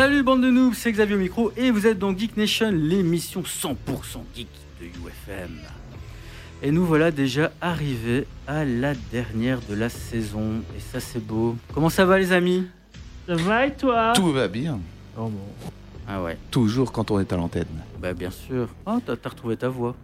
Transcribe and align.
Salut 0.00 0.22
bande 0.22 0.40
de 0.40 0.50
noobs, 0.50 0.72
c'est 0.72 0.90
Xavier 0.92 1.14
au 1.14 1.18
micro 1.18 1.52
et 1.58 1.70
vous 1.70 1.86
êtes 1.86 1.98
dans 1.98 2.16
Geek 2.16 2.34
Nation, 2.38 2.70
l'émission 2.70 3.42
100% 3.42 3.74
geek 4.34 4.48
de 4.80 4.86
UFM. 4.86 5.58
Et 6.62 6.70
nous 6.70 6.86
voilà 6.86 7.10
déjà 7.10 7.52
arrivés 7.60 8.26
à 8.46 8.64
la 8.64 8.94
dernière 8.94 9.60
de 9.68 9.74
la 9.74 9.90
saison 9.90 10.62
et 10.74 10.80
ça 10.80 11.00
c'est 11.00 11.22
beau. 11.22 11.54
Comment 11.74 11.90
ça 11.90 12.06
va 12.06 12.18
les 12.18 12.32
amis? 12.32 12.66
Ça 13.28 13.34
va 13.34 13.66
et 13.66 13.74
toi? 13.74 14.14
Tout 14.14 14.32
va 14.32 14.48
bien. 14.48 14.80
Oh 15.18 15.28
bon. 15.28 15.70
Ah 16.08 16.22
ouais, 16.22 16.38
Toujours 16.50 16.92
quand 16.92 17.10
on 17.10 17.20
est 17.20 17.30
à 17.30 17.36
l'antenne. 17.36 17.66
bah 18.00 18.14
bien 18.14 18.30
sûr. 18.30 18.70
Oh 18.86 19.00
t'as 19.04 19.16
t'as 19.16 19.28
retrouvé 19.28 19.58
ta 19.58 19.68
voix. 19.68 19.94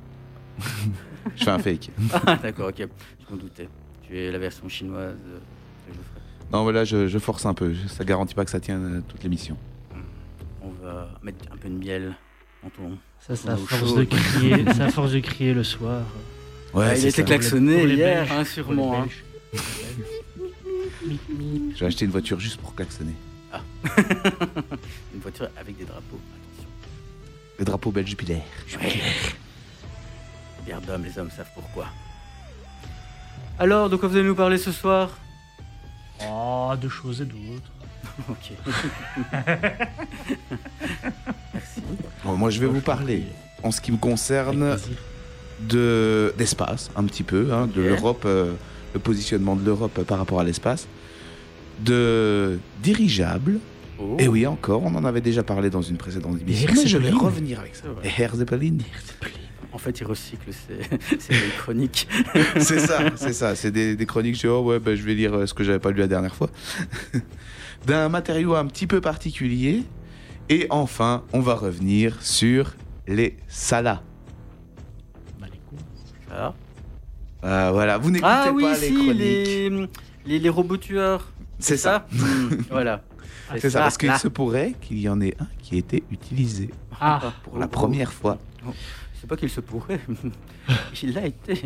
Je 1.36 1.42
fais 1.42 1.50
un 1.50 1.58
fake. 1.58 1.90
Ah 2.26 2.36
d'accord, 2.36 2.68
ok, 2.68 2.80
je 2.86 3.34
m'en 3.34 3.40
doutais. 3.40 3.70
Tu 4.06 4.18
es 4.18 4.30
la 4.30 4.38
version 4.38 4.68
chinoise 4.68 5.16
euh. 5.26 5.38
Non, 6.52 6.66
mais 6.66 6.72
là, 6.72 6.84
je, 6.84 7.08
je 7.08 7.18
force 7.18 7.46
un 7.46 7.54
peu. 7.54 7.74
Ça 7.88 8.04
garantit 8.04 8.34
pas 8.34 8.44
que 8.44 8.50
ça 8.50 8.60
tienne 8.60 8.98
euh, 8.98 9.00
toute 9.08 9.22
l'émission. 9.24 9.56
On 10.66 10.84
va 10.84 11.08
mettre 11.22 11.44
un 11.52 11.56
peu 11.56 11.68
de 11.68 11.74
miel 11.74 12.14
dans 12.62 12.70
ton... 12.70 12.98
Ça, 13.20 13.36
c'est 13.36 13.48
à 13.48 13.54
Au 13.54 13.58
force 13.58 13.90
chaud. 13.90 13.98
de 13.98 14.04
crier, 14.04 14.68
à 14.80 14.90
force 14.90 15.12
de 15.12 15.20
crier 15.20 15.54
le 15.54 15.62
soir. 15.64 16.02
Ouais, 16.74 16.86
Ah, 16.90 16.96
il 16.96 17.02
était 17.06 17.10
ça. 17.10 17.22
klaxonné 17.22 17.76
Pour 17.78 17.86
les 17.86 17.94
hier, 17.94 18.24
Belges, 18.24 18.30
hein, 18.32 18.36
pour 18.38 18.46
sûrement. 18.46 19.04
les 19.04 19.58
hein. 19.58 21.12
J'ai 21.76 21.86
acheté 21.86 22.04
une 22.04 22.10
voiture 22.10 22.40
juste 22.40 22.60
pour 22.60 22.74
klaxonner. 22.74 23.14
Une 25.14 25.20
voiture 25.20 25.48
avec 25.58 25.78
des 25.78 25.84
drapeaux, 25.84 26.18
attention. 26.34 26.68
Le 27.58 27.64
drapeau 27.64 27.90
belge 27.90 28.08
Jupiler. 28.10 28.42
Bière 30.66 30.80
d'homme, 30.82 31.04
les 31.04 31.18
hommes 31.18 31.30
savent 31.30 31.50
pourquoi. 31.54 31.86
Alors, 33.58 33.88
de 33.88 33.96
quoi 33.96 34.08
vous 34.08 34.16
allez 34.16 34.26
nous 34.26 34.34
parler 34.34 34.58
ce 34.58 34.72
soir? 34.72 35.16
Oh, 36.28 36.72
de 36.80 36.88
choses 36.88 37.22
et 37.22 37.24
d'autres. 37.24 37.70
Ok. 38.28 38.52
Bon, 42.24 42.36
moi, 42.36 42.50
je 42.50 42.60
vais 42.60 42.66
vous 42.66 42.80
parler, 42.80 43.24
en 43.62 43.70
ce 43.70 43.80
qui 43.80 43.92
me 43.92 43.98
concerne, 43.98 44.76
de 45.60 46.34
d'espace, 46.36 46.90
un 46.96 47.04
petit 47.04 47.22
peu, 47.22 47.52
hein, 47.52 47.68
de 47.72 47.82
l'Europe, 47.82 48.24
euh, 48.26 48.52
le 48.94 49.00
positionnement 49.00 49.56
de 49.56 49.64
l'Europe 49.64 50.02
par 50.04 50.18
rapport 50.18 50.40
à 50.40 50.44
l'espace, 50.44 50.88
de 51.80 52.58
dirigeables. 52.82 53.58
Oh. 53.98 54.16
Et 54.18 54.28
oui, 54.28 54.46
encore, 54.46 54.82
on 54.84 54.94
en 54.94 55.04
avait 55.04 55.22
déjà 55.22 55.42
parlé 55.42 55.70
dans 55.70 55.82
une 55.82 55.96
précédente 55.96 56.40
émission. 56.40 56.70
Mais 56.74 56.86
je 56.86 56.98
vais 56.98 57.10
revenir 57.10 57.60
avec 57.60 57.76
ça. 57.76 57.84
Et 58.04 58.22
Air 58.22 58.34
Zeppelin. 58.36 58.78
En 59.72 59.78
fait, 59.78 60.00
il 60.00 60.04
recycle 60.06 60.50
ses, 60.52 61.34
chroniques. 61.58 62.08
c'est 62.58 62.80
ça, 62.80 62.98
c'est 63.16 63.32
ça. 63.32 63.54
C'est 63.54 63.70
des, 63.70 63.94
des 63.94 64.06
chroniques. 64.06 64.36
Je 64.36 64.40
dis, 64.40 64.46
oh 64.46 64.62
ouais, 64.62 64.78
ben, 64.78 64.94
je 64.94 65.02
vais 65.02 65.14
lire 65.14 65.34
euh, 65.34 65.46
ce 65.46 65.54
que 65.54 65.64
j'avais 65.64 65.78
pas 65.78 65.90
lu 65.90 65.98
la 65.98 66.06
dernière 66.06 66.34
fois. 66.34 66.50
D'un 67.86 68.08
matériau 68.08 68.54
un 68.54 68.66
petit 68.66 68.86
peu 68.86 69.00
particulier. 69.00 69.84
Et 70.48 70.66
enfin, 70.70 71.24
on 71.32 71.40
va 71.40 71.54
revenir 71.54 72.20
sur 72.22 72.74
les 73.08 73.36
salas. 73.48 74.02
Bah, 75.40 75.46
les 75.52 75.58
coups. 75.58 75.82
Ah, 76.30 76.54
Ah, 77.42 77.70
voilà, 77.72 77.98
vous 77.98 78.10
n'écoutez 78.10 78.30
Ah 78.32 78.50
oui, 78.54 78.62
pas 78.62 78.78
les 78.78 78.86
si, 78.88 78.94
chroniques. 78.94 79.18
les, 79.18 79.70
les, 80.26 80.38
les 80.38 80.48
robots 80.48 80.76
tueurs. 80.76 81.32
C'est 81.58 81.76
ça. 81.76 82.06
Hmm, 82.12 82.48
Voilà. 82.70 83.02
C'est 83.58 83.70
ça, 83.70 83.78
parce 83.80 83.96
qu'il 83.96 84.08
là. 84.08 84.18
se 84.18 84.26
pourrait 84.28 84.74
qu'il 84.80 84.98
y 84.98 85.08
en 85.08 85.20
ait 85.20 85.34
un 85.38 85.46
qui 85.62 85.76
ait 85.76 85.78
été 85.78 86.02
utilisé 86.10 86.70
Ah, 87.00 87.32
pour 87.44 87.58
la 87.58 87.66
Oh, 87.66 87.68
première 87.68 88.12
fois. 88.12 88.38
C'est 89.26 89.30
pas 89.30 89.36
qu'il 89.38 89.50
se 89.50 89.60
pourrait. 89.60 89.98
il 91.02 91.12
l'a 91.12 91.26
été. 91.26 91.60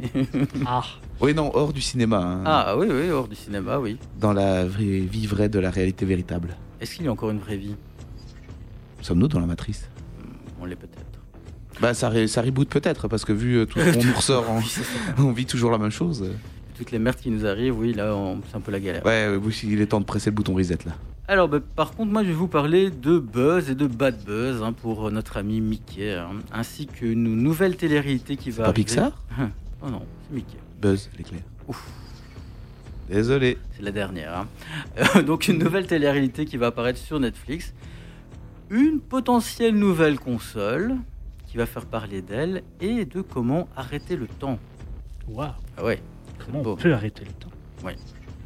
ah. 0.65 0.82
Oui, 1.21 1.34
non, 1.34 1.50
hors 1.54 1.75
du 1.75 1.82
cinéma. 1.82 2.16
hein, 2.16 2.43
Ah 2.47 2.75
oui, 2.75 2.87
oui, 2.91 3.10
hors 3.10 3.28
du 3.28 3.34
cinéma, 3.37 3.78
oui. 3.78 3.98
Dans 4.19 4.32
la 4.32 4.65
vraie 4.65 5.00
vie 5.00 5.26
vraie 5.26 5.50
de 5.50 5.59
la 5.59 5.70
réalité 5.70 6.06
véritable. 6.06 6.56
Est-ce 6.81 6.94
qu'il 6.94 7.04
y 7.04 7.09
a 7.09 7.12
encore 7.12 7.28
une 7.28 7.38
vraie 7.38 7.59
vie? 7.59 7.75
Sommes-nous 9.03 9.28
dans 9.28 9.41
la 9.41 9.44
matrice? 9.47 9.91
On 10.59 10.65
l'est 10.65 10.75
peut-être. 10.75 11.20
Bah, 11.82 11.93
ça, 11.93 12.09
reboot 12.09 12.66
peut-être, 12.70 13.09
parce 13.09 13.26
que 13.26 13.34
vu 13.34 13.56
euh, 13.59 13.66
tout 13.66 13.78
ce 13.78 13.93
qu'on 13.93 14.04
nous 14.04 14.15
ressort, 14.15 14.47
on 15.19 15.32
vit 15.32 15.44
toujours 15.44 15.70
la 15.70 15.76
même 15.76 15.91
chose. 15.91 16.31
Toutes 16.78 16.93
les 16.93 16.99
merdes 16.99 17.16
qui 17.16 17.31
nous 17.31 17.44
arrivent, 17.44 17.78
oui, 17.78 17.93
là, 17.93 18.16
on- 18.16 18.41
c'est 18.50 18.56
un 18.56 18.60
peu 18.60 18.72
la 18.72 18.81
galère. 18.81 19.04
Ouais, 19.04 19.28
ouais, 19.28 19.37
oui, 19.37 19.60
il 19.65 19.82
est 19.82 19.87
temps 19.87 20.00
de 20.00 20.06
presser 20.06 20.31
le 20.31 20.34
bouton 20.37 20.54
reset 20.54 20.78
là. 20.87 20.93
Alors, 21.30 21.48
bah, 21.48 21.60
par 21.76 21.92
contre, 21.92 22.10
moi, 22.10 22.24
je 22.24 22.28
vais 22.28 22.34
vous 22.34 22.48
parler 22.48 22.91
de 22.91 23.18
buzz 23.20 23.70
et 23.70 23.76
de 23.76 23.86
bad 23.86 24.16
buzz 24.24 24.62
hein, 24.64 24.72
pour 24.72 25.06
euh, 25.06 25.10
notre 25.12 25.36
ami 25.36 25.60
Mickey, 25.60 26.12
hein, 26.14 26.30
ainsi 26.52 26.88
qu'une 26.88 27.22
nouvelle 27.36 27.76
télé-réalité 27.76 28.36
qui 28.36 28.50
va 28.50 28.64
Pas 28.64 28.70
arriver. 28.70 28.84
Pixar 28.84 29.12
Oh 29.82 29.88
non, 29.88 30.02
c'est 30.26 30.34
Mickey. 30.34 30.56
Buzz 30.82 31.08
l'éclair. 31.16 31.42
Ouf. 31.69 31.86
Désolé. 33.08 33.58
C'est 33.76 33.82
la 33.82 33.92
dernière. 33.92 34.38
hein. 34.38 34.48
Euh, 35.16 35.22
donc, 35.26 35.46
une 35.46 35.58
nouvelle 35.58 35.86
télé-réalité 35.86 36.46
qui 36.46 36.56
va 36.56 36.66
apparaître 36.66 36.98
sur 36.98 37.20
Netflix. 37.20 37.74
Une 38.69 38.98
potentielle 39.00 39.76
nouvelle 39.76 40.19
console 40.19 40.96
qui 41.46 41.56
va 41.58 41.66
faire 41.66 41.86
parler 41.86 42.22
d'elle 42.22 42.62
et 42.80 43.04
de 43.04 43.20
comment 43.20 43.69
arrêter 43.76 44.16
le 44.16 44.26
temps. 44.26 44.58
Waouh. 45.28 45.50
Ah 45.78 45.84
ouais, 45.84 46.02
Comment 46.44 46.62
beau. 46.62 46.72
on 46.72 46.76
peut 46.76 46.92
arrêter 46.92 47.24
le 47.24 47.32
temps? 47.32 47.50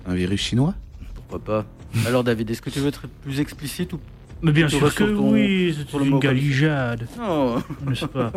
Un 0.06 0.14
virus 0.14 0.40
chinois? 0.42 0.74
Pourquoi 1.14 1.38
pas? 1.38 1.66
Alors, 2.06 2.24
David, 2.24 2.50
est-ce 2.50 2.62
que 2.62 2.70
tu 2.70 2.80
veux 2.80 2.88
être 2.88 3.06
plus 3.22 3.40
explicite 3.40 3.92
ou 3.92 4.00
Mais 4.42 4.52
bien 4.52 4.68
sûr 4.68 4.92
que 4.94 5.04
ton- 5.04 5.32
oui, 5.32 5.74
c'est 5.76 5.98
une 5.98 6.18
galijade, 6.18 7.06
non 7.18 7.56
n'est-ce 7.86 8.06
pas? 8.06 8.32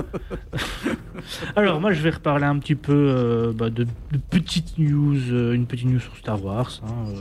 Alors 1.56 1.82
moi 1.82 1.92
je 1.92 2.02
vais 2.02 2.12
reparler 2.12 2.46
un 2.46 2.58
petit 2.60 2.76
peu 2.76 2.94
euh, 2.94 3.52
bah, 3.54 3.70
de, 3.70 3.84
de 3.84 4.18
petites 4.30 4.78
news, 4.78 5.18
euh, 5.32 5.54
une 5.54 5.66
petite 5.66 5.88
news 5.88 6.00
sur 6.00 6.16
Star 6.18 6.44
Wars, 6.44 6.72
hein, 6.86 7.10
euh, 7.10 7.20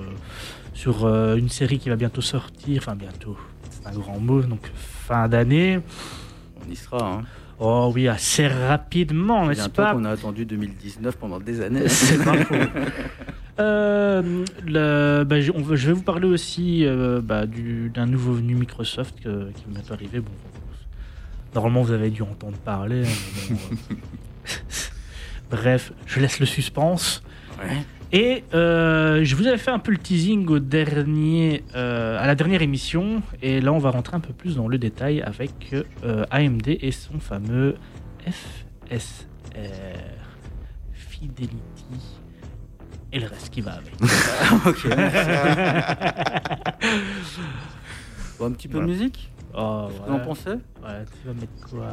sur 0.75 1.07
une 1.35 1.49
série 1.49 1.79
qui 1.79 1.89
va 1.89 1.97
bientôt 1.97 2.21
sortir, 2.21 2.81
enfin 2.83 2.95
bientôt, 2.95 3.37
c'est 3.71 3.87
un 3.89 3.93
grand 3.99 4.21
mot, 4.21 4.43
donc 4.43 4.71
fin 5.07 5.27
d'année. 5.29 5.81
On 6.67 6.71
y 6.71 6.77
sera. 6.77 7.15
Hein. 7.15 7.23
Oh 7.59 7.91
oui, 7.95 8.07
assez 8.07 8.47
rapidement, 8.47 9.47
n'est-ce 9.47 9.71
pas? 9.71 9.95
qu'on 9.95 10.05
a 10.05 10.11
attendu 10.11 10.45
2019 10.45 11.17
pendant 11.17 11.41
des 11.41 11.63
années. 11.63 11.89
C'est 11.89 12.23
pas 12.23 12.35
faux. 12.45 12.55
Euh, 13.59 14.45
le- 14.67 15.25
bah, 15.25 15.41
je, 15.41 15.51
on 15.53 15.63
va- 15.63 15.77
je 15.77 15.87
vais 15.87 15.93
vous 15.95 16.03
parler 16.03 16.27
aussi 16.29 16.85
euh, 16.85 17.21
bah, 17.23 17.47
du- 17.47 17.91
d'un 17.95 18.07
nouveau 18.07 18.35
venu 18.35 18.55
Microsoft 18.55 19.17
qui 19.21 19.29
m'est 19.69 19.91
arrivé. 19.91 20.21
Bon, 20.21 20.31
normalement, 21.55 21.83
vous 21.83 21.93
avez 21.93 22.11
dû 22.11 22.23
entendre 22.23 22.59
parler. 22.59 23.05
hein, 23.05 23.09
bon, 23.51 23.57
euh, 23.93 23.95
Bref, 25.51 25.93
je 26.07 26.21
laisse 26.21 26.39
le 26.41 26.47
suspense. 26.47 27.23
Ouais. 27.63 27.77
Et 28.13 28.45
euh, 28.55 29.25
je 29.25 29.35
vous 29.37 29.47
avais 29.47 29.59
fait 29.59 29.71
un 29.71 29.79
peu 29.79 29.91
le 29.91 29.99
teasing 29.99 30.47
au 30.49 30.59
dernier, 30.59 31.65
euh, 31.75 32.19
à 32.23 32.27
la 32.27 32.35
dernière 32.35 32.63
émission. 32.63 33.23
Et 33.43 33.61
là, 33.61 33.73
on 33.73 33.79
va 33.79 33.91
rentrer 33.91 34.17
un 34.17 34.21
peu 34.21 34.33
plus 34.33 34.57
dans 34.57 34.69
le 34.69 34.79
détail 34.79 35.23
avec 35.23 35.75
euh, 36.05 36.25
AMD 36.31 36.69
et 36.69 36.91
son 36.93 37.19
fameux 37.21 37.75
FSR 38.27 39.71
Fidelity 40.93 42.16
et 43.13 43.21
le 43.21 43.27
reste 43.27 43.51
qui 43.51 43.61
va 43.61 43.73
avec. 43.75 43.93
ok. 44.67 44.89
bon, 48.39 48.47
un 48.47 48.53
petit 48.53 48.69
peu 48.69 48.79
Voilà. 48.79 48.87
de 48.87 48.93
musique 48.93 49.31
Oh, 49.59 49.89
Vous 49.91 50.13
en 50.13 50.17
ouais. 50.19 50.25
pensez 50.25 50.51
Ouais, 50.51 51.05
tu 51.23 51.27
vas 51.27 51.33
mettre 51.35 51.69
quoi 51.71 51.87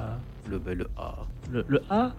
le, 0.50 0.60
bah, 0.60 0.74
le 0.74 0.88
A. 0.98 1.16
le, 1.52 1.64
le 1.68 1.82
A 1.90 2.12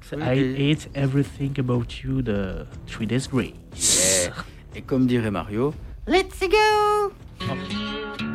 c'est 0.00 0.16
Oui, 0.16 0.22
I 0.22 0.38
et- 0.38 0.72
hate 0.72 0.88
everything 0.94 1.58
about 1.58 1.84
you 2.04 2.22
de 2.22 2.64
Three 2.86 3.06
Days 3.06 3.26
Grace. 3.32 4.24
Yeah. 4.26 4.34
Et 4.76 4.82
comme 4.82 5.06
dirait 5.06 5.30
Mario, 5.30 5.74
Let's 6.06 6.38
go 6.40 7.12
Every 7.40 8.33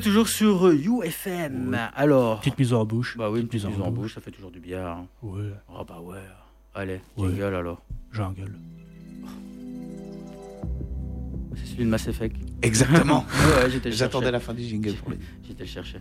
êtes 0.00 0.04
toujours 0.06 0.28
sur 0.28 0.66
euh, 0.66 0.74
UFM. 0.74 1.76
Alors, 1.94 2.40
Petite 2.40 2.58
mise 2.58 2.72
en 2.72 2.84
bouche. 2.84 3.16
bah 3.16 3.30
oui, 3.30 3.40
une 3.40 3.46
petite 3.48 3.66
mise 3.66 3.76
mise 3.76 3.86
en 3.86 3.90
bouche, 3.90 4.14
ça 4.14 4.20
fait 4.20 4.30
toujours 4.30 4.50
du 4.50 4.60
bien. 4.60 4.86
hein. 4.86 5.06
Ouais, 5.22 5.50
Oh 5.68 5.84
bah 5.86 6.00
ouais. 6.02 6.18
Allez, 6.74 7.00
Ouais. 7.16 7.28
jingle 7.30 7.54
alors. 7.54 7.82
jungle. 8.12 8.52
C'est 11.56 11.66
celui 11.66 11.84
de 11.84 11.90
Mass 11.90 12.06
Effect. 12.08 12.36
Exactement. 12.62 13.24
Ouais, 13.64 13.74
ouais, 13.74 13.90
J'attendais 13.92 14.30
la 14.30 14.40
fin 14.40 14.54
du 14.54 14.62
jingle 14.62 14.94
pour 14.94 15.10
les. 15.10 15.18
J'étais 15.46 15.64
le 15.64 15.68
chercher. 15.68 15.98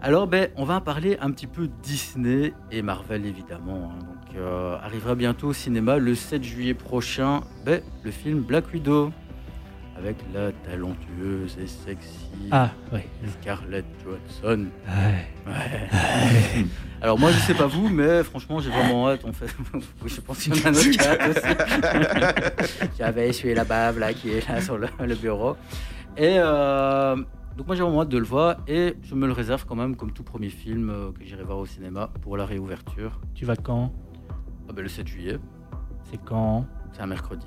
Alors, 0.00 0.26
ben, 0.26 0.50
on 0.56 0.64
va 0.64 0.80
parler 0.80 1.16
un 1.20 1.30
petit 1.30 1.46
peu 1.46 1.68
Disney 1.82 2.52
et 2.70 2.82
Marvel, 2.82 3.24
évidemment. 3.26 3.92
hein. 3.92 3.98
Donc, 3.98 4.36
euh, 4.36 4.76
arrivera 4.82 5.14
bientôt 5.14 5.48
au 5.48 5.52
cinéma 5.52 5.98
le 5.98 6.14
7 6.14 6.44
juillet 6.44 6.74
prochain, 6.74 7.40
ben, 7.64 7.80
le 8.04 8.10
film 8.10 8.40
Black 8.40 8.72
Widow, 8.72 9.10
avec 9.98 10.16
la 10.34 10.52
talentueuse 10.52 11.56
et 11.60 11.66
sexy 11.66 12.48
Ah. 12.50 12.70
Scarlett 13.40 13.84
Johansson. 14.04 14.66
Ouais. 14.86 15.26
Ouais. 15.52 16.64
Alors, 17.00 17.18
moi, 17.18 17.30
je 17.30 17.38
sais 17.40 17.54
pas 17.54 17.66
vous, 17.66 17.88
mais 17.88 18.22
franchement, 18.24 18.60
j'ai 18.60 18.70
vraiment 18.70 19.08
hâte. 19.08 19.24
En 19.24 19.32
fait, 19.32 19.46
Oui, 19.74 20.08
je 20.08 20.20
pense 20.20 20.38
qu'il 20.38 20.56
y 20.56 20.60
en 20.60 20.64
a 20.64 20.68
un 20.68 20.72
autre 20.72 20.90
qui 20.90 21.00
a 21.00 21.12
hâte 21.12 21.36
aussi. 21.36 22.90
J'avais 22.98 23.28
essuyé 23.28 23.54
la 23.54 23.64
bave, 23.64 23.98
là, 23.98 24.12
qui 24.12 24.30
est 24.30 24.46
là 24.48 24.60
sur 24.60 24.78
le, 24.78 24.88
le 25.00 25.14
bureau. 25.14 25.56
Et 26.16 26.36
euh, 26.38 27.16
donc, 27.56 27.66
moi, 27.66 27.76
j'ai 27.76 27.82
vraiment 27.82 28.02
hâte 28.02 28.08
de 28.08 28.18
le 28.18 28.24
voir. 28.24 28.56
Et 28.66 28.96
je 29.02 29.14
me 29.14 29.26
le 29.26 29.32
réserve 29.32 29.64
quand 29.66 29.76
même 29.76 29.96
comme 29.96 30.12
tout 30.12 30.22
premier 30.24 30.48
film 30.50 30.90
euh, 30.90 31.12
que 31.12 31.24
j'irai 31.24 31.42
voir 31.44 31.58
au 31.58 31.66
cinéma 31.66 32.10
pour 32.22 32.36
la 32.36 32.44
réouverture. 32.46 33.20
Tu 33.34 33.44
vas 33.44 33.56
quand? 33.56 33.92
Ah, 34.68 34.72
ben, 34.74 34.82
le 34.82 34.88
7 34.88 35.06
juillet, 35.06 35.38
C'est 36.10 36.22
quand? 36.24 36.66
C'est 36.92 37.02
un 37.02 37.06
mercredi. 37.06 37.46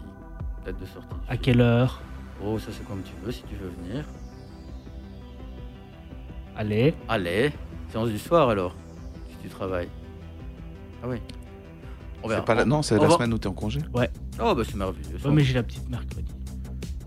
Date 0.65 0.79
de 0.79 0.85
sortie. 0.85 1.07
À 1.27 1.37
quelle 1.37 1.61
heure? 1.61 2.01
Oh, 2.43 2.57
ça, 2.59 2.67
c'est 2.71 2.85
comme 2.87 3.01
tu 3.03 3.11
veux, 3.23 3.31
si 3.31 3.43
tu 3.43 3.55
veux 3.55 3.69
venir. 3.83 4.05
Allez. 6.55 6.93
Allez, 7.07 7.51
séance 7.91 8.09
du 8.09 8.19
soir 8.19 8.49
alors, 8.49 8.75
si 9.29 9.35
tu 9.41 9.49
travailles. 9.49 9.89
Ah 11.03 11.07
oui. 11.07 11.17
On 12.23 12.27
verra. 12.27 12.41
C'est 12.41 12.45
pas 12.45 12.55
la... 12.55 12.65
Non, 12.65 12.81
c'est 12.81 12.97
On 12.97 13.01
la 13.01 13.07
va- 13.07 13.15
semaine 13.15 13.33
où 13.33 13.37
t'es 13.37 13.47
en 13.47 13.53
congé. 13.53 13.79
Oh, 13.93 13.99
bah 14.55 14.63
c'est 14.65 14.75
merveilleux. 14.75 15.17
ça. 15.21 15.29
Ouais, 15.29 15.33
mais 15.35 15.43
j'ai 15.43 15.53
la 15.53 15.63
petite 15.63 15.89
mercredi. 15.89 16.31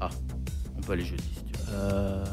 On 0.00 0.80
peut 0.80 0.92
aller 0.94 1.04
jeudi 1.04 1.22
si 1.22 1.44
tu 1.44 1.60
veux. 1.60 1.74
Euh... 1.74 2.24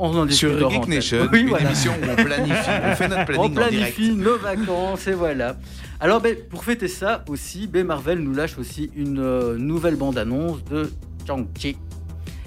On 0.00 0.16
en 0.16 0.26
discute 0.26 0.58
Sur 0.58 0.70
Geek. 0.70 0.88
Nation, 0.88 1.28
Oui, 1.30 1.42
une 1.42 1.48
voilà. 1.50 1.66
émission 1.66 1.92
où 1.92 2.10
on 2.10 2.16
planifie, 2.16 2.70
on 2.82 2.96
fait 2.96 3.08
notre 3.08 3.20
On 3.20 3.24
planning 3.24 3.38
en 3.44 3.48
direct. 3.48 3.94
planifie 3.94 4.14
nos 4.16 4.36
vacances 4.38 5.06
et 5.06 5.12
voilà. 5.12 5.56
Alors 6.00 6.20
ben, 6.20 6.34
pour 6.50 6.64
fêter 6.64 6.88
ça 6.88 7.24
aussi, 7.28 7.68
ben, 7.68 7.86
Marvel 7.86 8.18
nous 8.18 8.32
lâche 8.34 8.58
aussi 8.58 8.90
une 8.96 9.20
euh, 9.20 9.56
nouvelle 9.58 9.94
bande-annonce 9.94 10.64
de 10.64 10.90
Shang-Chi 11.26 11.76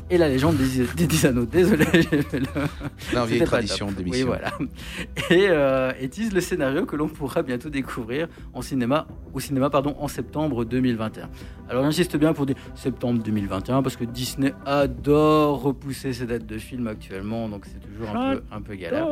et 0.09 0.17
la 0.17 0.29
légende 0.29 0.55
des, 0.57 0.85
des 0.95 1.07
10 1.07 1.25
anneaux. 1.25 1.45
Désolé, 1.45 1.85
j'ai 1.93 2.21
fait 2.21 2.39
le- 2.39 2.45
Non, 3.15 3.25
vieille 3.25 3.41
tradition 3.43 3.91
d'émission. 3.91 4.19
Oui, 4.19 4.23
voilà. 4.23 4.53
Et, 5.29 5.47
euh, 5.49 5.91
et 5.99 6.09
tease 6.09 6.31
le 6.33 6.41
scénario 6.41 6.85
que 6.85 6.95
l'on 6.95 7.07
pourra 7.07 7.41
bientôt 7.43 7.69
découvrir 7.69 8.27
en 8.53 8.61
cinéma, 8.61 9.07
au 9.33 9.39
cinéma 9.39 9.69
pardon, 9.69 9.95
en 9.99 10.07
septembre 10.07 10.65
2021. 10.65 11.29
Alors 11.69 11.83
j'insiste 11.83 12.17
bien 12.17 12.33
pour 12.33 12.45
dire 12.45 12.55
septembre 12.75 13.23
2021 13.23 13.81
parce 13.81 13.95
que 13.95 14.05
Disney 14.05 14.53
adore 14.65 15.61
repousser 15.61 16.13
ses 16.13 16.25
dates 16.25 16.45
de 16.45 16.57
films 16.57 16.87
actuellement, 16.87 17.49
donc 17.49 17.65
c'est 17.65 17.79
toujours 17.79 18.15
un 18.15 18.35
peu, 18.35 18.43
un 18.51 18.61
peu 18.61 18.75
galère. 18.75 19.07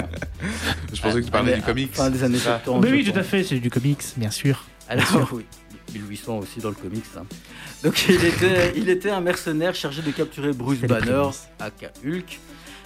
Je 0.94 1.02
pensais 1.02 1.16
que 1.20 1.26
tu 1.26 1.28
Ah, 1.28 1.32
parlais 1.34 1.56
du 1.58 1.62
comics. 1.62 1.94
Fin 1.94 2.10
des 2.10 2.24
années 2.24 2.38
Ah. 2.48 2.62
70. 2.66 2.88
Mais 2.88 2.92
oui, 2.98 3.04
je 3.06 3.12
tout 3.12 3.20
à 3.20 3.24
fait, 3.24 3.44
c'est 3.44 3.60
du 3.60 3.70
comics, 3.70 4.02
bien 4.16 4.32
sûr. 4.32 4.64
Alors, 4.90 5.30
oui, 5.34 5.46
1800 5.94 6.40
aussi 6.40 6.60
dans 6.60 6.70
le 6.70 6.76
comics. 6.76 7.04
hein. 7.18 7.24
Donc, 7.84 8.06
il 8.10 8.26
était, 8.26 8.74
il 8.76 8.90
était 8.90 9.12
un 9.12 9.22
mercenaire 9.22 9.76
chargé 9.76 10.02
de 10.02 10.12
capturer 10.12 10.52
Bruce 10.52 10.80
Banner, 10.82 11.30
aka 11.60 11.92
Hulk, 12.06 12.40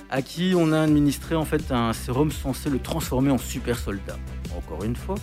à 0.09 0.21
qui 0.21 0.53
on 0.55 0.71
a 0.73 0.81
administré 0.81 1.35
en 1.35 1.45
fait 1.45 1.71
un 1.71 1.93
sérum 1.93 2.31
censé 2.31 2.69
le 2.69 2.79
transformer 2.79 3.31
en 3.31 3.37
super 3.37 3.79
soldat. 3.79 4.17
Encore 4.55 4.83
une 4.83 4.95
fois. 4.95 5.15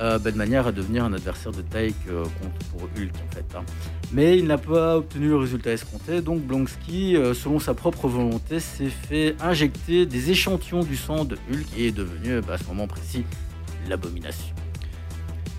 Euh, 0.00 0.18
de 0.18 0.30
manière 0.30 0.66
à 0.66 0.72
devenir 0.72 1.04
un 1.04 1.12
adversaire 1.12 1.52
de 1.52 1.60
taille 1.60 1.92
que 2.06 2.22
compte 2.22 2.64
pour 2.70 2.84
Hulk 2.84 3.10
en 3.16 3.34
fait. 3.34 3.44
hein. 3.54 3.62
Mais 4.12 4.38
il 4.38 4.46
n'a 4.46 4.56
pas 4.56 4.96
obtenu 4.96 5.28
le 5.28 5.36
résultat 5.36 5.72
escompté, 5.72 6.22
donc 6.22 6.40
Blonsky, 6.40 7.16
euh, 7.16 7.34
selon 7.34 7.58
sa 7.58 7.74
propre 7.74 8.08
volonté, 8.08 8.60
s'est 8.60 8.88
fait 8.88 9.36
injecter 9.42 10.06
des 10.06 10.30
échantillons 10.30 10.84
du 10.84 10.96
sang 10.96 11.26
de 11.26 11.36
Hulk 11.52 11.66
et 11.76 11.88
est 11.88 11.92
devenu 11.92 12.40
bah, 12.40 12.54
à 12.54 12.58
ce 12.58 12.64
moment 12.64 12.86
précis 12.86 13.26
l'abomination. 13.90 14.54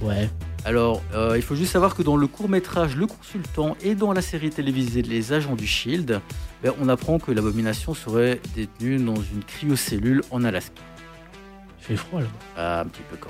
Ouais. 0.01 0.29
Alors, 0.65 1.01
euh, 1.13 1.33
il 1.35 1.41
faut 1.41 1.55
juste 1.55 1.71
savoir 1.71 1.95
que 1.95 2.01
dans 2.03 2.15
le 2.17 2.27
court 2.27 2.49
métrage 2.49 2.95
Le 2.95 3.07
Consultant 3.07 3.75
et 3.83 3.95
dans 3.95 4.13
la 4.13 4.21
série 4.21 4.49
télévisée 4.49 5.01
Les 5.01 5.33
Agents 5.33 5.55
du 5.55 5.65
Shield, 5.67 6.21
ben, 6.63 6.73
on 6.79 6.87
apprend 6.89 7.17
que 7.19 7.31
l'abomination 7.31 7.93
serait 7.93 8.39
détenue 8.55 8.97
dans 8.97 9.15
une 9.15 9.43
cryocellule 9.45 10.21
en 10.31 10.43
Alaska. 10.43 10.81
Il 11.79 11.83
fait 11.85 11.95
froid 11.95 12.21
là. 12.21 12.27
Ah, 12.57 12.81
un 12.81 12.85
petit 12.85 13.01
peu 13.09 13.17
quand 13.17 13.29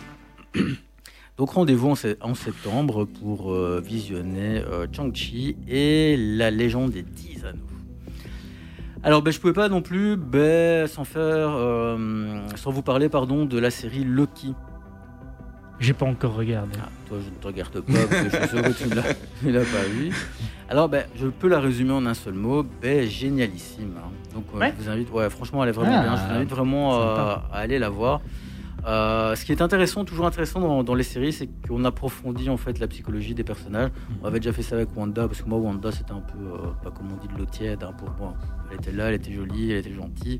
même. 0.55 0.75
Donc 1.37 1.51
rendez-vous 1.51 1.89
en, 1.91 1.95
se- 1.95 2.17
en 2.21 2.35
septembre 2.35 3.05
pour 3.05 3.53
euh, 3.53 3.81
visionner 3.83 4.59
euh, 4.59 4.85
Chang-Chi 4.93 5.55
et 5.67 6.15
la 6.17 6.51
légende 6.51 6.91
des 6.91 7.01
10 7.01 7.45
anneaux. 7.45 7.59
Alors 9.03 9.21
ben, 9.23 9.31
je 9.31 9.39
pouvais 9.39 9.53
pas 9.53 9.69
non 9.69 9.81
plus 9.81 10.15
ben, 10.17 10.85
sans 10.87 11.05
faire 11.05 11.49
sans 12.55 12.71
vous 12.71 12.81
parler 12.83 13.09
pardon 13.09 13.45
de 13.45 13.57
la 13.57 13.71
série 13.71 14.03
Loki. 14.03 14.53
J'ai 15.81 15.93
pas 15.93 16.05
encore 16.05 16.35
regardé. 16.35 16.77
Ah, 16.81 16.89
toi, 17.07 17.17
je 17.23 17.29
ne 17.29 17.35
te 17.35 17.47
regarde 17.47 17.71
pas 17.81 17.93
parce 17.93 18.23
que 18.23 18.29
je 18.29 18.37
suis 18.37 18.47
sûr 18.49 18.61
que 18.61 18.71
tu 18.83 18.87
ne 18.89 18.95
l'as- 19.51 19.59
pas 19.65 19.83
vu. 19.89 20.11
Alors, 20.69 20.87
ben, 20.87 21.05
je 21.19 21.27
peux 21.27 21.47
la 21.49 21.59
résumer 21.59 21.91
en 21.91 22.05
un 22.05 22.13
seul 22.13 22.35
mot. 22.35 22.63
Ben, 22.81 23.07
génialissime. 23.09 23.95
hein. 23.97 24.09
Donc, 24.35 24.45
euh, 24.55 24.59
Ouais. 24.59 24.73
je 24.77 24.83
vous 24.83 24.89
invite, 24.89 25.11
ouais, 25.11 25.29
franchement, 25.29 25.63
elle 25.63 25.69
est 25.69 25.73
vraiment 25.73 25.95
Ah, 25.97 26.03
bien. 26.03 26.15
Je 26.15 26.21
vous 26.23 26.31
invite 26.37 26.49
vraiment 26.51 27.01
euh, 27.01 27.35
à 27.51 27.57
aller 27.57 27.79
la 27.79 27.89
voir. 27.89 28.21
Euh, 28.87 29.35
ce 29.35 29.43
qui 29.45 29.51
est 29.51 29.61
intéressant, 29.61 30.05
toujours 30.05 30.25
intéressant 30.25 30.59
dans, 30.59 30.83
dans 30.83 30.95
les 30.95 31.03
séries, 31.03 31.33
c'est 31.33 31.47
qu'on 31.67 31.83
approfondit 31.83 32.49
en 32.49 32.57
fait 32.57 32.79
la 32.79 32.87
psychologie 32.87 33.33
des 33.35 33.43
personnages. 33.43 33.89
On 34.23 34.25
avait 34.27 34.39
déjà 34.39 34.53
fait 34.53 34.63
ça 34.63 34.75
avec 34.75 34.89
Wanda, 34.95 35.27
parce 35.27 35.41
que 35.41 35.49
moi, 35.49 35.59
Wanda, 35.59 35.91
c'était 35.91 36.13
un 36.13 36.21
peu, 36.21 36.39
euh, 36.39 36.67
pas 36.83 36.89
comme 36.91 37.07
on 37.11 37.17
dit, 37.17 37.31
de 37.31 37.37
l'eau 37.39 37.45
tiède 37.45 37.83
hein, 37.83 37.91
pour 37.97 38.09
moi. 38.19 38.33
Elle 38.71 38.77
était 38.77 38.91
là, 38.91 39.09
elle 39.09 39.15
était 39.15 39.31
jolie, 39.33 39.71
elle 39.71 39.77
était 39.79 39.93
gentille. 39.93 40.39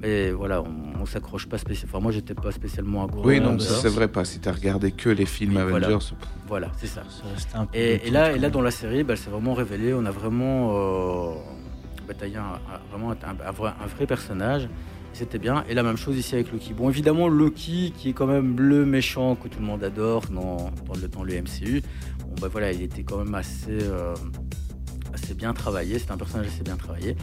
Mais 0.00 0.30
voilà, 0.30 0.62
on, 0.62 1.02
on 1.02 1.04
s'accroche 1.06 1.46
pas 1.46 1.58
spécialement. 1.58 1.90
Enfin, 1.96 2.02
moi, 2.02 2.10
j'étais 2.12 2.32
pas 2.34 2.50
spécialement 2.52 3.04
accro. 3.04 3.22
Oui, 3.24 3.38
non, 3.40 3.58
c'est 3.58 3.88
vrai 3.88 4.08
pas. 4.08 4.24
Si 4.24 4.38
t'as 4.40 4.52
regardé 4.52 4.92
que 4.92 5.10
les 5.10 5.26
films 5.26 5.56
Oui, 5.58 5.62
voilà. 5.68 5.88
Avengers, 5.88 6.06
Voilà, 6.48 6.72
c'est 6.78 6.86
ça. 6.86 7.02
Et, 7.74 8.10
là, 8.10 8.32
et 8.32 8.38
là, 8.38 8.48
dans 8.48 8.62
la 8.62 8.70
série, 8.70 9.04
bah, 9.04 9.12
elle 9.12 9.18
s'est 9.18 9.28
vraiment 9.30 9.52
révélé. 9.52 9.92
On 9.92 10.06
a 10.06 10.10
vraiment 10.10 10.70
euh, 10.72 11.34
bataillé 12.08 12.36
un, 12.38 12.42
un- 12.42 12.80
vraiment 12.90 13.10
un, 13.12 13.16
un 13.46 13.50
vrai, 13.52 13.72
un 13.82 13.86
vrai 13.86 14.06
personnage. 14.06 14.68
C'était 15.12 15.38
bien. 15.38 15.64
Et 15.68 15.74
la 15.74 15.82
même 15.82 15.96
chose 15.98 16.16
ici 16.16 16.34
avec 16.34 16.50
Loki. 16.50 16.72
Bon, 16.72 16.88
évidemment, 16.88 17.28
Loki, 17.28 17.92
qui 17.94 18.10
est 18.10 18.12
quand 18.14 18.26
même 18.28 18.58
le 18.58 18.86
méchant 18.86 19.34
que 19.34 19.48
tout 19.48 19.58
le 19.58 19.66
monde 19.66 19.84
adore 19.84 20.22
dans, 20.28 20.70
dans 20.86 20.94
le, 21.00 21.08
dans 21.08 21.24
le 21.24 21.34
MCU. 21.42 21.82
Bon, 22.26 22.34
bah 22.40 22.48
voilà, 22.50 22.72
il 22.72 22.80
était 22.80 23.02
quand 23.02 23.18
même 23.18 23.34
assez, 23.34 23.68
euh, 23.82 24.14
assez 25.12 25.34
bien 25.34 25.52
travaillé. 25.52 25.98
C'est 25.98 26.10
un 26.10 26.16
personnage 26.16 26.46
assez 26.46 26.62
bien 26.62 26.76
travaillé. 26.76 27.16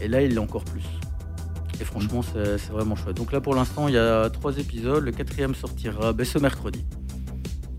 Et 0.00 0.06
là, 0.08 0.22
il 0.22 0.32
l'est 0.34 0.38
encore 0.38 0.64
plus. 0.64 0.84
Et 1.80 1.84
franchement, 1.84 2.22
c'est 2.22 2.58
c'est 2.58 2.70
vraiment 2.72 2.96
chouette. 2.96 3.16
Donc 3.16 3.32
là, 3.32 3.40
pour 3.40 3.54
l'instant, 3.54 3.88
il 3.88 3.94
y 3.94 3.98
a 3.98 4.30
trois 4.30 4.56
épisodes. 4.58 5.02
Le 5.02 5.12
quatrième 5.12 5.54
sortira 5.54 6.12
ben, 6.12 6.24
ce 6.24 6.38
mercredi. 6.38 6.84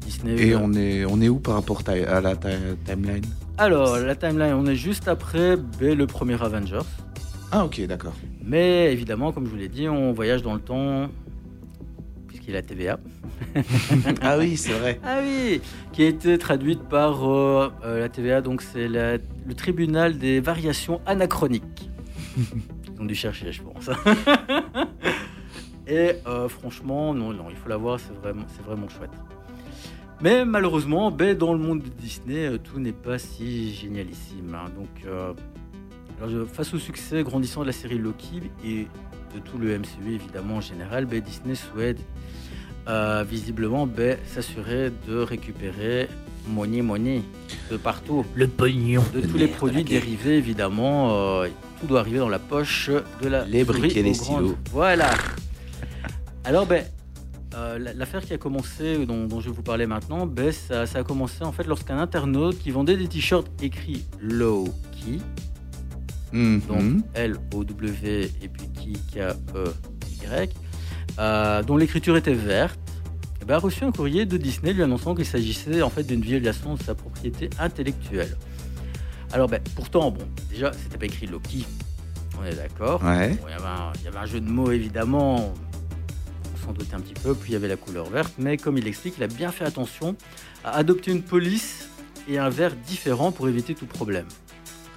Disney. 0.05 0.35
Et 0.35 0.53
euh, 0.53 0.59
on 0.61 0.73
est, 0.73 1.05
on 1.05 1.21
est 1.21 1.29
où 1.29 1.39
par 1.39 1.55
rapport 1.55 1.81
à 1.87 2.21
la 2.21 2.35
timeline? 2.35 3.25
Alors, 3.57 3.97
la 3.97 4.15
timeline, 4.15 4.53
on 4.53 4.65
est 4.65 4.75
juste 4.75 5.07
après 5.07 5.57
ben, 5.57 5.97
le 5.97 6.07
premier 6.07 6.41
Avengers. 6.41 6.87
Ah, 7.51 7.65
ok, 7.65 7.85
d'accord. 7.85 8.15
Mais 8.43 8.91
évidemment, 8.91 9.31
comme 9.31 9.45
je 9.45 9.51
vous 9.51 9.55
l'ai 9.55 9.69
dit, 9.69 9.87
on 9.87 10.11
voyage 10.11 10.41
dans 10.41 10.55
le 10.55 10.59
temps, 10.59 11.07
puisqu'il 12.27 12.49
y 12.49 12.53
a 12.53 12.61
la 12.61 12.61
TVA. 12.63 12.99
ah 14.21 14.37
oui, 14.39 14.57
c'est 14.57 14.73
vrai. 14.73 14.99
Ah 15.03 15.19
oui 15.23 15.61
Qui 15.91 16.03
a 16.03 16.07
été 16.07 16.37
traduite 16.37 16.81
par 16.89 17.29
euh, 17.29 17.69
euh, 17.85 17.99
la 17.99 18.09
TVA, 18.09 18.41
donc 18.41 18.61
c'est 18.61 18.87
le 18.87 19.19
tribunal 19.55 20.17
des 20.17 20.39
variations 20.39 20.99
anachroniques. 21.05 21.89
Ont 23.03 23.05
dû 23.05 23.15
chercher, 23.15 23.51
je 23.51 23.61
pense. 23.61 23.89
Et 25.87 26.11
euh, 26.25 26.47
franchement, 26.47 27.13
non, 27.13 27.33
non, 27.33 27.47
il 27.49 27.57
faut 27.57 27.67
la 27.67 27.75
voir, 27.75 27.99
c'est 27.99 28.13
vraiment, 28.13 28.45
c'est 28.55 28.63
vraiment 28.63 28.87
chouette. 28.87 29.09
Mais 30.21 30.45
malheureusement, 30.45 31.11
ben, 31.11 31.37
dans 31.37 31.51
le 31.51 31.59
monde 31.59 31.81
de 31.83 31.89
Disney, 31.89 32.45
euh, 32.47 32.57
tout 32.57 32.79
n'est 32.79 32.93
pas 32.93 33.17
si 33.17 33.73
génialissime. 33.73 34.55
hein. 34.55 34.69
Donc, 34.77 34.87
euh, 35.05 35.33
alors, 36.23 36.47
face 36.47 36.73
au 36.73 36.79
succès 36.79 37.23
grandissant 37.23 37.59
de 37.61 37.65
la 37.65 37.73
série 37.73 37.97
Loki 37.97 38.41
et 38.65 38.87
de 39.35 39.39
tout 39.43 39.57
le 39.57 39.77
MCU 39.77 40.13
évidemment 40.13 40.55
en 40.57 40.61
général, 40.61 41.05
ben, 41.05 41.19
Disney 41.19 41.55
souhaite 41.55 41.99
euh, 42.87 43.25
visiblement 43.29 43.85
ben, 43.85 44.17
s'assurer 44.25 44.93
de 45.09 45.17
récupérer 45.17 46.07
money 46.47 46.81
money 46.81 47.21
de 47.69 47.75
partout, 47.75 48.25
Le 48.35 48.47
pognon. 48.47 49.03
de 49.13 49.19
tous 49.19 49.35
les 49.37 49.47
produits 49.47 49.83
dérivés 49.83 50.37
évidemment. 50.37 51.43
Euh, 51.83 51.87
tout 51.87 51.87
doit 51.87 51.99
arriver 51.99 52.19
dans 52.19 52.29
la 52.29 52.39
poche 52.39 52.89
de 53.21 53.27
la 53.27 53.45
Les 53.45 53.63
briques 53.63 53.95
et 53.97 54.03
les 54.03 54.13
stylos. 54.13 54.55
Voilà. 54.71 55.09
Alors 56.45 56.65
ben. 56.65 56.83
euh, 57.55 57.77
la- 57.79 57.93
L'affaire 57.93 58.21
qui 58.25 58.33
a 58.33 58.37
commencé, 58.37 59.05
dont, 59.05 59.25
dont 59.27 59.39
je 59.39 59.49
vais 59.49 59.55
vous 59.55 59.61
parler 59.61 59.85
maintenant, 59.85 60.25
ben, 60.25 60.51
ça, 60.51 60.85
ça 60.87 60.99
a 60.99 61.03
commencé 61.03 61.43
en 61.43 61.51
fait 61.51 61.65
lorsqu'un 61.67 61.97
internaute 61.99 62.57
qui 62.59 62.71
vendait 62.71 62.97
des 62.97 63.07
t-shirts 63.07 63.47
écrits 63.61 64.05
Low 64.21 64.65
Key, 64.91 65.19
Mhm. 66.31 66.61
donc 66.67 67.03
L-O-W 67.13 68.31
et 68.41 68.47
puis 68.47 68.67
qui 68.73 68.93
K-E-Y, 69.13 70.49
euh, 71.19 71.61
dont 71.63 71.77
l'écriture 71.77 72.17
était 72.17 72.33
verte, 72.33 72.79
eh 73.41 73.45
ben, 73.45 73.55
a 73.55 73.59
reçu 73.59 73.83
un 73.83 73.91
courrier 73.91 74.25
de 74.25 74.37
Disney 74.37 74.73
lui 74.73 74.81
annonçant 74.81 75.13
qu'il 75.13 75.25
s'agissait 75.25 75.81
en 75.83 75.89
fait 75.91 76.03
d'une 76.03 76.21
violation 76.21 76.73
de 76.73 76.81
sa 76.81 76.95
propriété 76.95 77.49
intellectuelle. 77.59 78.35
Alors 79.33 79.47
ben, 79.49 79.59
pourtant, 79.75 80.11
bon, 80.11 80.25
déjà, 80.49 80.71
c'était 80.71 80.97
pas 80.99 81.07
écrit 81.07 81.25
Loki, 81.25 81.65
on 82.39 82.45
est 82.45 82.53
d'accord. 82.55 83.03
Ouais. 83.03 83.29
Bon, 83.29 83.47
il, 83.47 83.51
y 83.51 83.53
avait 83.55 83.65
un, 83.65 83.91
il 83.95 84.03
y 84.03 84.07
avait 84.07 84.19
un 84.19 84.25
jeu 84.27 84.39
de 84.39 84.47
mots 84.47 84.71
évidemment, 84.71 85.53
on 86.53 86.65
s'en 86.65 86.71
doutait 86.71 86.93
un 86.93 86.99
petit 86.99 87.15
peu, 87.15 87.33
puis 87.33 87.49
il 87.49 87.53
y 87.53 87.55
avait 87.55 87.67
la 87.67 87.75
couleur 87.75 88.05
verte, 88.11 88.33
mais 88.37 88.57
comme 88.57 88.77
il 88.77 88.87
explique, 88.87 89.15
il 89.17 89.23
a 89.23 89.27
bien 89.27 89.51
fait 89.51 89.65
attention 89.65 90.15
à 90.63 90.77
adopter 90.77 91.11
une 91.11 91.23
police 91.23 91.89
et 92.29 92.37
un 92.37 92.49
vert 92.49 92.75
différent 92.87 93.31
pour 93.31 93.49
éviter 93.49 93.73
tout 93.73 93.87
problème. 93.87 94.27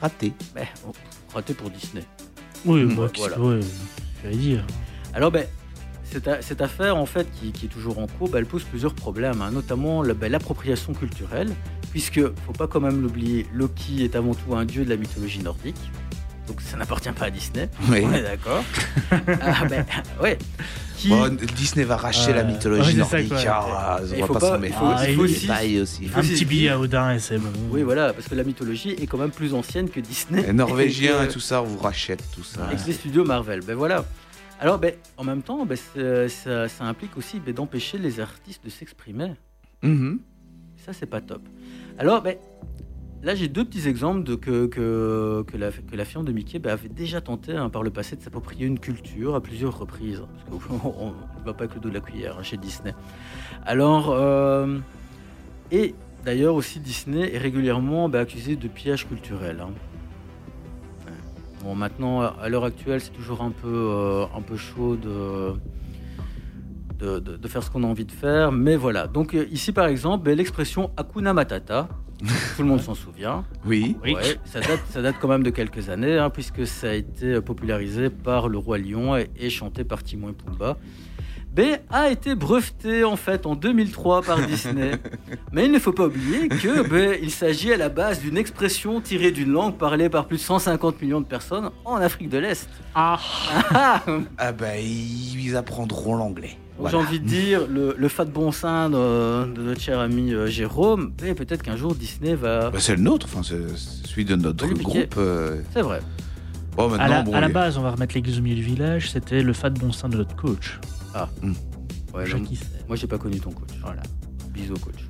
Raté. 0.02 0.34
Ben, 0.54 0.66
oh, 0.86 0.92
raté 1.32 1.54
pour 1.54 1.70
Disney. 1.70 2.04
Oui, 2.66 2.84
Mm, 2.84 2.94
bah, 2.94 3.10
voilà. 3.16 3.40
ouais, 3.40 3.60
j'allais 4.22 4.36
dire. 4.36 4.66
Alors, 5.14 5.30
ben, 5.30 5.46
cette, 6.04 6.60
affaire, 6.60 6.96
en 6.96 7.06
fait, 7.06 7.26
qui, 7.32 7.52
qui 7.52 7.66
est 7.66 7.68
toujours 7.70 7.98
en 7.98 8.06
cours, 8.06 8.28
ben, 8.28 8.38
elle 8.38 8.46
pose 8.46 8.64
plusieurs 8.64 8.94
problèmes, 8.94 9.40
hein, 9.40 9.50
notamment 9.50 10.02
ben, 10.02 10.30
l'appropriation 10.30 10.92
culturelle, 10.92 11.54
puisque, 11.96 12.20
faut 12.44 12.52
pas 12.52 12.66
quand 12.66 12.80
même 12.80 13.00
l'oublier, 13.00 13.46
Loki 13.54 14.04
est 14.04 14.16
avant 14.16 14.34
tout 14.34 14.54
un 14.54 14.66
dieu 14.66 14.84
de 14.84 14.90
la 14.90 14.98
mythologie 14.98 15.38
nordique, 15.38 15.80
donc 16.46 16.60
ça 16.60 16.76
n'appartient 16.76 17.10
pas 17.10 17.24
à 17.24 17.30
Disney, 17.30 17.70
Oui. 17.90 18.02
on 18.04 18.12
est 18.12 18.20
d'accord 18.22 18.62
Ah, 19.40 19.64
ben, 19.64 19.86
ouais. 20.22 20.36
Qui, 20.98 21.08
Bon, 21.08 21.34
Disney 21.56 21.84
va 21.86 21.96
racheter 21.96 22.32
Euh, 22.32 22.36
la 22.36 22.44
mythologie 22.44 22.98
ouais, 22.98 23.04
c'est 23.08 23.10
ça, 23.10 23.16
nordique. 23.22 23.48
Ah, 23.48 24.00
Il 24.14 24.22
on 24.22 24.26
faut 24.26 24.34
va 24.34 24.40
pas- 24.40 24.46
pas 24.46 24.48
s'en 24.52 24.56
il 24.56 24.60
mettre. 24.60 24.78
faut- 24.78 24.84
Ah, 24.86 25.04
il 25.04 25.10
il 25.10 25.16
faut 25.16 25.22
est- 25.22 25.24
aussi- 25.30 25.40
Détail 25.40 25.80
aussi. 25.80 25.98
il 26.02 26.08
faut 26.10 26.18
Un 26.18 26.20
aussi 26.20 26.32
petit 26.34 26.44
billet 26.44 26.68
à 26.68 26.78
Odin 26.78 27.14
et 27.14 27.18
c'est 27.18 27.38
bon. 27.38 27.48
Oui, 27.70 27.82
voilà, 27.82 28.12
parce 28.12 28.28
que 28.28 28.34
la 28.34 28.44
mythologie 28.44 28.90
est 28.90 29.06
quand 29.06 29.16
même 29.18 29.30
plus 29.30 29.54
ancienne 29.54 29.88
que 29.88 30.00
Disney. 30.00 30.42
Les 30.46 30.52
Norvégiens 30.52 31.24
Et 31.24 31.28
tout 31.28 31.40
ça, 31.40 31.62
on 31.62 31.64
vous 31.64 31.78
rachète 31.78 32.22
tout 32.34 32.44
ça. 32.44 32.68
et 32.72 32.76
les 32.86 32.92
studios 32.92 33.24
Marvel. 33.24 33.60
Ben 33.66 33.74
voilà. 33.74 34.04
Alors, 34.60 34.78
ben, 34.78 34.92
en 35.16 35.24
même 35.24 35.40
temps, 35.42 35.64
ben, 35.64 35.78
c'est- 35.78 36.28
ça, 36.28 36.68
ça 36.68 36.84
implique 36.84 37.16
aussi 37.16 37.40
ben, 37.40 37.54
d'empêcher 37.54 37.96
les 37.96 38.20
artistes 38.20 38.62
de 38.64 38.70
s'exprimer. 38.70 39.32
Mhm. 39.82 40.20
Ça, 40.84 40.92
c'est 40.92 41.06
pas 41.06 41.20
top. 41.20 41.42
Alors, 41.98 42.22
ben, 42.22 42.36
là, 43.22 43.34
j'ai 43.34 43.48
deux 43.48 43.64
petits 43.64 43.88
exemples 43.88 44.36
que, 44.36 44.68
la, 45.54 45.70
que 45.70 46.22
de 46.22 46.32
Mickey 46.32 46.58
ben, 46.58 46.72
avait 46.72 46.88
déjà 46.88 47.20
tenté 47.20 47.52
hein, 47.56 47.70
par 47.70 47.82
le 47.82 47.90
passé 47.90 48.16
de 48.16 48.22
s'approprier 48.22 48.66
une 48.66 48.78
culture 48.78 49.34
à 49.34 49.40
plusieurs 49.40 49.78
reprises. 49.78 50.22
Parce 50.50 50.64
qu'on 50.64 50.74
ne 51.40 51.44
va 51.44 51.54
pas 51.54 51.64
avec 51.64 51.74
le 51.74 51.80
dos 51.80 51.88
de 51.88 51.94
la 51.94 52.00
cuillère 52.00 52.36
hein, 52.38 52.42
chez 52.42 52.56
Disney. 52.56 52.94
Alors, 53.64 54.10
euh, 54.10 54.78
et 55.70 55.94
d'ailleurs 56.24 56.54
aussi 56.54 56.80
Disney 56.80 57.34
est 57.34 57.38
régulièrement 57.38 58.08
ben, 58.08 58.20
accusé 58.20 58.56
de 58.56 58.68
pillage 58.68 59.08
culturel. 59.08 59.60
hein. 59.60 59.70
Bon, 61.64 61.74
maintenant, 61.74 62.20
à 62.20 62.48
l'heure 62.48 62.64
actuelle, 62.64 63.00
c'est 63.00 63.10
toujours 63.12 63.42
un 63.42 63.50
peu, 63.50 63.66
euh, 63.90 64.24
un 64.36 64.40
peu 64.40 64.56
chaud 64.56 64.94
de, 64.94 65.54
de, 66.98 67.18
de- 67.18 67.36
de 67.36 67.48
faire 67.48 67.62
ce 67.62 67.70
qu'on 67.70 67.84
a 67.84 67.86
envie 67.86 68.04
de 68.04 68.12
faire. 68.12 68.52
Mais 68.52 68.76
voilà. 68.76 69.06
Donc, 69.06 69.34
euh, 69.34 69.46
ici, 69.50 69.72
par 69.72 69.86
exemple, 69.86 70.24
ben, 70.24 70.36
l'expression 70.36 70.90
Hakuna 70.96 71.32
Matata, 71.34 71.88
tout 72.56 72.62
le 72.62 72.68
monde 72.68 72.80
s'en 72.80 72.94
souvient. 72.94 73.44
Oui. 73.66 73.96
Ouais, 74.02 74.14
ça, 74.44 74.60
date, 74.60 74.80
ça 74.90 75.02
date 75.02 75.16
quand 75.20 75.28
même 75.28 75.42
de 75.42 75.50
quelques 75.50 75.88
années, 75.90 76.16
hein, 76.18 76.30
puisque 76.30 76.66
ça 76.66 76.90
a 76.90 76.94
été 76.94 77.40
popularisé 77.40 78.08
par 78.10 78.48
le 78.48 78.58
Roi 78.58 78.78
Lion 78.78 79.16
et, 79.16 79.30
et 79.38 79.50
chanté 79.50 79.84
par 79.84 80.02
Timon 80.02 80.30
et 80.30 80.32
Pumba. 80.32 80.76
B 81.54 81.60
a 81.88 82.10
été 82.10 82.34
breveté 82.34 83.02
en 83.04 83.16
fait 83.16 83.46
en 83.46 83.54
2003 83.54 84.20
par 84.20 84.38
Disney. 84.46 84.90
Mais 85.52 85.64
il 85.64 85.72
ne 85.72 85.78
faut 85.78 85.92
pas 85.92 86.04
oublier 86.04 86.48
que 86.48 86.86
ben, 86.86 87.16
il 87.22 87.30
s'agit 87.30 87.72
à 87.72 87.78
la 87.78 87.88
base 87.88 88.20
d'une 88.20 88.36
expression 88.36 89.00
tirée 89.00 89.30
d'une 89.30 89.50
langue 89.52 89.74
parlée 89.78 90.10
par 90.10 90.26
plus 90.26 90.36
de 90.36 90.42
150 90.42 91.00
millions 91.00 91.22
de 91.22 91.26
personnes 91.26 91.70
en 91.86 91.96
Afrique 91.96 92.28
de 92.28 92.36
l'Est. 92.36 92.68
Ah, 92.94 93.18
Ah 93.70 94.02
Ah 94.36 94.52
bah, 94.52 94.76
ils 94.78 95.56
apprendront 95.56 96.14
l'anglais. 96.16 96.58
Voilà. 96.78 96.90
J'ai 96.98 97.04
envie 97.04 97.20
de 97.20 97.24
dire, 97.26 97.66
le, 97.66 97.94
le 97.96 98.08
fat 98.08 98.26
bon 98.26 98.52
sein 98.52 98.90
de, 98.90 99.52
de 99.54 99.62
notre 99.62 99.80
cher 99.80 99.98
ami 99.98 100.32
euh, 100.34 100.46
Jérôme, 100.46 101.12
ben, 101.20 101.34
peut-être 101.34 101.62
qu'un 101.62 101.76
jour 101.76 101.94
Disney 101.94 102.34
va... 102.34 102.70
Bah, 102.70 102.78
c'est 102.80 102.96
le 102.96 103.02
nôtre, 103.02 103.26
enfin, 103.30 103.42
c'est 103.42 103.76
celui 104.06 104.24
de 104.26 104.36
notre 104.36 104.66
groupe. 104.68 105.14
euh. 105.16 105.62
C'est 105.72 105.80
vrai. 105.82 106.00
Bon, 106.76 106.88
maintenant, 106.90 107.04
à 107.04 107.08
la, 107.08 107.22
bon, 107.22 107.32
à 107.32 107.40
la 107.40 107.48
base, 107.48 107.78
on 107.78 107.82
va 107.82 107.92
remettre 107.92 108.14
l'église 108.14 108.38
au 108.38 108.42
milieu 108.42 108.56
du 108.56 108.62
village. 108.62 109.10
C'était 109.10 109.42
le 109.42 109.54
fat 109.54 109.70
bon 109.70 109.90
sein 109.92 110.10
de 110.10 110.18
notre 110.18 110.36
coach. 110.36 110.78
Ouais, 112.14 112.26
Jacques 112.26 112.40
non, 112.42 112.50
Issel. 112.50 112.68
moi 112.86 112.96
j'ai 112.96 113.06
pas 113.06 113.16
connu 113.18 113.40
ton 113.40 113.50
coach. 113.50 113.70
Voilà. 113.82 114.02
Bisous 114.50 114.74
coach. 114.74 115.05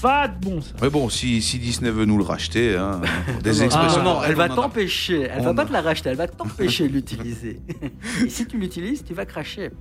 Fat 0.00 0.28
bon 0.40 0.62
sein. 0.62 0.74
Mais 0.80 0.88
bon, 0.88 1.10
si, 1.10 1.42
si 1.42 1.58
Disney 1.58 1.90
veut 1.90 2.06
nous 2.06 2.16
le 2.16 2.24
racheter, 2.24 2.74
hein, 2.74 3.02
des 3.42 3.62
expressions. 3.62 4.00
ah, 4.00 4.04
non, 4.04 4.14
non, 4.14 4.22
elle 4.24 4.34
va 4.34 4.48
t'empêcher. 4.48 5.28
Elle 5.30 5.42
va 5.42 5.52
pas 5.52 5.66
te 5.66 5.72
la 5.74 5.82
racheter, 5.82 6.08
elle 6.08 6.16
va 6.16 6.26
t'empêcher 6.26 6.88
de 6.88 6.94
l'utiliser. 6.94 7.60
Et 8.24 8.30
si 8.30 8.46
tu 8.46 8.56
l'utilises, 8.56 9.04
tu 9.04 9.12
vas 9.12 9.26
cracher. 9.26 9.64
Il 9.64 9.68
faut 9.68 9.74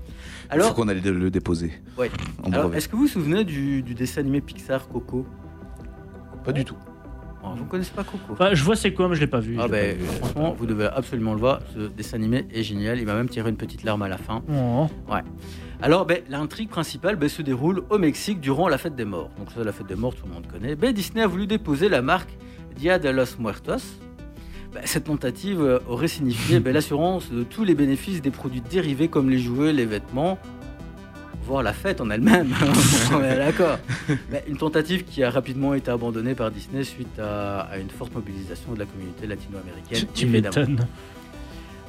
Alors, 0.49 0.73
qu'on 0.75 0.89
aille 0.89 0.99
le 0.99 1.31
déposer. 1.31 1.71
Ouais. 1.97 2.11
Alors 2.51 2.75
est-ce 2.75 2.89
que 2.89 2.97
vous 2.97 3.03
vous 3.03 3.07
souvenez 3.07 3.45
du, 3.45 3.81
du 3.81 3.93
dessin 3.95 4.19
animé 4.19 4.41
Pixar 4.41 4.89
Coco? 4.89 5.25
Pas 6.43 6.51
du 6.51 6.65
tout. 6.65 6.75
Oh, 7.41 7.47
Vous 7.55 7.63
connaissez 7.63 7.91
pas 7.95 8.03
Coco? 8.03 8.35
Bah, 8.37 8.53
je 8.53 8.61
vois 8.61 8.75
c'est 8.75 8.91
quoi, 8.91 9.07
mais 9.07 9.15
je 9.15 9.21
l'ai 9.21 9.27
pas 9.27 9.39
vu. 9.39 9.55
Ah 9.57 9.67
je 9.67 9.73
l'ai 9.73 9.95
ben, 9.95 9.97
pas 9.97 10.03
vu. 10.03 10.17
franchement, 10.17 10.55
vous 10.57 10.65
devez 10.65 10.87
absolument 10.87 11.33
le 11.33 11.39
voir. 11.39 11.61
Ce 11.73 11.87
dessin 11.87 12.17
animé 12.17 12.45
est 12.53 12.63
génial. 12.63 12.99
Il 12.99 13.05
m'a 13.05 13.15
même 13.15 13.29
tiré 13.29 13.49
une 13.49 13.55
petite 13.55 13.83
larme 13.83 14.01
à 14.01 14.09
la 14.09 14.17
fin. 14.17 14.43
Oh. 14.51 14.87
Alors, 15.81 16.05
ben, 16.05 16.21
l'intrigue 16.29 16.67
principale 16.69 17.15
ben, 17.15 17.29
se 17.29 17.41
déroule 17.41 17.83
au 17.89 17.97
Mexique 17.97 18.41
durant 18.41 18.67
la 18.67 18.77
fête 18.77 18.95
des 18.95 19.05
morts. 19.05 19.29
Donc, 19.37 19.49
ça, 19.55 19.63
la 19.63 19.71
fête 19.71 19.87
des 19.87 19.95
morts, 19.95 20.13
tout 20.13 20.25
le 20.27 20.33
monde 20.33 20.45
connaît. 20.45 20.75
Ben, 20.75 20.91
Disney 20.91 21.21
a 21.23 21.27
voulu 21.27 21.47
déposer 21.47 21.87
la 21.87 22.01
marque 22.01 22.29
Dia 22.75 22.99
de 22.99 23.07
los 23.09 23.37
Muertos. 23.39 23.83
Cette 24.83 25.05
tentative 25.05 25.61
euh, 25.61 25.79
aurait 25.87 26.09
signifié 26.09 26.59
l'assurance 26.65 27.31
de 27.31 27.43
tous 27.43 27.63
les 27.63 27.75
bénéfices 27.75 28.21
des 28.21 28.29
produits 28.29 28.61
dérivés 28.61 29.07
comme 29.07 29.29
les 29.29 29.39
jouets, 29.39 29.71
les 29.71 29.85
vêtements, 29.85 30.37
voire 31.45 31.63
la 31.63 31.71
fête 31.71 32.01
en 32.01 32.09
elle-même. 32.09 32.53
On 33.13 33.23
est 33.23 33.37
d'accord. 33.37 33.79
Ben, 34.29 34.41
une 34.49 34.57
tentative 34.57 35.05
qui 35.05 35.23
a 35.23 35.29
rapidement 35.29 35.73
été 35.75 35.89
abandonnée 35.91 36.35
par 36.35 36.51
Disney 36.51 36.83
suite 36.83 37.17
à, 37.19 37.61
à 37.61 37.77
une 37.77 37.89
forte 37.89 38.13
mobilisation 38.13 38.73
de 38.73 38.79
la 38.79 38.85
communauté 38.85 39.27
latino-américaine. 39.27 40.09
tu 40.13 40.25
évidemment. 40.25 40.55
m'étonnes. 40.57 40.87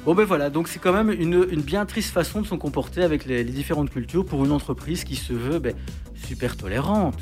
Bon 0.05 0.15
ben 0.15 0.25
voilà, 0.25 0.49
donc 0.49 0.67
c'est 0.67 0.79
quand 0.79 0.93
même 0.93 1.11
une, 1.11 1.45
une 1.51 1.61
bien 1.61 1.85
triste 1.85 2.11
façon 2.11 2.41
de 2.41 2.47
se 2.47 2.55
comporter 2.55 3.03
avec 3.03 3.25
les, 3.25 3.43
les 3.43 3.51
différentes 3.51 3.91
cultures 3.91 4.25
pour 4.25 4.43
une 4.43 4.51
entreprise 4.51 5.03
qui 5.03 5.15
se 5.15 5.31
veut 5.33 5.59
ben, 5.59 5.75
super 6.15 6.57
tolérante. 6.57 7.19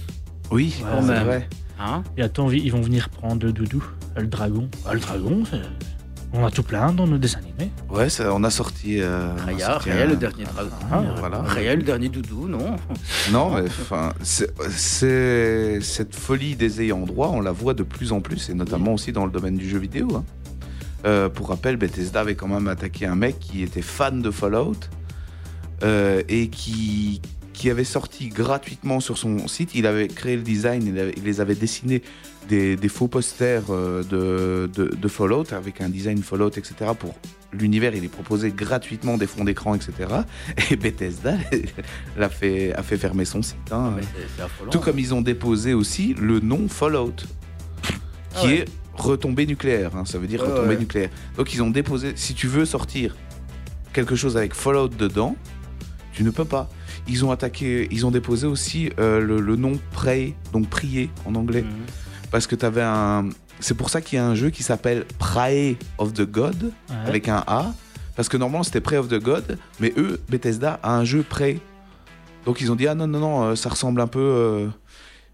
Oui, 0.49 0.73
Ouais, 0.81 0.89
c'est 1.01 1.07
même. 1.07 1.25
vrai. 1.25 1.49
Hein? 1.77 2.03
Et 2.17 2.21
attends, 2.21 2.49
ils 2.51 2.71
vont 2.71 2.81
venir 2.81 3.09
prendre 3.09 3.45
le 3.45 3.51
doudou, 3.51 3.83
le 4.15 4.27
dragon? 4.27 4.69
Ah, 4.85 4.93
le 4.93 4.99
dragon, 5.01 5.43
on 6.31 6.45
a 6.45 6.51
tout 6.51 6.63
plein 6.63 6.93
dans 6.93 7.05
nos 7.07 7.17
dessins 7.17 7.39
animés. 7.39 7.71
Ouais, 7.89 8.07
ça, 8.09 8.33
on 8.33 8.43
a 8.43 8.49
sorti. 8.49 9.01
euh, 9.01 9.33
on 9.35 9.39
a 9.39 9.43
Raya, 9.45 9.65
sorti 9.73 9.89
Raya 9.89 10.03
un- 10.03 10.07
le 10.07 10.15
dernier 10.15 10.43
dragon. 10.45 10.69
Ah, 10.91 11.03
voilà. 11.19 11.41
Raya 11.41 11.75
le 11.75 11.83
dernier 11.83 12.07
doudou, 12.09 12.47
non? 12.47 12.75
Non, 13.31 13.49
mais 13.55 13.63
enfin, 13.81 14.13
cette 14.21 16.15
folie 16.15 16.55
des 16.55 16.81
ayants 16.81 17.05
droit, 17.05 17.29
on 17.33 17.41
la 17.41 17.51
voit 17.51 17.73
de 17.73 17.83
plus 17.83 18.11
en 18.13 18.21
plus, 18.21 18.49
et 18.49 18.53
notamment 18.53 18.93
aussi 18.93 19.11
dans 19.11 19.25
le 19.25 19.31
domaine 19.31 19.57
du 19.57 19.67
jeu 19.67 19.79
vidéo. 19.79 20.07
hein. 20.15 20.23
Euh, 21.05 21.29
pour 21.29 21.49
rappel, 21.49 21.77
Bethesda 21.77 22.21
avait 22.21 22.35
quand 22.35 22.47
même 22.47 22.67
attaqué 22.67 23.05
un 23.05 23.15
mec 23.15 23.39
qui 23.39 23.63
était 23.63 23.81
fan 23.81 24.21
de 24.21 24.31
Fallout 24.31 24.75
euh, 25.83 26.21
et 26.27 26.49
qui, 26.49 27.21
qui 27.53 27.69
avait 27.69 27.85
sorti 27.85 28.27
gratuitement 28.29 28.99
sur 28.99 29.17
son 29.17 29.47
site. 29.47 29.71
Il 29.75 29.87
avait 29.87 30.07
créé 30.09 30.35
le 30.35 30.41
design, 30.41 30.83
il, 30.85 30.99
avait- 30.99 31.13
il 31.15 31.23
les 31.23 31.39
avait 31.41 31.55
dessinés 31.55 32.01
des, 32.49 32.75
des 32.75 32.89
faux 32.89 33.07
posters 33.07 33.63
euh, 33.69 34.03
de, 34.03 34.69
de, 34.73 34.93
de 34.95 35.07
Fallout 35.07 35.53
avec 35.53 35.79
un 35.81 35.87
design 35.89 36.21
Fallout, 36.21 36.49
etc. 36.57 36.73
Pour 36.99 37.13
l'univers, 37.53 37.95
il 37.95 38.03
est 38.03 38.07
proposé 38.09 38.51
gratuitement 38.51 39.17
des 39.17 39.25
fonds 39.27 39.45
d'écran, 39.45 39.75
etc. 39.75 39.93
Et 40.71 40.75
Bethesda 40.75 41.37
l'a 42.17 42.29
fait, 42.29 42.73
a 42.73 42.83
fait 42.83 42.97
fermer 42.97 43.23
son 43.23 43.41
site. 43.41 43.55
hein. 43.71 43.93
Tout 44.69 44.79
comme 44.79 44.99
ils 44.99 45.13
ont 45.13 45.21
déposé 45.21 45.73
aussi 45.73 46.13
le 46.19 46.41
nom 46.41 46.67
Fallout, 46.67 47.13
Ah 48.35 48.39
qui 48.41 48.47
ouais. 48.47 48.53
est 48.59 48.65
retombée 48.99 49.45
nucléaire. 49.45 49.95
hein, 49.95 50.03
ça 50.05 50.17
veut 50.17 50.27
dire 50.27 50.41
retombée 50.41 50.69
ouais. 50.69 50.77
nucléaire. 50.77 51.09
Donc 51.37 51.53
ils 51.53 51.61
ont 51.63 51.69
déposé. 51.69 52.13
Si 52.15 52.33
tu 52.33 52.47
veux 52.47 52.65
sortir 52.65 53.15
quelque 53.93 54.15
chose 54.15 54.37
avec 54.37 54.53
Fallout 54.53 54.89
dedans, 54.89 55.35
tu 56.13 56.23
ne 56.23 56.29
peux 56.31 56.45
pas. 56.45 56.69
Ils 57.07 57.25
ont 57.25 57.31
attaqué, 57.31 57.87
ils 57.91 58.05
ont 58.05 58.11
déposé 58.11 58.45
aussi 58.45 58.91
euh, 58.99 59.19
le, 59.19 59.39
le 59.39 59.55
nom 59.55 59.79
Pray, 59.91 60.35
donc 60.53 60.69
prier 60.69 61.09
en 61.25 61.33
anglais, 61.35 61.61
Mhm. 61.63 61.69
parce 62.31 62.45
que 62.47 62.55
tu 62.55 62.65
avais 62.65 62.81
un. 62.83 63.29
C'est 63.61 63.73
pour 63.73 63.89
ça 63.89 63.99
qu'il 64.01 64.17
y 64.17 64.19
a 64.19 64.25
un 64.25 64.35
jeu 64.35 64.49
qui 64.51 64.63
s'appelle 64.63 65.05
Pray 65.17 65.77
of 65.97 66.13
the 66.13 66.21
God 66.29 66.71
Ouais. 66.89 66.95
avec 67.07 67.27
un 67.29 67.43
A, 67.47 67.73
parce 68.15 68.29
que 68.29 68.37
normalement 68.37 68.63
c'était 68.63 68.81
Pray 68.81 68.97
of 68.97 69.07
the 69.07 69.19
God, 69.21 69.57
mais 69.79 69.93
eux, 69.97 70.19
Bethesda, 70.29 70.79
a 70.83 70.95
un 70.95 71.03
jeu 71.03 71.23
Pray. 71.27 71.59
Donc 72.45 72.61
ils 72.61 72.71
ont 72.71 72.75
dit 72.75 72.87
ah 72.87 72.95
non 72.95 73.07
non 73.07 73.19
non, 73.19 73.43
euh, 73.43 73.55
ça 73.55 73.69
ressemble 73.69 73.99
un 74.01 74.07
peu. 74.07 74.19
euh, 74.19 74.67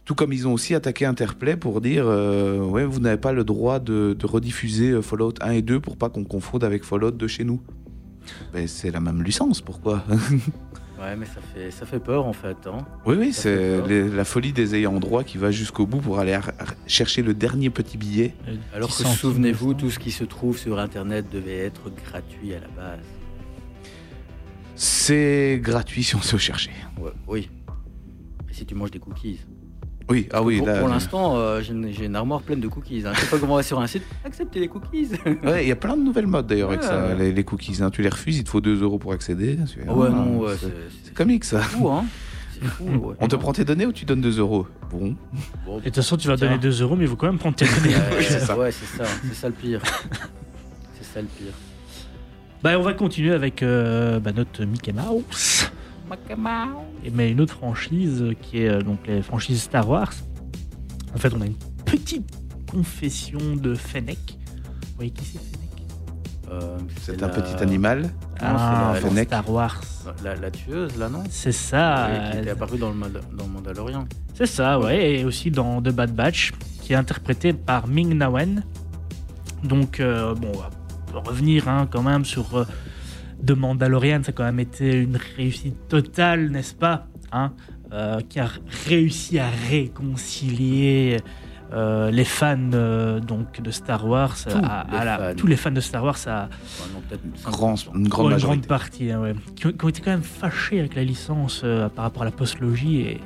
Tout 0.06 0.14
comme 0.14 0.32
ils 0.34 0.48
ont 0.48 0.54
aussi 0.54 0.76
attaqué 0.76 1.06
Interplay 1.06 1.58
pour 1.58 1.82
dire 1.82 2.06
euh, 2.08 2.60
ouais 2.60 2.86
vous 2.86 3.00
n'avez 3.00 3.18
pas 3.18 3.34
le 3.34 3.44
droit 3.44 3.80
de, 3.80 4.16
de 4.18 4.26
rediffuser 4.28 4.92
euh, 4.92 5.02
Fallout 5.02 5.34
1 5.42 5.52
et 5.52 5.62
2 5.64 5.80
pour 5.80 5.98
pas 5.98 6.10
qu'on 6.10 6.24
confonde 6.24 6.64
avec 6.64 6.84
Fallout 6.84 7.12
de 7.12 7.28
chez 7.28 7.44
nous. 7.44 7.60
Mais 8.54 8.68
c'est 8.68 8.92
la 8.92 9.00
même 9.00 9.24
licence, 9.24 9.62
pourquoi 9.62 10.04
Ouais, 11.00 11.16
mais 11.18 11.26
ça 11.26 11.42
fait, 11.54 11.72
ça 11.72 11.86
fait 11.86 12.00
peur 12.00 12.26
en 12.26 12.34
fait. 12.34 12.56
Hein. 12.68 12.86
Oui 13.06 13.16
oui, 13.20 13.34
Ça 13.34 13.44
c'est 13.44 14.08
la 14.10 14.24
folie 14.24 14.54
des 14.54 14.76
ayants 14.76 15.00
droit 15.00 15.24
qui 15.24 15.38
va 15.38 15.52
jusqu'au 15.52 15.86
bout 15.86 16.00
pour 16.00 16.20
aller 16.20 16.40
chercher 16.88 17.22
le 17.22 17.34
dernier 17.34 17.70
petit 17.70 17.98
billet. 17.98 18.34
Euh, 18.48 18.56
Alors 18.74 18.90
10 18.90 19.04
que 19.04 19.10
souvenez-vous, 19.10 19.74
de 19.74 19.82
tout 19.82 19.90
ce 19.90 20.00
qui 20.00 20.12
se 20.12 20.24
trouve 20.24 20.58
sur 20.58 20.80
Internet 20.80 21.26
devait 21.32 21.58
être 21.58 21.90
gratuit 22.06 22.54
à 22.54 22.60
la 22.60 22.68
base. 22.68 23.00
C'est 24.76 25.60
gratuit 25.62 26.04
si 26.04 26.16
on 26.16 26.22
sait 26.22 26.38
chercher. 26.38 26.72
Ouais, 27.00 27.12
oui. 27.28 27.50
Et 28.50 28.54
si 28.54 28.66
tu 28.66 28.76
manges 28.76 28.92
des 28.92 29.00
cookies. 29.00 29.40
Oui, 30.08 30.28
ah 30.32 30.44
oui, 30.44 30.58
pour 30.60 30.68
là. 30.68 30.80
pour 30.80 30.88
l'instant, 30.88 31.36
euh, 31.38 31.62
j'ai 31.62 32.06
une, 32.06 32.16
armoire 32.16 32.42
pleine 32.42 32.60
de 32.60 32.68
cookies. 32.68 33.04
Hein. 33.06 33.12
Je 33.16 33.22
sais 33.22 33.28
pas 33.28 33.40
comment 33.40 33.54
on 33.54 33.58
va 33.58 33.64
sur 33.64 33.80
un 33.80 33.88
site. 33.88 34.04
Acceptez 34.24 34.60
les 34.60 34.68
cookies. 34.68 35.10
Ouais, 35.44 35.64
il 35.64 35.68
y 35.68 35.72
a 35.72 35.76
plein 35.76 35.98
de 35.98 36.04
nouvelles 36.04 36.28
modes 36.28 36.46
d'ailleurs 36.48 36.70
avec 36.70 36.84
ça, 36.84 37.08
ouais. 37.08 37.16
les, 37.18 37.32
les 37.32 37.44
cookies. 37.44 37.82
hein. 37.82 37.90
Tu 37.90 38.02
les 38.04 38.10
refuses, 38.10 38.38
il 38.38 38.44
te 38.44 38.50
faut 38.50 38.62
2 38.62 38.84
euros 38.84 39.00
pour 39.00 39.14
accéder. 39.14 39.58
Ouais, 39.88 40.10
non, 40.10 40.38
ouais, 40.40 40.54
c'est- 40.60 41.14
comique 41.14 41.44
ça. 41.44 41.62
c'est 41.64 41.78
fou, 41.78 41.90
hein. 41.90 42.06
C'est 42.54 42.66
fou. 42.68 42.84
ouais. 43.08 43.16
On 43.20 43.28
te 43.28 43.36
prend 43.36 43.52
tes 43.52 43.66
données 43.66 43.86
ou 43.88 43.92
tu 43.94 44.06
donnes 44.06 44.22
2 44.22 44.40
euros? 44.40 44.68
Bon. 44.92 45.16
Bon, 45.66 45.78
Et 45.78 45.80
de 45.80 45.86
toute 45.86 45.96
façon, 45.96 46.18
tu 46.18 46.28
vas 46.28 46.38
Tiens. 46.38 46.48
donner 46.50 46.60
2 46.60 46.82
euros, 46.84 46.96
mais 46.96 47.06
il 47.06 47.10
faut 47.10 47.16
quand 47.16 47.26
même 47.28 47.40
prendre 47.40 47.56
tes 47.56 47.66
données. 47.66 47.96
Ouais, 47.96 48.22
c'est 48.22 48.40
ça. 48.42 48.56
Ouais, 48.58 48.72
c'est 48.72 48.98
ça. 48.98 49.06
C'est 49.28 49.34
ça 49.36 49.48
le 49.48 49.56
pire. 49.56 49.82
C'est 51.00 51.06
ça 51.14 51.22
le 51.22 51.28
pire. 51.28 51.54
Bah, 52.62 52.78
on 52.80 52.84
va 52.84 52.94
continuer 52.94 53.32
avec 53.34 53.64
euh, 53.64 54.20
bah, 54.20 54.32
notre 54.36 54.64
Mickey 54.66 54.94
Mouse. 54.94 55.70
Et, 57.04 57.10
mais 57.10 57.32
une 57.32 57.42
autre 57.42 57.54
franchise 57.56 58.24
qui 58.42 58.60
est 58.62 58.70
euh, 58.70 58.82
donc 58.82 59.00
les 59.08 59.22
franchises 59.22 59.62
Star 59.64 59.88
Wars. 59.90 60.14
En 61.14 61.18
fait, 61.18 61.34
on 61.34 61.42
a 61.42 61.46
une 61.46 61.56
petite 61.86 62.30
confession 62.70 63.40
de 63.56 63.74
Fennec. 63.74 64.18
Vous 64.28 64.96
voyez 64.96 65.12
qui 65.12 65.26
c'est 65.26 65.40
Fennec? 65.40 65.52
Euh, 66.52 66.78
C'est 67.02 67.20
la- 67.20 67.28
un 67.28 67.30
petit 67.30 67.64
animal. 67.64 68.10
Ah, 68.40 68.94
la-. 69.02 69.24
Star 69.24 69.50
Wars. 69.50 69.82
La, 70.24 70.36
la 70.36 70.52
tueuse, 70.52 70.98
là, 70.98 71.10
non? 71.10 71.24
C'est 71.30 71.52
ça. 71.52 72.10
Oui, 72.12 72.32
Qui 72.32 72.38
était 72.40 72.50
apparue 72.52 72.78
dans 72.78 72.92
le, 72.92 72.96
dans 73.36 73.46
le 73.46 73.52
Mandalorian. 73.52 74.06
C'est 74.36 74.46
ça, 74.46 74.80
ouais. 74.80 75.20
Et 75.20 75.26
aussi 75.26 75.50
dans 75.50 75.82
The 75.82 75.90
Bad 75.90 76.14
Batch, 76.14 76.52
qui 76.82 76.94
est 76.94 76.96
interprété 76.96 77.54
par 77.54 77.88
Ming 77.88 78.14
Na 78.14 78.30
Wen. 78.30 78.64
Donc, 79.64 80.00
euh, 80.00 80.36
bon, 80.36 80.52
on 80.54 81.14
va 81.14 81.20
revenir 81.22 81.68
hein, 81.68 81.88
quand 81.90 82.04
même 82.04 82.24
sur 82.26 82.68
The 83.46 83.52
Mandalorian. 83.52 84.22
Ça 84.24 84.30
a 84.30 84.34
quand 84.34 84.44
même 84.44 84.60
été 84.60 84.94
une 85.02 85.18
réussite 85.38 85.88
totale, 85.88 86.50
n'est-ce 86.50 86.76
pas 86.76 87.08
hein, 87.32 87.54
euh, 87.92 88.20
Qui 88.30 88.40
a 88.40 88.50
réussi 88.88 89.40
à 89.40 89.48
réconcilier 89.70 91.18
euh, 91.74 92.12
les 92.12 92.24
fans 92.26 92.58
euh, 92.74 93.20
donc 93.20 93.60
de 93.62 93.72
Star 93.72 94.08
Wars. 94.08 94.36
Tous 94.44 94.50
à- 94.64 94.86
les 94.92 94.98
à 94.98 95.04
la- 95.06 95.18
fans. 95.18 95.34
tous 95.36 95.48
les 95.48 95.56
fans 95.56 95.72
de 95.72 95.80
Star 95.82 96.04
Wars 96.04 96.18
à, 96.28 96.48
Enfin, 96.64 96.90
non, 96.94 97.02
peut-être 97.10 97.52
Grand, 97.52 97.76
50%. 97.76 97.96
une 97.98 98.08
grande 98.08 98.32
une 98.32 98.38
grande 98.38 98.68
partie, 98.68 99.12
hein, 99.12 99.22
ouais. 99.22 99.34
qui, 99.56 99.68
ont, 99.68 99.72
qui 99.72 99.86
ont 99.86 99.90
été 99.90 100.02
quand 100.02 100.12
même 100.12 100.22
fâchés 100.22 100.80
avec 100.80 100.96
la 100.96 101.04
licence 101.04 101.62
euh, 101.64 101.90
par 101.90 102.04
rapport 102.06 102.22
à 102.22 102.26
la 102.26 102.32
postlogie 102.32 103.02
et 103.02 103.22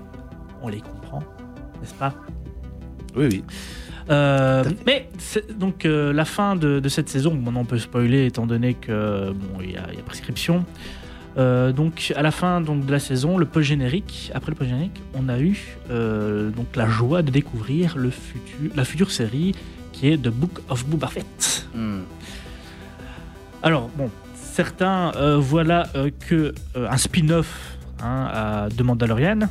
on 0.62 0.70
les 0.70 0.80
comprend, 0.82 1.20
n'est-ce 1.82 1.94
pas? 1.94 2.14
Oui, 3.16 3.28
oui. 3.32 3.44
Euh. 4.10 4.64
Mais 4.86 5.08
donc 5.56 5.86
euh, 5.86 6.12
la 6.12 6.26
fin 6.26 6.56
de, 6.56 6.80
de 6.80 6.90
cette 6.90 7.10
saison, 7.10 7.34
maintenant 7.36 7.62
on 7.62 7.66
peut 7.66 7.78
spoiler 7.78 8.26
étant 8.26 8.48
donné 8.48 8.74
que 8.74 9.32
bon 9.32 9.62
il 9.62 9.72
y, 9.72 9.78
a 9.78 9.88
il 9.92 9.98
y 9.98 10.02
a 10.02 10.04
prescription. 10.04 10.66
Euh, 11.38 11.72
donc 11.72 12.12
à 12.16 12.24
la 12.24 12.32
fin 12.32 12.60
donc 12.60 12.86
de 12.86 12.92
la 12.92 13.00
saison, 13.00 13.38
le 13.38 13.46
post 13.46 13.68
générique, 13.68 14.32
après 14.34 14.52
le 14.52 14.56
post 14.56 14.70
générique, 14.70 15.00
on 15.14 15.30
a 15.30 15.40
eu 15.40 15.78
donc 15.90 16.76
la 16.76 16.88
joie 16.88 17.22
de 17.22 17.32
découvrir 17.32 17.98
le 17.98 18.10
futur, 18.10 18.72
la 18.76 18.86
future 18.86 19.12
série 19.12 19.54
qui 19.92 20.10
est 20.10 20.18
The 20.18 20.30
Book 20.30 20.60
of 20.70 20.86
Boba 20.88 21.08
Fett. 21.08 21.68
Hmm. 21.76 22.02
Alors, 23.62 23.90
bon, 23.98 24.10
certains 24.34 25.12
voient 25.38 25.66
là 25.66 25.88
que 26.28 26.54
un 26.76 26.98
spin-off 26.98 27.78
hein, 28.02 28.28
à 28.32 28.70
de 28.70 28.82
Mandalorian. 28.84 29.50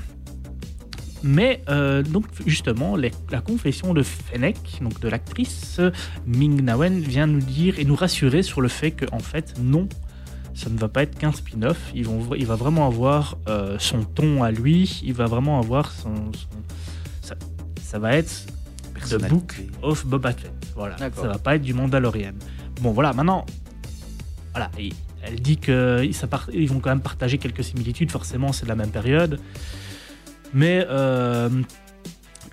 Mais 1.23 1.63
euh, 1.69 2.03
donc 2.03 2.27
justement, 2.47 2.97
les- 2.97 3.11
la 3.31 3.41
confession 3.41 3.93
de 3.95 4.03
Fennec, 4.03 4.59
donc 4.81 5.01
de 5.01 5.09
l'actrice 5.09 5.77
euh, 5.81 5.91
Ming 6.27 6.61
Na 6.63 6.77
Wen, 6.77 7.01
vient 7.01 7.27
nous 7.27 7.41
dire 7.41 7.79
et 7.79 7.85
nous 7.85 7.97
rassurer 7.97 8.43
sur 8.43 8.61
le 8.61 8.69
fait 8.69 8.93
que 8.93 9.05
en 9.13 9.19
fait 9.19 9.55
non, 9.61 9.89
ça 10.55 10.71
ne 10.71 10.79
va 10.79 10.89
pas 10.89 11.03
être 11.03 11.19
qu'un 11.19 11.33
spin-off. 11.33 11.79
Ils 11.95 12.05
vont, 12.05 12.35
il 12.37 12.47
va 12.47 12.55
vraiment 12.57 12.87
avoir 12.87 13.37
euh, 13.49 13.77
son 13.79 14.05
ton 14.05 14.43
à 14.43 14.51
lui. 14.53 15.01
Il 15.05 15.15
va 15.15 15.27
vraiment 15.27 15.59
avoir 15.59 15.91
son, 15.93 16.15
son- 16.33 16.47
ça, 17.23 17.35
ça 17.83 17.99
va 17.99 18.15
être 18.15 18.47
The 19.09 19.19
Book 19.31 19.61
of 19.83 20.07
Boba 20.07 20.33
Fett. 20.33 20.53
Voilà, 20.75 20.97
ça 21.23 21.29
va 21.29 21.39
pas 21.39 21.57
être 21.57 21.63
du 21.63 21.75
Mandalorian. 21.75 22.33
Bon, 22.81 22.93
voilà, 22.93 23.13
maintenant, 23.13 23.45
voilà, 24.53 24.71
et 24.79 24.91
elle 25.23 25.41
dit 25.41 25.57
que 25.59 26.03
ils 26.05 26.15
ça 26.15 26.27
part- 26.29 26.49
ils 26.53 26.69
vont 26.69 26.79
quand 26.81 26.91
même 26.91 27.01
partager 27.01 27.39
quelques 27.39 27.65
similitudes. 27.65 28.11
Forcément, 28.11 28.53
c'est 28.53 28.65
de 28.65 28.69
la 28.69 28.77
même 28.77 28.91
période. 28.91 29.41
Mais 30.55 30.85
euh, 30.89 31.49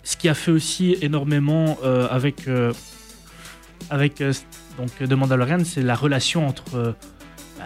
ce 0.04 0.18
qui 0.18 0.30
a 0.30 0.34
fait 0.34 0.52
aussi 0.52 0.98
énormément 1.02 1.78
euh, 1.84 2.08
avec 2.10 2.48
euh, 2.48 2.74
avec 3.90 4.24
donc 4.78 4.92
The 4.98 5.14
Mandalorian, 5.14 5.64
c'est 5.64 5.82
la 5.82 5.96
relation 5.96 6.48
entre 6.48 6.96
bah, 7.58 7.66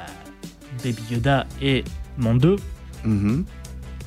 Baby 0.84 1.02
Yoda 1.12 1.48
et 1.62 1.84
Mando. 2.18 2.58
Mhm. 3.04 3.46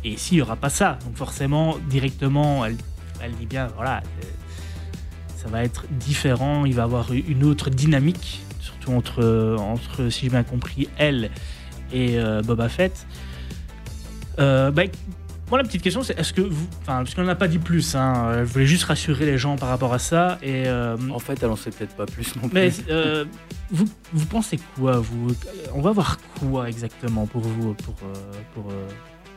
Et 0.05 0.11
ici, 0.11 0.35
il 0.35 0.39
n'y 0.39 0.43
aura 0.43 0.57
pas 0.57 0.69
ça. 0.69 0.99
Donc 1.05 1.17
forcément, 1.17 1.79
directement, 1.89 2.65
elle, 2.67 2.77
elle 3.23 3.33
dit 3.33 3.47
bien, 3.47 3.69
voilà, 3.77 4.03
ça 5.37 5.49
va 5.49 5.65
être 5.65 5.87
différent. 5.91 6.65
Il 6.65 6.75
va 6.75 6.83
y 6.83 6.85
avoir 6.85 7.13
une 7.13 7.45
autre 7.45 7.71
dynamique, 7.71 8.43
surtout 8.61 8.93
entre, 8.93 9.57
entre 9.59 10.09
si 10.09 10.23
j'ai 10.23 10.31
bien 10.31 10.43
compris, 10.43 10.89
elle 10.99 11.31
et 11.93 12.19
euh, 12.19 12.43
Boba 12.43 12.69
Fett. 12.69 13.07
Euh, 14.39 14.71
bah, 14.71 14.85
moi, 15.53 15.59
la 15.59 15.65
petite 15.69 15.83
question, 15.83 16.03
c'est 16.03 16.19
est-ce 16.19 16.33
que 16.33 16.41
vous. 16.41 16.67
Enfin, 16.81 17.05
parce 17.05 17.15
qu'on 17.15 17.25
n'en 17.25 17.29
a 17.29 17.35
pas 17.35 17.47
dit 17.47 17.59
plus, 17.59 17.95
hein, 17.95 18.25
euh, 18.29 18.47
je 18.47 18.51
voulais 18.55 18.65
juste 18.65 18.85
rassurer 18.85 19.27
les 19.27 19.37
gens 19.37 19.57
par 19.57 19.69
rapport 19.69 19.93
à 19.93 19.99
ça. 19.99 20.39
Et, 20.41 20.67
euh, 20.67 20.97
En 21.11 21.19
fait, 21.19 21.43
elle 21.43 21.51
en 21.51 21.57
sait 21.57 21.69
peut-être 21.71 21.95
pas 21.95 22.07
plus 22.07 22.35
non 22.37 22.49
plus. 22.49 22.55
mais 22.55 22.73
euh, 22.89 23.27
vous, 23.71 23.85
vous 24.15 24.25
pensez 24.25 24.59
quoi, 24.75 24.97
vous? 24.97 25.35
On 25.75 25.83
va 25.83 25.93
voir 25.93 26.17
quoi 26.41 26.71
exactement 26.71 27.27
pour 27.27 27.43
vous, 27.43 27.75
pour, 27.75 27.95
euh, 28.03 28.15
pour, 28.55 28.71
euh, 28.71 28.89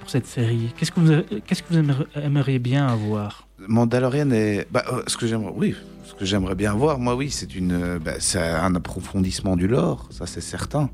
pour 0.05 0.11
cette 0.11 0.27
série 0.27 0.71
Qu'est-ce 0.77 0.91
que 0.91 0.99
vous, 0.99 1.39
qu'est-ce 1.47 1.63
que 1.63 1.73
vous 1.73 1.95
aimeriez, 2.15 2.59
bien 2.59 2.85
avoir? 2.87 3.47
Mandalorian 3.67 4.29
est. 4.31 4.67
Bah, 4.71 4.83
euh, 4.91 5.01
ce 5.07 5.17
que 5.17 5.25
j'aimerais, 5.25 5.53
oui, 5.55 5.75
ce 6.03 6.13
que 6.13 6.25
j'aimerais 6.25 6.53
bien 6.53 6.73
voir, 6.73 6.99
moi, 6.99 7.15
oui, 7.15 7.31
c'est 7.31 7.55
une, 7.55 7.71
euh, 7.71 7.99
bah, 7.99 8.11
c'est 8.19 8.37
un 8.39 8.75
approfondissement 8.75 9.55
du 9.55 9.67
lore, 9.67 10.07
ça 10.11 10.27
c'est 10.27 10.41
certain. 10.41 10.89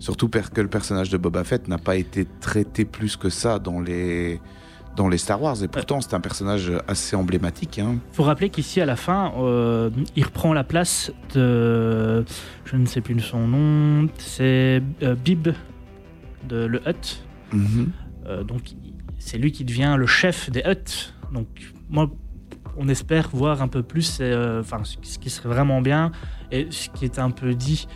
Surtout 0.00 0.28
per- 0.28 0.50
que 0.52 0.60
le 0.60 0.66
personnage 0.68 1.10
de 1.10 1.16
Boba 1.16 1.44
Fett 1.44 1.68
n'a 1.68 1.78
pas 1.78 1.94
été 1.96 2.26
traité 2.40 2.84
plus 2.84 3.16
que 3.16 3.28
ça 3.30 3.58
dans 3.60 3.80
les 3.80 4.40
dans 4.96 5.08
les 5.08 5.18
Star 5.18 5.40
Wars, 5.40 5.62
et 5.62 5.68
pourtant 5.68 6.00
c'est 6.00 6.14
un 6.14 6.20
personnage 6.20 6.72
assez 6.88 7.14
emblématique. 7.14 7.78
Hein. 7.78 7.98
faut 8.12 8.24
rappeler 8.24 8.50
qu'ici, 8.50 8.80
à 8.80 8.86
la 8.86 8.96
fin, 8.96 9.32
euh, 9.38 9.88
il 10.16 10.24
reprend 10.24 10.52
la 10.52 10.64
place 10.64 11.12
de. 11.34 12.24
Je 12.64 12.76
ne 12.76 12.86
sais 12.86 13.00
plus 13.00 13.20
son 13.20 13.46
nom. 13.46 14.08
C'est 14.18 14.82
euh, 15.04 15.14
Bib 15.14 15.48
de 16.48 16.64
le 16.66 16.80
Hut. 16.88 17.22
Mhm. 17.52 17.92
Euh, 18.26 18.44
donc, 18.44 18.62
c'est 19.18 19.38
lui 19.38 19.52
qui 19.52 19.64
devient 19.64 19.96
le 19.98 20.06
chef 20.06 20.50
des 20.50 20.62
Hutt. 20.64 21.14
Donc, 21.32 21.46
moi, 21.88 22.10
on 22.76 22.88
espère 22.88 23.30
voir 23.32 23.62
un 23.62 23.68
peu 23.68 23.82
plus, 23.82 24.18
euh, 24.20 24.62
ce 25.02 25.18
qui 25.18 25.30
serait 25.30 25.48
vraiment 25.48 25.80
bien 25.80 26.12
et 26.50 26.68
ce 26.70 26.88
qui 26.90 27.04
est 27.04 27.18
un 27.18 27.30
peu 27.30 27.54
dit 27.54 27.86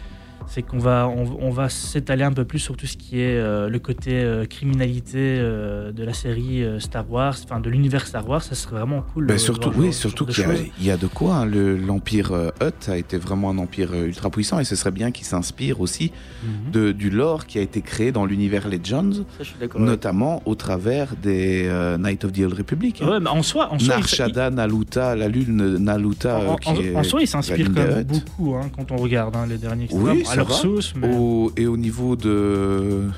c'est 0.47 0.63
qu'on 0.63 0.79
va, 0.79 1.09
on, 1.09 1.39
on 1.41 1.51
va 1.51 1.69
s'étaler 1.69 2.25
un 2.25 2.33
peu 2.33 2.45
plus 2.45 2.59
sur 2.59 2.77
tout 2.77 2.87
ce 2.87 2.97
qui 2.97 3.21
est 3.21 3.37
euh, 3.37 3.69
le 3.69 3.79
côté 3.79 4.13
euh, 4.15 4.45
criminalité 4.47 5.19
euh, 5.19 5.93
de 5.93 6.05
la 6.05 6.13
série 6.13 6.63
euh, 6.63 6.79
Star 6.81 7.11
Wars, 7.11 7.35
enfin 7.45 7.61
de 7.61 7.71
l'univers 7.71 8.07
Star 8.07 8.29
Wars. 8.29 8.43
Ça 8.43 8.55
serait 8.55 8.77
vraiment 8.77 9.03
cool. 9.13 9.27
Ben 9.27 9.39
surtout, 9.39 9.71
voir 9.71 9.87
oui, 9.87 9.93
surtout 9.93 10.27
qu'il 10.27 10.45
y, 10.81 10.91
a- 10.91 10.95
y 10.95 10.99
de 10.99 11.07
quoi. 11.07 11.37
hein. 11.37 11.47
Le- 11.47 11.77
L'empire 11.77 12.33
euh, 12.33 12.51
Hutt 12.63 12.89
a 12.89 12.97
été 12.97 13.17
vraiment 13.19 13.51
un 13.51 13.59
empire 13.59 13.93
ultra 13.95 14.31
puissant 14.31 14.59
et 14.59 14.65
ce 14.65 14.77
serait 14.77 14.91
bien 14.91 15.11
qu'il 15.11 15.27
s'inspire 15.27 15.81
aussi 15.81 16.13
Mhm. 16.45 16.71
de, 16.73 16.93
du 16.93 17.09
lore 17.11 17.47
qui 17.47 17.59
a 17.59 17.63
été 17.63 17.81
créé 17.81 18.13
dans 18.13 18.27
l'univers 18.27 18.69
Legends, 18.69 19.13
Ça, 19.39 19.45
notamment 19.79 20.43
au 20.45 20.55
travers 20.55 21.15
des 21.17 21.65
euh, 21.67 21.97
Knights 21.97 22.25
of 22.25 22.33
the 22.33 22.41
Old 22.41 22.53
Republic. 22.55 23.01
hein. 23.03 23.09
Ouais, 23.09 23.21
mais 23.21 23.31
en 23.31 23.43
soi, 23.43 23.73
en 23.73 23.79
soi, 23.79 23.95
il- 23.95 24.01
Narshada, 24.01 24.51
Naluta, 24.51 25.17
la 25.17 25.29
lune 25.29 25.77
Naluta. 25.79 26.39
En, 26.39 26.57
qui 26.57 26.69
en- 26.69 26.77
est 26.77 26.95
en 26.95 27.03
soi, 27.03 27.23
il 27.23 27.27
s'inspire 27.29 27.67
quand 27.75 27.83
même 27.87 28.03
beaucoup 28.05 28.55
hein, 28.57 28.69
quand 28.77 28.91
on 28.93 28.97
regarde 28.97 29.35
hein, 29.37 29.47
les 29.49 29.57
derniers 29.59 29.89
Oui, 29.93 30.23
à 30.35 30.37
leur 30.37 30.49
va. 30.49 30.55
sauce, 30.55 30.95
mais 30.97 31.17
Au- 31.17 31.51
et 31.57 31.67
au 31.67 31.77
niveau 31.77 32.17
de, 32.17 33.09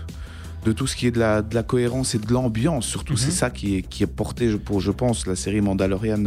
de 0.65 0.73
tout 0.73 0.87
ce 0.87 0.97
qui 0.97 1.07
est 1.07 1.11
de 1.11 1.19
la, 1.19 1.43
de 1.43 1.55
la 1.55 1.63
cohérence 1.63 2.15
et 2.15 2.19
de 2.19 2.33
l'ambiance, 2.33 2.87
surtout, 2.87 3.13
Mhm. 3.15 3.19
c'est 3.19 3.31
ça 3.31 3.51
qui 3.51 3.77
est, 3.77 3.83
qui 3.83 4.03
est 4.03 4.07
porté, 4.09 4.51
je- 4.51 4.57
pour, 4.57 4.81
je 4.81 4.91
pense, 4.91 5.27
la 5.27 5.37
série 5.37 5.61
Mandalorian 5.61 6.25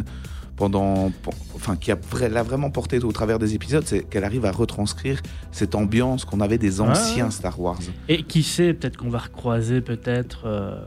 pendant, 0.55 1.09
enfin, 1.55 1.77
qui 1.77 1.89
a 1.91 1.97
l'a 2.29 2.43
vraiment 2.43 2.69
porté 2.69 2.99
au 3.01 3.11
travers 3.13 3.39
des 3.39 3.55
épisodes, 3.55 3.83
c'est 3.85 4.03
qu'elle 4.03 4.25
arrive 4.25 4.45
à 4.45 4.51
retranscrire 4.51 5.21
cette 5.53 5.73
ambiance 5.73 6.25
qu'on 6.25 6.41
avait 6.41 6.57
des 6.57 6.81
anciens. 6.81 7.29
Star 7.31 7.57
Wars. 7.61 7.79
et 8.09 8.23
qui 8.23 8.43
sait, 8.43 8.73
peut-être 8.73 8.97
qu'on 8.97 9.09
va 9.09 9.19
recroiser 9.19 9.79
peut-être 9.79 10.41
euh, 10.45 10.81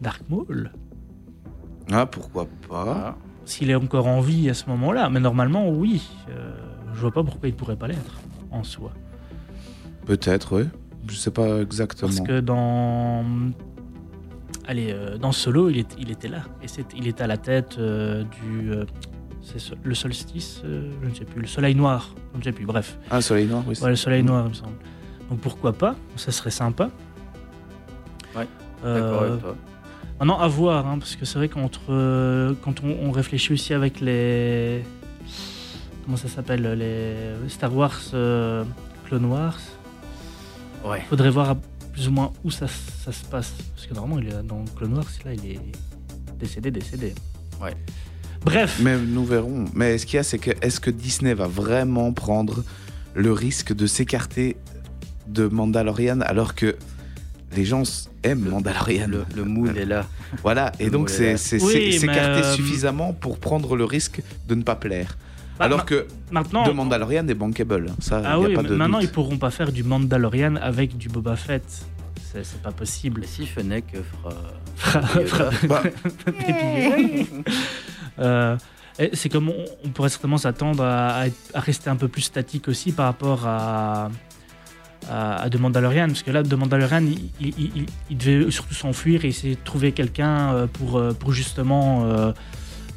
Dark 0.00 0.22
Maul 0.28 0.70
Ah, 1.90 2.06
pourquoi 2.06 2.44
pas 2.68 2.84
Voilà. 2.84 3.16
s'il 3.44 3.68
est 3.70 3.74
encore 3.74 4.06
en 4.06 4.20
vie 4.20 4.48
à 4.48 4.54
ce 4.54 4.66
moment-là. 4.70 5.10
Mais 5.10 5.20
normalement, 5.20 5.68
oui. 5.70 6.02
Euh, 6.30 6.52
je 6.94 7.00
vois 7.00 7.10
pas 7.12 7.24
pourquoi 7.24 7.48
il 7.48 7.54
pourrait 7.54 7.76
pas 7.76 7.88
l'être 7.88 8.20
en 8.52 8.62
soi. 8.62 8.92
Peut-être, 10.06 10.56
oui. 10.56 10.64
Je 11.08 11.14
sais 11.16 11.30
pas 11.30 11.60
exactement. 11.60 12.10
Parce 12.14 12.26
que 12.26 12.40
dans. 12.40 13.24
Allez, 14.66 14.92
euh, 14.92 15.18
dans 15.18 15.32
Solo, 15.32 15.68
il, 15.68 15.78
est- 15.78 15.94
il 15.98 16.10
était 16.10 16.28
là. 16.28 16.42
Et 16.62 16.68
c'est- 16.68 16.86
il 16.96 17.06
était 17.06 17.22
à 17.22 17.26
la 17.26 17.36
tête 17.36 17.76
euh, 17.78 18.24
du. 18.24 18.70
euh, 18.72 18.84
c'est 19.42 19.58
so- 19.58 19.74
le 19.82 19.94
solstice 19.94 20.62
euh, 20.64 20.90
Je 21.02 21.08
ne 21.10 21.14
sais 21.14 21.24
plus. 21.26 21.42
Le 21.42 21.46
soleil 21.46 21.74
noir 21.74 22.14
Je 22.32 22.38
ne 22.38 22.44
sais 22.44 22.52
plus. 22.52 22.64
Bref. 22.64 22.98
Ah, 23.10 23.20
Soleil 23.20 23.46
Noir, 23.46 23.62
oui. 23.68 23.74
Ouais, 23.82 23.90
le 23.90 23.96
soleil 23.96 24.22
noir, 24.22 24.44
il 24.46 24.50
me 24.50 24.54
semble. 24.54 24.76
Donc 25.28 25.40
pourquoi 25.40 25.72
pas? 25.74 25.94
Ça 26.16 26.32
serait 26.32 26.50
sympa. 26.50 26.90
Ouais, 28.34 28.46
D'accord 28.82 29.22
avec 29.22 29.40
toi. 29.40 29.56
Maintenant, 30.18 30.38
à 30.38 30.48
voir, 30.48 30.86
hein, 30.86 30.98
parce 30.98 31.16
que 31.16 31.24
c'est 31.26 31.38
vrai 31.38 31.48
qu'entre 31.48 31.80
euh, 31.90 32.54
quand 32.62 32.82
on, 32.82 32.96
on 33.06 33.10
réfléchit 33.10 33.52
aussi 33.52 33.74
avec 33.74 34.00
les 34.00 34.82
comment 36.04 36.16
ça 36.16 36.28
s'appelle 36.28 36.62
les 36.78 37.48
Star 37.50 37.74
Wars 37.74 38.00
euh, 38.14 38.64
Clone 39.06 39.24
Wars, 39.26 39.58
Ouais. 40.84 41.02
faudrait 41.08 41.30
voir 41.30 41.56
plus 41.92 42.08
ou 42.08 42.10
moins 42.12 42.32
où 42.44 42.50
ça, 42.50 42.66
ça 42.68 43.12
se 43.12 43.24
passe, 43.24 43.52
parce 43.74 43.86
que 43.86 43.94
normalement 43.94 44.18
il 44.20 44.28
est 44.28 44.42
dans 44.42 44.64
Clone 44.76 44.94
Wars, 44.94 45.04
là 45.24 45.32
il 45.32 45.52
est 45.52 45.60
décédé, 46.38 46.70
décédé. 46.70 47.14
Ouais. 47.62 47.74
Bref, 48.44 48.78
Mais 48.82 48.98
nous 48.98 49.24
verrons. 49.24 49.64
Mais 49.74 49.96
ce 49.96 50.04
qu'il 50.04 50.16
y 50.16 50.20
a, 50.20 50.22
c'est 50.22 50.38
que 50.38 50.50
est-ce 50.60 50.78
que 50.80 50.90
Disney 50.90 51.32
va 51.32 51.46
vraiment 51.46 52.12
prendre 52.12 52.62
le 53.14 53.32
risque 53.32 53.72
de 53.72 53.86
s'écarter 53.86 54.56
de 55.26 55.46
Mandalorian 55.46 56.20
alors 56.20 56.54
que 56.54 56.76
les 57.56 57.64
gens 57.64 57.84
aiment 58.22 58.48
Mandalorian? 58.50 59.06
Le, 59.08 59.24
le 59.34 59.44
mood 59.44 59.74
est 59.76 59.86
là. 59.86 60.06
Voilà, 60.42 60.72
et 60.78 60.86
Le 60.86 60.90
donc 60.90 61.08
c'est 61.08 61.36
Oui, 61.62 61.92
s'écarter 61.98 62.44
euh, 62.44 62.54
suffisamment 62.54 63.12
pour 63.14 63.38
prendre 63.38 63.76
le 63.76 63.84
risque 63.84 64.20
de 64.48 64.54
ne 64.54 64.62
pas 64.62 64.74
plaire. 64.76 65.16
Bah, 65.58 65.66
alors 65.66 65.84
que 65.84 66.06
maintenant, 66.30 66.64
de 66.66 66.72
Mandalorian 66.72 67.26
est 67.28 67.34
bankable. 67.34 67.92
Ça, 68.00 68.20
ah 68.24 68.30
y 68.30 68.32
a 68.32 68.38
oui, 68.40 68.54
pas 68.54 68.62
mais 68.62 68.68
de 68.70 68.74
maintenant 68.74 68.98
doute. 68.98 69.08
ils 69.08 69.12
pourront 69.12 69.38
pas 69.38 69.50
faire 69.50 69.70
du 69.72 69.82
Mandalorian 69.84 70.56
avec 70.56 70.96
du 70.96 71.08
Boba 71.08 71.36
Fett. 71.36 71.64
C'est 72.32 72.44
c'est 72.44 72.60
pas 72.62 72.72
possible. 72.72 73.20
Mais 73.22 73.26
si 73.28 73.46
Fennec 73.46 73.84
fera. 73.94 74.34
Yoda. 75.20 75.26
fra- 75.26 75.50
Bah. 75.68 75.82
Euh, 78.20 78.56
et 78.98 79.10
c'est 79.14 79.28
comme 79.28 79.48
on, 79.48 79.64
on 79.84 79.88
pourrait 79.88 80.08
certainement 80.08 80.38
s'attendre 80.38 80.84
à, 80.84 81.08
à 81.16 81.26
être- 81.26 81.50
à 81.52 81.58
rester 81.60 81.90
un 81.90 81.96
peu 81.96 82.06
plus 82.06 82.22
statique 82.22 82.68
aussi 82.68 82.92
par 82.92 83.06
rapport 83.06 83.44
à, 83.44 84.08
à, 85.10 85.42
à 85.42 85.50
The 85.50 85.56
Mandalorian, 85.58 86.06
parce 86.06 86.22
que 86.22 86.30
là, 86.30 86.44
The 86.44 86.52
Mandalorian, 86.52 87.02
il, 87.06 87.30
il- 87.40 87.54
il- 87.74 87.86
il 88.10 88.16
devait 88.16 88.50
surtout 88.52 88.74
s'enfuir 88.74 89.24
et 89.24 89.28
essayer 89.28 89.56
de 89.56 89.60
trouver 89.64 89.90
quelqu'un 89.90 90.54
euh, 90.54 90.66
pour, 90.68 90.96
euh, 90.98 91.12
pour 91.12 91.32
justement 91.32 92.04
euh, 92.04 92.32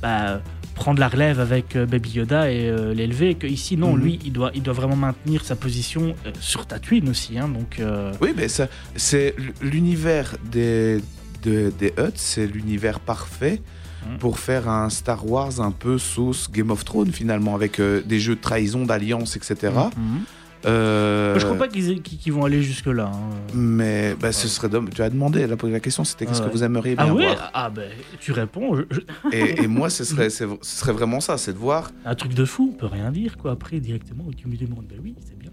bah, 0.04 0.40
prendre 0.78 1.00
la 1.00 1.10
relève 1.10 1.40
avec 1.40 1.76
euh, 1.76 1.86
Baby 1.86 2.12
Yoda 2.12 2.50
et 2.52 2.70
euh, 2.70 2.94
l'élever. 2.94 3.36
Que 3.36 3.48
ici, 3.48 3.76
non, 3.78 3.94
Mhm. 3.94 4.02
lui, 4.04 4.20
il 4.24 4.32
doit, 4.32 4.52
il 4.56 4.62
doit 4.64 4.74
vraiment 4.74 4.96
maintenir 4.96 5.44
sa 5.44 5.56
position 5.56 6.16
euh, 6.26 6.32
sur 6.40 6.66
Tatooine 6.66 7.10
aussi. 7.10 7.38
hein, 7.38 7.50
donc, 7.50 7.80
euh, 7.80 8.14
Oui, 8.22 8.30
mais 8.38 8.48
c'est 8.96 9.36
l'univers 9.62 10.36
des, 10.52 11.02
de- 11.44 11.72
des 11.78 11.94
Hutt, 11.98 12.14
c'est 12.16 12.48
l'univers 12.48 13.00
parfait 13.00 13.62
Mm. 14.06 14.18
pour 14.20 14.38
faire 14.40 14.70
un 14.70 14.90
Star 14.90 15.28
Wars 15.30 15.60
un 15.60 15.72
peu 15.72 15.98
sauce 15.98 16.50
Game 16.52 16.70
of 16.72 16.86
Thrones 16.86 17.12
finalement, 17.12 17.56
avec 17.56 17.82
des 17.82 18.20
jeux 18.20 18.36
de 18.36 18.42
trahison, 18.42 18.86
d'alliance, 18.86 19.36
etc. 19.36 19.56
mhm. 19.98 20.22
Euh, 20.66 21.38
Je 21.38 21.46
crois 21.46 21.58
pas 21.58 21.68
qu'ils 21.68 22.02
qu'ils 22.02 22.34
vont 22.34 22.44
aller 22.46 22.62
jusque-là. 22.64 23.12
hein. 23.14 23.30
Mais 23.54 24.16
bah, 24.20 24.32
ce 24.32 24.48
serait 24.48 24.70
dommage. 24.70 24.94
Tu 24.96 25.02
as 25.02 25.10
demandé, 25.10 25.46
la, 25.46 25.56
la 25.62 25.80
question 25.80 26.04
c'était 26.04 26.26
qu'est-ce 26.26 26.40
Ah 26.42 26.46
que 26.46 26.50
ouais. 26.50 26.54
vous 26.56 26.64
aimeriez 26.64 26.96
bien 26.96 27.06
Ah 27.10 27.14
oui 27.14 27.26
voir 27.26 27.52
Ah 27.54 27.70
ben, 27.70 27.90
tu 28.20 28.32
réponds. 28.32 28.76
je- 28.76 29.00
et, 29.32 29.64
et 29.64 29.68
moi, 29.68 29.90
ce 29.90 30.04
serait, 30.04 30.30
ce 30.30 30.46
serait 30.62 30.94
vraiment 30.94 31.20
ça, 31.20 31.38
c'est 31.38 31.54
de 31.54 31.58
voir. 31.60 31.92
Un 32.06 32.16
truc 32.16 32.34
de 32.34 32.44
fou, 32.46 32.72
on 32.74 32.78
peut 32.78 32.88
rien 32.88 33.12
dire 33.12 33.38
quoi. 33.38 33.52
Après, 33.52 33.80
directement, 33.80 34.26
tu 34.36 34.48
me 34.48 34.56
demandes, 34.58 34.86
ben 34.90 35.00
oui, 35.04 35.16
c'est 35.26 35.38
bien. 35.38 35.52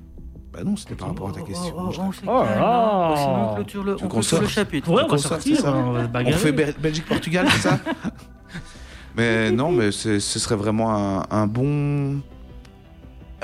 Bah 0.52 0.60
non, 0.64 0.76
c'était 0.76 0.94
par 0.94 1.08
rapport 1.08 1.28
à 1.30 1.32
ta 1.32 1.40
question. 1.42 1.74
Oh, 1.76 1.90
oh, 1.90 1.92
oh, 1.98 2.00
on 2.08 2.12
se 2.12 2.20
Oh 2.26 2.42
là 2.44 3.10
hein. 3.12 3.14
Sinon, 3.16 3.50
on 3.50 3.54
clôture 3.56 3.84
le, 3.84 3.96
Tu 3.96 4.04
on 4.04 4.08
clôture 4.08 4.40
le 4.40 4.46
chapitre. 4.46 4.90
Ouais, 4.90 5.02
on 5.04 5.08
va 5.08 5.18
sortir, 5.18 5.56
c'est 5.56 5.62
ça 5.62 5.74
on 5.74 5.92
va 5.92 6.08
On 6.24 6.32
fait 6.32 6.52
Bel- 6.52 6.74
Belgique-Portugal, 6.80 7.46
c'est 7.50 7.68
ça? 7.68 7.78
Mais 9.16 9.52
non, 9.52 9.70
mais 9.70 9.92
ce 9.92 10.18
serait 10.18 10.56
vraiment 10.56 10.92
un, 11.20 11.24
un 11.30 11.46
bon 11.46 12.20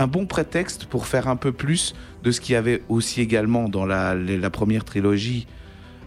un 0.01 0.07
bon 0.07 0.27
prétexte 0.27 0.87
pour 0.87 1.07
faire 1.07 1.29
un 1.29 1.37
peu 1.37 1.53
plus 1.53 1.95
de 2.25 2.31
ce 2.31 2.41
qu'il 2.41 2.55
y 2.55 2.57
avait 2.57 2.83
aussi 2.89 3.21
également 3.21 3.69
dans 3.69 3.85
la, 3.87 4.15
première 4.51 4.85
trilogie. 4.85 5.47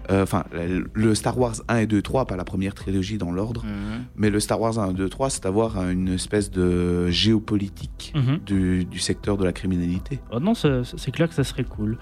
Euh, 0.10 0.23
Enfin, 0.23 0.43
le- 0.51 0.89
le 0.93 1.15
Star 1.15 1.38
Wars 1.39 1.56
1 1.69 1.77
et 1.77 1.88
2, 1.88 2.01
3, 2.01 2.25
pas 2.25 2.36
la 2.36 2.43
première 2.43 2.73
trilogie 2.73 3.17
dans 3.17 3.32
l'ordre, 3.32 3.63
Mhm. 3.63 4.03
mais 4.17 4.29
le 4.29 4.39
Star 4.41 4.60
Wars 4.60 4.77
1, 4.77 4.91
2, 4.91 5.08
3, 5.08 5.29
c'est 5.29 5.45
avoir 5.45 5.82
une 5.89 6.10
espèce 6.10 6.51
de 6.51 7.10
géopolitique 7.10 8.12
Mhm. 8.15 8.39
du, 8.45 8.86
du 8.86 8.99
secteur 8.99 9.38
de 9.38 9.45
la 9.45 9.53
criminalité. 9.53 10.19
Oh 10.32 10.39
non, 10.41 10.53
c'est 10.56 11.12
clair 11.12 11.29
que 11.29 11.36
ça 11.36 11.43
serait 11.45 11.63
cool. 11.63 11.97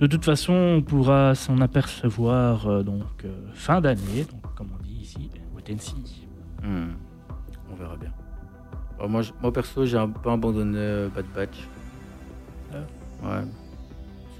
De 0.00 0.06
toute 0.06 0.24
façon, 0.24 0.52
on 0.52 0.82
pourra 0.82 1.34
s'en 1.36 1.60
apercevoir 1.60 2.66
euh, 2.68 2.82
donc 2.82 3.02
euh, 3.24 3.28
fin 3.54 3.80
d'année, 3.80 4.24
donc 4.30 4.42
comme 4.56 4.68
on 4.78 4.82
dit 4.82 4.98
ici, 5.02 5.30
see. 5.78 6.26
Hmm. 6.62 6.92
On 7.70 7.74
verra 7.76 7.96
bien. 7.96 8.10
Bon, 8.98 9.08
moi, 9.08 9.52
perso, 9.52 9.86
j'ai 9.86 9.96
un 9.96 10.08
peu 10.08 10.30
abandonné 10.30 10.78
euh, 10.78 11.08
Bad 11.08 11.26
Batch. 11.34 11.68
Ah. 12.72 12.76
Ouais. 13.22 13.44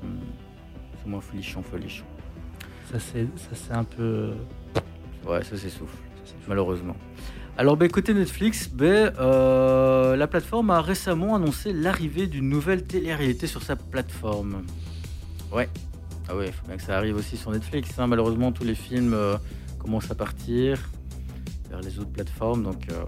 C'est- 0.00 1.08
moins 1.08 1.20
folichon, 1.20 1.62
folichon. 1.62 2.04
Ça 2.92 2.98
c'est 2.98 3.72
un 3.72 3.84
peu. 3.84 4.02
euh, 4.02 4.34
Ouais, 5.26 5.42
ça 5.44 5.56
s'essouffle, 5.56 5.96
malheureusement. 6.46 6.94
Alors, 7.56 7.76
bah, 7.76 7.88
côté 7.88 8.12
Netflix, 8.14 8.68
bah, 8.68 8.84
euh, 8.84 10.16
la 10.16 10.26
plateforme 10.26 10.70
a 10.70 10.80
récemment 10.82 11.34
annoncé 11.34 11.72
l'arrivée 11.72 12.26
d'une 12.26 12.48
nouvelle 12.48 12.84
télé-réalité 12.84 13.46
sur 13.46 13.62
sa 13.62 13.74
plateforme. 13.76 14.62
Ouais. 15.52 15.68
Ah 16.28 16.36
ouais, 16.36 16.46
il 16.48 16.52
faut 16.52 16.66
bien 16.66 16.76
que 16.76 16.82
ça 16.82 16.96
arrive 16.96 17.16
aussi 17.16 17.36
sur 17.38 17.50
Netflix. 17.50 17.98
hein. 17.98 18.06
Malheureusement, 18.06 18.52
tous 18.52 18.64
les 18.64 18.74
films 18.74 19.14
euh, 19.14 19.36
commencent 19.78 20.10
à 20.10 20.14
partir 20.14 20.78
vers 21.70 21.80
les 21.80 21.98
autres 21.98 22.10
plateformes, 22.12 22.62
donc 22.62 22.86
euh, 22.92 23.02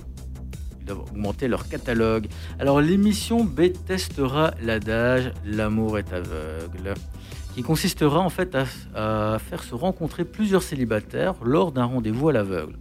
augmenter 0.98 1.48
leur 1.48 1.68
catalogue. 1.68 2.26
Alors, 2.58 2.80
l'émission 2.80 3.44
B 3.44 3.72
testera 3.86 4.52
l'adage 4.62 5.32
L'amour 5.44 5.98
est 5.98 6.12
aveugle, 6.12 6.94
qui 7.54 7.62
consistera 7.62 8.20
en 8.20 8.30
fait 8.30 8.54
à, 8.54 9.34
à 9.34 9.38
faire 9.38 9.62
se 9.62 9.74
rencontrer 9.74 10.24
plusieurs 10.24 10.62
célibataires 10.62 11.34
lors 11.42 11.72
d'un 11.72 11.84
rendez-vous 11.84 12.28
à 12.28 12.32
l'aveugle. 12.32 12.76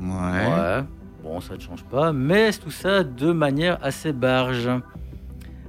Ouais. 0.00 0.10
Ouais. 0.10 0.84
Bon, 1.22 1.40
ça 1.40 1.54
ne 1.54 1.60
change 1.60 1.84
pas, 1.84 2.12
mais 2.12 2.52
tout 2.52 2.70
ça 2.70 3.02
de 3.02 3.32
manière 3.32 3.78
assez 3.82 4.12
barge. 4.12 4.68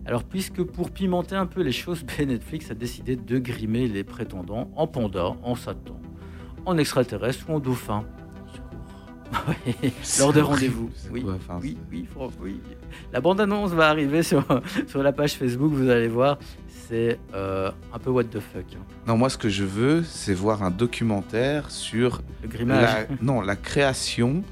Alors, 0.06 0.24
puisque 0.24 0.62
pour 0.62 0.92
pimenter 0.92 1.36
un 1.36 1.46
peu 1.46 1.62
les 1.62 1.72
choses, 1.72 2.06
Netflix 2.20 2.70
a 2.72 2.74
décidé 2.74 3.16
de 3.16 3.40
grimer 3.40 3.88
les 3.88 4.04
prétendants 4.04 4.70
en 4.76 4.86
panda, 4.86 5.34
en 5.44 5.56
satan, 5.56 6.00
en 6.66 6.78
extraterrestre 6.78 7.50
ou 7.50 7.54
en 7.54 7.60
dauphin. 7.60 8.04
Lors 10.20 10.34
des 10.34 10.42
rendez-vous. 10.42 10.90
Oui, 11.12 11.22
quoi, 11.24 11.34
enfin, 11.36 11.60
oui, 11.62 11.78
oui, 11.92 12.06
fran- 12.14 12.30
oui. 12.42 12.60
La 13.14 13.22
bande-annonce 13.22 13.72
va 13.72 13.90
arriver 13.90 14.24
sur, 14.24 14.46
sur 14.88 15.04
la 15.04 15.12
page 15.12 15.34
Facebook, 15.34 15.72
vous 15.74 15.90
allez 15.90 16.08
voir. 16.08 16.38
C'est 16.88 17.18
euh, 17.34 17.72
un 17.94 18.00
peu 18.00 18.12
what 18.12 18.26
the 18.26 18.40
fuck. 18.40 18.66
hein. 18.76 18.80
Non, 19.08 19.18
moi, 19.18 19.30
ce 19.30 19.38
que 19.38 19.50
je 19.50 19.64
veux, 19.64 20.04
c'est 20.04 20.34
voir 20.36 20.62
un 20.64 20.70
documentaire 20.72 21.72
sur 21.72 22.22
Le 22.44 22.48
grimage. 22.48 22.82
la, 23.10 23.16
non, 23.22 23.42
la 23.42 23.56
création, 23.56 24.44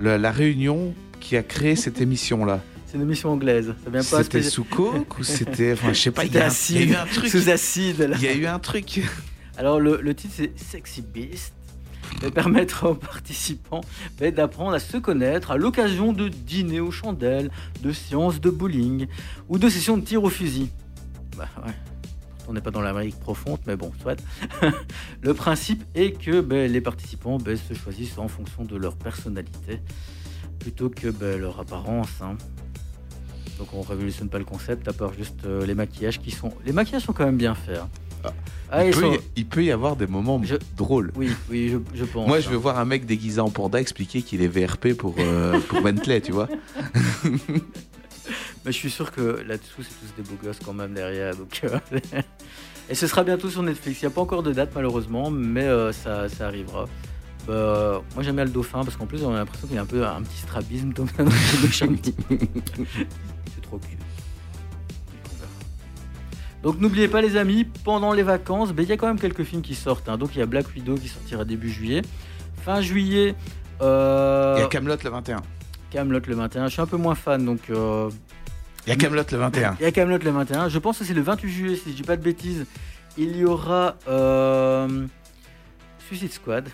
la, 0.00 0.18
la 0.18 0.30
réunion 0.32 0.92
qui 1.20 1.36
a 1.36 1.42
créé 1.42 1.76
cette 1.76 2.00
émission-là. 2.00 2.60
C'est 2.86 2.96
une 2.96 3.02
émission 3.02 3.30
anglaise. 3.30 3.74
Ça 3.84 3.90
vient 3.90 4.00
pas 4.02 4.22
C'était 4.24 4.42
sous 4.42 4.64
coke 4.64 5.18
ou 5.18 5.22
c'était. 5.22 5.74
Enfin, 5.74 5.92
je 5.92 6.00
sais 6.00 6.10
pas, 6.10 6.24
il 6.24 6.32
y, 6.34 6.38
a 6.38 6.46
un- 6.48 6.52
il 6.70 6.76
y 6.76 6.78
a 6.78 6.86
eu 6.86 6.94
un 6.96 7.06
truc. 7.06 7.28
Sous 7.30 7.48
acide. 7.50 8.00
là. 8.00 8.16
Il 8.18 8.24
y 8.24 8.28
a 8.28 8.34
eu 8.34 8.46
un 8.46 8.58
truc. 8.58 9.02
Alors 9.58 9.78
le, 9.78 10.00
le 10.00 10.14
titre 10.14 10.34
c'est 10.36 10.58
Sexy 10.58 11.02
Beast 11.02 11.52
et 12.22 12.30
permettre 12.30 12.88
aux 12.90 12.94
participants 12.94 13.80
ben, 14.18 14.32
d'apprendre 14.34 14.72
à 14.74 14.78
se 14.78 14.96
connaître 14.96 15.50
à 15.50 15.56
l'occasion 15.56 16.12
de 16.12 16.28
dîners 16.28 16.80
aux 16.80 16.90
chandelles, 16.90 17.50
de 17.82 17.92
séances 17.92 18.40
de 18.40 18.50
bowling 18.50 19.06
ou 19.48 19.58
de 19.58 19.68
sessions 19.68 19.96
de 19.96 20.02
tir 20.04 20.22
au 20.24 20.30
fusil. 20.30 20.70
Bah. 21.36 21.48
On 22.48 22.54
n'est 22.54 22.62
pas 22.62 22.70
dans 22.70 22.80
l'Amérique 22.80 23.20
profonde, 23.20 23.58
mais 23.66 23.76
bon, 23.76 23.92
soit. 24.00 24.22
le 25.20 25.34
principe 25.34 25.84
est 25.94 26.12
que 26.12 26.40
ben, 26.40 26.70
les 26.72 26.80
participants 26.80 27.36
ben, 27.36 27.56
se 27.56 27.74
choisissent 27.74 28.16
en 28.18 28.28
fonction 28.28 28.64
de 28.64 28.74
leur 28.76 28.96
personnalité 28.96 29.80
plutôt 30.58 30.88
que 30.88 31.08
leur 31.36 31.60
apparence. 31.60 32.08
hein. 32.22 32.36
Donc 33.58 33.74
on 33.74 33.82
révolutionne 33.82 34.28
pas 34.28 34.38
le 34.38 34.44
concept, 34.44 34.88
à 34.88 34.92
part 34.92 35.12
juste 35.12 35.44
euh, 35.44 35.66
les 35.66 35.74
maquillages 35.74 36.20
qui 36.20 36.30
sont. 36.30 36.52
Les 36.64 36.72
maquillages 36.72 37.02
sont 37.02 37.12
quand 37.12 37.26
même 37.26 37.36
bien 37.36 37.54
faits. 37.54 37.78
hein. 37.78 37.88
Ah. 38.70 38.84
Il, 38.84 38.90
peut 38.92 39.00
sont- 39.00 39.12
y, 39.14 39.18
il 39.36 39.46
peut 39.46 39.64
y 39.64 39.70
avoir 39.70 39.96
des 39.96 40.06
moments 40.06 40.40
Je- 40.44 40.56
drôles. 40.76 41.10
Oui, 41.16 41.30
oui, 41.48 41.70
je, 41.70 41.78
je 41.98 42.04
pense. 42.04 42.28
Moi, 42.28 42.40
je 42.40 42.48
veux 42.50 42.56
voir 42.56 42.78
un 42.78 42.84
mec 42.84 43.06
déguisé 43.06 43.40
en 43.40 43.48
panda 43.50 43.80
expliquer 43.80 44.20
qu'il 44.22 44.42
est 44.42 44.48
VRP 44.48 44.92
pour, 44.94 45.14
euh, 45.18 45.58
pour 45.68 45.80
Bentley, 45.80 46.20
tu 46.20 46.32
vois. 46.32 46.48
Mais 48.64 48.72
je 48.72 48.76
suis 48.76 48.90
sûr 48.90 49.10
que 49.12 49.42
là-dessous, 49.46 49.82
c'est 49.82 49.94
tous 50.00 50.14
des 50.22 50.28
beaux 50.28 50.36
gosses 50.42 50.58
quand 50.64 50.74
même 50.74 50.92
derrière. 50.92 51.34
Donc, 51.34 51.60
euh, 51.64 51.78
Et 52.90 52.94
ce 52.94 53.06
sera 53.06 53.22
bientôt 53.24 53.48
sur 53.50 53.62
Netflix. 53.62 54.00
Il 54.02 54.04
n'y 54.06 54.12
a 54.12 54.14
pas 54.14 54.20
encore 54.20 54.42
de 54.42 54.52
date, 54.52 54.70
malheureusement, 54.74 55.30
mais 55.30 55.64
euh, 55.64 55.92
ça, 55.92 56.28
ça 56.28 56.46
arrivera. 56.46 56.86
Bah, 57.46 58.02
moi, 58.14 58.22
j'aime 58.22 58.36
bien 58.36 58.44
le 58.44 58.50
dauphin 58.50 58.82
parce 58.84 58.96
qu'en 58.96 59.06
plus, 59.06 59.22
on 59.24 59.32
a 59.32 59.36
l'impression 59.38 59.66
qu'il 59.66 59.76
y 59.76 59.78
a 59.78 59.82
un 59.82 59.86
peu 59.86 60.06
un 60.06 60.20
petit 60.22 60.38
strabisme 60.38 60.92
dans 60.92 61.04
le. 61.04 61.30
C'est 63.54 63.62
trop 63.62 63.78
cute. 63.78 63.98
Donc 66.62 66.80
n'oubliez 66.80 67.06
pas 67.08 67.20
les 67.20 67.36
amis, 67.36 67.64
pendant 67.84 68.12
les 68.12 68.22
vacances, 68.24 68.72
ben, 68.72 68.82
il 68.82 68.88
y 68.88 68.92
a 68.92 68.96
quand 68.96 69.06
même 69.06 69.20
quelques 69.20 69.44
films 69.44 69.62
qui 69.62 69.74
sortent. 69.74 70.08
hein. 70.08 70.18
Donc 70.18 70.34
il 70.34 70.38
y 70.38 70.42
a 70.42 70.46
Black 70.46 70.66
Widow 70.74 70.96
qui 70.96 71.08
sortira 71.08 71.44
début 71.44 71.70
juillet. 71.70 72.02
Fin 72.64 72.80
juillet, 72.80 73.34
euh, 73.80 74.54
Il 74.58 74.62
y 74.62 74.64
a 74.64 74.68
Camelot 74.68 74.96
le 75.02 75.10
21. 75.10 75.42
Camelot 75.90 76.20
le 76.26 76.34
21. 76.34 76.66
Je 76.66 76.72
suis 76.72 76.82
un 76.82 76.86
peu 76.86 76.96
moins 76.96 77.14
fan, 77.14 77.44
donc 77.44 77.60
euh, 77.70 78.10
Il 78.86 78.90
y 78.90 78.92
a 78.92 78.96
Camelot 78.96 79.22
le 79.30 79.38
21. 79.38 79.76
il 79.78 79.82
y 79.84 79.86
a 79.86 79.92
Camelot 79.92 80.18
le 80.18 80.30
21. 80.30 80.68
Je 80.68 80.78
pense 80.78 80.98
que 80.98 81.04
c'est 81.04 81.14
le 81.14 81.22
28 81.22 81.50
juillet, 81.50 81.76
si 81.76 81.90
je 81.92 81.96
dis 81.96 82.02
pas 82.02 82.16
de 82.16 82.22
bêtises. 82.22 82.66
Il 83.16 83.36
y 83.36 83.44
aura 83.44 83.96
euh, 84.08 85.06
Suicide 86.08 86.32
Squad. 86.32 86.68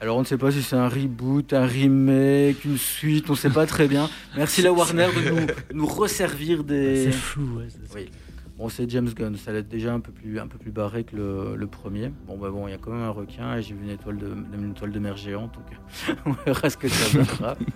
Alors 0.00 0.16
on 0.16 0.20
ne 0.20 0.24
sait 0.26 0.38
pas 0.38 0.52
si 0.52 0.62
c'est 0.62 0.76
un 0.76 0.88
reboot, 0.88 1.52
un 1.52 1.66
remake, 1.66 2.64
une 2.64 2.78
suite, 2.78 3.28
on 3.28 3.32
ne 3.32 3.36
sait 3.38 3.50
pas 3.50 3.66
très 3.66 3.88
bien. 3.88 4.08
Merci 4.36 4.62
la 4.62 4.72
Warner 4.72 5.08
de 5.08 5.30
nous, 5.30 5.46
nous 5.74 5.86
resservir 5.86 6.62
des. 6.62 7.06
C'est 7.06 7.12
flou, 7.12 7.58
ouais. 7.58 7.66
c'est- 7.68 7.94
Oui. 7.96 8.10
Bon, 8.58 8.68
c'est 8.68 8.90
James 8.90 9.08
Gunn, 9.08 9.36
ça 9.36 9.52
être 9.52 9.68
déjà 9.68 9.94
un 9.94 10.00
peu 10.00 10.10
plus, 10.10 10.40
un 10.40 10.48
peu 10.48 10.58
plus 10.58 10.72
barré 10.72 11.04
que 11.04 11.14
le, 11.14 11.54
le 11.54 11.66
premier. 11.68 12.10
Bon, 12.26 12.36
bah 12.36 12.50
bon, 12.50 12.66
il 12.66 12.72
y 12.72 12.74
a 12.74 12.78
quand 12.78 12.90
même 12.90 13.04
un 13.04 13.10
requin 13.10 13.56
et 13.56 13.62
j'ai 13.62 13.72
vu 13.72 13.84
une 13.84 13.90
étoile 13.90 14.18
de, 14.18 14.34
une 14.52 14.72
étoile 14.72 14.90
de 14.90 14.98
mer 14.98 15.16
géante, 15.16 15.52
donc 15.54 16.18
on 16.26 16.32
verra 16.44 16.68
ce 16.68 16.76
que 16.76 16.88
ça 16.88 17.16
donnera. 17.16 17.56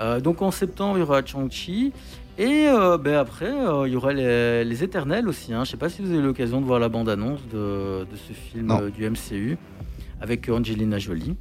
Euh, 0.00 0.18
donc 0.18 0.40
en 0.40 0.50
septembre, 0.50 0.96
il 0.96 1.00
y 1.00 1.02
aura 1.02 1.22
Chang-Chi. 1.22 1.92
Et 2.38 2.68
euh, 2.68 2.96
ben 2.96 3.16
après, 3.16 3.50
euh, 3.50 3.86
il 3.86 3.92
y 3.92 3.96
aura 3.96 4.14
les, 4.14 4.64
les 4.64 4.82
Éternels 4.82 5.28
aussi. 5.28 5.52
Hein. 5.52 5.64
Je 5.64 5.72
sais 5.72 5.76
pas 5.76 5.90
si 5.90 6.00
vous 6.00 6.10
avez 6.10 6.22
l'occasion 6.22 6.58
de 6.62 6.64
voir 6.64 6.80
la 6.80 6.88
bande-annonce 6.88 7.46
de, 7.52 8.06
de 8.10 8.16
ce 8.16 8.32
film 8.32 8.90
du 8.96 9.10
MCU 9.10 9.58
avec 10.22 10.48
Angelina 10.48 10.98
Jolie 10.98 11.36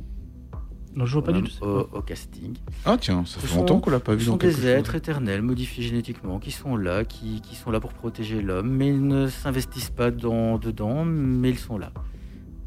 Non, 0.99 1.05
je 1.05 1.13
vois 1.13 1.23
pas 1.23 1.31
du 1.31 1.43
tout. 1.43 1.63
au, 1.63 2.01
casting. 2.01 2.57
Ah 2.83 2.97
tiens, 2.99 3.23
ça 3.25 3.35
Ce 3.39 3.45
fait 3.45 3.53
sont- 3.53 3.59
longtemps 3.61 3.79
qu'on 3.79 3.89
l'a 3.89 4.01
pas 4.01 4.11
Ce 4.11 4.17
vu 4.17 4.25
sont 4.25 4.31
dans 4.31 4.37
quelque 4.37 4.55
des 4.57 4.61
chose. 4.63 4.65
êtres 4.65 4.95
éternels 4.95 5.41
modifiés 5.41 5.81
génétiquement 5.81 6.39
qui 6.39 6.51
sont 6.51 6.75
là, 6.75 7.05
qui, 7.05 7.39
qui 7.39 7.55
sont 7.55 7.71
là 7.71 7.79
pour 7.79 7.93
protéger 7.93 8.41
l'homme, 8.41 8.69
mais 8.69 8.89
ils 8.89 9.07
ne 9.07 9.27
s'investissent 9.27 9.91
pas 9.91 10.11
dans, 10.11 10.57
dedans, 10.57 11.05
mais 11.05 11.51
ils 11.51 11.57
sont 11.57 11.77
là. 11.77 11.93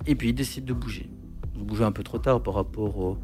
Et 0.07 0.15
puis 0.15 0.31
ils 0.31 0.35
décident 0.35 0.67
de 0.67 0.73
bouger. 0.73 1.11
Ils 1.57 1.63
bougé 1.63 1.85
un 1.85 1.93
peu 1.93 2.03
trop 2.03 2.17
tard 2.19 2.43
par 2.43 2.55
rapport 2.55 2.97
au 2.99 3.19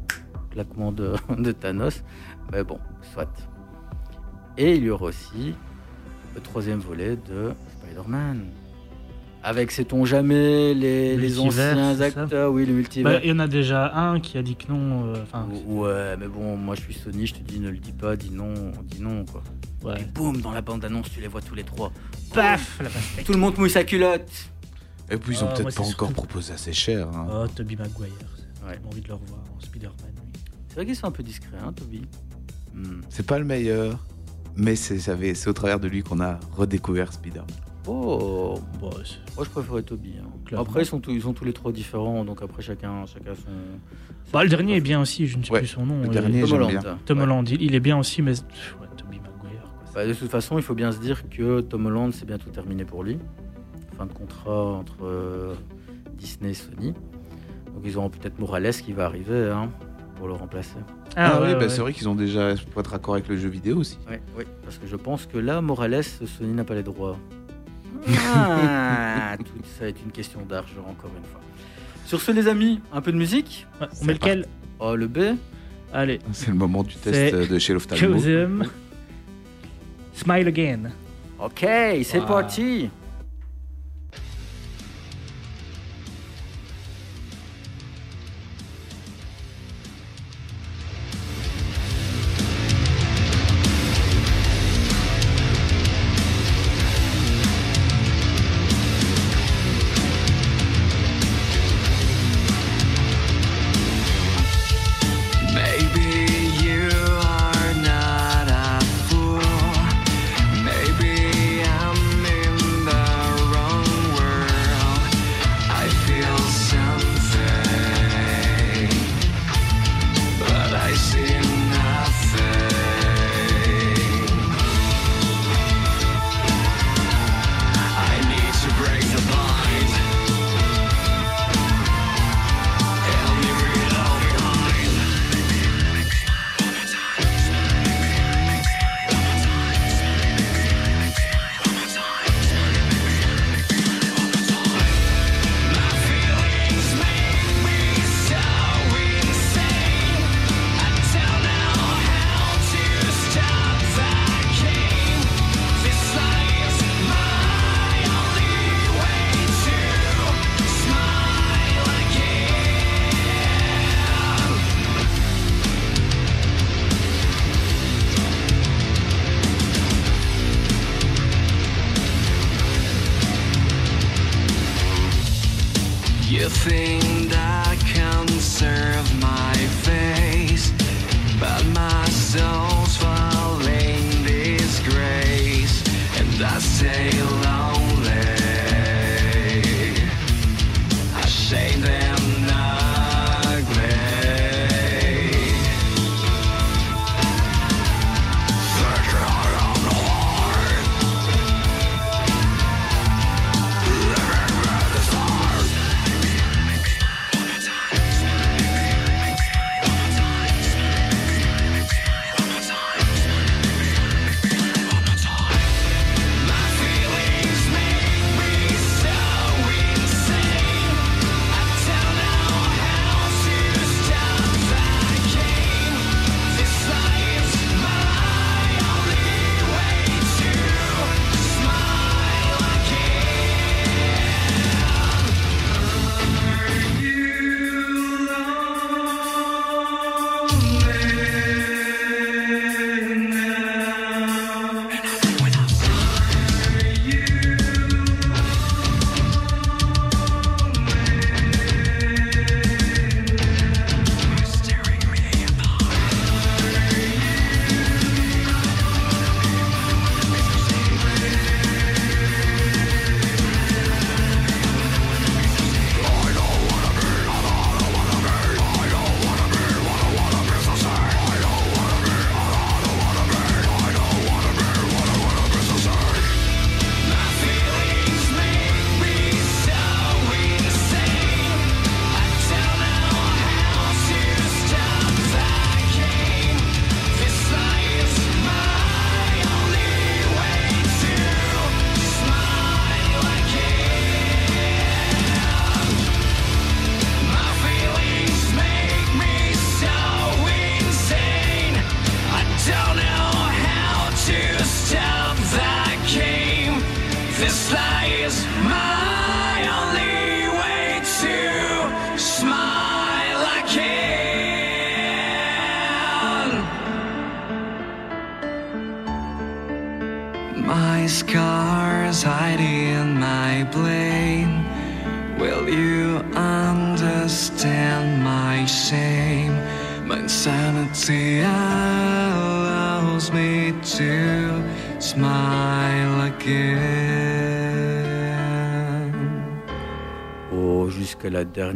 claquement 0.51 0.91
de, 0.91 1.13
de 1.39 1.51
Thanos, 1.53 2.03
mais 2.51 2.63
bon, 2.63 2.77
soit. 3.13 3.33
Et 4.59 4.75
il 4.75 4.83
y 4.83 4.89
aura 4.91 5.05
aussi 5.07 5.55
le 6.35 6.41
troisième 6.41 6.79
volet 6.79 7.15
de 7.15 7.51
Spider-Man. 7.79 8.45
Avec, 9.41 9.71
sait-on 9.71 10.03
jamais, 10.03 10.73
les, 10.73 11.39
anciens 11.39 12.01
acteurs, 12.01 12.51
oui, 12.51 12.65
le 12.65 12.73
multivers. 12.73 13.13
Bah, 13.13 13.19
Il 13.23 13.29
y 13.29 13.31
en 13.31 13.39
a 13.39 13.47
déjà 13.47 13.95
un 13.95 14.19
qui 14.19 14.37
a 14.37 14.41
dit 14.43 14.55
que 14.57 14.69
non. 14.69 15.13
euh, 15.15 15.23
Ouais, 15.65 16.17
mais 16.17 16.27
bon, 16.27 16.57
moi 16.57 16.75
je 16.75 16.81
suis 16.81 16.93
Sony, 16.93 17.25
je 17.25 17.35
te 17.35 17.39
dis 17.39 17.59
ne 17.59 17.69
le 17.69 17.77
dis 17.77 17.93
pas, 17.93 18.17
dis 18.17 18.31
non, 18.31 18.53
dis 18.83 19.01
non 19.01 19.23
quoi. 19.25 19.41
Et 19.97 20.03
boum, 20.03 20.41
dans 20.41 20.51
la 20.51 20.61
bande-annonce, 20.61 21.09
tu 21.09 21.21
les 21.21 21.27
vois 21.27 21.41
tous 21.41 21.55
les 21.55 21.63
trois. 21.63 21.91
Paf 22.33 22.79
la 22.83 22.89
pastèque. 22.89 23.25
Tout 23.25 23.31
le 23.31 23.39
monde 23.39 23.57
mouille 23.57 23.69
sa 23.69 23.85
culotte. 23.85 24.29
Et 25.09 25.15
puis 25.17 25.35
ils 25.37 25.43
ont 25.43 25.47
Ah, 25.49 25.53
peut-être 25.53 25.73
pas 25.75 25.81
encore 25.83 26.09
surtout- 26.09 26.13
proposé 26.13 26.53
assez 26.53 26.73
cher. 26.73 27.07
hein. 27.07 27.27
Oh, 27.31 27.47
Toby 27.47 27.77
Maguire. 27.77 28.07
Ouais. 28.67 28.77
J'ai 28.81 28.87
envie 28.87 29.01
de 29.01 29.07
le 29.07 29.13
revoir 29.13 29.39
en 29.57 29.59
Spider-Man. 29.61 29.95
oui. 30.21 30.39
C'est 30.67 30.75
vrai 30.75 30.85
qu'ils 30.85 30.95
sont 30.97 31.07
un 31.07 31.11
peu 31.11 31.23
discrets, 31.23 31.57
hein, 31.65 31.71
Toby 31.73 32.01
Hmm. 32.75 33.01
C'est 33.09 33.25
pas 33.25 33.39
le 33.39 33.45
meilleur, 33.45 33.97
mais 34.55 34.75
c'est 34.75 34.99
ça 34.99 35.13
avait- 35.13 35.33
c'est 35.33 35.49
au 35.49 35.53
travers 35.53 35.79
de 35.79 35.87
lui 35.87 36.03
qu'on 36.03 36.19
a 36.19 36.39
redécouvert 36.55 37.11
Spider-Man. 37.13 37.47
Oh, 37.91 38.55
c'est- 39.03 39.35
moi 39.35 39.43
je 39.45 39.49
préférais 39.49 39.81
Toby. 39.83 40.13
hein. 40.21 40.55
Après, 40.57 40.81
ils 40.83 40.85
sont, 40.85 40.99
tous, 40.99 41.11
ils 41.11 41.21
sont 41.21 41.33
tous 41.33 41.45
les 41.45 41.53
trois 41.53 41.71
différents, 41.71 42.23
donc 42.25 42.41
après 42.41 42.61
chacun, 42.61 43.05
chacun 43.05 43.33
son. 43.35 43.49
Bah, 44.31 44.43
le 44.43 44.49
dernier 44.49 44.75
est 44.77 44.81
bien 44.81 45.01
aussi, 45.01 45.27
je 45.27 45.37
ne 45.37 45.43
sais 45.43 45.51
Ouais, 45.51 45.59
plus 45.59 45.67
son 45.67 45.85
nom. 45.85 46.01
le 46.01 46.07
euh, 46.07 46.11
dernier, 46.11 46.41
Tom 46.41 46.53
Holland. 46.53 46.69
bien. 46.71 46.97
Tom 47.05 47.17
Ouais. 47.17 47.23
Holland, 47.23 47.49
il, 47.49 47.61
il 47.61 47.73
est 47.75 47.79
bien 47.79 47.97
aussi, 47.97 48.21
mais 48.21 48.31
ouais, 48.31 48.87
Toby 48.97 49.17
Maguire. 49.17 49.61
quoi. 49.63 49.91
Bah, 49.95 50.05
de 50.07 50.13
toute 50.13 50.29
façon, 50.29 50.57
il 50.57 50.63
faut 50.63 50.75
bien 50.75 50.91
se 50.91 50.99
dire 50.99 51.27
que 51.29 51.61
Tom 51.61 51.85
Holland, 51.87 52.11
c'est 52.13 52.25
bientôt 52.25 52.49
terminé 52.51 52.85
pour 52.85 53.03
lui. 53.03 53.17
Fin 53.97 54.05
de 54.05 54.13
contrat 54.13 54.65
entre 54.73 55.03
euh, 55.03 55.53
Disney 56.13 56.51
et 56.51 56.53
Sony. 56.53 56.93
Donc 57.73 57.83
ils 57.85 57.97
auront 57.97 58.09
peut-être 58.09 58.39
Morales 58.39 58.71
qui 58.73 58.91
va 58.93 59.05
arriver 59.05 59.49
hein, 59.51 59.69
pour 60.15 60.27
le 60.27 60.33
remplacer. 60.33 60.75
Ah, 61.15 61.39
ouais, 61.41 61.47
oui, 61.47 61.53
bah, 61.53 61.59
ouais. 61.61 61.69
c'est 61.69 61.81
vrai 61.81 61.93
qu'ils 61.93 62.07
ont 62.09 62.15
déjà 62.15 62.53
pas 62.73 62.81
être 62.81 62.87
raccord 62.91 63.15
avec 63.15 63.27
le 63.27 63.35
jeu 63.37 63.49
vidéo 63.49 63.77
aussi. 63.77 63.97
Oui, 64.09 64.17
oui, 64.37 64.43
parce 64.63 64.77
que 64.77 64.85
je 64.87 64.95
pense 64.95 65.25
que 65.25 65.37
là, 65.37 65.59
Morales, 65.61 66.03
Sony 66.03 66.53
n'a 66.53 66.63
pas 66.63 66.75
les 66.75 66.83
droits. 66.83 67.17
Ah, 68.07 69.35
tout 69.37 69.45
ça 69.77 69.87
est 69.87 69.95
une 70.03 70.11
question 70.11 70.41
d'argent, 70.47 70.85
encore 70.87 71.11
une 71.17 71.25
fois. 71.25 71.41
Sur 72.05 72.21
ce, 72.21 72.31
les 72.31 72.47
amis, 72.47 72.81
un 72.93 73.01
peu 73.01 73.11
de 73.11 73.17
musique. 73.17 73.67
Ouais, 73.81 73.87
on 74.01 74.05
met 74.05 74.13
lequel 74.13 74.45
Oh, 74.79 74.95
le 74.95 75.07
B. 75.07 75.19
Allez, 75.93 76.19
C'est 76.31 76.47
le 76.49 76.53
moment 76.55 76.83
du 76.83 76.95
test 76.95 77.35
de 77.35 77.59
chez 77.59 77.73
l'ophtalmo. 77.73 78.17
Smile 80.13 80.47
Again. 80.47 80.79
Ok, 81.39 81.59
c'est 82.03 82.19
Wow. 82.19 82.25
parti. 82.25 82.89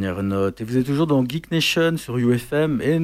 Dernière 0.04 0.24
note. 0.24 0.60
Et 0.60 0.64
vous 0.66 0.76
êtes 0.78 0.86
toujours 0.86 1.08
dans 1.08 1.24
Geek 1.26 1.50
Nation 1.52 1.96
sur 1.98 2.18
UFM 2.18 2.82
et 2.82 3.00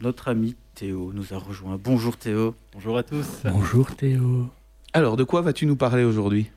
notre 0.00 0.28
ami 0.28 0.54
Théo 0.76 1.10
nous 1.12 1.34
a 1.34 1.36
rejoint. 1.38 1.76
Bonjour 1.82 2.16
Théo. 2.16 2.54
Bonjour 2.74 2.96
à 2.96 3.02
tous. 3.02 3.26
Bonjour 3.44 3.96
Théo. 3.96 4.48
Alors, 4.92 5.16
de 5.16 5.24
quoi 5.24 5.40
vas-tu 5.42 5.66
nous 5.66 5.74
parler 5.74 6.04
aujourd'hui? 6.04 6.48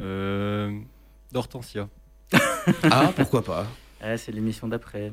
Euh, 0.00 0.70
D'Hortensia. 1.32 1.88
Ah, 2.84 3.10
pourquoi 3.16 3.42
pas? 3.42 3.66
Ah, 4.02 4.16
c'est 4.18 4.30
l'émission 4.32 4.68
d'après. 4.68 5.12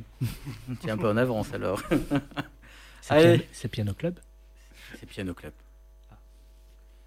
Tiens 0.81 0.95
un 0.95 0.97
peu 0.97 1.07
en 1.09 1.15
avance 1.17 1.51
alors. 1.53 1.81
C'est 3.01 3.13
Allez. 3.13 3.23
Piano- 3.37 3.43
c'est 3.53 3.67
Piano 3.69 3.93
Club? 3.93 4.15
C'est 4.99 5.05
Piano 5.07 5.33
Club. 5.33 5.53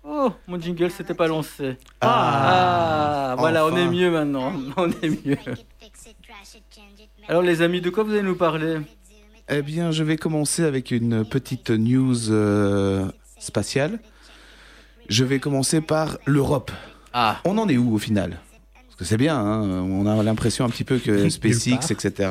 Oh, 0.02 0.32
mon 0.48 0.58
jingle 0.60 0.90
s'était 0.90 1.14
pas 1.14 1.28
lancé. 1.28 1.76
Ah, 2.00 3.32
Ah, 3.32 3.36
voilà, 3.38 3.64
on 3.66 3.76
est 3.76 3.86
mieux 3.88 4.10
maintenant. 4.10 4.52
On 4.76 4.90
est 4.90 5.26
mieux. 5.26 5.36
Alors 7.28 7.42
les 7.42 7.62
amis, 7.62 7.80
de 7.80 7.90
quoi 7.90 8.04
vous 8.04 8.12
allez 8.12 8.22
nous 8.22 8.36
parler? 8.36 8.78
Eh 9.48 9.62
bien, 9.62 9.90
je 9.90 10.02
vais 10.04 10.16
commencer 10.16 10.62
avec 10.64 10.90
une 10.90 11.24
petite 11.24 11.70
news 11.70 12.30
euh, 12.30 13.06
spatiale. 13.38 13.98
Je 15.08 15.24
vais 15.24 15.38
commencer 15.38 15.80
par 15.80 16.18
l'Europe. 16.26 16.70
Ah, 17.12 17.40
On 17.44 17.58
en 17.58 17.68
est 17.68 17.76
où 17.76 17.94
au 17.94 17.98
final? 17.98 18.38
Parce 18.86 18.96
que 18.98 19.04
c'est 19.04 19.16
bien, 19.16 19.36
hein, 19.36 19.62
on 19.82 20.06
a 20.06 20.22
l'impression 20.22 20.64
un 20.64 20.68
petit 20.68 20.84
peu 20.84 20.98
que 20.98 21.28
SpaceX, 21.30 21.90
etc. 21.90 22.30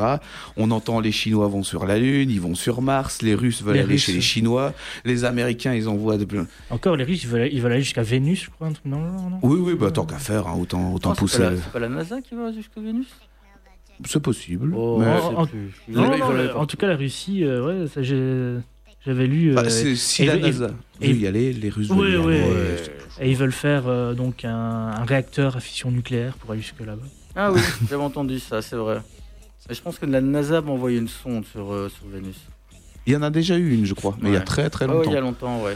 On 0.58 0.72
entend 0.72 1.00
les 1.00 1.12
Chinois 1.12 1.48
vont 1.48 1.64
sur 1.64 1.86
la 1.86 1.98
Lune, 1.98 2.30
ils 2.30 2.40
vont 2.40 2.56
sur 2.56 2.82
Mars, 2.82 3.22
les 3.24 3.34
Russes 3.36 3.62
veulent 3.64 3.76
Les 3.76 3.80
aller 3.82 3.94
Russes. 3.94 4.04
chez 4.04 4.14
les 4.14 4.22
Chinois, 4.22 4.74
les 5.04 5.26
Américains 5.26 5.74
ils 5.74 5.90
envoient 5.90 6.18
de... 6.18 6.28
Encore, 6.70 6.96
les 6.96 7.04
riches, 7.04 7.24
ils 7.24 7.30
veulent, 7.30 7.50
ils 7.52 7.62
veulent 7.62 7.74
aller 7.74 7.82
jusqu'à 7.82 8.04
Vénus, 8.04 8.44
je 8.46 8.50
crois. 8.52 8.68
un 8.68 8.74
truc 8.74 8.88
dans 8.88 9.02
le 9.02 9.08
genre, 9.12 9.30
non? 9.32 9.40
Oui, 9.42 9.60
oui, 9.60 9.74
bah 9.76 9.90
tant 9.92 10.06
qu'à 10.06 10.20
faire, 10.20 10.48
hein, 10.48 10.56
autant, 10.60 10.94
autant 10.94 11.10
Oh, 11.12 11.14
c'est 11.16 11.20
pousser. 11.20 11.44
c'est 11.64 11.72
pas 11.72 11.80
la 11.80 11.90
NASA 11.90 12.22
qui 12.22 12.36
va 12.36 12.52
jusqu'à 12.54 12.80
Vénus? 12.80 13.08
C'est 14.08 14.22
possible. 14.22 14.74
Oh, 14.76 14.98
mais- 15.00 15.06
en- 15.08 15.46
Non, 15.88 16.18
non, 16.18 16.66
tout 16.66 16.78
cas, 16.78 16.88
la 16.88 16.96
Russie, 16.96 17.44
euh, 17.44 17.84
ouais, 17.84 17.88
ça, 17.88 18.02
j'ai- 18.02 18.58
j'avais 19.06 19.28
lu. 19.28 19.54
Bah, 19.54 19.64
euh, 19.66 19.70
c'est- 19.70 19.96
si 19.96 20.24
et- 20.24 20.28
la 20.28 20.38
NASA 20.38 20.70
et- 21.00 21.12
veut 21.14 21.20
y 21.20 21.28
aller, 21.28 21.54
les 21.54 21.70
Russes 21.70 21.90
Oui, 21.90 22.12
veulent 22.12 22.14
y 22.14 22.18
oui. 22.18 22.36
aller. 22.38 22.52
Ouais. 22.52 22.82
et 23.20 23.30
ils 23.30 23.36
veulent 23.38 23.52
faire 23.52 23.84
euh, 23.88 24.14
donc 24.14 24.46
un, 24.46 24.50
un 24.56 25.04
réacteur 25.04 25.58
à 25.58 25.60
fission 25.60 25.92
nucléaire 25.92 26.34
pour 26.38 26.52
aller 26.52 26.62
jusque 26.62 26.80
là-bas. 26.80 27.04
Ah 27.36 27.52
oui, 27.52 27.60
j'avais 27.90 28.02
entendu 28.02 28.40
ça, 28.40 28.62
c'est 28.62 28.76
vrai. 28.76 29.02
Mais 29.70 29.76
je 29.76 29.82
pense 29.82 30.00
que 30.00 30.06
la 30.06 30.22
NASA 30.22 30.62
m'a 30.62 30.72
envoyé 30.72 30.98
une 30.98 31.08
sonde 31.08 31.46
sur, 31.46 31.72
euh, 31.72 31.90
sur 31.90 32.08
Vénus. 32.08 32.38
Il 33.06 33.14
y 33.14 33.16
en 33.16 33.22
a 33.22 33.30
déjà 33.30 33.58
eu 33.58 33.74
une, 33.74 33.86
je 33.86 33.94
crois, 33.94 34.18
mais 34.22 34.30
il 34.30 34.34
y 34.34 34.38
a 34.38 34.42
très 34.42 34.70
très 34.70 34.86
Ah 34.86 34.88
longtemps. 34.94 35.10
il 35.12 35.14
y 35.14 35.18
a 35.18 35.22
longtemps, 35.22 35.62
ouais. 35.64 35.76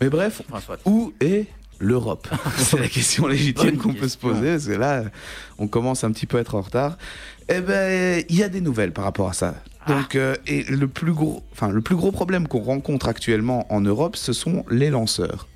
Mais 0.00 0.08
bref, 0.08 0.42
Enfin, 0.52 0.74
où 0.84 1.12
est 1.20 1.46
l'Europe 1.80 2.28
C'est 2.56 2.78
la 2.78 2.88
question 2.88 3.26
légitime 3.26 3.76
qu'on 3.76 3.94
peut 3.94 4.08
se 4.08 4.16
question. 4.16 4.30
poser, 4.30 4.50
parce 4.52 4.66
que 4.66 4.72
là, 4.72 5.04
on 5.58 5.66
commence 5.68 6.04
un 6.04 6.12
petit 6.12 6.26
peu 6.26 6.38
à 6.38 6.40
être 6.40 6.54
en 6.54 6.60
retard. 6.60 6.98
Eh 7.48 7.60
ben, 7.60 8.22
il 8.28 8.36
y 8.36 8.42
a 8.42 8.48
des 8.48 8.60
nouvelles 8.60 8.92
par 8.92 9.04
rapport 9.04 9.28
à 9.28 9.32
ça. 9.32 9.54
Donc, 9.86 10.16
euh, 10.16 10.36
et 10.46 10.64
le 10.64 10.86
plus 10.86 11.12
gros, 11.12 11.42
enfin, 11.52 11.70
le 11.70 11.80
plus 11.80 11.96
gros 11.96 12.12
problème 12.12 12.46
qu'on 12.46 12.60
rencontre 12.60 13.08
actuellement 13.08 13.66
en 13.72 13.80
Europe, 13.80 14.16
ce 14.16 14.32
sont 14.32 14.64
les 14.70 14.90
lanceurs. 14.90 15.48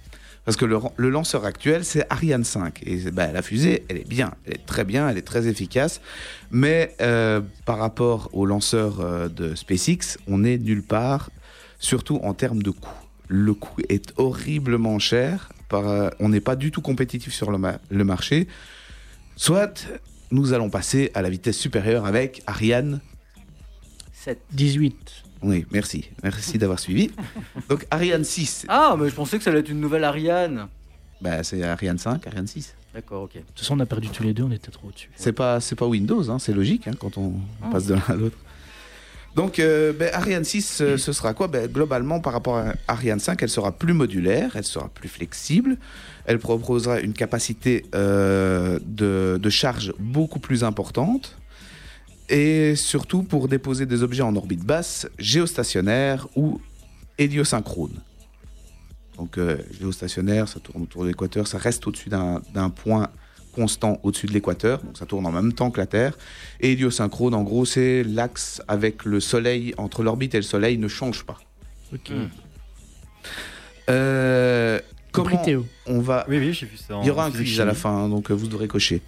Parce 0.45 0.57
que 0.57 0.65
le 0.65 1.09
lanceur 1.09 1.45
actuel, 1.45 1.85
c'est 1.85 2.05
Ariane 2.11 2.43
5. 2.43 2.81
Et 2.85 3.11
ben, 3.13 3.33
la 3.33 3.43
fusée, 3.43 3.85
elle 3.89 3.99
est 3.99 4.09
bien, 4.09 4.33
elle 4.45 4.55
est 4.55 4.67
très 4.67 4.85
bien, 4.85 5.09
elle 5.09 5.17
est 5.17 5.27
très 5.27 5.47
efficace. 5.47 6.01
Mais 6.51 6.97
euh, 7.01 7.41
par 7.65 7.79
rapport 7.79 8.29
au 8.33 8.45
lanceur 8.45 9.01
euh, 9.01 9.29
de 9.29 9.55
SpaceX, 9.55 10.19
on 10.27 10.39
n'est 10.39 10.59
nulle 10.59 10.83
part, 10.83 11.31
surtout 11.79 12.19
en 12.25 12.35
termes 12.35 12.63
de 12.63 12.71
coût. 12.71 12.91
Le 13.29 13.55
coût 13.55 13.83
est 13.89 14.13
horriblement 14.17 14.99
cher. 14.99 15.51
Par, 15.73 15.89
euh, 15.89 16.11
on 16.21 16.29
n'est 16.29 16.41
pas 16.43 16.55
du 16.55 16.71
tout 16.71 16.83
compétitif 16.83 17.33
sur 17.33 17.51
le, 17.51 17.57
ma- 17.57 17.79
le 17.91 18.05
marché. 18.05 18.47
Soit 19.37 19.87
nous 20.31 20.53
allons 20.53 20.69
passer 20.69 21.11
à 21.15 21.23
la 21.23 21.31
vitesse 21.31 21.57
supérieure 21.59 22.05
avec 22.05 22.43
Ariane 22.47 23.01
7. 24.13 24.39
18. 24.53 25.13
oui, 25.43 25.65
merci. 25.73 26.11
Merci 26.23 26.59
d'avoir 26.59 26.79
suivi. 26.79 27.11
Donc 27.71 27.87
Ariane 27.91 28.23
6, 28.23 28.67
Ah, 28.69 28.95
mais 28.99 29.09
je 29.09 29.15
pensais 29.15 29.39
que 29.39 29.45
ça 29.45 29.51
allait 29.51 29.61
être 29.61 29.71
une 29.71 29.81
nouvelle 29.81 30.05
Ariane. 30.05 30.69
bah, 31.23 31.43
c'est 31.43 31.63
Ariane 31.65 31.99
5, 31.99 32.27
Ariane 32.27 32.47
6. 32.47 32.75
D'accord, 32.95 33.23
ok. 33.23 33.35
De 33.37 33.41
toute 33.41 33.61
façon, 33.61 33.75
on 33.77 33.81
a 33.81 33.87
perdu 33.87 34.09
tous 34.11 34.23
les 34.23 34.35
deux, 34.35 34.43
on 34.43 34.51
était 34.53 34.71
trop 34.71 34.89
au-dessus. 34.89 35.09
C'est 35.17 35.33
pas, 35.33 35.59
c'est 35.61 35.75
pas 35.75 35.87
Windows, 35.87 36.31
hein, 36.31 36.39
c'est 36.39 36.53
logique 36.53 36.87
hein, 36.87 36.93
quand 37.01 37.17
on 37.17 37.33
Ah. 37.63 37.71
passe 37.73 37.87
de 37.87 37.95
l'un 37.95 38.03
à 38.09 38.15
l'autre. 38.15 38.37
Donc 39.35 39.59
euh, 39.59 39.93
ben, 39.93 40.11
Ariane 40.13 40.45
6, 40.45 40.81
euh, 40.81 40.97
ce 40.99 41.13
sera 41.13 41.33
quoi? 41.33 41.49
Ben, 41.49 41.67
Globalement, 41.71 42.21
par 42.21 42.35
rapport 42.35 42.59
à 42.59 42.75
Ariane 42.87 43.19
5, 43.21 43.43
elle 43.43 43.49
sera 43.49 43.73
plus 43.73 43.95
modulaire, 43.95 44.57
elle 44.57 44.65
sera 44.65 44.89
plus 44.89 45.09
flexible, 45.09 45.79
elle 46.27 46.39
proposera 46.39 47.01
une 47.01 47.15
capacité 47.15 47.87
euh, 47.95 48.79
de, 48.85 49.39
de 49.43 49.51
charge 49.51 49.95
beaucoup 49.99 50.39
plus 50.39 50.65
importante, 50.65 51.39
et 52.29 52.77
surtout 52.77 53.23
pour 53.23 53.49
déposer 53.49 53.87
des 53.87 54.03
objets 54.03 54.23
en 54.23 54.37
orbite 54.37 54.65
basse, 54.65 55.09
géostationnaire 55.19 56.29
ou 56.37 56.61
héliosynchrone. 57.19 58.01
Donc 59.17 59.39
géostationnaire, 59.79 60.49
ça 60.49 60.59
tourne 60.59 60.83
autour 60.83 61.03
de 61.03 61.09
l'équateur, 61.09 61.47
ça 61.47 61.59
reste 61.59 61.87
au-dessus 61.87 62.09
d'un 62.09 62.71
point 62.71 63.09
constant 63.55 63.99
au-dessus 64.03 64.27
de 64.27 64.33
l'équateur, 64.33 64.83
donc 64.83 64.97
ça 64.99 65.07
tourne 65.07 65.27
en 65.27 65.33
même 65.33 65.53
temps 65.53 65.71
que 65.71 65.79
la 65.81 65.87
Terre. 65.87 66.17
Et 66.61 66.73
héliosynchrone, 66.73 67.35
en 67.35 67.43
gros, 67.43 67.65
c'est 67.65 68.03
l'axe 68.05 68.63
avec 68.69 69.05
le 69.05 69.21
Soleil, 69.21 69.75
entre 69.77 70.03
l'orbite 70.03 70.35
et 70.35 70.39
le 70.39 70.43
Soleil, 70.43 70.79
ne 70.79 70.89
change 70.89 71.25
pas. 71.25 71.39
Ok. 71.95 72.11
Euh, 73.91 74.79
Compris, 75.13 75.35
comment 75.35 75.45
Théo. 75.45 75.67
on 75.87 76.01
va... 76.01 76.25
Oui, 76.29 76.39
oui, 76.39 76.53
j'ai 76.53 76.67
vu 76.67 76.77
ça. 76.77 76.97
en 76.97 77.03
Il 77.03 77.07
y 77.07 77.11
aura 77.11 77.27
un 77.27 77.31
quiz 77.31 77.61
à 77.61 77.65
la 77.65 77.75
fin, 77.75 77.91
hein, 77.91 78.09
donc 78.09 78.31
euh, 78.31 78.35
vous 78.35 78.47
devrez 78.49 78.69
cocher. 78.69 79.03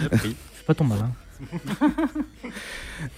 Appris. 0.00 0.36
Fais 0.54 0.64
pas 0.64 0.74
ton 0.74 0.84
malin. 0.84 1.10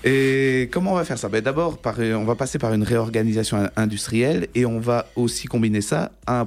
Et 0.05 0.69
comment 0.73 0.93
on 0.93 0.97
va 0.97 1.05
faire 1.05 1.19
ça? 1.19 1.29
Ben 1.29 1.41
D'abord, 1.43 1.79
par- 1.79 1.99
on 1.99 2.25
va 2.25 2.35
passer 2.35 2.59
par 2.59 2.73
une 2.73 2.83
réorganisation 2.83 3.57
in- 3.59 3.71
industrielle 3.77 4.49
et 4.55 4.67
on 4.67 4.79
va 4.79 5.07
aussi 5.17 5.47
combiner 5.49 5.81
ça 5.81 6.13
à, 6.27 6.47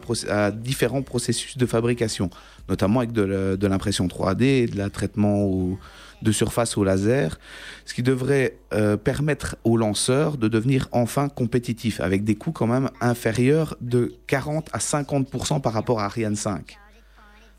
différents 0.51 1.01
processus 1.01 1.57
de 1.57 1.65
fabrication, 1.65 2.29
notamment 2.69 2.99
avec 2.99 3.11
de 3.11 3.67
l'impression 3.67 4.07
3D 4.07 4.43
et 4.43 4.65
de 4.67 4.77
la 4.77 4.89
traitement 4.89 5.77
de 6.21 6.31
surface 6.31 6.77
au 6.77 6.83
laser, 6.83 7.37
ce 7.85 7.93
qui 7.93 8.01
devrait 8.01 8.57
euh, 8.73 8.95
permettre 8.97 9.57
aux 9.63 9.77
lanceurs 9.77 10.37
de 10.37 10.47
devenir 10.47 10.87
enfin 10.91 11.27
compétitifs 11.29 11.99
avec 11.99 12.23
des 12.23 12.35
coûts 12.35 12.53
quand 12.53 12.67
même 12.67 12.89
inférieurs 13.01 13.75
de 13.81 14.15
40 14.27 14.69
à 14.73 14.77
50% 14.79 15.61
par 15.61 15.73
rapport 15.73 15.99
à 15.99 16.05
Ariane 16.05 16.35
5. 16.37 16.77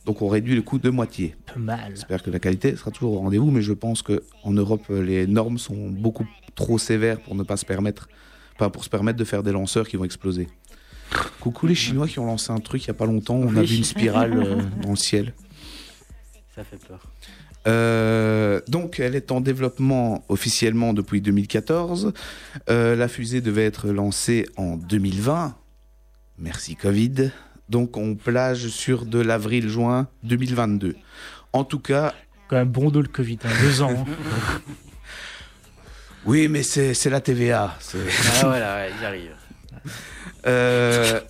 Donc 0.07 0.22
on 0.22 0.28
réduit 0.28 0.54
le 0.54 0.62
coût 0.62 0.78
de 0.78 0.88
moitié. 0.88 1.34
Peu 1.52 1.61
mal. 1.61 1.90
J'espère 1.90 2.22
que 2.22 2.30
la 2.30 2.38
qualité 2.38 2.74
sera 2.76 2.92
toujours 2.92 3.14
au 3.14 3.18
rendez-vous, 3.18 3.50
mais 3.50 3.61
je 3.61 3.72
pense 3.72 4.02
qu'en 4.02 4.50
Europe, 4.50 4.86
les 4.88 5.26
normes 5.26 5.59
sont 5.59 5.90
beaucoup 5.90 6.26
trop 6.54 6.78
sévères 6.78 7.20
pour 7.20 7.34
ne 7.34 7.42
pas 7.42 7.57
se 7.57 7.64
permettre, 7.64 8.09
pour 8.57 8.84
se 8.84 8.88
permettre 8.88 9.18
de 9.18 9.24
faire 9.24 9.42
des 9.42 9.52
lanceurs 9.52 9.88
qui 9.88 9.96
vont 9.96 10.04
exploser. 10.04 10.48
Coucou 11.40 11.66
les 11.66 11.74
Chinois 11.74 12.07
qui 12.07 12.18
ont 12.20 12.26
lancé 12.26 12.52
un 12.52 12.61
truc 12.61 12.84
il 12.84 12.88
y 12.88 12.90
a 12.90 12.94
pas 12.94 13.07
longtemps, 13.07 13.34
on 13.34 13.57
a 13.57 13.62
vu 13.62 13.76
une 13.76 13.84
spirale 13.84 14.38
euh, 14.38 14.62
dans 14.82 14.90
le 14.90 14.96
ciel. 14.96 15.34
Ça 16.54 16.64
fait 16.64 16.78
peur. 16.86 17.00
Euh, 17.66 18.61
donc, 18.68 19.00
elle 19.00 19.16
est 19.16 19.32
en 19.32 19.40
développement 19.40 20.24
officiellement 20.28 20.92
depuis 20.92 21.20
2014. 21.20 22.12
Euh, 22.70 22.94
la 22.94 23.09
fusée 23.09 23.40
devait 23.40 23.64
être 23.64 23.88
lancée 23.88 24.46
en 24.57 24.76
2020. 24.76 25.57
Merci 26.38 26.76
Covid. 26.76 27.30
Donc, 27.68 27.96
on 27.96 28.14
plage 28.14 28.68
sur 28.68 29.04
de 29.06 29.18
l'avril-juin 29.20 30.08
2022. 30.22 30.96
En 31.52 31.64
tout 31.64 31.80
cas, 31.80 32.14
Quand 32.48 32.56
même 32.56 32.68
bon 32.68 32.90
dos 32.90 33.02
le 33.02 33.08
Covid, 33.08 33.38
hein, 33.44 33.48
deux 33.62 33.82
ans. 33.82 34.04
hein. 34.06 34.60
oui, 36.26 36.48
mais 36.48 36.62
c'est 36.62 36.94
c'est 36.94 37.10
la 37.10 37.20
TVA. 37.20 37.76
Ah 37.76 38.40
voilà, 38.42 38.76
ouais, 38.76 38.90
ils 38.98 39.04
arrivent. 39.04 39.36
Euh, 40.46 41.20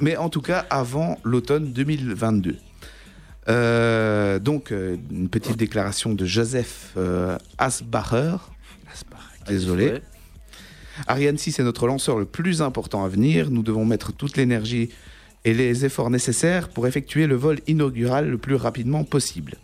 mais 0.00 0.16
en 0.16 0.28
tout 0.30 0.40
cas, 0.40 0.64
avant 0.70 1.18
l'automne 1.24 1.72
2022. 1.72 2.56
Euh, 3.48 4.38
donc, 4.38 4.70
euh, 4.72 4.96
une 5.10 5.28
petite 5.28 5.56
déclaration 5.56 6.14
de 6.14 6.24
Joseph 6.24 6.92
euh, 6.96 7.36
Asbacher. 7.58 8.36
Désolé. 9.46 10.00
Ariane 11.06 11.38
6 11.38 11.58
est 11.58 11.62
notre 11.62 11.86
lanceur 11.86 12.18
le 12.18 12.26
plus 12.26 12.62
important 12.62 13.04
à 13.04 13.08
venir. 13.08 13.50
Nous 13.50 13.62
devons 13.62 13.84
mettre 13.84 14.12
toute 14.12 14.36
l'énergie 14.36 14.90
et 15.44 15.54
les 15.54 15.84
efforts 15.84 16.10
nécessaires 16.10 16.68
pour 16.68 16.86
effectuer 16.86 17.26
le 17.26 17.34
vol 17.34 17.60
inaugural 17.66 18.28
le 18.28 18.38
plus 18.38 18.54
rapidement 18.54 19.04
possible. 19.04 19.54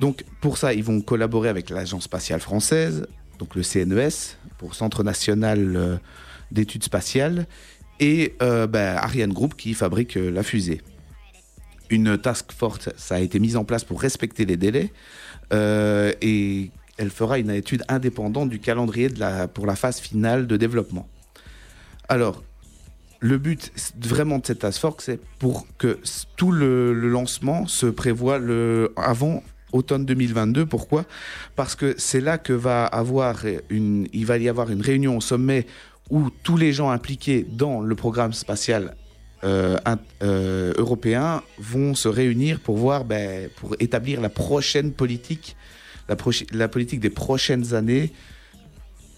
Donc 0.00 0.24
pour 0.40 0.58
ça, 0.58 0.74
ils 0.74 0.84
vont 0.84 1.00
collaborer 1.00 1.48
avec 1.48 1.70
l'Agence 1.70 2.04
spatiale 2.04 2.40
française, 2.40 3.06
donc 3.38 3.54
le 3.54 3.62
CNES, 3.62 4.36
pour 4.58 4.74
Centre 4.74 5.02
national 5.02 5.76
euh, 5.76 5.96
d'études 6.50 6.84
spatiales, 6.84 7.46
et 8.00 8.34
euh, 8.42 8.66
ben, 8.66 8.96
Ariane 8.96 9.32
Group 9.32 9.54
qui 9.56 9.74
fabrique 9.74 10.16
euh, 10.16 10.30
la 10.30 10.42
fusée. 10.42 10.82
une 11.88 12.18
task 12.18 12.52
force 12.52 12.90
ça 12.96 13.14
a 13.16 13.20
été 13.20 13.38
mise 13.38 13.56
en 13.56 13.64
place 13.64 13.84
pour 13.84 14.00
respecter 14.00 14.44
les 14.44 14.56
délais 14.56 14.92
et 15.52 16.70
elle 16.98 17.10
fera 17.10 17.38
une 17.38 17.50
étude 17.50 17.84
indépendante 17.88 18.48
du 18.48 18.58
calendrier 18.58 19.08
pour 19.54 19.66
la 19.66 19.76
phase 19.76 20.00
finale 20.00 20.46
de 20.46 20.56
développement. 20.56 21.08
Alors, 22.08 22.42
le 23.20 23.38
but 23.38 23.72
vraiment 23.98 24.38
de 24.38 24.46
cette 24.46 24.60
task 24.60 24.80
force, 24.80 25.04
c'est 25.04 25.20
pour 25.38 25.66
que 25.78 25.98
tout 26.36 26.52
le, 26.52 26.92
lancement 26.92 27.66
se 27.66 27.86
prévoit 27.86 28.38
le, 28.38 28.92
avant 28.96 29.42
automne 29.72 30.04
2022. 30.04 30.66
Pourquoi? 30.66 31.04
Parce 31.54 31.74
que 31.74 31.94
c'est 31.98 32.20
là 32.20 32.38
que 32.38 32.52
va 32.52 32.86
avoir 32.86 33.44
une, 33.70 34.08
il 34.12 34.26
va 34.26 34.38
y 34.38 34.48
avoir 34.48 34.70
une 34.70 34.80
réunion 34.82 35.16
au 35.16 35.20
sommet 35.20 35.66
où 36.10 36.30
tous 36.42 36.56
les 36.56 36.72
gens 36.72 36.90
impliqués 36.90 37.46
dans 37.48 37.80
le 37.80 37.94
programme 37.94 38.32
spatial 38.32 38.94
euh, 39.44 39.76
euh, 40.22 40.72
européen 40.76 41.42
vont 41.58 41.94
se 41.94 42.08
réunir 42.08 42.60
pour 42.60 42.76
voir, 42.76 43.04
ben, 43.04 43.48
pour 43.56 43.76
établir 43.80 44.20
la 44.20 44.28
prochaine 44.28 44.92
politique, 44.92 45.56
la, 46.08 46.16
la 46.52 46.68
politique 46.68 47.00
des 47.00 47.10
prochaines 47.10 47.74
années 47.74 48.12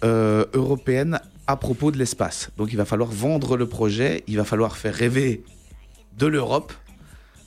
euh, 0.04 0.44
européennes 0.54 1.20
à 1.48 1.56
propos 1.56 1.90
de 1.90 1.98
l'espace. 1.98 2.50
Donc 2.56 2.68
il 2.70 2.76
va 2.76 2.84
falloir 2.84 3.10
vendre 3.10 3.56
le 3.56 3.66
projet, 3.66 4.22
il 4.28 4.36
va 4.36 4.44
falloir 4.44 4.76
faire 4.76 4.94
rêver 4.94 5.42
de 6.16 6.26
l'Europe 6.26 6.72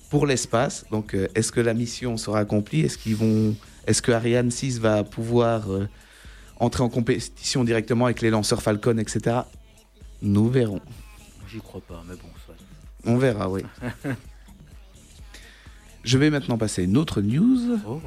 pour 0.09 0.25
l'espace. 0.25 0.85
Donc 0.91 1.15
est-ce 1.35 1.53
que 1.53 1.61
la 1.61 1.73
mission 1.73 2.17
sera 2.17 2.39
accomplie? 2.39 2.81
Est-ce 2.81 2.97
qu'ils 2.97 3.15
vont, 3.15 3.55
est-ce 3.87 4.01
que 4.01 4.11
Ariane 4.11 4.51
6 4.51 4.79
va 4.79 5.05
pouvoir 5.05 5.67
entrer 6.61 6.83
en 6.83 6.89
compétition 6.89 7.63
directement 7.63 8.05
avec 8.05 8.21
les 8.21 8.31
lanceurs 8.31 8.61
Falcon, 8.61 8.97
etc. 8.97 9.37
Nous 10.21 10.49
verrons. 10.49 10.81
J'y 11.47 11.59
crois 11.59 11.81
pas, 11.81 12.03
mais 12.07 12.15
bon, 12.15 12.29
soit. 12.45 12.55
On 13.05 13.17
verra, 13.17 13.49
oui. 13.49 13.61
Je 16.03 16.17
vais 16.17 16.29
maintenant 16.29 16.57
passer 16.57 16.81
à 16.81 16.85
une 16.85 16.97
autre 16.97 17.21
news. 17.21 17.79
Oh. 17.87 18.01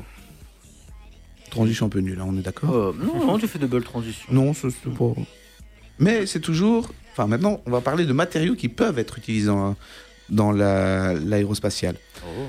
Transition 1.51 1.87
un 1.87 1.89
peu 1.89 2.01
nulle, 2.01 2.21
hein, 2.21 2.27
on 2.27 2.37
est 2.37 2.43
d'accord? 2.43 2.75
Euh, 2.75 2.93
non, 2.99 3.27
non, 3.27 3.39
tu 3.39 3.47
fais 3.47 3.61
de 3.61 3.67
belles 3.67 3.85
transitions. 3.85 4.27
Non, 4.33 4.55
c'est 4.55 4.69
pas. 4.71 5.15
Mais 5.99 6.27
c'est 6.27 6.41
toujours. 6.41 6.93
Enfin, 7.13 7.27
maintenant, 7.27 7.61
on 7.67 7.71
va 7.71 7.81
parler 7.81 8.05
de 8.07 8.13
matériaux 8.13 8.55
qui 8.55 8.69
peuvent 8.69 8.99
être 8.99 9.19
utilisés 9.19 9.47
dans, 9.47 9.77
dans 10.31 10.51
la- 10.53 11.15
l'aérospatiale. 11.15 11.97
Oh. 12.27 12.47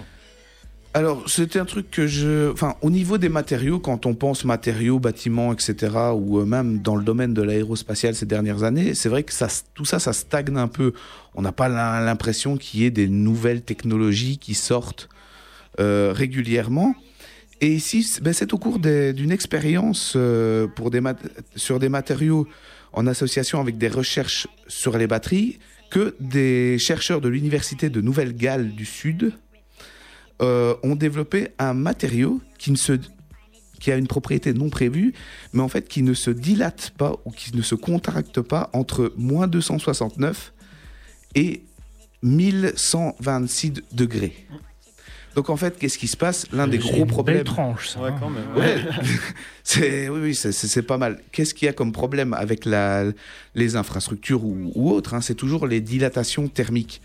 Alors, 0.94 1.30
c'était 1.30 1.60
un 1.60 1.66
truc 1.66 1.92
que 1.92 2.08
je. 2.08 2.52
Enfin, 2.52 2.76
au 2.82 2.90
niveau 2.90 3.18
des 3.18 3.28
matériaux, 3.28 3.80
quand 3.80 4.06
on 4.06 4.16
pense 4.16 4.46
matériaux, 4.46 4.98
bâtiments, 4.98 5.52
etc., 5.52 5.76
ou 6.16 6.40
euh, 6.40 6.46
même 6.46 6.80
dans 6.80 6.96
le 6.96 7.04
domaine 7.04 7.34
de 7.34 7.42
l'aérospatiale 7.42 8.16
ces 8.16 8.26
dernières 8.26 8.64
années, 8.64 8.94
c'est 8.94 9.10
vrai 9.10 9.24
que 9.24 9.34
ça, 9.34 9.48
tout 9.74 9.84
ça, 9.84 10.00
ça 10.00 10.14
stagne 10.14 10.56
un 10.58 10.70
peu. 10.70 10.94
On 11.36 11.42
n'a 11.42 11.52
pas 11.52 11.68
l'im- 11.68 12.00
l'impression 12.00 12.56
qu'il 12.56 12.80
y 12.80 12.86
ait 12.86 12.92
des 12.92 13.10
nouvelles 13.10 13.62
technologies 13.62 14.38
qui 14.38 14.54
sortent 14.54 15.10
euh, 15.82 16.14
régulièrement. 16.16 16.96
Et 17.60 17.74
ici, 17.74 18.04
c'est 18.04 18.24
ben, 18.24 18.34
c'est 18.34 18.54
au 18.54 18.58
cours 18.58 18.80
d'une 18.80 19.32
expérience 19.32 20.14
euh, 20.16 20.66
pour 20.68 20.92
des 20.92 21.02
sur 21.58 21.78
des 21.80 21.90
matériaux 21.90 22.48
en 22.96 23.08
association 23.08 23.60
avec 23.60 23.78
des 23.78 23.90
recherches 23.90 24.48
sur 24.68 24.98
les 24.98 25.06
batteries 25.06 25.60
que 25.92 26.16
des 26.20 26.80
chercheurs 26.80 27.22
de 27.22 27.30
l'université 27.30 27.90
de 27.90 28.02
Nouvelle-Galles 28.02 28.72
du 28.72 28.86
Sud 28.86 29.34
euh, 30.42 30.76
ont 30.84 30.96
développé 30.96 31.50
un 31.60 31.74
matériau 31.74 32.42
qui 32.58 32.74
qui 33.80 33.92
a 33.92 33.98
une 33.98 34.08
propriété 34.08 34.54
non 34.54 34.70
prévue, 34.70 35.14
mais 35.54 35.62
en 35.62 35.68
fait 35.68 35.88
qui 35.88 36.02
ne 36.02 36.14
se 36.14 36.32
dilate 36.32 36.92
pas 36.98 37.18
ou 37.26 37.32
qui 37.32 37.56
ne 37.56 37.62
se 37.62 37.76
contracte 37.76 38.42
pas 38.42 38.70
entre 38.74 39.14
moins 39.16 39.48
269 39.48 40.54
et 41.36 41.64
1126 42.24 43.74
degrés. 43.92 44.48
Donc 45.36 45.50
en 45.50 45.58
fait, 45.58 45.78
qu'est-ce 45.78 45.98
qui 45.98 46.08
se 46.08 46.16
passe? 46.18 46.48
L'un 46.54 46.68
des 46.68 46.78
gros 46.78 46.96
une 46.96 47.08
problèmes. 47.08 47.38
Belle 47.38 47.44
tranche, 47.46 47.90
ça. 47.90 48.00
Ouais, 48.00 48.10
hein. 48.10 48.16
quand 48.20 48.30
même. 48.30 48.46
Ouais, 48.56 48.78
c'est 49.64 50.10
oui, 50.10 50.20
oui, 50.22 50.36
c'est- 50.36 50.82
pas 50.82 50.98
mal. 50.98 51.22
Qu'est-ce 51.32 51.54
qu'il 51.54 51.66
y 51.66 51.70
a 51.70 51.74
comme 51.74 51.92
problème 51.92 52.34
avec 52.34 52.66
la, 52.66 53.04
les 53.54 53.76
infrastructures 53.76 54.44
ou, 54.46 54.72
ou 54.76 54.92
autres 54.92 55.14
hein, 55.14 55.22
C'est 55.22 55.36
toujours 55.36 55.68
les 55.68 55.82
dilatations 55.82 56.48
thermiques. 56.48 57.02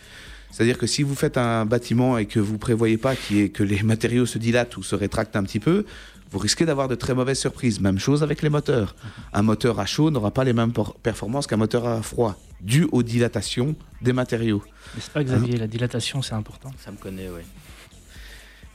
C'est-à-dire 0.53 0.79
que 0.79 0.87
si 0.87 1.03
vous 1.03 1.15
faites 1.15 1.39
un 1.39 1.65
bâtiment 1.65 2.19
et 2.19 2.27
que 2.27 2.41
vous 2.41 2.59
prévoyez 2.59 2.97
pas 2.99 3.15
ait- 3.33 3.49
que 3.51 3.63
les 3.63 3.83
matériaux 3.83 4.27
se 4.27 4.39
dilatent 4.39 4.77
ou 4.77 4.83
se 4.83 4.95
rétractent 4.95 5.37
un 5.37 5.43
petit 5.45 5.61
peu, 5.61 5.85
vous 6.33 6.39
risquez 6.39 6.65
d'avoir 6.67 6.87
de 6.89 6.95
très 6.95 7.15
mauvaises 7.15 7.39
surprises. 7.41 7.81
Même 7.81 7.99
chose 7.99 8.23
avec 8.23 8.43
les 8.43 8.49
moteurs. 8.51 8.95
Un 9.33 9.43
moteur 9.43 9.81
à 9.81 9.87
chaud 9.87 10.11
n'aura 10.13 10.31
pas 10.31 10.45
les 10.45 10.53
mêmes 10.53 10.73
performances 11.03 11.47
qu'un 11.49 11.57
moteur 11.57 11.87
à 11.89 12.03
froid, 12.03 12.37
dû 12.61 12.87
aux 12.93 13.03
dilatations 13.03 13.75
des 14.03 14.13
matériaux. 14.13 14.63
N'est-ce 14.95 15.11
pas, 15.11 15.25
Xavier 15.25 15.57
La 15.57 15.67
dilatation, 15.67 16.23
c'est 16.23 16.35
important. 16.35 16.71
Ça 16.85 16.91
me 16.93 16.97
connaît, 16.97 17.29
ouais. 17.29 17.45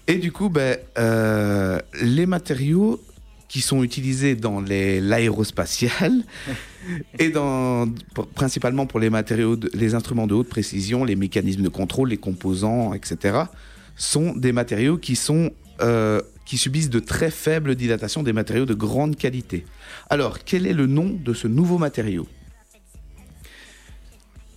Et 0.07 0.15
du 0.17 0.31
coup, 0.31 0.49
ben, 0.49 0.77
euh, 0.97 1.79
les 2.01 2.25
matériaux 2.25 3.01
qui 3.47 3.61
sont 3.61 3.83
utilisés 3.83 4.35
dans 4.35 4.59
les- 4.59 4.99
l'aérospatial 5.01 6.23
et 7.19 7.29
dans, 7.29 7.87
principalement 8.35 8.85
pour 8.85 8.99
les 8.99 9.09
matériaux, 9.09 9.55
de- 9.55 9.69
les 9.73 9.95
instruments 9.95 10.27
de 10.27 10.33
haute 10.33 10.49
précision, 10.49 11.03
les 11.03 11.15
mécanismes 11.15 11.63
de 11.63 11.69
contrôle, 11.69 12.09
les 12.09 12.17
composants, 12.17 12.93
etc., 12.93 13.37
sont 13.95 14.35
des 14.35 14.51
matériaux 14.51 14.97
qui 14.97 15.15
sont 15.15 15.51
euh, 15.81 16.21
qui 16.45 16.57
subissent 16.57 16.89
de 16.89 16.99
très 16.99 17.31
faibles 17.31 17.75
dilatations, 17.75 18.23
des 18.23 18.31
matériaux 18.31 18.65
de 18.65 18.73
grande 18.75 19.15
qualité. 19.17 19.65
Alors, 20.09 20.39
quel 20.45 20.67
est 20.67 20.73
le 20.73 20.85
nom 20.85 21.09
de 21.09 21.33
ce 21.33 21.47
nouveau 21.47 21.77
matériau? 21.77 22.27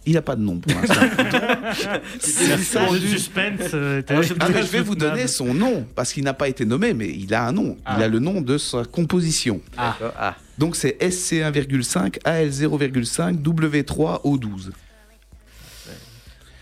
Il 0.09 0.15
n'a 0.15 0.23
pas 0.23 0.37
de 0.37 0.41
nom 0.41 0.59
pour 0.59 0.73
l'instant. 0.73 0.95
Ça, 2.19 2.91
le 2.91 2.99
suspense. 2.99 3.61
euh, 3.75 3.99
était- 4.01 4.15
Ah, 4.41 4.49
mais 4.49 4.63
je 4.63 4.69
vais 4.69 4.81
vous 4.81 4.95
donner 4.95 5.27
son 5.27 5.53
nom, 5.53 5.87
parce 5.95 6.15
qu'il 6.15 6.25
n'a 6.25 6.33
pas 6.33 6.49
été 6.49 6.65
nommé, 6.65 6.95
mais 6.95 7.11
il 7.11 7.35
a 7.35 7.47
un 7.47 7.53
nom. 7.53 7.77
Il 7.81 7.83
Ah. 7.85 7.97
a 7.97 8.09
le 8.09 8.19
nom 8.19 8.41
de 8.41 8.57
sa 8.57 8.85
composition. 8.87 9.61
Ah. 9.77 9.99
Ah. 10.19 10.37
Donc 10.57 10.77
c'est 10.77 10.97
SC1,5, 11.03 12.19
AL0,5, 12.25 13.37
W3O12. 13.43 14.71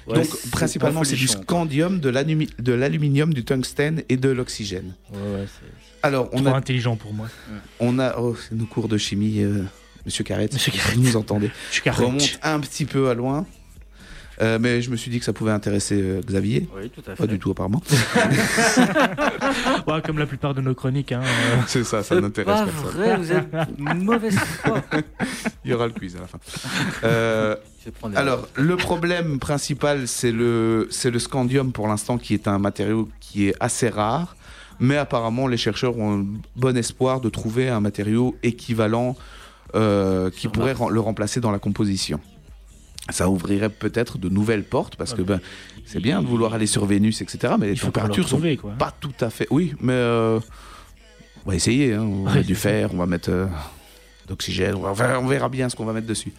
Ouais, 0.09 0.15
Donc 0.15 0.25
c'est 0.27 0.51
principalement 0.51 1.05
c'est 1.05 1.15
du 1.15 1.29
scandium, 1.29 2.01
de 2.01 2.09
l'alumi- 2.09 2.51
de 2.59 2.73
l'aluminium, 2.73 3.33
du 3.33 3.45
tungstène 3.45 4.03
et 4.09 4.17
de 4.17 4.29
l'oxygène. 4.29 4.95
Ouais, 5.13 5.19
ouais, 5.19 5.47
c'est- 5.47 5.67
Alors 6.03 6.29
on 6.33 6.39
Trop 6.43 6.49
a, 6.49 6.57
intelligent 6.57 6.97
pour 6.97 7.13
moi. 7.13 7.29
on 7.79 7.99
a 8.01 8.17
oh, 8.19 8.37
c'est 8.37 8.57
nos 8.57 8.67
cours 8.67 8.89
de 8.89 8.99
chimie, 8.99 9.41
euh, 9.43 9.63
Monsieur 10.07 10.25
Carrette, 10.25 10.53
Monsieur 10.55 10.73
si 10.73 10.79
Carrette. 10.79 10.95
vous 10.97 11.03
nous 11.03 11.17
entendez, 11.17 11.51
Je 11.69 11.75
suis 11.75 11.83
carré. 11.83 12.05
remonte 12.05 12.39
un 12.43 12.61
petit 12.61 12.85
peu 12.87 13.11
à 13.11 13.15
loin. 13.15 13.45
Euh, 14.43 14.59
mais 14.61 14.83
je 14.83 14.91
me 14.91 14.97
suis 14.97 15.11
dit 15.11 15.19
que 15.19 15.25
ça 15.25 15.33
pouvait 15.33 15.51
intéresser 15.51 15.95
euh, 15.99 16.21
Xavier. 16.21 16.69
Oui, 16.77 16.91
tout 16.91 17.01
à 17.07 17.13
fait. 17.13 17.17
Pas 17.17 17.27
du 17.27 17.39
tout 17.39 17.51
apparemment. 17.51 17.83
Ouais, 19.87 20.03
comme 20.05 20.19
la 20.19 20.27
plupart 20.27 20.53
de 20.55 20.61
nos 20.61 20.75
chroniques. 20.75 21.13
Hein, 21.13 21.23
euh, 21.25 21.57
C'est 21.67 21.85
ça, 21.85 22.03
ça 22.03 22.15
C'est 22.17 22.21
n'intéresse 22.21 22.55
pas 22.61 22.65
personne. 22.67 22.91
vrai, 23.01 23.17
vous 23.17 23.33
êtes 23.33 23.79
mauvaise 23.79 24.37
foi. 24.39 24.83
Il 25.65 25.71
y 25.71 25.75
aura 25.75 25.87
le 25.87 25.93
quiz 25.93 26.17
à 26.17 26.21
la 26.21 26.27
fin. 26.27 26.39
Euh, 27.05 27.57
Alors, 28.15 28.47
le 28.57 28.77
problème 28.77 29.39
principal, 29.39 30.07
c'est 30.07 30.33
le, 30.33 30.87
c'est 30.91 31.11
le 31.11 31.19
scandium 31.19 31.73
pour 31.73 31.89
l'instant, 31.89 32.19
qui 32.19 32.35
est 32.35 32.47
un 32.49 32.59
matériau 32.59 33.09
qui 33.21 33.49
est 33.49 33.55
assez 33.61 33.89
rare. 33.89 34.37
Mais 34.81 34.97
apparemment, 34.99 35.47
les 35.49 35.57
chercheurs 35.57 35.97
ont 35.99 36.19
un 36.21 36.27
bon 36.57 36.77
espoir 36.77 37.21
de 37.23 37.31
trouver 37.31 37.69
un 37.71 37.81
matériau 37.81 38.37
équivalent 38.43 39.17
euh, 39.75 40.31
qui 40.31 40.49
pourrait 40.49 40.75
le 40.91 41.01
remplacer 41.01 41.41
dans 41.41 41.51
la 41.51 41.59
composition. 41.59 42.21
Ça 43.11 43.29
ouvrirait 43.29 43.69
peut-être 43.69 44.19
de 44.19 44.29
nouvelles 44.29 44.65
portes 44.65 44.97
parce 44.97 45.15
que 45.15 45.23
ben, 45.23 45.41
c'est 45.85 46.01
bien 46.01 46.23
de 46.23 46.27
vouloir 46.27 46.55
aller 46.55 46.67
sur 46.67 46.87
Vénus, 46.87 47.21
etc. 47.21 47.55
Mais 47.59 47.67
les 47.67 47.75
le 47.75 47.79
températures 47.79 48.29
sont 48.29 48.41
quoi. 48.61 48.73
pas 48.79 48.93
tout 48.99 49.13
à 49.21 49.31
fait. 49.31 49.47
Oui, 49.51 49.75
mais 49.81 49.93
euh, 49.93 50.41
on 51.45 51.51
va 51.51 51.55
essayer. 51.57 51.95
hein. 51.95 52.03
On 52.03 52.25
va 52.25 52.31
Ouais, 52.31 52.37
mettre 52.39 52.47
du 52.49 52.55
fer, 52.57 52.91
on 52.93 52.97
va 52.97 53.07
mettre 53.07 53.31
euh, 53.31 53.47
d'oxygène, 54.27 54.75
on, 54.75 54.93
va- 54.93 55.21
verra 55.21 55.49
bien 55.49 55.69
ce 55.69 55.77
qu'on 55.77 55.85
va 55.85 55.93
mettre 55.93 56.09
dessus. 56.09 56.33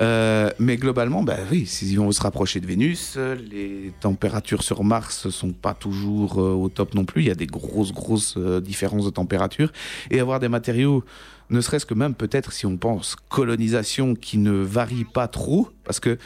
Euh, 0.00 0.50
mais 0.58 0.76
globalement, 0.76 1.22
bah 1.22 1.36
oui, 1.52 1.66
si 1.66 1.96
on 2.00 2.06
veut 2.06 2.12
se 2.12 2.20
rapprocher 2.22 2.58
de 2.60 2.66
Vénus, 2.66 3.16
les 3.50 3.92
températures 4.00 4.62
sur 4.64 4.82
Mars 4.82 5.28
sont 5.28 5.52
pas 5.52 5.72
toujours 5.74 6.40
euh, 6.42 6.52
au 6.52 6.68
top 6.68 6.94
non 6.94 7.04
plus. 7.04 7.22
Il 7.22 7.28
y 7.28 7.30
a 7.30 7.34
des 7.36 7.46
grosses, 7.46 7.92
grosses 7.92 8.34
euh, 8.36 8.60
différences 8.60 9.04
de 9.04 9.10
température. 9.10 9.70
Et 10.10 10.18
avoir 10.18 10.40
des 10.40 10.48
matériaux, 10.48 11.04
ne 11.50 11.60
serait-ce 11.60 11.86
que 11.86 11.94
même 11.94 12.14
peut-être 12.14 12.52
si 12.52 12.66
on 12.66 12.76
pense 12.76 13.16
colonisation, 13.28 14.14
qui 14.14 14.38
ne 14.38 14.52
varient 14.52 15.04
pas 15.04 15.28
trop, 15.28 15.68
parce 15.84 16.00
que 16.00 16.18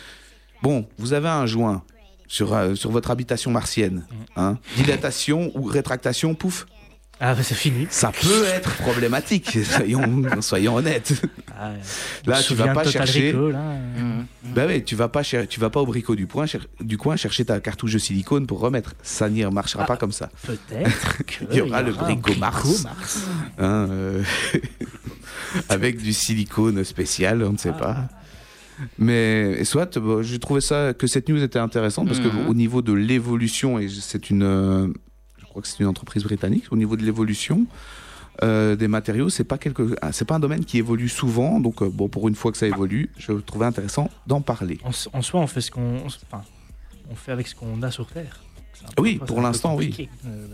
bon, 0.62 0.86
vous 0.98 1.12
avez 1.12 1.28
un 1.28 1.46
joint 1.46 1.82
sur, 2.26 2.54
euh, 2.54 2.74
sur 2.74 2.90
votre 2.90 3.10
habitation 3.10 3.50
martienne, 3.50 4.06
hein, 4.36 4.58
dilatation 4.76 5.50
ou 5.54 5.64
rétractation, 5.64 6.34
pouf, 6.34 6.66
Ah, 7.20 7.34
bah, 7.34 7.42
c'est 7.42 7.54
fini. 7.56 7.86
ça 7.90 8.12
peut 8.12 8.44
être 8.44 8.70
problématique. 8.76 9.58
soyons, 9.64 10.22
soyons 10.40 10.76
honnêtes. 10.76 11.20
Ah, 11.58 11.72
Là, 12.26 12.40
tu 12.42 12.54
vas 12.54 12.68
pas 12.68 12.84
chercher. 12.84 13.32
Mmh. 13.32 14.24
Bah 14.54 14.66
ouais, 14.66 14.82
tu 14.84 14.94
vas 14.94 15.08
pas 15.08 15.22
cher- 15.24 15.48
tu 15.48 15.58
vas 15.58 15.68
pas 15.68 15.80
au 15.80 15.86
bricot 15.86 16.14
du, 16.14 16.26
point, 16.26 16.46
cher- 16.46 16.66
du 16.80 16.96
coin 16.96 17.16
chercher 17.16 17.44
ta 17.44 17.58
cartouche 17.60 17.92
de 17.94 17.98
silicone 17.98 18.46
pour 18.46 18.60
remettre. 18.60 18.94
Ça 19.02 19.28
n'y 19.28 19.44
marchera 19.44 19.84
pas 19.84 19.96
comme 19.96 20.12
ça. 20.12 20.30
Peut-être 20.46 21.24
que 21.26 21.44
Il 21.50 21.56
y 21.56 21.60
aura 21.60 21.82
le 21.82 21.92
un 21.92 21.96
Brico 21.96 22.34
Mars. 22.38 22.84
Mars. 22.84 23.18
hein, 23.58 23.88
euh, 23.90 24.22
avec 25.68 26.00
du 26.00 26.12
silicone 26.12 26.84
spécial, 26.84 27.42
on 27.42 27.52
ne 27.52 27.58
sait 27.58 27.72
pas. 27.72 28.08
Mais 28.98 29.64
soit, 29.64 29.98
bah, 29.98 30.22
j'ai 30.22 30.38
trouvé 30.38 30.60
ça 30.60 30.94
que 30.94 31.06
cette 31.08 31.28
news 31.28 31.42
était 31.42 31.58
intéressante 31.58 32.06
parce 32.06 32.20
que 32.20 32.28
Mhm. 32.28 32.46
au 32.48 32.54
niveau 32.54 32.80
de 32.80 32.92
l'évolution 32.92 33.78
et 33.78 33.88
c'est 33.88 34.30
une, 34.30 34.44
euh, 34.44 34.86
crois 35.48 35.62
que 35.62 35.68
c'est 35.68 35.80
une 35.80 35.86
entreprise 35.86 36.22
britannique. 36.24 36.64
Au 36.70 36.76
niveau 36.76 36.96
de 36.96 37.02
l'évolution 37.04 37.66
euh, 38.42 38.76
des 38.76 38.86
matériaux, 38.88 39.28
c'est 39.30 39.44
pas 39.44 39.58
quelque, 39.58 39.96
ah, 40.02 40.12
c'est 40.12 40.24
pas 40.24 40.36
un 40.36 40.40
domaine 40.40 40.64
qui 40.64 40.78
évolue 40.78 41.08
souvent. 41.08 41.58
Donc 41.60 41.82
euh, 41.82 41.88
bon, 41.88 42.08
pour 42.08 42.28
une 42.28 42.34
fois 42.36 42.52
que 42.52 42.58
ça 42.58 42.66
évolue, 42.66 43.10
je 43.18 43.32
trouvais 43.32 43.66
intéressant 43.66 44.10
d'en 44.26 44.40
parler. 44.40 44.78
En, 44.84 44.90
en 45.18 45.22
soi, 45.22 45.40
on 45.40 45.46
fait 45.46 45.60
ce 45.60 45.70
qu'on, 45.70 45.98
enfin, 46.06 46.42
on 47.10 47.14
fait 47.14 47.32
avec 47.32 47.48
ce 47.48 47.54
qu'on 47.54 47.82
a 47.82 47.90
sur 47.90 48.06
Terre. 48.06 48.40
Peu- 48.96 49.02
Oui, 49.02 49.20
pour 49.26 49.40
l'instant, 49.40 49.74
oui. 49.74 50.08
Euh, 50.26 50.46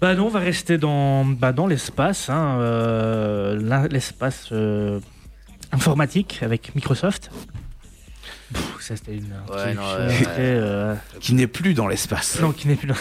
Bah 0.00 0.14
non, 0.14 0.26
on 0.26 0.28
va 0.28 0.40
rester 0.40 0.76
dans, 0.76 1.24
bah, 1.24 1.52
dans 1.52 1.66
l'espace, 1.66 2.28
hein, 2.28 2.58
l'espace 3.90 4.52
informatique 5.72 6.40
avec 6.42 6.74
Microsoft. 6.74 7.30
Pff, 8.52 8.76
ça 8.80 8.96
c'était 8.96 9.14
une 9.16 9.32
Ouais, 9.50 9.74
non, 9.74 9.82
euh, 10.38 10.94
Qui 11.20 11.34
n'est 11.34 11.46
plus 11.46 11.74
dans 11.74 11.86
l'espace. 11.88 12.38
non, 12.40 12.52
qui 12.52 12.68
n'est 12.68 12.76
plus 12.76 12.86
dans. 12.88 12.94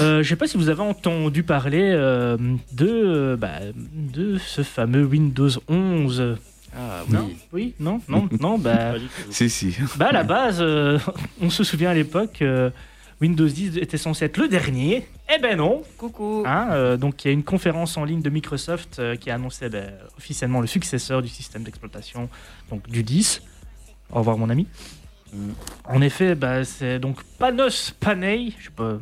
Euh, 0.00 0.22
je 0.22 0.28
sais 0.28 0.36
pas 0.36 0.46
si 0.46 0.56
vous 0.56 0.68
avez 0.68 0.80
entendu 0.82 1.42
parler 1.42 1.90
euh, 1.94 2.36
de, 2.72 2.86
euh, 2.88 3.36
bah, 3.36 3.58
de 3.74 4.38
ce 4.38 4.62
fameux 4.62 5.04
Windows 5.04 5.50
11. 5.68 6.36
Ah 6.76 7.02
Non? 7.08 7.26
oui. 7.28 7.36
Oui? 7.52 7.74
Non? 7.78 8.00
Non? 8.08 8.28
Non 8.40 8.58
Bah. 8.58 8.94
Si 9.30 9.48
si. 9.48 9.74
bah 9.96 10.08
à 10.08 10.12
la 10.12 10.24
base, 10.24 10.58
euh, 10.60 10.98
on 11.40 11.50
se 11.50 11.62
souvient 11.64 11.90
à 11.90 11.94
l'époque, 11.94 12.42
euh, 12.42 12.70
Windows 13.20 13.46
10 13.46 13.78
était 13.78 13.96
censé 13.96 14.24
être 14.26 14.36
le 14.38 14.48
dernier. 14.48 15.06
Eh 15.34 15.40
ben 15.40 15.56
non 15.56 15.82
Coucou. 15.96 16.42
Hein, 16.46 16.68
euh, 16.72 16.96
Donc 16.96 17.24
il 17.24 17.28
y 17.28 17.30
a 17.30 17.32
une 17.32 17.44
conférence 17.44 17.96
en 17.96 18.04
ligne 18.04 18.20
de 18.22 18.30
Microsoft 18.30 18.98
euh, 18.98 19.16
qui 19.16 19.30
a 19.30 19.34
annoncé 19.36 19.68
ben, 19.68 19.90
officiellement 20.18 20.60
le 20.60 20.66
successeur 20.66 21.22
du 21.22 21.28
système 21.28 21.62
d'exploitation, 21.62 22.28
donc 22.70 22.88
du 22.90 23.02
10. 23.02 23.42
Au 24.12 24.18
revoir 24.18 24.38
mon 24.38 24.50
ami. 24.50 24.66
Mm. 25.32 25.50
En 25.84 26.00
effet, 26.00 26.34
bah, 26.34 26.64
c'est 26.64 26.98
donc 26.98 27.22
Panos 27.38 27.92
Panay, 27.98 28.52
je 28.58 28.64
sais 28.64 28.70
pas, 28.70 28.98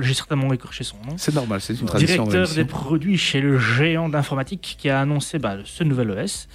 j'ai 0.00 0.14
certainement 0.14 0.52
écorché 0.52 0.84
son 0.84 0.96
nom. 0.98 1.16
C'est 1.16 1.34
normal, 1.34 1.60
c'est 1.60 1.74
une 1.74 1.86
tradition. 1.86 2.24
Directeur 2.24 2.54
des 2.54 2.64
produits 2.64 3.18
chez 3.18 3.40
le 3.40 3.58
géant 3.58 4.08
d'informatique 4.08 4.76
qui 4.78 4.90
a 4.90 5.00
annoncé 5.00 5.38
bah, 5.38 5.58
ce 5.64 5.84
nouvel 5.84 6.10
OS. 6.10 6.48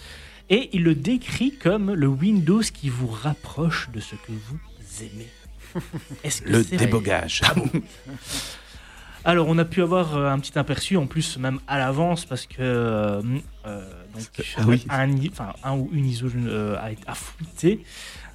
Et 0.50 0.70
il 0.74 0.84
le 0.84 0.96
décrit 0.96 1.52
comme 1.52 1.94
le 1.94 2.08
Windows 2.08 2.62
qui 2.62 2.90
vous 2.90 3.08
rapproche 3.08 3.90
de 3.94 4.00
ce 4.00 4.16
que 4.16 4.32
vous 4.32 4.58
aimez. 5.02 5.28
Est-ce 6.24 6.42
que 6.42 6.50
Le 6.50 6.64
débogage. 6.64 7.42
alors, 9.26 9.48
on 9.48 9.58
a 9.60 9.66
pu 9.66 9.84
avoir 9.84 10.18
euh, 10.18 10.28
un 10.28 10.40
petit 10.40 10.58
aperçu, 10.58 10.98
en 10.98 11.06
plus, 11.06 11.38
même 11.38 11.60
à 11.68 11.78
l'avance, 11.78 12.26
parce 12.26 12.48
que 12.48 12.56
euh, 12.60 13.22
euh, 13.68 13.99
donc, 14.20 14.46
Ah 14.58 14.62
oui. 14.68 14.86
un, 14.90 15.12
i- 15.18 15.30
enfin, 15.32 15.54
un 15.64 15.76
ou 15.78 15.90
une 15.92 16.06
ISO 16.06 16.28
euh, 16.36 16.78
a, 16.80 16.92
été- 16.92 17.04
a 17.08 17.16
fuité. 17.16 17.84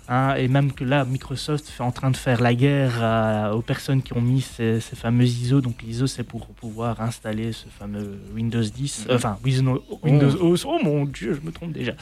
hein, 0.09 0.35
et 0.37 0.49
même 0.49 0.73
que 0.73 0.85
là, 0.85 1.05
Microsoft 1.05 1.73
est 1.79 1.81
en 1.83 1.91
train 1.93 2.11
de 2.11 2.17
faire 2.17 2.41
la 2.43 2.55
guerre 2.55 3.03
à- 3.03 3.55
aux 3.57 3.63
personnes 3.63 4.03
qui 4.03 4.13
ont 4.13 4.21
mis 4.21 4.43
ces, 4.43 4.81
ces 4.81 4.97
fameux 4.97 5.25
ISO. 5.25 5.61
Donc, 5.61 5.83
l'ISO, 5.83 6.07
c'est 6.07 6.25
pour 6.25 6.47
pouvoir 6.49 7.01
installer 7.01 7.53
ce 7.53 7.67
fameux 7.69 8.19
Windows 8.35 8.63
10, 8.63 9.07
euh, 9.09 9.17
enfin, 9.17 9.39
Windows, 9.45 9.83
Windows 10.03 10.37
11. 10.43 10.65
Oh 10.69 10.79
mon 10.85 11.05
dieu, 11.07 11.39
je 11.41 11.47
me 11.47 11.53
trompe 11.53 11.73
déjà. 11.73 11.93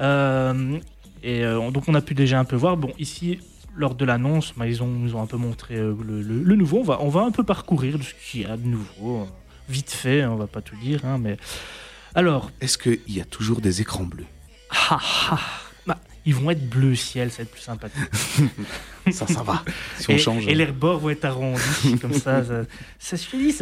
Euh, 0.00 0.78
et 1.22 1.44
euh, 1.44 1.70
donc, 1.70 1.84
on 1.88 1.94
a 1.94 2.00
pu 2.00 2.14
déjà 2.14 2.38
un 2.38 2.44
peu 2.44 2.56
voir. 2.56 2.76
Bon, 2.76 2.92
ici, 2.98 3.38
lors 3.76 3.94
de 3.94 4.04
l'annonce, 4.04 4.52
bah, 4.56 4.66
ils, 4.66 4.82
ont, 4.82 4.90
ils 5.04 5.14
ont 5.16 5.22
un 5.22 5.26
peu 5.26 5.36
montré 5.36 5.76
euh, 5.76 5.94
le, 6.06 6.22
le- 6.22 6.42
le 6.42 6.56
nouveau. 6.56 6.78
On 6.80 6.84
va, 6.84 6.98
on 7.00 7.08
va 7.08 7.20
un 7.22 7.30
peu 7.30 7.42
parcourir 7.44 7.98
de 7.98 8.02
ce 8.02 8.14
qu'il 8.14 8.42
y 8.42 8.44
a 8.44 8.56
de 8.56 8.66
nouveau. 8.66 9.20
euh, 9.22 9.24
Vite 9.68 9.90
fait, 9.92 10.22
hein, 10.22 10.30
on 10.32 10.36
va 10.36 10.46
pas 10.46 10.60
tout 10.60 10.76
dire. 10.76 11.04
hein, 11.04 11.18
mais... 11.18 11.36
Alors, 12.14 12.50
Est-ce 12.60 12.78
qu'il 12.78 12.98
y 13.08 13.20
a 13.20 13.24
toujours 13.24 13.60
des 13.60 13.80
écrans 13.80 14.04
bleus? 14.04 14.26
Ah, 14.90 14.98
ah, 15.30 15.38
bah, 15.86 15.98
ils 16.26 16.34
vont 16.34 16.50
être 16.50 16.68
bleu 16.68 16.94
ciel, 16.94 17.30
ça 17.30 17.38
va 17.38 17.42
être 17.44 17.50
plus 17.52 17.60
sympathique. 17.60 18.02
Ça, 19.10 19.26
ça 19.26 19.42
va. 19.42 19.64
Si 19.98 20.10
on 20.10 20.12
et, 20.12 20.18
change. 20.18 20.46
et 20.46 20.54
les 20.54 20.66
bords 20.66 21.00
vont 21.00 21.10
être 21.10 21.24
arrondis, 21.24 21.98
comme 22.00 22.12
ça. 22.12 22.44
Ça, 22.44 23.16
ça 23.16 23.16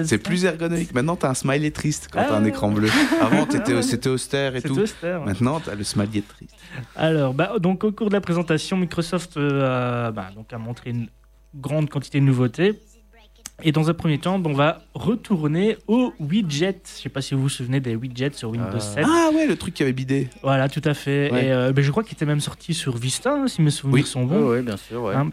C'est 0.04 0.18
plus 0.18 0.44
ergonomique. 0.44 0.92
Maintenant, 0.92 1.16
t'as 1.16 1.30
un 1.30 1.34
smiley 1.34 1.70
triste 1.70 2.08
quand 2.12 2.18
Ah. 2.20 2.26
t'as 2.28 2.36
un 2.36 2.44
écran 2.44 2.70
bleu. 2.70 2.90
Avant, 3.22 3.46
t'étais- 3.46 3.80
c'était 3.82 4.08
austère 4.10 4.56
et 4.56 4.60
tout. 4.62 4.78
austère, 4.78 5.20
ouais. 5.20 5.26
Maintenant, 5.26 5.60
t'as 5.60 5.74
le 5.76 5.84
smiley 5.84 6.22
triste. 6.22 6.54
Alors, 6.96 7.32
bah, 7.34 7.54
donc 7.60 7.84
au 7.84 7.92
cours 7.92 8.08
de 8.08 8.14
la 8.14 8.20
présentation, 8.20 8.76
Microsoft 8.76 9.36
euh, 9.38 10.08
a, 10.08 10.10
bah, 10.10 10.30
donc, 10.34 10.52
a 10.52 10.58
montré 10.58 10.90
une 10.90 11.08
grande 11.54 11.88
quantité 11.88 12.18
de 12.20 12.24
nouveautés. 12.24 12.78
Et 13.64 13.72
dans 13.72 13.90
un 13.90 13.94
premier 13.94 14.18
temps, 14.18 14.40
on 14.44 14.52
va 14.52 14.82
retourner 14.94 15.76
aux 15.88 16.12
widgets. 16.20 16.80
Je 16.84 16.98
ne 16.98 17.02
sais 17.02 17.08
pas 17.08 17.20
si 17.20 17.34
vous 17.34 17.42
vous 17.42 17.48
souvenez 17.48 17.80
des 17.80 17.96
widgets 17.96 18.30
sur 18.34 18.50
Windows 18.50 18.68
Ah. 18.76 18.80
7. 18.80 19.04
Ah 19.04 19.30
ouais, 19.34 19.46
le 19.46 19.56
truc 19.56 19.74
qui 19.74 19.82
avait 19.82 19.92
bidé. 19.92 20.28
Voilà, 20.42 20.68
tout 20.68 20.80
à 20.84 20.94
fait. 20.94 21.30
Ouais. 21.32 21.46
Et 21.46 21.52
euh, 21.52 21.72
ben, 21.72 21.82
je 21.82 21.90
crois 21.90 22.04
qu'il 22.04 22.14
était 22.14 22.24
même 22.26 22.38
sorti 22.40 22.72
sur 22.72 22.96
Vista, 22.96 23.32
hein, 23.32 23.48
si 23.48 23.60
mes 23.60 23.70
souvenirs 23.70 24.04
Oui. 24.04 24.08
sont 24.08 24.24
bons. 24.24 24.50
Oui, 24.52 24.62
bien 24.62 24.76
sûr. 24.76 25.02
Ouais. 25.02 25.14
Hein, 25.16 25.30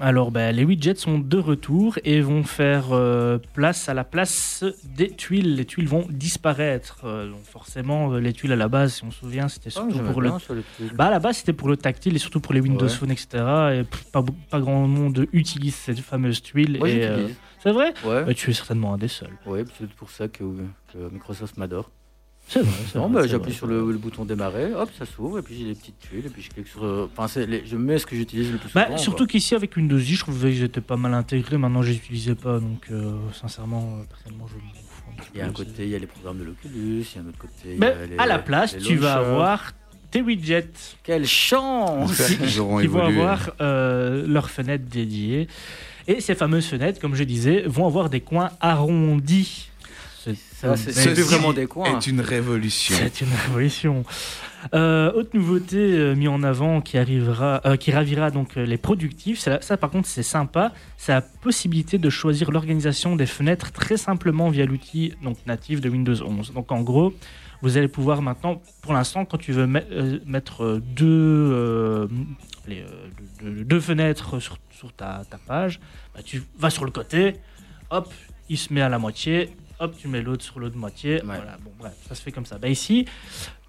Alors, 0.00 0.30
ben, 0.30 0.54
les 0.54 0.64
widgets 0.64 0.94
sont 0.96 1.18
de 1.18 1.38
retour 1.38 1.98
et 2.04 2.20
vont 2.20 2.42
faire 2.44 2.92
euh, 2.92 3.38
place 3.54 3.88
à 3.88 3.94
la 3.94 4.04
place 4.04 4.64
des 4.84 5.10
tuiles. 5.10 5.56
Les 5.56 5.64
tuiles 5.64 5.88
vont 5.88 6.06
disparaître. 6.08 7.00
Euh, 7.04 7.30
donc 7.30 7.42
forcément, 7.44 8.12
euh, 8.12 8.18
les 8.20 8.32
tuiles 8.32 8.52
à 8.52 8.56
la 8.56 8.68
base, 8.68 8.94
si 8.94 9.04
on 9.04 9.10
se 9.10 9.20
souvient, 9.20 9.48
c'était 9.48 9.70
Ah, 9.76 9.86
surtout 9.90 9.98
pour 10.12 10.20
le 10.20 10.30
sur 10.38 10.54
bah 10.94 11.06
à 11.06 11.10
la 11.10 11.18
base 11.18 11.38
c'était 11.38 11.52
pour 11.52 11.68
le 11.68 11.76
tactile 11.76 12.14
et 12.14 12.18
surtout 12.18 12.40
pour 12.40 12.54
les 12.54 12.60
Windows 12.60 12.86
Ouais. 12.86 12.92
Phone 12.92 13.10
etc. 13.10 13.26
Et 13.74 13.82
pas, 14.12 14.22
grand 14.60 14.86
monde 14.86 15.26
utilise 15.32 15.74
cette 15.74 16.00
fameuse 16.00 16.42
tuile. 16.42 16.74
J'utilise. 16.74 17.04
euh, 17.04 17.28
c'est 17.62 17.72
vrai? 17.72 17.92
Ouais. 18.04 18.24
Bah, 18.24 18.34
Tu 18.34 18.50
es 18.50 18.54
certainement 18.54 18.94
un 18.94 18.98
des 18.98 19.08
seuls. 19.08 19.36
Ouais, 19.46 19.64
c'est 19.78 19.90
pour 19.94 20.10
ça 20.10 20.28
que, 20.28 20.44
que 20.92 20.98
Microsoft 21.12 21.56
m'adore. 21.56 21.90
C'est 22.48 22.60
vrai. 22.62 22.72
c'est 22.90 22.98
Non, 22.98 23.08
vrai, 23.08 23.22
bah, 23.22 23.26
j'appuie 23.28 23.52
sur 23.52 23.66
le, 23.66 23.92
le 23.92 23.98
bouton 23.98 24.24
démarrer, 24.24 24.72
hop, 24.72 24.88
ça 24.98 25.04
s'ouvre, 25.04 25.38
et 25.38 25.42
puis 25.42 25.54
j'ai 25.58 25.64
les 25.66 25.74
petites 25.74 25.98
tuiles, 26.00 26.24
et 26.24 26.30
puis 26.30 26.40
je 26.42 26.48
clique 26.50 26.66
sur. 26.66 26.82
euh, 26.84 27.08
Enfin, 27.16 27.40
les- 27.46 27.64
je 27.66 27.76
mets 27.76 27.98
ce 27.98 28.06
que 28.06 28.16
j'utilise 28.16 28.50
le 28.50 28.58
plus 28.58 28.70
souvent. 28.70 28.86
Bah, 28.88 28.96
surtout 28.96 29.26
qu'ici 29.26 29.54
avec 29.54 29.76
Windows 29.76 29.98
10, 29.98 30.14
je 30.14 30.20
trouvais 30.20 30.52
qu'ils 30.52 30.64
étaient 30.64 30.80
pas 30.80 30.96
mal 30.96 31.12
intégrés. 31.14 31.58
Maintenant, 31.58 31.82
je 31.82 31.90
les 31.90 31.96
utilisais 31.96 32.34
pas, 32.34 32.58
donc 32.58 32.86
euh, 32.90 33.12
sincèrement, 33.38 33.98
euh, 34.00 34.04
personnellement, 34.08 34.46
je 34.48 34.54
m'en 34.54 34.60
fous. 34.88 35.28
Il 35.34 35.38
y 35.38 35.42
a 35.42 35.46
un 35.46 35.50
côté, 35.52 35.82
il 35.84 35.88
y 35.90 35.94
a 35.94 35.98
les 35.98 36.06
programmes 36.06 36.38
de 36.38 36.44
l'Oculus, 36.44 37.02
il 37.02 37.16
y 37.16 37.18
a 37.18 37.22
un 37.22 37.28
autre 37.28 37.38
côté. 37.38 37.52
il 37.66 37.74
y 37.74 37.78
Mais 37.78 37.86
a 37.88 38.06
les- 38.06 38.18
à 38.18 38.26
la 38.26 38.38
place, 38.38 38.74
les 38.74 38.80
tu 38.80 38.96
vas 38.96 39.14
avoir 39.16 39.72
tes 40.10 40.22
widgets 40.22 40.70
Quelle 41.02 41.26
chance 41.26 42.18
auront 42.58 42.78
qui 42.80 42.86
vont 42.86 43.00
évolué. 43.02 43.20
avoir 43.20 43.50
euh, 43.60 44.26
leurs 44.26 44.48
fenêtres 44.48 44.86
dédiées. 44.88 45.48
Et 46.06 46.22
ces 46.22 46.34
fameuses 46.34 46.64
fenêtres, 46.66 46.98
comme 46.98 47.14
je 47.14 47.24
disais, 47.24 47.64
vont 47.66 47.86
avoir 47.86 48.08
des 48.08 48.20
coins 48.20 48.48
arrondis. 48.60 49.68
C'est 50.34 50.76
c'est 50.76 50.92
c'est 50.92 51.12
plus 51.14 51.22
Ceci 51.22 51.34
vraiment 51.34 51.52
des 51.52 51.66
coins. 51.66 51.98
est 51.98 52.06
une 52.06 52.20
révolution. 52.20 52.94
C'est 52.98 53.20
une 53.20 53.32
révolution. 53.46 54.04
Euh, 54.74 55.12
autre 55.12 55.30
nouveauté 55.34 55.76
euh, 55.78 56.14
mise 56.16 56.28
en 56.28 56.42
avant 56.42 56.80
qui 56.80 56.98
arrivera, 56.98 57.60
euh, 57.64 57.76
qui 57.76 57.92
ravira 57.92 58.30
donc 58.30 58.56
les 58.56 58.76
productifs. 58.76 59.38
Ça, 59.38 59.60
ça, 59.60 59.76
par 59.76 59.90
contre 59.90 60.08
c'est 60.08 60.22
sympa. 60.24 60.72
C'est 60.96 61.12
la 61.12 61.20
possibilité 61.22 61.98
de 61.98 62.10
choisir 62.10 62.50
l'organisation 62.50 63.14
des 63.16 63.26
fenêtres 63.26 63.70
très 63.72 63.96
simplement 63.96 64.48
via 64.50 64.66
l'outil 64.66 65.14
donc 65.22 65.36
natif 65.46 65.80
de 65.80 65.88
Windows 65.88 66.20
11. 66.22 66.52
Donc 66.54 66.72
en 66.72 66.80
gros, 66.82 67.12
vous 67.62 67.76
allez 67.76 67.88
pouvoir 67.88 68.20
maintenant, 68.20 68.60
pour 68.82 68.92
l'instant, 68.94 69.24
quand 69.24 69.38
tu 69.38 69.52
veux 69.52 69.66
met- 69.66 69.86
mettre 70.26 70.80
deux, 70.96 72.08
les, 72.66 72.84
deux, 73.40 73.50
deux- 73.50 73.64
deux 73.64 73.80
fenêtres 73.80 74.40
sur, 74.40 74.58
sur 74.70 74.92
ta, 74.92 75.22
ta 75.30 75.38
page, 75.38 75.80
bah, 76.14 76.20
tu 76.24 76.42
vas 76.58 76.70
sur 76.70 76.84
le 76.84 76.90
côté, 76.90 77.34
hop, 77.90 78.12
il 78.48 78.58
se 78.58 78.72
met 78.72 78.80
à 78.80 78.88
la 78.88 78.98
moitié, 78.98 79.50
hop, 79.80 79.94
tu 79.96 80.08
mets 80.08 80.22
l'autre 80.22 80.44
sur 80.44 80.58
l'autre 80.58 80.76
moitié. 80.76 81.20
Voilà, 81.24 81.56
bon, 81.62 81.70
bref, 81.78 81.92
ça 82.08 82.14
se 82.14 82.22
fait 82.22 82.32
comme 82.32 82.46
ça. 82.46 82.58
Bah, 82.58 82.68
ici, 82.68 83.06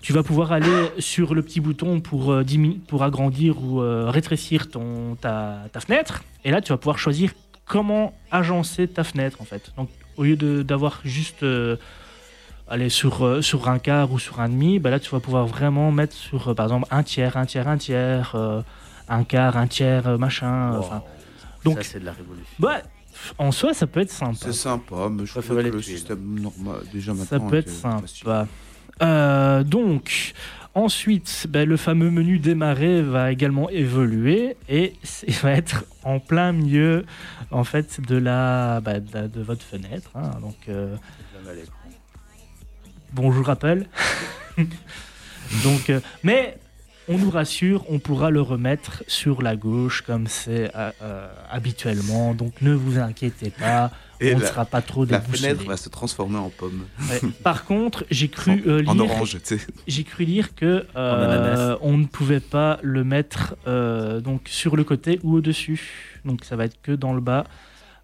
tu 0.02 0.14
vas 0.14 0.24
pouvoir 0.24 0.52
aller 0.52 0.90
sur 1.00 1.36
le 1.36 1.42
petit 1.42 1.60
bouton 1.60 2.00
pour, 2.02 2.32
euh, 2.32 2.44
pour 2.88 3.04
agrandir 3.04 3.62
ou 3.62 3.82
euh, 3.82 4.10
rétrécir 4.10 4.70
ton, 4.70 5.16
ta, 5.16 5.66
ta 5.72 5.80
fenêtre. 5.80 6.24
Et 6.44 6.52
là, 6.52 6.62
tu 6.62 6.72
vas 6.72 6.78
pouvoir 6.78 6.98
choisir 7.00 7.32
comment 7.66 8.14
agencer 8.32 8.88
ta 8.88 9.04
fenêtre, 9.04 9.42
en 9.42 9.46
fait. 9.46 9.72
Donc, 9.78 9.90
au 10.18 10.24
lieu 10.24 10.36
d'avoir 10.64 11.00
juste 11.04 11.44
euh, 11.44 11.78
aller 12.68 12.90
sur, 12.90 13.26
euh, 13.26 13.42
sur 13.42 13.70
un 13.70 13.80
quart 13.80 14.12
ou 14.12 14.20
sur 14.20 14.40
un 14.40 14.50
demi, 14.50 14.80
bah 14.80 14.90
là, 14.90 15.00
tu 15.00 15.10
vas 15.12 15.20
pouvoir 15.20 15.46
vraiment 15.46 15.92
mettre 15.92 16.14
sur, 16.14 16.50
euh, 16.50 16.54
par 16.54 16.66
exemple, 16.66 16.88
un 16.92 17.04
tiers, 17.04 17.38
un 17.38 17.46
tiers, 17.46 17.68
un 17.68 17.78
tiers, 17.78 18.36
un 19.08 19.24
quart, 19.24 19.58
un 19.58 19.68
tiers, 19.68 20.18
machin. 20.18 20.78
Wow. 20.80 20.90
donc- 21.64 21.78
ça, 21.78 21.84
c'est 21.84 22.00
de 22.00 22.06
la 22.06 22.14
révolution. 22.14 22.48
bah, 22.58 22.82
en 23.38 23.52
soi, 23.52 23.74
ça 23.74 23.88
peut 23.88 24.00
être 24.02 24.12
sympa. 24.12 24.38
C'est 24.40 24.54
sympa, 24.54 25.10
mais 25.12 25.26
je 25.26 25.32
préfère 25.34 25.56
trouve 25.58 25.70
que 25.72 25.76
le 25.78 25.82
système 25.82 26.40
normal, 26.40 26.82
déjà 26.94 27.14
Ça 27.16 27.18
maintenant. 27.36 27.50
peut 27.50 27.58
être 27.58 27.70
sympa. 27.70 28.48
Euh, 29.02 29.64
donc, 29.64 30.34
ensuite, 30.76 31.48
ben, 31.50 31.68
le 31.68 31.78
fameux 31.78 32.12
menu 32.12 32.38
démarrer 32.40 33.02
va 33.02 33.32
également 33.32 33.70
évoluer 33.70 34.56
et 34.68 34.94
il 35.28 35.34
va 35.36 35.52
être 35.52 35.86
en 36.04 36.20
plein 36.20 36.52
milieu 36.52 37.06
en 37.52 37.64
fait 37.64 38.02
de 38.02 38.18
la, 38.18 38.82
bah, 38.82 39.00
de, 39.00 39.14
la- 39.14 39.28
de 39.28 39.42
votre 39.42 39.64
fenêtre. 39.64 40.10
hein. 40.16 40.32
Donc, 40.42 40.58
euh, 40.68 40.96
bonjour 43.14 43.50
Apple. 43.50 43.86
donc, 45.64 45.90
euh, 45.90 46.00
mais 46.24 46.58
on 47.10 47.18
nous 47.18 47.30
rassure, 47.32 47.84
on 47.90 48.00
pourra 48.00 48.30
le 48.30 48.40
remettre 48.42 49.04
sur 49.08 49.42
la 49.42 49.56
gauche 49.56 50.02
comme 50.04 50.28
c'est 50.28 50.72
euh, 50.76 50.92
euh, 51.02 51.28
habituellement. 51.50 52.34
Donc 52.34 52.62
ne 52.62 52.74
vous 52.74 52.98
inquiétez 53.00 53.50
pas, 53.50 53.92
Et 54.22 54.34
on 54.36 54.40
ne 54.40 54.46
sera 54.46 54.64
pas 54.66 54.82
trop 54.82 55.04
la 55.06 55.20
fenêtre 55.20 55.66
va 55.66 55.76
se 55.76 55.90
transformer 55.90 56.38
en 56.38 56.50
pomme. 56.50 56.86
Ouais. 57.10 57.20
Par 57.44 57.66
contre, 57.66 58.06
j'ai 58.12 58.28
cru 58.30 58.64
euh, 58.68 58.84
en 58.86 58.94
lire, 58.94 59.04
orange, 59.12 59.38
tu 59.44 59.58
sais. 59.58 59.66
j'ai 59.88 60.04
cru 60.04 60.24
lire 60.24 60.54
que 60.56 60.86
euh, 60.96 61.76
on 61.82 61.98
ne 61.98 62.06
pouvait 62.06 62.40
pas 62.40 62.80
le 62.84 63.04
mettre 63.04 63.56
euh, 63.68 64.22
donc 64.22 64.44
sur 64.48 64.76
le 64.76 64.84
côté 64.84 65.20
ou 65.24 65.36
au 65.36 65.42
dessus. 65.42 66.20
Donc 66.26 66.46
ça 66.46 66.56
va 66.56 66.66
être 66.66 66.80
que 66.82 66.92
dans 66.92 67.14
le 67.14 67.22
bas, 67.22 67.46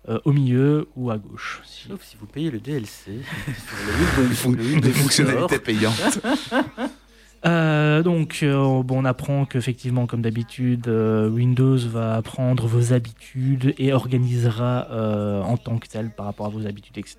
euh, 0.10 0.20
au 0.26 0.34
milieu 0.34 0.88
ou 0.96 1.12
à 1.12 1.18
gauche. 1.18 1.62
Si- 1.66 1.88
Sauf 1.90 2.04
si 2.04 2.18
vous 2.20 2.26
payez 2.28 2.50
le 2.50 2.60
DLC 2.60 3.20
sur 4.36 4.50
le 4.52 4.80
le 4.82 4.92
fonctionnalités 4.92 5.60
payantes. 5.60 6.20
Euh, 7.46 8.02
donc, 8.02 8.40
euh, 8.42 8.82
bon, 8.84 9.02
on 9.02 9.06
apprend 9.06 9.46
qu'effectivement, 9.46 10.08
comme 10.08 10.22
d'habitude, 10.22 10.88
euh, 10.88 11.30
Windows 11.30 11.78
va 11.78 12.16
apprendre 12.16 12.66
vos 12.66 12.94
habitudes 12.94 13.76
et 13.78 13.94
organisera 13.94 14.88
euh, 14.92 15.42
en 15.44 15.58
tant 15.58 15.78
que 15.78 15.88
tel 15.88 16.10
par 16.10 16.26
rapport 16.26 16.48
à 16.48 16.50
vos 16.50 16.66
habitudes, 16.66 16.98
etc. 16.98 17.18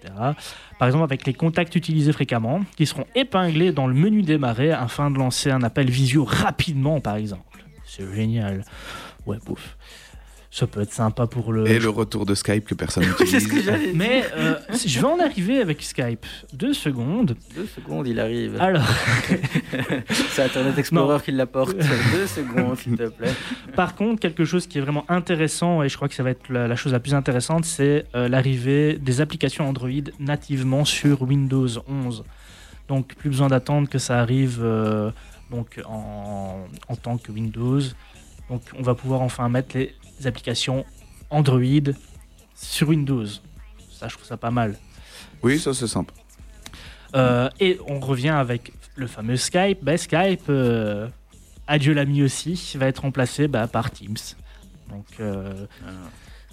Par 0.78 0.88
exemple, 0.88 1.04
avec 1.04 1.26
les 1.26 1.34
contacts 1.34 1.76
utilisés 1.76 2.12
fréquemment, 2.12 2.62
qui 2.76 2.86
seront 2.86 3.06
épinglés 3.14 3.70
dans 3.72 3.86
le 3.86 3.94
menu 3.94 4.22
démarrer 4.22 4.72
afin 4.72 5.10
de 5.10 5.18
lancer 5.18 5.50
un 5.50 5.62
appel 5.62 5.88
visio 5.90 6.24
rapidement, 6.24 7.00
par 7.00 7.16
exemple. 7.16 7.64
C'est 7.84 8.12
génial. 8.12 8.64
Ouais, 9.26 9.38
pouf. 9.44 9.76
Ça 10.56 10.66
peut 10.66 10.80
être 10.80 10.94
sympa 10.94 11.26
pour 11.26 11.52
le. 11.52 11.68
Et 11.68 11.78
le 11.78 11.90
retour 11.90 12.24
de 12.24 12.34
Skype 12.34 12.64
que 12.64 12.74
personne 12.74 13.04
que 13.18 13.24
n'utilise. 13.24 13.46
dire. 13.46 13.78
Mais 13.94 14.24
euh, 14.38 14.54
je 14.86 14.98
vais 14.98 15.06
en 15.06 15.20
arriver 15.20 15.60
avec 15.60 15.82
Skype. 15.82 16.24
Deux 16.54 16.72
secondes. 16.72 17.36
Deux 17.54 17.66
secondes, 17.66 18.08
il 18.08 18.18
arrive. 18.18 18.56
Alors. 18.58 18.88
C'est 20.30 20.44
Internet 20.44 20.78
Explorer 20.78 21.18
qui 21.22 21.32
l'apporte. 21.32 21.76
Deux 21.76 22.26
secondes, 22.26 22.78
s'il 22.78 22.96
te 22.96 23.06
plaît. 23.08 23.34
Par 23.74 23.94
contre, 23.94 24.18
quelque 24.18 24.46
chose 24.46 24.66
qui 24.66 24.78
est 24.78 24.80
vraiment 24.80 25.04
intéressant, 25.10 25.82
et 25.82 25.90
je 25.90 25.96
crois 25.96 26.08
que 26.08 26.14
ça 26.14 26.22
va 26.22 26.30
être 26.30 26.48
la, 26.48 26.66
la 26.66 26.74
chose 26.74 26.92
la 26.92 27.00
plus 27.00 27.12
intéressante, 27.12 27.66
c'est 27.66 28.06
euh, 28.14 28.26
l'arrivée 28.26 28.94
des 28.94 29.20
applications 29.20 29.68
Android 29.68 29.90
nativement 30.20 30.86
sur 30.86 31.20
Windows 31.20 31.68
11. 31.86 32.24
Donc, 32.88 33.14
plus 33.16 33.28
besoin 33.28 33.48
d'attendre 33.48 33.90
que 33.90 33.98
ça 33.98 34.20
arrive 34.20 34.60
euh, 34.62 35.10
donc 35.50 35.78
en, 35.84 36.64
en 36.88 36.96
tant 36.96 37.18
que 37.18 37.30
Windows. 37.30 37.80
Donc, 38.48 38.62
on 38.78 38.82
va 38.82 38.94
pouvoir 38.94 39.20
enfin 39.20 39.50
mettre 39.50 39.76
les 39.76 39.92
applications 40.24 40.84
Android 41.30 41.92
sur 42.54 42.88
Windows. 42.88 43.26
Ça, 43.90 44.08
je 44.08 44.14
trouve 44.14 44.26
ça 44.26 44.36
pas 44.36 44.50
mal. 44.50 44.76
Oui, 45.42 45.58
ça 45.58 45.74
c'est 45.74 45.86
sympa. 45.86 46.12
Euh, 47.14 47.48
et 47.60 47.78
on 47.86 48.00
revient 48.00 48.30
avec 48.30 48.72
le 48.94 49.06
fameux 49.06 49.36
Skype. 49.36 49.82
Ben, 49.82 49.96
Skype, 49.96 50.44
euh, 50.48 51.08
adieu 51.66 51.92
l'ami 51.92 52.22
aussi, 52.22 52.72
va 52.76 52.86
être 52.86 53.00
remplacé 53.00 53.48
bah, 53.48 53.66
par 53.68 53.90
Teams. 53.90 54.16
Donc 54.90 55.06
euh, 55.20 55.66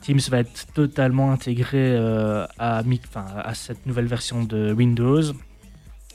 Teams 0.02 0.20
va 0.30 0.40
être 0.40 0.68
totalement 0.74 1.32
intégré 1.32 1.98
à, 2.60 2.84
à 3.18 3.54
cette 3.54 3.86
nouvelle 3.86 4.08
version 4.08 4.44
de 4.44 4.74
Windows 4.74 5.22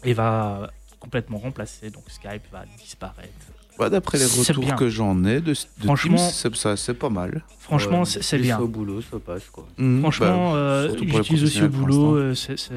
et 0.05 0.13
va 0.13 0.71
complètement 1.01 1.39
remplacer. 1.39 1.91
Donc 1.91 2.05
Skype 2.09 2.51
va 2.53 2.65
disparaître. 2.79 3.47
Ouais, 3.79 3.91
D'après 3.91 4.19
les 4.19 4.25
retours 4.27 4.65
bien. 4.65 4.75
que 4.77 4.89
j'en 4.89 5.25
ai 5.25 5.41
de, 5.41 5.53
de 5.53 5.57
Franchement- 5.85 6.17
Teams, 6.17 6.31
c'est- 6.33 6.57
ça 6.57 6.77
c'est 6.77 6.95
pas 6.95 7.11
mal. 7.11 7.43
Franchement, 7.61 8.01
Ouais, 8.01 8.07
c'est 8.21 8.39
bien. 8.39 8.59
Au 8.59 8.67
boulot, 8.67 9.01
ça 9.03 9.19
passe 9.19 9.45
quoi. 9.53 9.69
Mhm, 9.79 10.01
Franchement, 10.01 10.51
bah, 10.53 10.57
euh, 10.57 10.97
j'utilise 10.99 11.45
aussi 11.45 11.63
au 11.63 11.69
boulot. 11.69 12.17
euh, 12.17 12.35
c'est- 12.35 12.71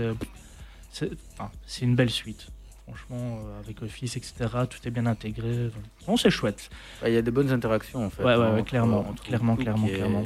enfin, 1.39 1.49
une 1.81 1.95
belle 1.95 2.09
suite. 2.11 2.47
Franchement, 2.85 3.39
euh, 3.45 3.59
avec 3.63 3.81
Office, 3.81 4.17
etc., 4.17 4.33
tout 4.69 4.77
est 4.85 4.91
bien 4.91 5.05
intégré. 5.05 5.71
Bon, 6.05 6.17
c'est 6.17 6.29
chouette. 6.29 6.69
Bah, 7.01 7.09
Il 7.09 7.13
y 7.15 7.17
a 7.17 7.21
de 7.21 7.31
bonnes 7.31 7.49
interactions 7.51 8.05
en 8.05 8.09
fait. 8.09 8.21
Ouais, 8.23 8.35
ouais, 8.35 8.43
hein, 8.43 8.55
entre- 8.57 8.65
clairement, 8.65 8.99
entre 9.09 9.23
clairement, 9.23 9.55
clairement, 9.55 9.87
clairement. 9.87 10.23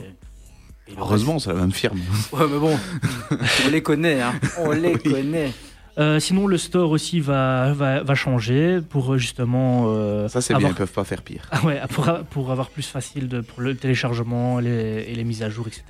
Heureusement, 0.97 1.39
c'est 1.39 1.49
la 1.53 1.59
même 1.59 1.71
firme. 1.71 1.99
Ouais, 2.31 2.45
mais 2.51 2.59
bon, 2.59 2.77
on 3.65 3.69
les 3.69 3.81
connaît, 3.81 4.21
hein. 4.21 4.33
On 4.59 4.71
les 4.71 4.95
Oui. 4.95 5.11
connaît. 5.11 5.51
Euh, 5.97 6.19
sinon, 6.19 6.45
le 6.47 6.57
store 6.57 6.91
aussi 6.91 7.21
va, 7.21 7.71
va, 7.73 8.03
va 8.03 8.15
changer 8.15 8.81
pour 8.81 9.17
justement. 9.17 9.85
euh, 9.87 10.27
Ça 10.27 10.41
c'est 10.41 10.53
bien, 10.53 10.57
avoir- 10.57 10.71
ils 10.71 10.75
peuvent 10.75 10.91
pas 10.91 11.05
faire 11.05 11.21
pire. 11.21 11.47
Ah 11.51 11.63
ouais, 11.65 11.79
pour, 11.89 12.11
pour 12.31 12.51
avoir 12.51 12.69
plus 12.69 12.83
facile 12.87 13.27
de, 13.29 13.39
pour 13.41 13.61
le 13.61 13.75
téléchargement 13.75 14.59
les, 14.59 15.05
et 15.07 15.15
les 15.15 15.23
mises 15.23 15.41
à 15.43 15.49
jour, 15.49 15.67
etc. 15.67 15.83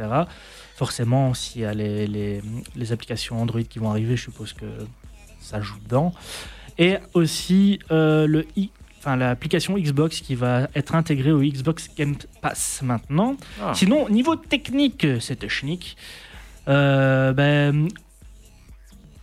Forcément, 0.75 1.33
s'il 1.33 1.61
y 1.61 1.65
a 1.65 1.73
les, 1.73 2.05
les, 2.05 2.41
les 2.75 2.91
applications 2.91 3.41
Android 3.41 3.63
qui 3.63 3.79
vont 3.79 3.89
arriver, 3.89 4.15
je 4.15 4.23
suppose 4.23 4.53
que 4.53 4.65
ça 5.39 5.59
joue 5.61 5.77
dedans. 5.83 6.13
Et 6.77 6.97
aussi 7.13 7.79
euh, 7.91 8.27
le 8.27 8.45
i- 8.57 8.69
enfin, 8.99 9.15
l'application 9.15 9.75
Xbox 9.77 10.19
qui 10.21 10.35
va 10.35 10.67
être 10.75 10.93
intégrée 10.93 11.31
au 11.31 11.41
Xbox 11.41 11.89
Game 11.97 12.15
Pass 12.41 12.81
maintenant. 12.83 13.37
Ah. 13.63 13.71
Sinon, 13.73 14.07
niveau 14.09 14.35
technique, 14.35 15.07
c'était 15.19 15.49
schnick. 15.49 15.95
Euh, 16.67 17.31
ben, 17.33 17.87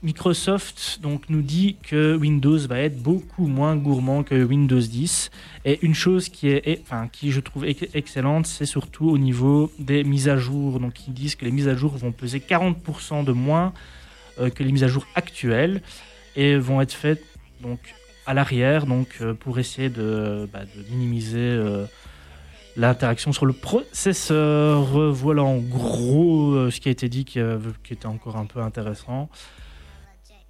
Microsoft 0.02 0.98
donc, 1.00 1.28
nous 1.28 1.42
dit 1.42 1.76
que 1.82 2.16
Windows 2.16 2.58
va 2.66 2.80
être 2.80 3.00
beaucoup 3.00 3.46
moins 3.46 3.76
gourmand 3.76 4.24
que 4.24 4.42
Windows 4.42 4.80
10. 4.80 5.30
Et 5.64 5.78
une 5.82 5.94
chose 5.94 6.28
qui, 6.28 6.48
est, 6.48 6.82
je 7.22 7.40
trouve 7.40 7.64
ex- 7.64 7.86
excellente, 7.94 8.46
c'est 8.46 8.66
surtout 8.66 9.08
au 9.08 9.18
niveau 9.18 9.70
des 9.78 10.02
mises 10.02 10.28
à 10.28 10.36
jour. 10.36 10.80
Donc, 10.80 11.06
ils 11.06 11.14
disent 11.14 11.36
que 11.36 11.44
les 11.44 11.52
mises 11.52 11.68
à 11.68 11.76
jour 11.76 11.96
vont 11.96 12.10
peser 12.10 12.40
40% 12.40 13.24
de 13.24 13.32
moins 13.32 13.72
euh, 14.40 14.50
que 14.50 14.64
les 14.64 14.72
mises 14.72 14.84
à 14.84 14.88
jour 14.88 15.06
actuelles 15.14 15.82
et 16.34 16.56
vont 16.56 16.80
être 16.80 16.92
faites 16.94 17.22
donc, 17.60 17.78
à 18.26 18.34
l'arrière 18.34 18.86
donc, 18.86 19.08
euh, 19.20 19.34
pour 19.34 19.60
essayer 19.60 19.88
de, 19.88 20.48
bah, 20.52 20.62
minimiser 20.90 21.38
euh, 21.38 21.86
l'interaction 22.76 23.32
sur 23.32 23.46
le 23.46 23.52
processeur. 23.52 24.82
Voilà 25.12 25.44
en 25.44 25.58
gros 25.58 26.70
ce 26.70 26.80
qui 26.80 26.88
a 26.88 26.92
été 26.92 27.08
dit 27.08 27.24
qui 27.24 27.38
était 27.38 28.06
encore 28.06 28.36
un 28.36 28.46
peu 28.46 28.60
intéressant. 28.60 29.28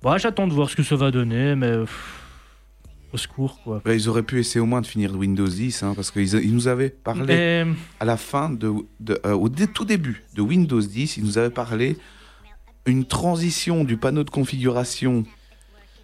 Bon, 0.03 0.19
J'attends 0.19 0.47
de 0.49 0.53
voir 0.53 0.69
ce 0.69 0.77
que 0.77 0.83
ça 0.83 0.97
va 0.97 1.11
donner, 1.11 1.55
mais 1.55 1.79
pff, 1.79 2.21
au 3.13 3.17
secours 3.17 3.61
quoi. 3.63 3.81
Bah, 3.85 3.95
ils 3.95 4.09
auraient 4.09 4.23
pu 4.23 4.39
essayer 4.41 4.61
au 4.61 4.67
moins 4.67 4.81
de 4.81 4.87
finir 4.87 5.15
Windows 5.17 5.47
10, 5.47 5.83
hein, 5.83 5.93
parce 5.95 6.11
qu'ils 6.11 6.35
ils 6.35 6.53
nous 6.55 6.67
avaient 6.69 6.91
parlé 6.91 7.25
Mais, 7.27 7.67
à 8.01 8.05
la 8.05 8.17
fin, 8.17 8.51
de, 8.51 8.73
de- 9.01 9.21
euh, 9.25 9.33
au 9.35 9.49
tout 9.49 9.85
début 9.85 10.25
de 10.35 10.43
Windows 10.43 10.81
10, 10.81 11.19
ils 11.19 11.25
nous 11.25 11.39
avaient 11.39 11.51
parlé 11.51 11.97
une 12.87 13.05
transition 13.05 13.85
du 13.85 13.97
panneau 13.97 14.25
de 14.25 14.31
configuration 14.31 15.25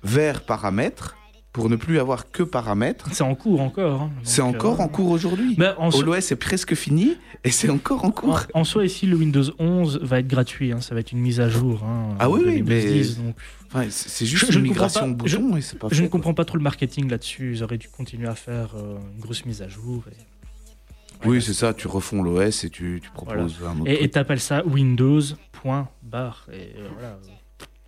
vers 0.05 0.42
paramètres 0.42 1.16
pour 1.53 1.68
ne 1.70 1.76
plus 1.76 1.99
avoir 1.99 2.30
que 2.30 2.42
paramètres. 2.42 3.09
c'est 3.12 3.22
en 3.24 3.34
cours 3.34 3.61
encore. 3.61 4.03
hein. 4.03 4.11
C'est 4.22 4.42
encore 4.42 4.80
euh, 4.80 4.84
en 4.84 4.88
cours 4.88 5.11
aujourd'hui. 5.11 5.55
mais 5.59 5.70
en, 5.78 5.90
so- 5.90 6.07
OS 6.07 6.30
est 6.30 6.36
presque 6.36 6.74
fini 6.74 7.16
et 7.44 7.51
c'est 7.51 7.70
encore 7.70 8.05
en 8.05 8.11
cours. 8.11 8.46
en, 8.55 8.61
en 8.61 8.64
soi, 8.64 8.84
ici, 8.84 9.07
le 9.07 9.16
Windows 9.16 9.42
11 9.59 10.01
va 10.03 10.20
être 10.20 10.28
gratuit. 10.28 10.72
hein. 10.72 10.80
Ça 10.80 10.94
va 10.94 11.01
être 11.01 11.12
une 11.12 11.20
mise 11.20 11.40
à 11.40 11.49
jour. 11.49 11.82
hein, 11.84 12.14
Ah 12.18 12.28
oui, 12.30 12.42
oui, 12.46 12.62
mais- 12.62 12.84
10, 12.84 13.18
donc, 13.18 13.34
Enfin, 13.70 13.84
c'est 13.90 14.24
juste 14.24 14.46
Je- 14.46 14.53
je 14.53 14.59
une 14.59 14.64
migration 14.64 15.01
pas- 15.14 15.24
boutons 15.24 15.57
et 15.57 15.61
c'est 15.61 15.78
pas 15.78 15.88
je 15.90 15.96
fait, 15.96 16.03
ne 16.03 16.07
quoi. 16.09 16.18
comprends 16.18 16.32
pas 16.34 16.44
trop 16.46 16.57
le 16.57 16.62
marketing 16.62 17.11
là-dessus. 17.11 17.53
Ils 17.55 17.62
auraient 17.62 17.76
dû 17.76 17.88
continuer 17.88 18.26
à 18.28 18.34
faire 18.34 18.70
euh, 18.76 18.96
une 19.14 19.20
grosse 19.20 19.44
mise 19.44 19.61
à 19.61 19.68
jour. 19.68 20.05
Et 20.11 21.26
Oui, 21.28 21.42
c'est 21.42 21.53
ça, 21.53 21.74
tu 21.74 21.86
refonds 21.88 22.22
l'OS 22.22 22.64
et 22.64 22.70
tu, 22.70 23.01
tu 23.03 23.11
proposes 23.11 23.57
un 23.66 23.80
autre 23.80 23.90
Et- 23.90 24.09
t'appelles 24.09 24.40
ça 24.40 24.64
Windows.bar. 24.64 26.46
Et 26.53 26.72
euh, 26.78 26.88
voilà. 26.94 27.18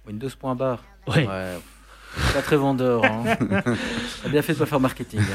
Windows.bar. 0.07 0.85
Ouais. 1.09 1.27
Ouais. 1.27 1.59
Pas 2.35 2.43
très 2.43 2.57
vendeur. 2.57 3.05
Hein. 3.05 3.25
T'as 4.23 4.29
bien 4.29 4.43
fait 4.43 4.55
de 4.55 4.59
pas 4.59 4.67
faire 4.67 4.81
marketing. 4.81 5.21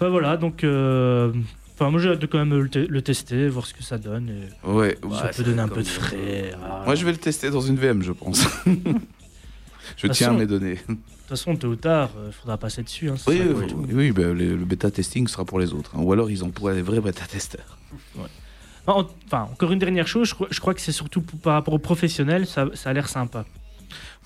Enfin 0.00 0.08
voilà, 0.10 0.36
donc. 0.36 0.64
euh, 0.64 1.32
Enfin, 1.80 1.90
moi 1.92 2.00
j'ai 2.00 2.08
hâte 2.10 2.18
de 2.18 2.26
quand 2.26 2.38
même 2.38 2.52
le, 2.60 2.68
te- 2.68 2.78
le 2.80 3.02
tester, 3.02 3.48
voir 3.48 3.64
ce 3.64 3.72
que 3.72 3.84
ça 3.84 3.98
donne. 3.98 4.28
et 4.30 4.68
Ouais, 4.68 4.98
Ouais, 5.04 5.16
ça 5.16 5.32
ça 5.32 5.42
peut 5.44 5.48
donner 5.50 5.62
un 5.62 5.68
peu 5.68 5.80
de 5.82 5.86
frais. 5.86 6.50
faut. 6.52 6.58
ah. 6.64 6.82
Moi, 6.84 6.96
je 6.96 7.04
vais 7.04 7.12
le 7.12 7.18
tester 7.18 7.50
dans 7.50 7.60
une 7.60 7.76
VM, 7.76 8.02
je 8.02 8.10
pense. 8.10 8.44
je 9.96 10.06
tiens 10.08 10.26
à 10.26 10.30
façon- 10.30 10.38
mes 10.40 10.46
données. 10.46 10.74
De 10.74 10.94
toute 10.94 10.98
façon, 11.28 11.54
tôt 11.54 11.68
ou 11.68 11.76
tard, 11.76 12.10
il 12.26 12.32
faudra 12.32 12.56
passer 12.58 12.82
dessus. 12.82 13.10
hein, 13.10 13.14
Oui, 13.28 13.40
oui, 13.44 13.64
oui, 13.76 13.86
oui, 13.92 14.10
ben, 14.12 14.32
le, 14.36 14.56
le 14.56 14.64
bêta 14.64 14.90
testing 14.90 15.28
sera 15.28 15.44
pour 15.44 15.60
les 15.60 15.72
autres. 15.72 15.92
hein. 15.94 16.00
Ou 16.00 16.12
alors, 16.12 16.28
ils 16.32 16.42
emploient 16.42 16.74
les 16.74 16.82
vrais 16.82 17.00
bêta 17.00 17.24
testeurs. 17.26 17.78
En- 18.88 19.06
Enfin, 19.26 19.42
encore 19.52 19.70
une 19.70 19.78
dernière 19.78 20.08
chose, 20.08 20.28
je 20.30 20.34
crois, 20.34 20.48
je 20.50 20.58
crois 20.58 20.74
que 20.74 20.80
c'est 20.80 20.90
surtout 20.90 21.20
pour- 21.20 21.38
par 21.38 21.52
rapport 21.54 21.74
aux 21.74 21.78
professionnels, 21.78 22.46
ça, 22.48 22.66
ça 22.74 22.90
a 22.90 22.92
l'air 22.92 23.08
sympa. 23.08 23.44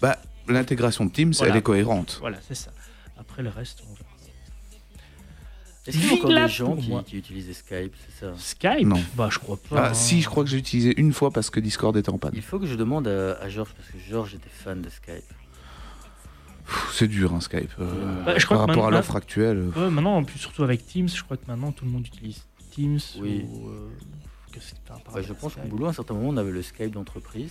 Bah, 0.01 0.17
l'intégration 0.49 1.05
de 1.05 1.11
Teams, 1.11 1.33
Voilà. 1.35 1.53
elle 1.53 1.59
est 1.59 1.63
cohérente. 1.63 2.19
Voilà, 2.21 2.39
c'est 2.47 2.55
ça. 2.55 2.71
Après 3.19 3.43
le 3.43 3.49
reste, 3.51 3.83
on 3.89 3.95
verra. 3.95 4.09
Est-ce 5.85 5.99
qu'il 5.99 6.07
y 6.07 6.11
a 6.11 6.15
encore 6.15 6.31
des 6.31 6.49
gens 6.49 6.77
qui, 6.77 7.11
qui 7.11 7.19
utilisent 7.19 7.57
Skype, 7.57 7.93
c'est 8.07 8.25
ça? 8.27 8.33
Skype? 8.37 8.87
Non. 8.87 9.03
Bah, 9.17 9.29
je 9.33 9.39
crois 9.41 9.57
pas. 9.57 9.77
Ah, 9.87 9.89
hein. 9.91 9.95
si, 9.95 10.23
je 10.23 10.29
crois 10.29 10.45
que 10.45 10.51
j'ai 10.51 10.59
utilisé 10.59 10.95
une 10.97 11.13
fois 11.13 11.33
parce 11.33 11.51
que 11.51 11.59
Discord 11.59 11.97
était 11.97 12.11
en 12.11 12.19
panne. 12.19 12.31
Il 12.37 12.43
faut 12.43 12.61
que 12.61 12.67
je 12.67 12.77
demande 12.77 13.09
à, 13.09 13.33
à 13.43 13.49
Georges, 13.49 13.73
parce 13.77 13.89
que 13.89 13.99
Georges 13.99 14.35
était 14.35 14.49
fan 14.49 14.81
de 14.81 14.89
Skype. 14.89 15.25
C'est 16.93 17.09
dur, 17.09 17.35
hein, 17.35 17.41
Skype. 17.41 17.73
euh, 17.81 18.25
Bah, 18.25 18.39
je 18.39 18.45
crois 18.47 18.59
par 18.59 18.67
que 18.67 18.71
rapport 18.71 18.87
à 18.87 18.91
l'offre 18.93 19.17
actuelle. 19.17 19.71
euh, 19.77 19.85
Ouais, 19.87 19.91
maintenant, 19.91 20.17
en 20.17 20.23
plus, 20.25 20.39
surtout 20.39 20.63
avec 20.63 20.87
Teams, 20.87 21.09
je 21.09 21.23
crois 21.25 21.37
que 21.37 21.47
maintenant 21.49 21.73
tout 21.73 21.85
le 21.85 21.91
monde 21.91 22.07
utilise 22.07 22.45
Teams. 22.71 23.01
Oui. 23.21 23.45
ou, 23.51 23.69
euh, 23.69 23.89
que 24.53 24.61
Ouais, 25.17 25.23
je 25.25 25.33
pense 25.33 25.55
qu'au 25.57 25.67
boulot, 25.67 25.87
à 25.87 25.89
un 25.89 25.93
certain 25.93 26.15
moment, 26.15 26.29
on 26.29 26.37
avait 26.37 26.53
le 26.53 26.63
Skype 26.63 26.93
d'entreprise. 26.93 27.51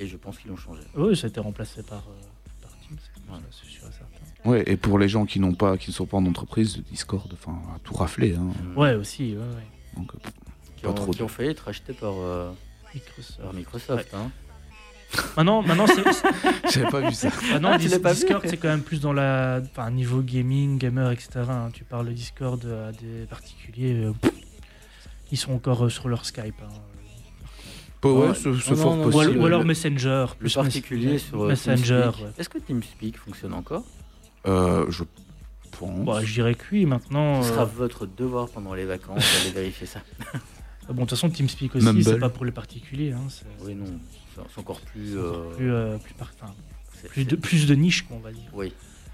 Et 0.00 0.06
je 0.06 0.16
pense 0.16 0.38
qu'ils 0.38 0.50
l'ont 0.50 0.56
changé. 0.56 0.80
Oui, 0.96 1.16
ça 1.16 1.26
a 1.26 1.30
été 1.30 1.40
remplacé 1.40 1.82
par, 1.82 1.98
euh, 2.08 2.62
par 2.62 2.70
Teams. 2.80 2.98
Ça, 2.98 3.38
C'est 3.50 3.68
sûr 3.70 3.82
et 3.88 3.92
certain. 3.92 4.48
Ouais, 4.50 4.62
et 4.66 4.76
pour 4.76 4.98
les 4.98 5.08
gens 5.08 5.24
qui 5.24 5.40
n'ont 5.40 5.54
pas, 5.54 5.78
qui 5.78 5.90
ne 5.90 5.94
sont 5.94 6.06
pas 6.06 6.16
en 6.18 6.26
entreprise, 6.26 6.82
Discord, 6.90 7.30
enfin, 7.32 7.58
a 7.74 7.78
tout 7.80 7.94
raflé. 7.94 8.34
Hein. 8.34 8.48
Ouais, 8.76 8.94
aussi. 8.94 9.34
Ouais, 9.36 9.38
ouais. 9.42 9.96
Donc, 9.96 10.12
euh, 10.14 10.18
Qui 10.76 10.82
Pas 10.82 10.90
ont, 10.90 10.94
trop 10.94 11.12
qui 11.12 11.22
ont 11.22 11.28
failli 11.28 11.50
être 11.50 11.60
rachetés 11.60 11.92
par, 11.94 12.12
euh, 12.14 12.50
Microsoft. 12.94 13.40
par 13.40 13.52
Microsoft. 13.54 14.14
hein. 14.14 14.30
Maintenant, 15.36 15.62
maintenant, 15.62 15.86
c'est, 15.86 16.02
j'avais 16.72 16.90
pas 16.90 17.00
vu 17.08 17.14
ça. 17.14 17.28
maintenant 17.52 17.70
Ah, 17.72 17.78
Dis- 17.78 17.98
pas 18.00 18.12
Discord, 18.14 18.42
c'est 18.46 18.56
quand 18.56 18.68
même 18.68 18.82
plus 18.82 19.00
dans 19.00 19.12
la, 19.12 19.60
enfin, 19.70 19.90
niveau 19.92 20.20
gaming, 20.22 20.76
gamer, 20.76 21.12
etc. 21.12 21.28
hein. 21.48 21.70
Tu 21.72 21.84
parles 21.84 22.06
de 22.08 22.12
Discord 22.12 22.64
à 22.66 22.90
des 22.92 23.24
particuliers, 23.30 23.94
euh, 23.94 24.12
ils 25.30 25.38
sont 25.38 25.52
encore 25.52 25.84
euh, 25.84 25.88
sur 25.88 26.08
leur 26.08 26.26
Skype. 26.26 26.60
hein. 26.62 26.72
Pas- 28.04 28.12
ouais, 28.12 28.28
Ouais. 28.28 28.34
c'est 28.34 28.54
c'est 28.62 28.70
Non, 28.72 28.76
fort 28.76 28.96
non, 28.96 29.02
non, 29.02 29.08
Ou, 29.08 29.10
possible. 29.10 29.30
alors, 29.32 29.42
ou 29.42 29.46
alors 29.46 29.60
le- 29.60 29.66
Messenger. 29.66 30.26
Le 30.32 30.38
plus 30.38 30.54
particulier 30.54 31.12
Mes- 31.12 31.18
sur 31.18 31.42
euh, 31.42 31.48
Messenger. 31.48 31.84
TeamSpeak. 32.04 32.24
ouais. 32.24 32.30
Est-ce 32.38 32.48
que 32.48 32.58
TeamSpeak 32.58 33.16
fonctionne 33.18 33.54
encore? 33.54 33.84
Euh, 34.46 34.84
je 34.90 35.04
pense. 35.78 36.04
Bah, 36.04 36.20
je 36.22 36.32
dirais 36.34 36.54
que 36.54 36.64
oui, 36.72 36.84
maintenant. 36.86 37.42
Ce 37.42 37.48
euh, 37.48 37.52
sera 37.52 37.64
votre 37.64 38.06
devoir 38.06 38.48
pendant 38.50 38.74
les 38.74 38.84
vacances 38.84 39.24
d'aller 39.38 39.54
vérifier 39.54 39.86
ça. 39.86 40.00
Bon, 40.88 40.94
de 40.94 41.00
toute 41.00 41.10
façon, 41.10 41.30
TeamSpeak 41.30 41.74
aussi, 41.76 41.84
Mumble. 41.84 42.02
c'est 42.04 42.18
pas 42.18 42.28
pour 42.28 42.44
les 42.44 42.52
particuliers. 42.52 43.12
Hein, 43.12 43.22
c'est 43.30 43.46
Oui, 43.64 43.74
non. 43.74 43.86
C'est 44.36 44.42
c'est 44.52 44.60
encore 44.60 44.80
plus. 44.80 45.12
c'est 45.12 45.18
encore 45.18 45.34
euh, 45.36 45.54
plus, 45.56 45.72
euh, 45.72 45.96
plus, 45.98 46.14
par- 46.14 46.30
enfin, 46.40 46.52
c'est- 47.00 47.08
plus, 47.08 47.24
de, 47.24 47.30
c'est- 47.30 47.36
plus 47.36 47.66
de 47.66 47.74
niche, 47.74 48.02
qu'on 48.06 48.18
va 48.18 48.32
dire. 48.32 48.50
Oui, 48.52 48.72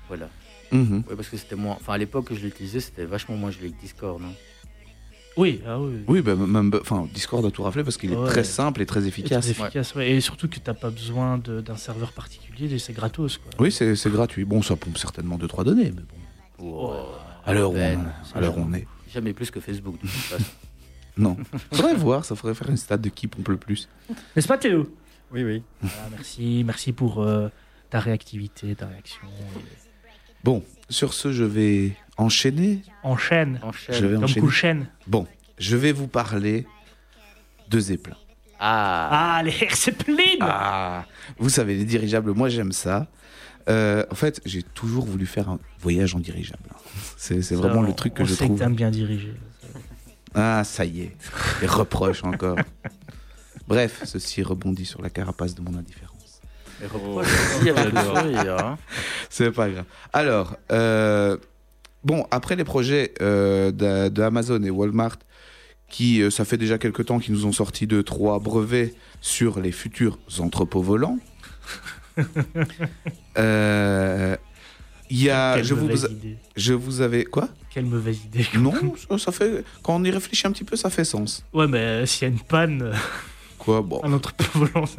voilà. 0.08 0.28
Mhm. 0.72 1.04
Oui, 1.08 1.14
parce 1.16 1.28
que 1.28 1.36
c'était 1.36 1.56
moins. 1.56 1.74
Enfin, 1.74 1.92
à 1.94 1.98
l'époque 1.98 2.26
que 2.26 2.34
je 2.34 2.40
l'utilisais, 2.40 2.80
c'était 2.80 3.04
vachement 3.04 3.36
moins 3.36 3.50
gelé 3.52 3.70
que 3.70 3.80
Discord. 3.80 4.20
hein. 4.22 4.32
Oui, 5.36 5.62
ah 5.66 5.78
oui. 5.80 5.94
Oui, 6.08 6.22
bah, 6.22 6.34
même, 6.34 6.72
enfin, 6.80 7.08
Discord 7.14 7.44
a 7.46 7.50
tout 7.50 7.62
raflé 7.62 7.84
parce 7.84 7.96
qu'il 7.96 8.12
est 8.12 8.24
très 8.26 8.44
simple 8.44 8.82
et 8.82 8.86
très 8.86 9.04
Et 9.04 9.08
efficace. 9.08 9.40
très 9.44 9.50
efficace, 9.50 9.94
ouais. 9.94 10.10
Et 10.10 10.20
surtout 10.20 10.48
que 10.48 10.58
t'as 10.58 10.74
pas 10.74 10.90
besoin 10.90 11.38
d'un 11.38 11.76
serveur 11.76 12.12
particulier, 12.12 12.78
c'est 12.78 12.92
gratos. 12.92 13.38
Quoi. 13.38 13.50
Oui, 13.60 13.72
c'est 13.72 14.10
gratuit. 14.10 14.44
Bon, 14.44 14.60
ça 14.62 14.76
pompe 14.76 14.98
certainement 14.98 15.38
2-3 15.38 15.64
données, 15.64 15.92
mais 15.94 16.02
bon. 16.58 16.90
Euh, 16.92 17.02
À 17.46 17.54
l'heure 17.54 17.70
où, 17.72 17.76
on- 17.76 18.72
est. 18.74 18.86
Jamais 19.12 19.32
plus 19.32 19.50
que 19.50 19.60
Facebook, 19.60 19.94
de 19.96 20.00
toute 20.02 20.10
façon. 20.10 20.44
Non. 21.16 21.36
Faudrait 21.72 21.94
voir, 21.96 22.24
ça 22.24 22.34
faudrait 22.34 22.54
faire 22.54 22.70
une 22.70 22.76
stat 22.76 22.96
de 22.96 23.08
qui 23.08 23.26
pompe 23.26 23.48
le 23.48 23.56
plus. 23.56 23.88
N'est-ce 24.34 24.46
pas, 24.48 24.56
Théo? 24.56 24.94
Oui, 25.32 25.42
oui. 25.44 25.62
Voilà, 25.82 25.96
Merci, 26.12 26.62
merci 26.64 26.92
pour 26.92 27.20
euh, 27.22 27.48
ta 27.90 27.98
réactivité, 27.98 28.74
ta 28.74 28.86
réaction. 28.86 29.20
Bon, 30.44 30.62
sur 30.88 31.12
ce, 31.12 31.32
je 31.32 31.44
vais 31.44 31.92
enchaîner. 32.20 32.82
Enchaîne, 33.02 33.58
Enchaîne. 33.62 33.94
Je 33.94 34.06
vais 34.06 34.14
comme 34.14 34.24
enchaîner. 34.46 34.84
Bon, 35.06 35.26
je 35.58 35.76
vais 35.76 35.92
vous 35.92 36.06
parler 36.08 36.66
de 37.68 37.80
Zeppelin. 37.80 38.16
Ah, 38.58 39.36
Ah, 39.38 39.42
les 39.42 39.52
Zeppelin 39.74 40.36
Ah, 40.40 41.04
vous 41.38 41.48
savez, 41.48 41.76
les 41.76 41.84
dirigeables, 41.84 42.32
moi 42.32 42.48
j'aime 42.48 42.72
ça. 42.72 43.06
Euh, 43.68 44.04
en 44.10 44.14
fait, 44.14 44.40
j'ai 44.44 44.62
toujours 44.62 45.06
voulu 45.06 45.26
faire 45.26 45.48
un 45.48 45.58
voyage 45.80 46.14
en 46.14 46.18
dirigeable. 46.18 46.62
C'est 47.16 47.42
c'est 47.42 47.54
Ça, 47.54 47.60
vraiment 47.60 47.80
on- 47.80 47.82
le 47.82 47.92
truc 47.94 48.14
que 48.14 48.22
on 48.22 48.26
je 48.26 48.34
sait 48.34 48.44
trouve. 48.44 48.58
que 48.58 48.62
t'aimes 48.64 48.74
bien 48.74 48.90
diriger. 48.90 49.34
Ah, 50.34 50.62
ça 50.64 50.84
y 50.84 51.02
est. 51.02 51.16
Les 51.60 51.66
reproches 51.66 52.22
encore. 52.24 52.56
Bref, 53.68 54.02
ceci 54.04 54.42
rebondit 54.42 54.84
sur 54.86 55.00
la 55.02 55.10
carapace 55.10 55.54
de 55.54 55.60
mon 55.62 55.76
indifférence. 55.76 56.40
avec 56.80 56.92
le 57.92 58.00
sourire. 58.00 58.56
hein. 58.58 58.78
C'est 59.30 59.50
pas 59.52 59.68
grave. 59.68 59.84
Alors, 60.12 60.56
euh, 60.72 61.36
bon, 62.04 62.26
après 62.30 62.56
les 62.56 62.64
projets 62.64 63.12
euh, 63.20 63.70
de, 63.72 64.08
de 64.08 64.22
Amazon 64.22 64.62
et 64.62 64.70
Walmart, 64.70 65.16
qui, 65.88 66.22
euh, 66.22 66.30
ça 66.30 66.44
fait 66.44 66.56
déjà 66.56 66.78
quelques 66.78 67.06
temps 67.06 67.18
qu'ils 67.18 67.34
nous 67.34 67.46
ont 67.46 67.52
sorti 67.52 67.86
deux, 67.86 68.02
trois 68.02 68.38
brevets 68.38 68.94
sur 69.20 69.60
les 69.60 69.72
futurs 69.72 70.18
entrepôts 70.38 70.82
volants. 70.82 71.18
Euh, 73.38 74.36
Il 75.08 75.22
y 75.22 75.30
a, 75.30 75.54
Quelle 75.56 75.64
je 75.64 75.74
vous, 75.74 76.06
idée. 76.06 76.36
je 76.56 76.72
vous 76.74 77.00
avais 77.00 77.24
quoi? 77.24 77.48
Quelle 77.72 77.86
mauvaise 77.86 78.18
idée. 78.24 78.46
Non, 78.58 78.72
ça, 78.96 79.18
ça 79.18 79.32
fait. 79.32 79.64
Quand 79.82 79.96
on 79.96 80.04
y 80.04 80.10
réfléchit 80.10 80.46
un 80.46 80.52
petit 80.52 80.64
peu, 80.64 80.76
ça 80.76 80.90
fait 80.90 81.04
sens. 81.04 81.44
Ouais, 81.52 81.66
mais 81.66 81.78
euh, 81.78 82.06
s'il 82.06 82.28
y 82.28 82.30
a 82.30 82.34
une 82.34 82.40
panne, 82.40 82.92
Quoi? 83.58 83.82
Bon, 83.82 84.00
un 84.04 84.12
entrepôt 84.12 84.44
volant. 84.58 84.84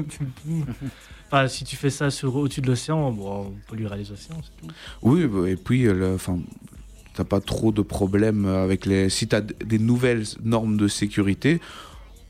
Enfin, 1.34 1.48
si 1.48 1.64
tu 1.64 1.78
fais 1.78 1.90
ça 1.90 2.10
sur, 2.12 2.36
au-dessus 2.36 2.60
de 2.60 2.68
l'océan, 2.68 3.10
bon, 3.12 3.46
on 3.48 3.54
polluera 3.70 3.96
les 3.96 4.12
océans, 4.12 4.42
c'est 4.44 4.68
tout. 4.68 4.74
Oui, 5.02 5.26
bah, 5.28 5.48
et 5.50 5.56
puis, 5.56 5.90
enfin, 5.90 6.40
t'as 7.14 7.24
pas 7.24 7.42
trop 7.42 7.72
de 7.72 7.82
problèmes 7.82 8.46
avec 8.46 8.86
les. 8.86 9.10
Si 9.10 9.28
t'as 9.28 9.42
des 9.42 9.80
nouvelles 9.80 10.24
normes 10.44 10.78
de 10.78 10.88
sécurité, 10.88 11.60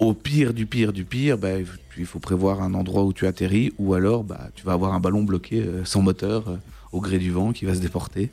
au 0.02 0.16
pire 0.16 0.54
du 0.54 0.66
pire 0.66 0.94
du 0.94 1.06
pire, 1.06 1.38
bah, 1.38 1.50
il 1.98 2.06
faut 2.06 2.20
prévoir 2.20 2.62
un 2.62 2.74
endroit 2.74 3.04
où 3.04 3.14
tu 3.14 3.28
atterris, 3.28 3.72
ou 3.78 3.94
alors, 3.94 4.24
bah, 4.24 4.50
tu 4.56 4.66
vas 4.66 4.74
avoir 4.74 4.94
un 4.94 5.00
ballon 5.00 5.24
bloqué 5.24 5.62
euh, 5.62 5.86
sans 5.86 6.02
moteur 6.02 6.50
euh, 6.50 6.58
au 6.92 7.02
gré 7.02 7.20
du 7.20 7.30
vent 7.30 7.54
qui 7.54 7.66
va 7.66 7.76
se 7.76 7.80
déporter. 7.80 8.32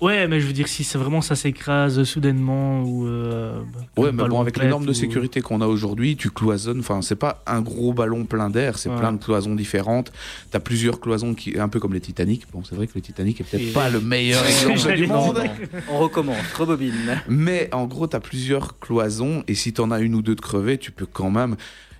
Ouais, 0.00 0.28
mais 0.28 0.38
je 0.40 0.46
veux 0.46 0.52
dire, 0.52 0.68
si 0.68 0.84
c'est 0.84 0.96
vraiment 0.96 1.20
ça 1.20 1.34
s'écrase 1.34 2.04
soudainement 2.04 2.82
ou. 2.84 3.06
euh, 3.08 3.60
Ouais, 3.96 4.12
mais 4.12 4.28
bon, 4.28 4.40
avec 4.40 4.56
les 4.58 4.68
normes 4.68 4.86
de 4.86 4.92
sécurité 4.92 5.40
qu'on 5.40 5.60
a 5.60 5.66
aujourd'hui, 5.66 6.16
tu 6.16 6.30
cloisonnes. 6.30 6.78
Enfin, 6.80 7.02
c'est 7.02 7.16
pas 7.16 7.42
un 7.48 7.60
gros 7.60 7.92
ballon 7.92 8.24
plein 8.24 8.48
d'air, 8.48 8.78
c'est 8.78 8.90
Ouais. 8.90 8.96
plein 8.96 9.12
de 9.12 9.22
cloisons 9.22 9.56
différentes. 9.56 10.12
T'as 10.52 10.60
plusieurs 10.60 11.00
cloisons 11.00 11.34
qui, 11.34 11.58
un 11.58 11.68
peu 11.68 11.80
comme 11.80 11.94
les 11.94 12.00
Titanic. 12.00 12.44
Bon, 12.52 12.62
c'est 12.62 12.76
vrai 12.76 12.86
que 12.86 12.92
le 12.94 13.00
Titanic 13.00 13.40
est 13.40 13.44
peut-être 13.44 13.72
pas 13.72 13.90
le 13.90 14.00
meilleur 14.00 14.44
exemple 14.70 14.94
du 14.94 15.06
monde. 15.08 15.42
On 15.90 15.98
recommence, 15.98 16.36
rebobine. 16.56 17.20
Mais 17.28 17.68
en 17.72 17.86
gros, 17.86 18.06
tu 18.06 18.14
as 18.14 18.20
plusieurs 18.20 18.78
cloisons 18.78 19.42
et 19.48 19.56
si 19.56 19.72
tu 19.72 19.80
en 19.80 19.90
as 19.90 19.98
une 19.98 20.14
ou 20.14 20.22
deux 20.22 20.36
de 20.36 20.40
crevées, 20.40 20.78
tu 20.78 20.92
peux 20.92 21.06
quand 21.06 21.30
même. 21.32 21.56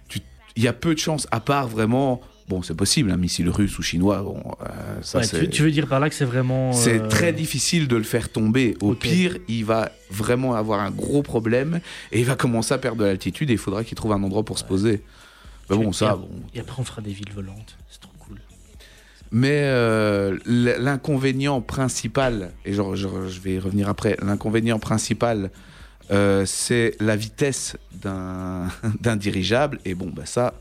tu- 0.08 0.20
Il 0.54 0.62
y 0.62 0.68
a 0.68 0.72
peu 0.72 0.94
de 0.94 1.00
chances, 1.00 1.26
à 1.32 1.40
part 1.40 1.66
vraiment. 1.66 2.20
Bon, 2.48 2.62
c'est 2.62 2.74
possible, 2.74 3.10
un 3.10 3.16
missile 3.18 3.48
russe 3.50 3.78
ou 3.78 3.82
chinois. 3.82 4.22
Bon, 4.22 4.42
euh, 4.62 4.66
ça, 5.02 5.18
Ouais, 5.18 5.24
c'est. 5.24 5.40
tu, 5.40 5.48
tu 5.50 5.62
veux 5.62 5.70
dire 5.70 5.86
par 5.86 6.00
là 6.00 6.08
que 6.08 6.14
c'est 6.14 6.24
vraiment. 6.24 6.72
C'est 6.72 7.00
euh, 7.02 7.08
très 7.08 7.32
difficile 7.34 7.88
de 7.88 7.96
le 7.96 8.02
faire 8.04 8.30
tomber. 8.30 8.74
Au 8.80 8.94
pire, 8.94 9.36
il 9.48 9.64
va 9.66 9.90
vraiment 10.10 10.54
avoir 10.54 10.80
un 10.80 10.90
gros 10.90 11.22
problème 11.22 11.80
et 12.10 12.20
il 12.20 12.24
va 12.24 12.36
commencer 12.36 12.72
à 12.72 12.78
perdre 12.78 12.98
de 13.02 13.04
l'altitude 13.04 13.50
et 13.50 13.52
il 13.52 13.58
faudra 13.58 13.84
qu'il 13.84 13.96
trouve 13.96 14.12
un 14.12 14.22
endroit 14.22 14.44
pour 14.44 14.58
se 14.58 14.64
poser. 14.64 15.02
Mais 15.68 15.76
bon, 15.76 15.92
ça, 15.92 16.14
et- 16.14 16.18
bon. 16.18 16.30
Et 16.54 16.60
après, 16.60 16.80
on 16.80 16.84
fera 16.84 17.02
des 17.02 17.12
villes 17.12 17.32
volantes. 17.34 17.76
C'est 17.90 18.00
trop 18.00 18.12
cool. 18.20 18.38
Mais 19.30 19.60
euh, 19.64 20.38
l'inconvénient 20.46 21.60
principal, 21.60 22.52
et 22.64 22.72
genre, 22.72 22.96
genre, 22.96 23.28
je 23.28 23.40
vais 23.40 23.54
y 23.54 23.58
revenir 23.58 23.88
après, 23.90 24.16
l'inconvénient 24.22 24.78
principal, 24.78 25.50
euh, 26.10 26.46
c'est 26.46 26.94
la 27.00 27.16
vitesse 27.16 27.76
d'un 27.92 28.68
d'un 29.02 29.16
dirigeable. 29.16 29.78
Et 29.84 29.94
bon, 29.94 30.10
bah 30.14 30.24
ça, 30.24 30.54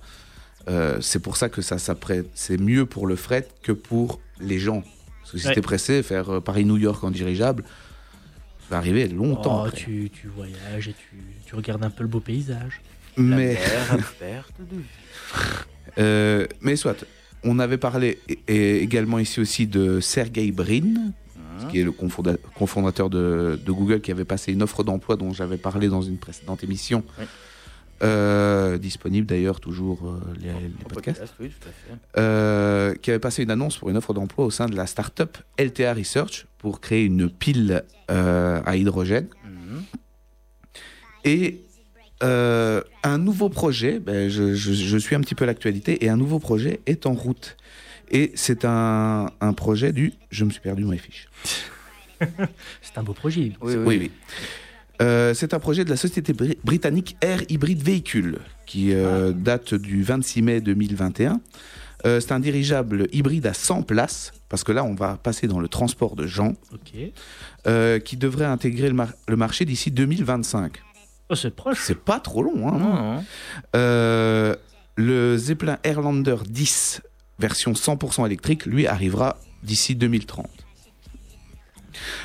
euh, 0.68 1.00
c'est 1.02 1.20
pour 1.20 1.38
ça 1.38 1.50
que 1.50 1.62
ça 1.62 1.78
s'apprête. 1.78 2.28
C'est 2.36 2.60
mieux 2.60 2.86
pour 2.86 3.08
le 3.08 3.16
fret 3.16 3.48
que 3.64 3.72
pour 3.72 4.20
les 4.40 4.60
gens. 4.60 4.84
Parce 5.22 5.32
que 5.34 5.38
si 5.40 5.48
Ouais. 5.48 5.54
t'es 5.56 5.62
pressé, 5.62 6.04
faire 6.04 6.30
euh, 6.36 6.40
Paris-New 6.42 6.78
York 6.78 7.04
en 7.04 7.12
dirigeable, 7.12 7.64
ça 7.64 8.66
va 8.72 8.78
arriver 8.78 9.08
longtemps. 9.08 9.62
Oh, 9.64 9.68
après. 9.68 9.78
tu, 9.78 10.10
tu 10.14 10.28
voyages 10.28 10.88
et 10.90 10.94
tu, 10.94 11.18
tu 11.46 11.56
regardes 11.56 11.84
un 11.84 11.90
peu 11.90 12.04
le 12.04 12.10
beau 12.10 12.20
paysage. 12.20 12.82
Mais, 13.18 13.54
La 13.56 13.60
mer 13.60 13.94
à 13.94 13.98
perte 14.20 14.54
de 14.60 14.76
vue. 14.76 14.84
euh, 15.98 16.46
mais 16.62 16.76
soit, 16.76 17.06
on 17.44 17.60
avait 17.60 17.78
parlé 17.78 18.20
et- 18.48 18.78
également 18.82 19.20
ici 19.20 19.40
aussi 19.40 19.68
de 19.68 20.00
Sergey 20.00 20.52
Brin, 20.52 21.12
Hein 21.60 21.68
qui 21.72 21.80
est 21.80 21.84
le 21.84 21.92
cofondateur 21.92 23.10
de, 23.10 23.60
de 23.66 23.72
Google, 23.72 24.00
qui 24.02 24.12
avait 24.12 24.26
passé 24.26 24.54
une 24.54 24.62
offre 24.62 24.84
d'emploi 24.84 25.16
dont 25.16 25.34
j'avais 25.34 25.58
parlé 25.58 25.88
dans 25.88 26.04
une 26.04 26.18
précédente 26.20 26.64
émission, 26.64 27.04
Oui. 27.18 27.26
Euh, 28.04 28.78
disponible 28.78 29.26
d'ailleurs 29.26 29.60
toujours 29.60 30.08
euh, 30.08 30.20
les, 30.40 30.48
les 30.50 30.70
podcasts, 30.88 31.20
podcast, 31.20 31.34
oui, 31.40 31.50
tout 31.50 31.68
à 31.68 31.72
fait. 31.72 32.00
euh, 32.20 32.94
qui 32.94 33.10
avait 33.10 33.18
passé 33.20 33.42
une 33.42 33.50
annonce 33.50 33.78
pour 33.78 33.90
une 33.90 33.98
offre 33.98 34.14
d'emploi 34.14 34.46
au 34.46 34.52
sein 34.52 34.68
de 34.68 34.76
la 34.76 34.86
startup 34.86 35.36
LTA 35.58 35.96
Research 35.96 36.46
pour 36.60 36.80
créer 36.80 37.04
une 37.06 37.28
pile 37.30 37.84
euh, 38.12 38.62
à 38.66 38.76
hydrogène. 38.76 39.28
Et 41.24 41.62
euh, 42.24 42.82
un 43.04 43.18
nouveau 43.18 43.50
projet, 43.50 44.00
ben, 44.00 44.30
je, 44.30 44.54
je- 44.54 44.74
je 44.74 44.98
suis 44.98 45.16
un 45.16 45.22
petit 45.22 45.36
peu 45.36 45.46
l'actualité, 45.46 46.06
et 46.06 46.10
un 46.10 46.18
nouveau 46.18 46.40
projet 46.40 46.80
est 46.86 47.06
en 47.06 47.14
route. 47.14 47.58
Et 48.12 48.32
c'est 48.36 48.64
un, 48.64 49.30
un 49.42 49.54
projet 49.54 49.92
du... 49.92 50.14
Je 50.30 50.46
me 50.46 50.50
suis 50.52 50.62
perdu 50.62 50.84
dans 50.84 50.90
mes 50.90 50.98
fiches. 50.98 51.28
C'est 52.82 52.98
un 52.98 53.04
beau 53.04 53.14
projet. 53.14 53.52
Oui, 53.62 53.74
oui. 53.76 53.84
Oui, 53.86 53.98
oui. 54.00 54.12
Euh, 55.02 55.34
c'est 55.34 55.54
un 55.54 55.60
projet 55.60 55.86
de 55.86 55.90
la 55.90 55.96
société 55.98 56.34
bri- 56.34 56.58
britannique 56.64 57.18
Air 57.22 57.42
Hybrid 57.50 57.84
Vehicle 57.84 58.40
qui 58.66 58.94
euh, 58.94 59.32
date 59.32 59.74
du 59.76 60.02
26 60.04 60.42
mai 60.42 60.62
2021. 60.62 61.40
Euh, 62.06 62.20
c'est 62.20 62.32
un 62.32 62.40
dirigeable 62.40 63.08
hybride 63.12 63.46
à 63.48 63.54
100 63.54 63.84
places, 63.84 64.32
parce 64.50 64.64
que 64.64 64.72
là, 64.72 64.84
on 64.84 64.94
va 64.96 65.18
passer 65.18 65.48
dans 65.48 65.60
le 65.60 65.68
transport 65.68 66.16
de 66.16 66.26
gens, 66.28 66.54
qui 68.06 68.18
devrait 68.18 68.46
intégrer 68.46 68.88
le, 68.88 68.94
mar- 68.94 69.14
le 69.28 69.36
marché 69.36 69.66
d'ici 69.66 69.92
2025. 69.92 70.78
Oh, 71.30 71.36
c'est 71.36 71.56
proche. 71.56 71.80
C'est 71.84 72.00
pas 72.00 72.20
trop 72.20 72.42
long. 72.44 72.68
Hein, 72.70 72.78
Non, 72.80 73.14
non. 73.74 74.56
Le 75.00 75.38
Zeppelin 75.38 75.78
Airlander 75.84 76.38
10, 76.50 77.02
version 77.40 77.74
100% 77.74 78.26
électrique, 78.26 78.66
lui 78.66 78.88
arrivera 78.88 79.38
d'ici 79.64 79.96
2030. 79.96 80.48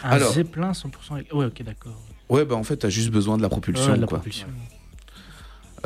Un 0.04 0.08
Alors. 0.10 0.32
Zeppelin 0.32 0.72
100%. 0.72 1.18
éle- 1.18 1.32
Ouais, 1.34 1.46
ok, 1.46 1.62
d'accord. 1.64 2.00
Ouais, 2.32 2.44
bah 2.44 2.54
en 2.56 2.62
fait, 2.64 2.76
t'as 2.78 2.88
juste 2.88 3.10
besoin 3.10 3.36
de 3.36 3.42
la 3.42 3.48
propulsion. 3.48 3.92
Ouais, 3.92 3.98
la 3.98 4.06
quoi. 4.06 4.18
propulsion. 4.18 4.48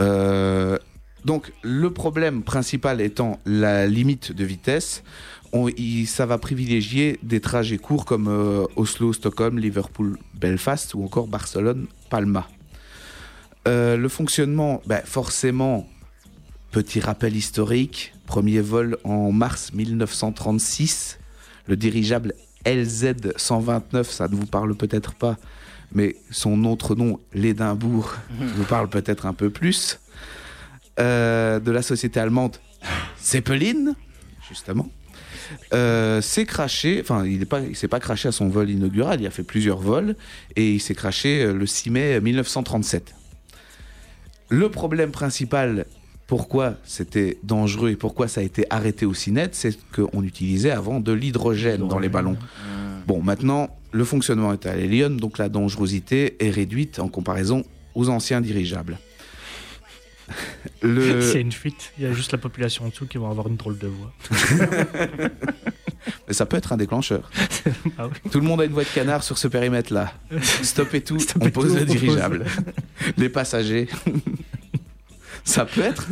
Euh, 0.01 0.78
Donc 1.24 1.53
le 1.62 1.90
problème 1.92 2.42
principal 2.44 3.01
étant 3.01 3.40
la 3.47 3.88
limite 3.88 4.30
de 4.30 4.44
vitesse, 4.44 5.03
on- 5.53 5.68
ça 6.07 6.24
va 6.24 6.38
privilégier 6.38 7.18
des 7.24 7.40
trajets 7.40 7.78
courts 7.78 8.05
comme 8.05 8.28
euh, 8.28 8.64
Oslo, 8.76 9.12
Stockholm, 9.12 9.59
Liverpool, 9.59 10.18
Belfast 10.34 10.94
ou 10.94 11.03
encore 11.03 11.26
Barcelone, 11.26 11.86
Palma. 12.11 12.47
Euh, 13.66 13.97
le 13.97 14.09
fonctionnement, 14.09 14.80
ben, 14.86 15.01
forcément, 15.05 15.88
petit 16.70 17.01
rappel 17.01 17.34
historique, 17.34 18.12
premier 18.26 18.61
vol 18.61 18.97
en 19.03 19.32
mars 19.32 19.72
1936, 19.72 21.18
le 21.66 21.76
dirigeable 21.76 22.34
LZ-129, 22.64 24.05
ça 24.05 24.28
ne 24.28 24.36
vous 24.36 24.47
parle 24.47 24.76
peut-être 24.76 25.14
pas, 25.14 25.36
mais 25.93 26.16
son 26.30 26.64
autre 26.64 26.95
nom, 26.95 27.20
l'Édimbourg, 27.32 28.14
vous 28.39 28.64
parle 28.64 28.89
peut-être 28.89 29.26
un 29.26 29.34
peu 29.34 29.51
plus, 29.51 30.01
euh, 30.99 31.61
de 31.61 31.70
la 31.70 31.82
société 31.82 32.20
allemande 32.20 32.57
Zeppelin, 33.22 33.95
justement. 34.49 34.89
Euh, 35.72 36.20
s'est 36.20 36.47
craché, 36.47 37.01
enfin 37.01 37.24
il 37.24 37.39
n'est 37.39 37.45
pas, 37.45 37.61
il 37.61 37.76
s'est 37.76 37.89
pas 37.89 38.01
craché 38.01 38.28
à 38.28 38.32
son 38.32 38.49
vol 38.49 38.68
inaugural, 38.68 39.20
il 39.20 39.26
a 39.26 39.30
fait 39.30 39.45
plusieurs 39.45 39.78
vols 39.78 40.16
et 40.57 40.72
il 40.72 40.80
s'est 40.80 40.95
craché 40.95 41.43
euh, 41.43 41.53
le 41.53 41.66
6 41.66 41.91
mai 41.91 42.20
1937. 42.20 43.14
Le 44.49 44.68
problème 44.70 45.11
principal, 45.11 45.87
pourquoi 46.27 46.74
c'était 46.85 47.39
dangereux 47.43 47.91
et 47.91 47.97
pourquoi 47.97 48.27
ça 48.29 48.41
a 48.41 48.45
été 48.45 48.66
arrêté 48.70 49.07
aussi 49.07 49.31
net, 49.31 49.55
c'est 49.55 49.79
qu'on 49.95 50.22
utilisait 50.22 50.70
avant 50.72 51.01
de 51.01 51.12
l'hydrogène 51.12 51.87
dans 51.87 51.99
les 51.99 52.09
ballons. 52.09 52.37
Bon, 53.07 53.22
maintenant, 53.22 53.70
le 53.93 54.05
fonctionnement 54.05 54.53
est 54.53 54.66
à 54.66 54.74
l'hélium, 54.74 55.20
donc 55.20 55.39
la 55.39 55.49
dangerosité 55.49 56.37
est 56.45 56.51
réduite 56.51 56.99
en 56.99 57.09
comparaison 57.09 57.64
aux 57.95 58.09
anciens 58.09 58.41
dirigeables. 58.41 58.99
Le... 60.83 61.20
C'est 61.33 61.41
une 61.41 61.53
fuite. 61.53 61.93
Il 61.99 62.05
y 62.05 62.07
a 62.07 62.12
juste 62.12 62.33
la 62.33 62.39
population 62.39 62.85
en 62.85 62.89
dessous 62.89 63.07
qui 63.07 63.18
va 63.18 63.29
avoir 63.29 63.47
une 63.47 63.57
drôle 63.57 63.79
de 63.79 63.87
voix. 63.87 64.12
Mais 66.29 66.35
ça 66.35 66.47
peut 66.47 66.57
être 66.57 66.72
un 66.72 66.77
déclencheur. 66.77 67.31
Ah 67.99 68.09
oui. 68.09 68.31
Tout 68.31 68.41
le 68.41 68.47
monde 68.47 68.61
a 68.61 68.64
une 68.64 68.72
voix 68.72 68.85
de 68.85 68.89
canard 68.89 69.22
sur 69.22 69.39
ce 69.39 69.49
périmètre-là. 69.49 70.12
Stoppez 70.62 71.01
tout, 71.01 71.18
Stoppez 71.18 71.47
on 71.47 71.51
pose 71.51 71.68
tout, 71.68 71.74
le 71.77 71.83
on 71.83 71.87
pose. 71.87 71.97
dirigeable. 71.97 72.45
Les 73.16 73.29
passagers. 73.29 73.89
Ça 75.47 75.64
peut 75.64 75.80
être. 75.80 76.07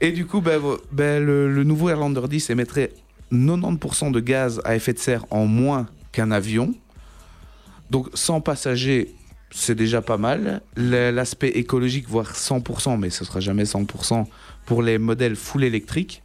Et 0.00 0.10
du 0.10 0.26
coup, 0.26 0.40
ben, 0.40 0.60
ben, 0.90 1.24
le, 1.24 1.62
nouveau 1.62 1.90
Airlander 1.90 2.22
10 2.28 2.50
émettrait 2.50 2.92
90% 3.32 4.10
de 4.10 4.20
gaz 4.20 4.60
à 4.64 4.74
effet 4.74 4.94
de 4.94 4.98
serre 4.98 5.26
en 5.30 5.46
moins 5.46 5.86
qu'un 6.10 6.30
avion. 6.30 6.74
Donc 7.90 8.08
100 8.14 8.40
passagers, 8.40 9.14
c'est 9.50 9.74
déjà 9.74 10.00
pas 10.00 10.16
mal. 10.16 10.62
L'aspect 10.76 11.50
écologique, 11.50 12.08
voire 12.08 12.32
100%, 12.32 12.98
mais 12.98 13.10
ce 13.10 13.24
sera 13.24 13.40
jamais 13.40 13.64
100% 13.64 14.24
pour 14.64 14.82
les 14.82 14.98
modèles 14.98 15.36
full 15.36 15.64
électriques, 15.64 16.22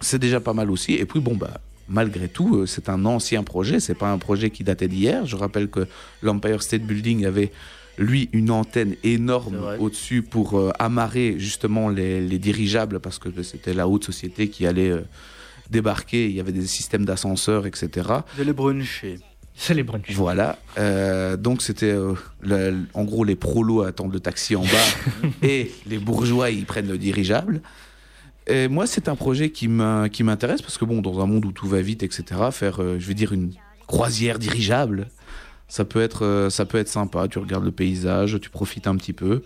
c'est 0.00 0.18
déjà 0.18 0.40
pas 0.40 0.52
mal 0.52 0.70
aussi. 0.70 0.94
Et 0.94 1.04
puis 1.04 1.20
bon, 1.20 1.36
bah, 1.36 1.60
malgré 1.88 2.28
tout, 2.28 2.56
euh, 2.56 2.66
c'est 2.66 2.88
un 2.88 3.04
ancien 3.04 3.44
projet, 3.44 3.78
c'est 3.78 3.94
pas 3.94 4.10
un 4.10 4.18
projet 4.18 4.50
qui 4.50 4.64
datait 4.64 4.88
d'hier. 4.88 5.26
Je 5.26 5.36
rappelle 5.36 5.68
que 5.68 5.86
l'Empire 6.22 6.62
State 6.62 6.82
Building 6.82 7.24
avait 7.26 7.52
lui 7.98 8.28
une 8.32 8.50
antenne 8.50 8.94
énorme 9.04 9.58
au-dessus 9.78 10.22
pour 10.22 10.58
euh, 10.58 10.70
amarrer 10.78 11.34
justement 11.38 11.88
les, 11.88 12.20
les 12.20 12.38
dirigeables 12.38 13.00
parce 13.00 13.18
que 13.18 13.42
c'était 13.42 13.74
la 13.74 13.86
haute 13.88 14.04
société 14.04 14.48
qui 14.48 14.66
allait 14.66 14.90
euh, 14.90 15.02
débarquer. 15.70 16.26
Il 16.28 16.32
y 16.34 16.40
avait 16.40 16.52
des 16.52 16.66
systèmes 16.66 17.04
d'ascenseurs, 17.04 17.66
etc. 17.66 18.08
De 18.38 18.42
les 18.44 18.52
bruncher. 18.52 19.18
C'est 19.54 19.74
les 19.74 19.82
brunchs. 19.82 20.12
Voilà. 20.14 20.58
Euh, 20.78 21.36
donc 21.36 21.60
c'était 21.60 21.90
euh, 21.92 22.14
le- 22.40 22.84
en 22.94 23.04
gros 23.04 23.22
les 23.24 23.36
prolos 23.36 23.82
attendent 23.82 24.12
le 24.14 24.20
taxi 24.20 24.56
en 24.56 24.62
bas 24.62 25.28
et 25.42 25.70
les 25.86 25.98
bourgeois 25.98 26.50
ils 26.50 26.64
prennent 26.64 26.88
le 26.88 26.96
dirigeable. 26.98 27.60
Et 28.46 28.66
moi 28.68 28.86
c'est 28.86 29.08
un 29.08 29.14
projet 29.16 29.50
qui 29.50 29.68
m'in- 29.68 30.08
qui 30.08 30.24
m'intéresse 30.24 30.62
parce 30.62 30.78
que 30.78 30.86
bon 30.86 31.02
dans 31.02 31.20
un 31.20 31.26
monde 31.26 31.44
où 31.44 31.52
tout 31.52 31.68
va 31.68 31.82
vite 31.82 32.02
etc 32.02 32.24
faire 32.50 32.82
euh, 32.82 32.96
je 32.98 33.06
vais 33.06 33.14
dire 33.14 33.32
une 33.32 33.52
croisière 33.86 34.38
dirigeable 34.38 35.08
ça 35.72 35.86
peut 35.86 36.02
être 36.02 36.26
euh, 36.26 36.50
ça 36.50 36.66
peut 36.66 36.76
être 36.76 36.88
sympa. 36.88 37.28
Tu 37.28 37.38
regardes 37.38 37.64
le 37.64 37.70
paysage, 37.72 38.38
tu 38.42 38.50
profites 38.50 38.86
un 38.86 38.96
petit 38.96 39.14
peu 39.14 39.42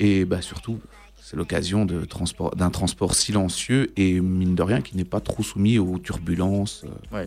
et 0.00 0.24
bah 0.24 0.42
surtout 0.42 0.80
c'est 1.22 1.36
l'occasion 1.36 1.84
de 1.84 2.04
transport 2.04 2.56
d'un 2.56 2.70
transport 2.70 3.14
silencieux 3.14 3.92
et 3.96 4.20
mine 4.20 4.56
de 4.56 4.62
rien 4.62 4.80
qui 4.82 4.96
n'est 4.96 5.04
pas 5.04 5.20
trop 5.20 5.44
soumis 5.44 5.78
aux 5.78 5.98
turbulences. 6.00 6.84
euh. 7.12 7.24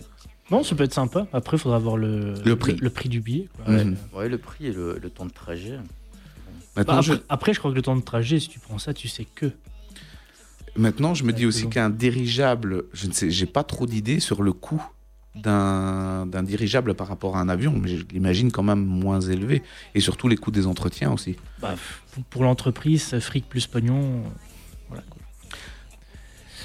Bon, 0.50 0.62
ça 0.64 0.76
peut 0.76 0.84
être 0.84 0.94
sympa. 0.94 1.26
Après, 1.34 1.56
il 1.58 1.60
faudra 1.60 1.80
voir 1.80 1.96
le, 1.98 2.34
Le 2.46 2.56
prix. 2.56 2.76
Le, 2.82 2.90
prix 2.90 3.10
du 3.10 3.20
billet. 3.22 3.48
quoi. 3.56 3.74
Ouais, 3.74 3.86
ouais, 4.14 4.30
le 4.30 4.38
prix 4.38 4.68
et 4.68 4.72
le, 4.74 4.98
le 5.02 5.10
temps 5.10 5.26
de 5.26 5.32
trajet. 5.32 5.78
Bah, 6.76 6.84
je- 7.02 7.14
après, 7.14 7.24
après, 7.30 7.54
je 7.54 7.60
crois 7.60 7.72
que 7.72 7.76
le 7.76 7.82
temps 7.82 7.96
de 7.98 8.02
trajet, 8.02 8.40
si 8.40 8.48
tu 8.50 8.60
prends 8.60 8.78
ça, 8.78 8.94
tu 8.94 9.08
sais 9.08 9.26
que. 9.26 9.52
Maintenant, 10.76 11.14
je 11.16 11.24
me 11.24 11.34
dis 11.34 11.42
Ouais, 11.44 11.48
aussi 11.48 11.68
qu'un 11.70 11.90
dirigeable, 11.90 12.84
je 12.94 13.08
ne 13.08 13.12
sais, 13.14 13.30
j'ai 13.32 13.46
pas 13.48 13.64
trop 13.64 13.86
d'idées 13.88 14.20
sur 14.20 14.44
le 14.44 14.54
coût 14.54 14.82
d'un 15.44 16.44
dirigeable 16.44 16.94
par 16.94 17.08
rapport 17.08 17.38
à 17.38 17.42
un 17.42 17.50
avion, 17.50 17.74
mais 17.82 17.98
je 17.98 18.06
l'imagine 18.12 18.52
quand 18.52 18.64
même 18.64 18.84
moins 18.84 19.20
élevé. 19.22 19.64
Et 19.96 20.00
surtout 20.00 20.28
les 20.28 20.36
coûts 20.38 20.52
des 20.52 20.68
entretiens 20.68 21.12
aussi. 21.12 21.36
Bah, 21.62 21.76
pour, 22.30 22.44
l'entreprise, 22.44 23.18
fric 23.20 23.48
plus 23.48 23.68
pognon. 23.68 24.24
Voilà. 24.90 25.04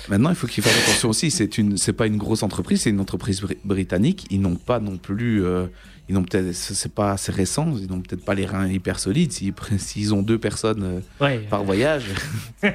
Maintenant, 0.09 0.31
il 0.31 0.37
faut 0.37 0.47
qu'il 0.47 0.65
fasse 0.65 0.77
attention 0.83 1.11
aussi. 1.11 1.31
C'est 1.31 1.59
une, 1.59 1.77
c'est 1.77 1.93
pas 1.93 2.07
une 2.07 2.17
grosse 2.17 2.43
entreprise, 2.43 2.83
c'est 2.83 2.91
une 2.91 3.01
entreprise 3.01 3.41
bri- 3.43 3.59
britannique. 3.65 4.27
Ils 4.31 4.41
n'ont 4.41 4.57
pas 4.57 4.81
non 4.81 4.97
plus, 4.97 5.45
euh, 5.45 5.67
ils 6.09 6.15
n'ont 6.15 6.25
peut-être, 6.25 6.53
c'est 6.53 6.93
pas 6.93 7.13
assez 7.13 7.31
récent. 7.31 7.73
Ils 7.79 7.87
n'ont 7.89 8.01
peut-être 8.01 8.25
pas 8.25 8.35
les 8.35 8.47
reins 8.47 8.67
hyper 8.67 8.99
solides. 8.99 9.33
S'ils, 9.33 10.13
ont 10.15 10.23
deux 10.23 10.39
personnes 10.39 10.83
euh, 10.83 11.01
Ouais. 11.25 11.39
par 11.49 11.63
voyage, 11.63 12.05
ils 12.65 12.69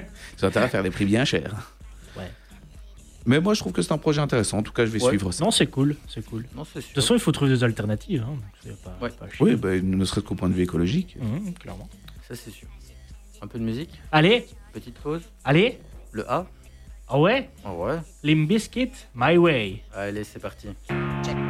ont 0.44 0.48
intérêt 0.48 0.66
à 0.66 0.70
faire 0.70 0.84
des 0.84 0.90
prix 0.92 1.06
bien 1.06 1.26
chers. 1.26 1.74
Mais 3.28 3.40
moi, 3.42 3.54
je 3.54 3.60
trouve 3.60 3.74
que 3.74 3.82
c'est 3.82 3.92
un 3.92 3.98
projet 3.98 4.22
intéressant. 4.22 4.58
En 4.60 4.64
tout 4.64 4.72
cas, 4.72 4.86
je 4.86 4.90
vais 4.92 5.02
Ouais. 5.04 5.10
suivre 5.10 5.32
ça. 5.32 5.44
Non, 5.44 5.52
c'est 5.52 5.68
cool, 5.68 5.96
c'est 6.08 6.26
cool. 6.26 6.44
De 6.44 6.48
Non, 6.56 6.64
toute 6.64 6.82
façon, 6.96 7.14
il 7.14 7.20
faut 7.20 7.32
trouver 7.34 7.52
des 7.52 7.64
alternatives. 7.64 8.24
Hein, 8.24 8.32
donc 8.36 8.44
c'est 8.64 8.82
pas, 8.82 8.98
Ouais. 9.02 9.10
pas. 9.12 9.26
Oui, 9.42 9.56
bah, 9.56 9.80
ne 9.80 10.06
serait-ce 10.06 10.26
qu'au 10.26 10.34
point 10.36 10.50
de 10.50 10.54
vue 10.54 10.64
écologique. 10.64 11.18
Mhm, 11.22 11.54
clairement. 11.56 11.90
Ça, 12.28 12.36
c'est 12.36 12.50
sûr. 12.52 12.68
Un 13.42 13.48
peu 13.48 13.60
de 13.60 13.64
musique, 13.64 13.92
Allez, 14.12 14.48
petite 14.74 14.96
pause. 14.96 15.22
allez. 15.44 15.78
Le 16.12 16.28
A. 16.32 16.48
Ah 17.10 17.20
ouais 17.20 17.50
Ah 17.64 17.74
ouais. 17.74 17.98
Limp 18.24 18.48
Bizkit, 18.48 18.92
My 19.14 19.38
Way. 19.38 19.84
Allez, 19.94 20.24
c'est 20.24 20.40
parti. 20.40 20.68
You 20.90 21.47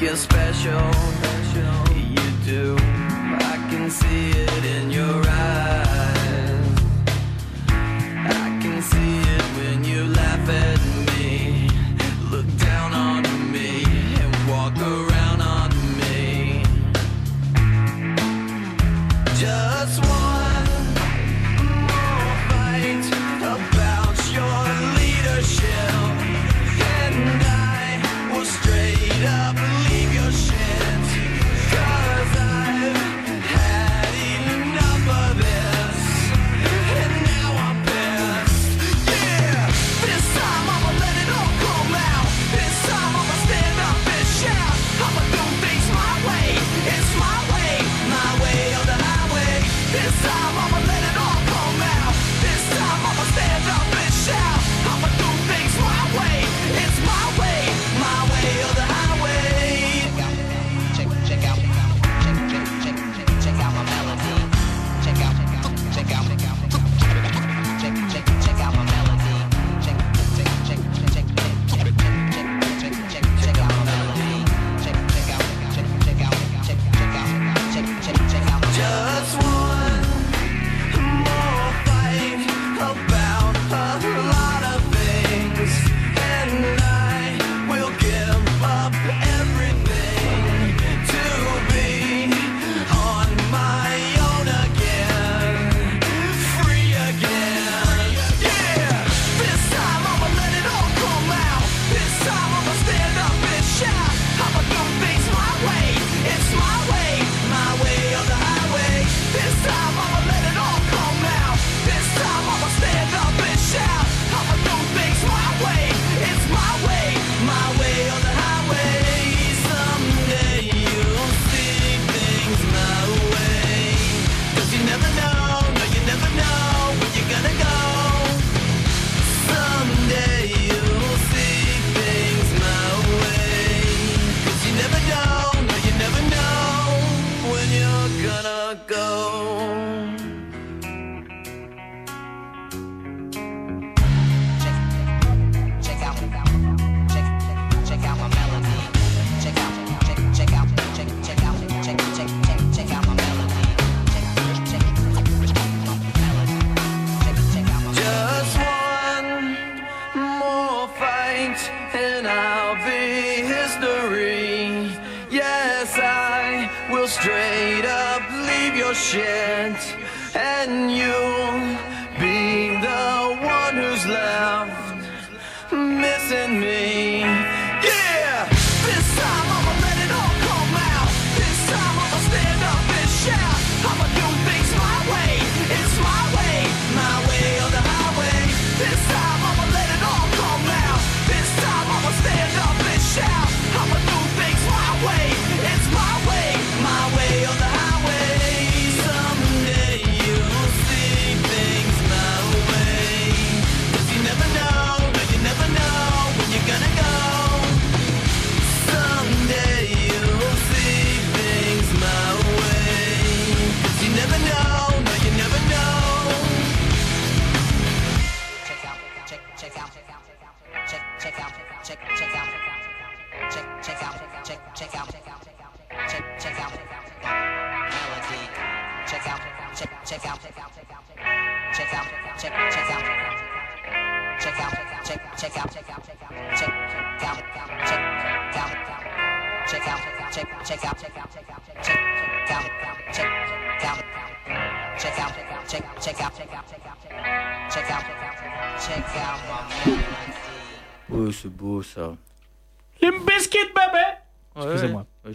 you're 0.00 0.16
special, 0.16 0.90
you 1.96 2.30
do. 2.44 2.76
I 2.78 3.66
can 3.68 3.90
see 3.90 4.30
it 4.30 4.64
in 4.64 4.90
your 4.90 5.26
eyes. 5.26 5.67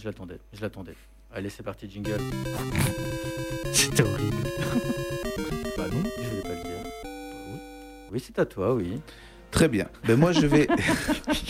Je 0.03 0.09
l'attendais, 0.09 0.37
je 0.51 0.61
l'attendais. 0.61 0.95
Allez, 1.33 1.49
c'est 1.49 1.63
parti, 1.63 1.89
jingle. 1.89 2.19
C'était 3.71 4.03
horrible. 4.03 4.35
Bah 5.77 5.85
non, 5.91 6.03
je 6.17 6.29
voulais 6.29 6.41
pas 6.41 6.49
le 6.49 6.55
dire. 6.55 6.83
Bah 6.83 7.09
oui, 7.49 7.59
oui 8.11 8.23
c'est 8.23 8.37
à 8.37 8.45
toi, 8.45 8.75
oui. 8.75 8.99
Très 9.49 9.69
bien. 9.69 9.87
Ben 10.05 10.19
moi, 10.19 10.33
je 10.33 10.45
vais. 10.45 10.67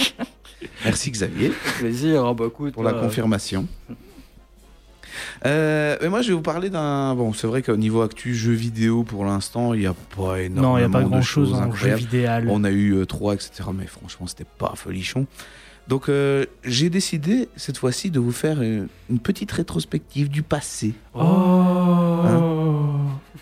Merci 0.86 1.12
Xavier 1.12 1.52
Plaisir, 1.80 2.24
oh, 2.26 2.34
bah 2.36 2.46
écoute. 2.48 2.74
pour 2.76 2.84
la 2.84 2.92
euh, 2.92 3.02
confirmation. 3.02 3.68
Euh, 5.46 5.98
mais 6.02 6.10
moi, 6.10 6.22
je 6.22 6.30
vais 6.30 6.36
vous 6.36 6.42
parler 6.42 6.70
d'un. 6.70 7.16
Bon, 7.16 7.34
c'est 7.34 7.48
vrai 7.48 7.64
qu'au 7.64 7.76
niveau 7.76 8.02
actu 8.02 8.36
jeux 8.36 8.54
vidéo, 8.54 9.04
pour 9.04 9.26
l'instant, 9.26 9.74
il 9.74 9.80
n'y 9.82 9.88
a 9.88 9.96
pas 10.16 10.42
énormément 10.42 10.74
Non, 10.74 10.78
il 10.78 10.82
n'y 10.82 10.86
a 10.86 10.90
pas 10.90 11.02
de 11.02 11.10
grand 11.10 11.22
chose 11.24 11.50
choses 11.50 11.58
en 11.60 11.72
jeu 11.74 11.92
incroyables. 11.92 12.02
vidéo. 12.02 12.54
On 12.54 12.64
a 12.64 12.70
eu 12.70 12.94
euh, 12.94 13.06
3, 13.06 13.34
etc. 13.34 13.64
Mais 13.74 13.88
franchement, 13.88 14.28
c'était 14.28 14.46
pas 14.46 14.74
folichon. 14.76 15.26
Donc, 15.88 16.08
euh, 16.08 16.46
j'ai 16.64 16.90
décidé 16.90 17.50
cette 17.58 17.78
fois-ci 17.78 18.10
de 18.10 18.20
vous 18.20 18.32
faire 18.32 18.62
une, 18.62 18.88
une 19.10 19.20
petite 19.20 19.52
rétrospective 19.52 20.30
du 20.30 20.42
passé. 20.42 20.94
Oh 21.14 22.22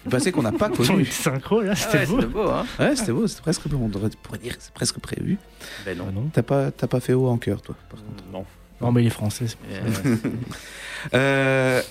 Du 0.04 0.10
passé 0.10 0.32
qu'on 0.32 0.42
n'a 0.42 0.52
pas 0.52 0.70
connu. 0.76 1.06
synchro 1.06 1.62
là, 1.62 1.74
ah 1.74 1.76
c'était 1.76 2.00
ouais, 2.00 2.06
beau. 2.08 2.16
c'était 2.22 2.28
beau, 2.34 2.50
hein. 2.50 2.66
Ouais, 2.80 2.96
c'était 2.96 3.12
beau, 3.12 3.28
c'était 3.28 3.42
presque. 3.44 3.62
On 3.74 3.88
devrait- 3.90 4.10
pourrait 4.24 4.40
dire 4.40 4.58
que 4.58 4.64
c'est 4.64 4.74
presque 4.74 5.00
prévu. 5.00 5.38
Ben 5.86 5.96
non. 5.98 6.06
Ah 6.10 6.12
non. 6.12 6.30
T'as 6.34 6.42
pas, 6.42 6.72
t'as 6.72 6.88
pas 6.88 7.00
fait 7.00 7.14
haut 7.14 7.28
en 7.28 7.38
cœur, 7.38 7.62
toi, 7.62 7.76
par 7.90 8.00
contre. 8.04 8.24
Non. 8.34 8.46
non, 8.82 8.92
mais 8.92 9.04
il 9.04 9.08
est 9.08 9.12
français. 9.12 9.46
c'est- 9.48 9.58
Euh, 11.16 11.82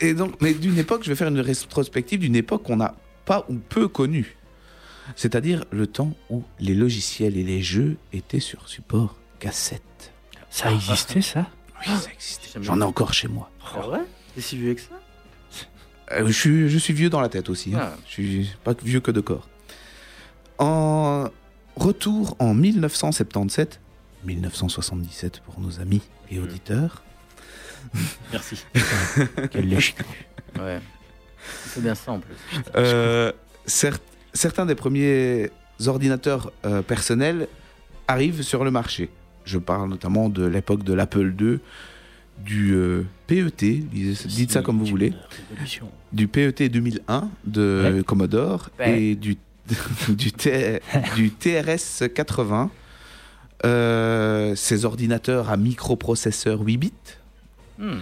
et 0.00 0.12
donc, 0.14 0.34
mais 0.40 0.54
d'une 0.54 0.76
époque, 0.78 1.02
je 1.04 1.08
vais 1.08 1.14
faire 1.16 1.28
une 1.28 1.38
rétrospective 1.40 2.18
d'une 2.20 2.34
époque 2.36 2.64
qu'on 2.64 2.76
n'a 2.76 2.94
pas 3.24 3.44
ou 3.48 3.54
peu 3.54 3.86
connue. 3.88 4.36
C'est-à-dire 5.16 5.64
le 5.70 5.86
temps 5.86 6.12
où 6.30 6.42
les 6.58 6.74
logiciels 6.74 7.36
et 7.36 7.44
les 7.44 7.62
jeux 7.62 7.96
étaient 8.12 8.40
sur 8.40 8.68
support 8.68 9.16
cassette. 9.44 10.12
Ça 10.50 10.70
existait 10.72 11.20
ça? 11.22 11.46
Oui, 11.86 11.92
ça 12.00 12.10
existait. 12.12 12.48
J'en 12.62 12.80
ai 12.80 12.84
encore 12.84 13.12
chez 13.12 13.28
moi. 13.28 13.50
C'est 13.72 13.80
vrai 13.80 14.00
T'es 14.34 14.40
si 14.40 14.56
vieux 14.56 14.74
que 14.74 14.80
ça? 14.80 15.00
Euh, 16.12 16.26
je, 16.26 16.32
suis, 16.32 16.68
je 16.68 16.78
suis 16.78 16.92
vieux 16.94 17.10
dans 17.10 17.20
la 17.20 17.28
tête 17.28 17.48
aussi. 17.48 17.74
hein. 17.74 17.80
Ah. 17.82 17.96
Je 18.06 18.12
suis 18.12 18.50
pas 18.62 18.72
vieux 18.82 19.00
que 19.00 19.10
de 19.10 19.20
corps. 19.20 19.48
En 20.58 21.28
retour 21.76 22.36
en 22.38 22.54
1977, 22.54 23.80
1977 24.24 25.40
pour 25.40 25.60
nos 25.60 25.80
amis 25.80 26.02
et 26.30 26.38
auditeurs, 26.38 27.02
Merci. 28.32 28.64
Quel 29.50 29.68
lèche 29.68 29.94
Ouais. 30.58 30.80
C'est 31.66 31.82
bien 31.82 31.94
ça 31.94 32.12
en 32.12 32.18
plus. 32.20 32.34
Euh, 32.76 33.30
cer- 33.68 33.98
certains 34.32 34.64
des 34.66 34.74
premiers 34.74 35.50
ordinateurs 35.86 36.50
euh, 36.64 36.80
personnels 36.82 37.46
arrivent 38.08 38.42
sur 38.42 38.64
le 38.64 38.70
marché. 38.70 39.10
Je 39.44 39.58
parle 39.58 39.90
notamment 39.90 40.28
de 40.28 40.44
l'époque 40.46 40.84
de 40.84 40.92
l'Apple 40.94 41.34
II, 41.40 41.58
du 42.44 42.72
euh, 42.74 43.04
PET, 43.26 43.80
dites 44.26 44.50
ça 44.52 44.62
comme 44.62 44.78
vous 44.78 44.86
voulez, 44.86 45.12
du 46.12 46.28
PET 46.28 46.68
2001 46.68 47.28
de 47.44 48.02
Commodore 48.06 48.70
Ouais. 48.78 49.00
et 49.02 49.14
du, 49.14 49.36
du, 50.08 50.32
TRS 50.32 52.08
80. 52.14 52.70
Euh, 53.64 54.54
ces 54.56 54.84
ordinateurs 54.84 55.50
à 55.50 55.56
microprocesseur 55.56 56.60
8 56.60 56.76
bits, 56.76 56.92
Hmm. 57.78 57.98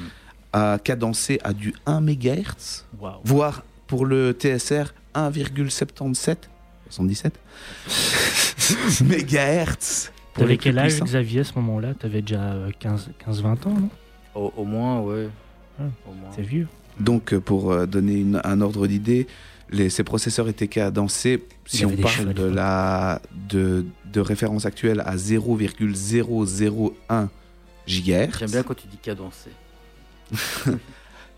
à 0.52 0.78
cadencer 0.82 1.38
à 1.44 1.52
du 1.54 1.72
1 1.86 2.00
MHz, 2.02 2.84
voire 3.24 3.62
pour 3.86 4.04
le 4.04 4.32
TSR 4.32 4.92
1,77 5.14 6.36
77 6.90 7.32
mégahertz. 9.08 10.11
Pour 10.34 10.44
T'avais 10.44 10.56
quel 10.56 10.78
âge, 10.78 10.92
puissants. 10.92 11.04
Xavier, 11.04 11.40
à 11.40 11.44
ce 11.44 11.54
moment-là? 11.56 11.94
T'avais 11.94 12.22
déjà 12.22 12.40
euh, 12.52 12.70
15 12.78 13.10
15-20 13.28 13.46
ans, 13.46 13.56
non? 13.66 13.90
Au, 14.34 14.52
au 14.56 14.64
moins, 14.64 15.00
ouais. 15.00 15.28
Ah. 15.78 15.82
Au 16.08 16.12
moins. 16.14 16.30
C'est 16.34 16.42
vieux. 16.42 16.66
Donc, 17.00 17.32
euh, 17.34 17.40
pour 17.40 17.72
euh, 17.72 17.86
donner 17.86 18.14
une- 18.20 18.40
un 18.44 18.60
ordre 18.60 18.86
d'idée, 18.86 19.26
les- 19.70 19.88
ces 19.90 20.04
processeurs 20.04 20.48
étaient 20.48 20.68
cadencés, 20.68 21.42
si 21.66 21.84
on 21.86 21.96
parle 21.96 22.32
de 22.34 22.44
la 22.44 23.20
de, 23.48 23.84
de 24.12 24.20
référence 24.20 24.66
actuelle, 24.66 25.02
à 25.06 25.16
0,001 25.16 27.28
GHz. 27.86 28.38
J'aime 28.38 28.50
bien 28.50 28.62
quand 28.62 28.74
tu 28.74 28.86
dis 28.86 28.98
cadencé. 28.98 29.50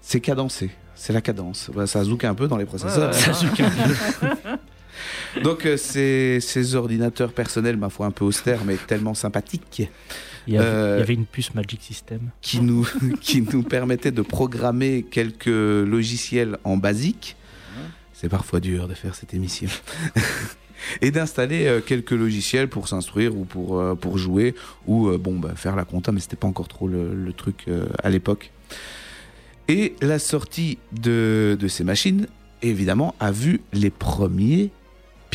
C'est 0.00 0.20
cadencé. 0.20 0.70
C'est 0.94 1.12
la 1.12 1.20
cadence. 1.20 1.70
Bah, 1.74 1.86
ça 1.86 2.04
zouk 2.04 2.24
un 2.24 2.34
peu 2.34 2.46
dans 2.46 2.56
les 2.56 2.66
processeurs. 2.66 3.08
Ouais, 3.10 3.12
Ça 3.18 3.32
zouk 3.32 3.58
un 3.60 3.70
peu. 3.70 3.94
Donc, 5.42 5.66
euh, 5.66 5.76
ces, 5.76 6.38
ces 6.40 6.74
ordinateurs 6.74 7.32
personnels, 7.32 7.76
ma 7.76 7.88
foi, 7.88 8.06
un 8.06 8.10
peu 8.10 8.24
austères, 8.24 8.64
mais 8.64 8.76
tellement 8.76 9.14
sympathiques, 9.14 9.88
Il 10.46 10.54
y, 10.54 10.58
avait, 10.58 10.66
Euh, 10.66 10.96
il 10.96 11.00
y 11.00 11.02
avait 11.02 11.14
une 11.14 11.26
puce 11.26 11.54
Magic 11.54 11.82
System. 11.82 12.30
qui 12.40 12.60
nous, 12.60 12.86
qui 13.20 13.42
nous 13.42 13.62
permettaient 13.62 14.12
de 14.12 14.22
programmer 14.22 15.04
quelques 15.10 15.46
logiciels 15.46 16.58
en 16.64 16.76
basique. 16.76 17.36
C'est 18.12 18.28
parfois 18.28 18.60
dur 18.60 18.88
de 18.88 18.94
faire 18.94 19.14
cette 19.14 19.34
émission. 19.34 19.68
Et 21.02 21.10
d'installer 21.10 21.66
euh, 21.66 21.80
quelques 21.80 22.12
logiciels 22.12 22.68
pour 22.68 22.88
s'instruire 22.88 23.36
ou 23.36 23.44
pour, 23.44 23.82
pour 23.98 24.18
jouer 24.18 24.54
ou 24.86 25.10
bon, 25.18 25.38
bah, 25.38 25.52
faire 25.56 25.76
la 25.76 25.84
compta, 25.84 26.12
mais 26.12 26.20
c'était 26.20 26.36
pas 26.36 26.46
encore 26.46 26.68
trop 26.68 26.88
le, 26.88 27.14
le 27.14 27.32
truc 27.32 27.66
à 28.02 28.10
l'époque. 28.10 28.50
Et 29.68 29.94
la 30.02 30.18
sortie 30.18 30.78
de, 30.92 31.56
de 31.58 31.68
ces 31.68 31.84
machines, 31.84 32.26
évidemment, 32.62 33.14
a 33.18 33.32
vu 33.32 33.62
les 33.72 33.90
premiers 33.90 34.70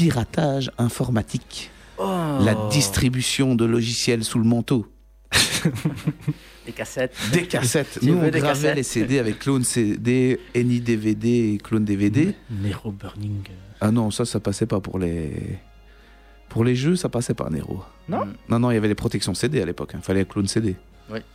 piratages 0.04 0.72
informatiques. 0.78 1.72
Oh. 1.98 2.38
La 2.46 2.56
distribution 2.72 3.54
de 3.56 3.66
logiciels 3.66 4.24
sous 4.24 4.40
le 4.40 4.46
manteau. 4.46 4.88
Des 6.66 6.72
cassettes. 6.72 7.14
Des 7.34 7.46
cassettes. 7.46 8.00
Nous, 8.02 8.14
on 8.16 8.22
des 8.22 8.30
gravait 8.32 8.42
cassettes 8.48 8.76
les 8.78 8.84
CD 8.84 9.20
avec 9.20 9.40
clone 9.40 9.66
CD, 9.66 10.40
NI 10.56 10.80
DVD 10.80 11.54
et 11.54 11.58
clone 11.58 11.84
DVD. 11.84 12.34
Nero 12.50 12.94
Burning. 12.94 13.42
euh. 13.50 13.54
Ah 13.82 13.92
non, 13.92 14.10
ça, 14.10 14.24
ça 14.24 14.40
passait 14.40 14.66
pas 14.68 14.80
pour 14.80 15.00
les. 15.00 15.60
Pour 16.48 16.64
les 16.64 16.76
jeux, 16.76 16.96
ça 16.96 17.10
passait 17.10 17.34
pas, 17.34 17.50
Nero. 17.50 17.84
Non? 18.08 18.26
Non, 18.48 18.58
non, 18.60 18.72
il 18.72 18.76
y 18.76 18.78
avait 18.78 18.88
les 18.88 18.96
protections 18.96 19.34
CD 19.34 19.62
à 19.62 19.66
l'époque. 19.66 19.92
Il 19.96 20.02
fallait 20.02 20.24
clone 20.26 20.48
CD. 20.48 20.78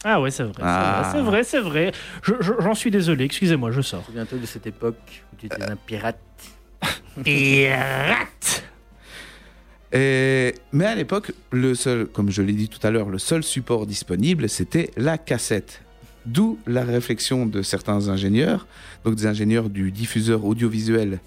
Ah 0.05 0.20
ouais, 0.23 0.31
c'est 0.31 0.45
vrai. 0.45 0.55
c'est 0.57 0.62
Ah. 0.65 1.03
vrai, 1.03 1.12
C'est 1.12 1.23
vrai, 1.23 1.45
c'est 1.45 1.61
vrai. 1.61 1.93
Je- 2.23 2.32
je- 2.41 2.53
J'en 2.61 2.74
suis 2.74 2.91
désolé, 2.91 3.24
excusez-moi, 3.27 3.73
je 3.73 3.82
sors. 3.82 4.05
Souviens-toi 4.07 4.39
de 4.39 4.47
cette 4.47 4.66
époque 4.66 4.97
où 5.32 5.36
tu 5.36 5.47
étais 5.47 5.62
un 5.62 5.77
pirate? 5.77 6.19
Pirate 7.23 8.65
Et- 9.93 10.55
Mais 10.73 10.86
à 10.86 10.95
l'époque, 10.95 11.32
le 11.53 11.74
seul, 11.74 12.07
comme 12.07 12.31
je 12.31 12.43
l'ai 12.43 12.53
dit 12.55 12.69
tout 12.69 12.85
à 12.86 12.91
l'heure, 12.91 13.09
le 13.09 13.19
seul 13.19 13.43
support 13.45 13.86
disponible, 13.86 14.49
c'était 14.49 14.91
la 14.97 15.19
cassette. 15.19 15.82
D'où 16.27 16.59
la 16.66 16.82
réflexion 16.85 17.45
de 17.47 17.61
certains 17.62 18.09
ingénieurs, 18.09 18.66
donc 19.05 19.15
des 19.15 19.27
ingénieurs 19.27 19.69
du 19.70 19.91
diffuseur 19.93 20.45
audiovisuel 20.45 21.20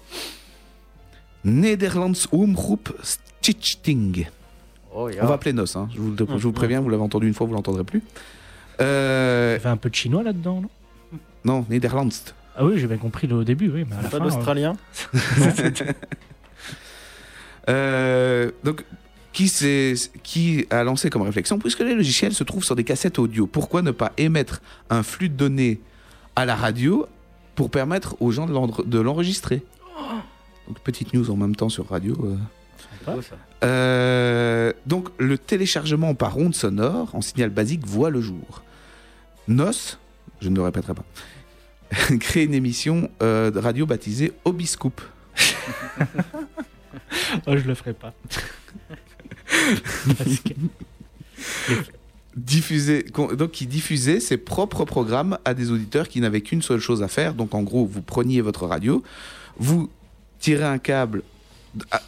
Nederlands 1.44 2.12
Omroep 2.32 2.90
Stichting. 3.02 4.26
Oh. 4.94 5.08
On 5.22 5.26
va 5.26 5.34
appeler 5.34 5.52
NOS, 5.52 5.76
hein. 5.76 5.88
je, 5.94 6.00
vous, 6.00 6.10
le- 6.10 6.26
je 6.38 6.42
vous 6.42 6.52
préviens, 6.52 6.80
vous 6.80 6.88
l'avez 6.88 7.02
entendu 7.02 7.28
une 7.28 7.34
fois, 7.34 7.46
vous 7.46 7.54
l'entendrez 7.54 7.84
plus. 7.84 8.02
Euh, 8.80 9.54
Il 9.56 9.62
y 9.62 9.64
avait 9.64 9.70
un 9.72 9.76
peu 9.76 9.88
de 9.90 9.94
chinois 9.94 10.22
là-dedans, 10.24 10.62
non? 10.62 10.70
Non, 11.44 11.64
Nederlands. 11.70 12.08
Ah 12.60 12.64
oui, 12.64 12.78
j'ai 12.78 12.86
bien 12.88 12.96
compris 12.98 13.26
le- 13.28 13.36
au 13.36 13.44
début, 13.44 13.70
oui, 13.70 13.84
mais 13.88 13.96
à 13.96 14.02
la 14.02 14.08
Pas 14.08 14.18
d'Australien 14.18 14.76
Euh, 17.68 18.50
donc, 18.64 18.84
qui, 19.32 19.52
qui 20.22 20.66
a 20.70 20.82
lancé 20.84 21.10
comme 21.10 21.22
réflexion, 21.22 21.58
puisque 21.58 21.80
les 21.80 21.94
logiciels 21.94 22.32
se 22.32 22.42
trouvent 22.44 22.64
sur 22.64 22.74
des 22.76 22.84
cassettes 22.84 23.18
audio, 23.18 23.46
pourquoi 23.46 23.82
ne 23.82 23.90
pas 23.90 24.12
émettre 24.16 24.62
un 24.90 25.02
flux 25.02 25.28
de 25.28 25.34
données 25.36 25.80
à 26.34 26.44
la 26.46 26.56
radio 26.56 27.06
pour 27.54 27.70
permettre 27.70 28.16
aux 28.20 28.30
gens 28.30 28.46
de 28.46 28.98
l'enregistrer? 29.00 29.62
Donc, 30.66 30.80
petite 30.80 31.12
news 31.14 31.30
en 31.30 31.36
même 31.36 31.54
temps 31.56 31.68
sur 31.68 31.88
radio. 31.88 32.14
euh. 32.24 32.36
C'est 33.04 33.14
beau, 33.14 33.22
ça. 33.22 33.36
Euh, 33.64 34.72
donc, 34.86 35.08
le 35.18 35.36
téléchargement 35.38 36.14
par 36.14 36.38
onde 36.38 36.54
sonore 36.54 37.14
en 37.14 37.20
signal 37.20 37.50
basique 37.50 37.86
voit 37.86 38.10
le 38.10 38.20
jour. 38.20 38.62
NOS, 39.46 39.98
je 40.40 40.48
ne 40.48 40.56
le 40.56 40.62
répéterai 40.62 40.94
pas, 40.94 41.04
crée 42.20 42.44
une 42.44 42.54
émission 42.54 43.10
euh, 43.22 43.50
de 43.50 43.58
radio 43.58 43.86
baptisée 43.86 44.32
Obiscoop. 44.44 45.00
Oh, 47.46 47.56
je 47.56 47.66
le 47.66 47.74
ferai 47.74 47.92
pas. 47.92 48.12
Parce 50.18 50.40
que- 50.40 50.54
donc 53.34 53.50
qui 53.52 53.66
diffusait 53.66 54.20
ses 54.20 54.36
propres 54.36 54.84
programmes 54.84 55.38
à 55.44 55.54
des 55.54 55.70
auditeurs 55.70 56.08
qui 56.08 56.20
n'avaient 56.20 56.40
qu'une 56.40 56.62
seule 56.62 56.80
chose 56.80 57.02
à 57.02 57.08
faire. 57.08 57.34
Donc 57.34 57.54
en 57.54 57.62
gros, 57.62 57.86
vous 57.86 58.02
preniez 58.02 58.40
votre 58.40 58.66
radio, 58.66 59.02
vous 59.58 59.90
tirez 60.38 60.64
un 60.64 60.78
câble 60.78 61.22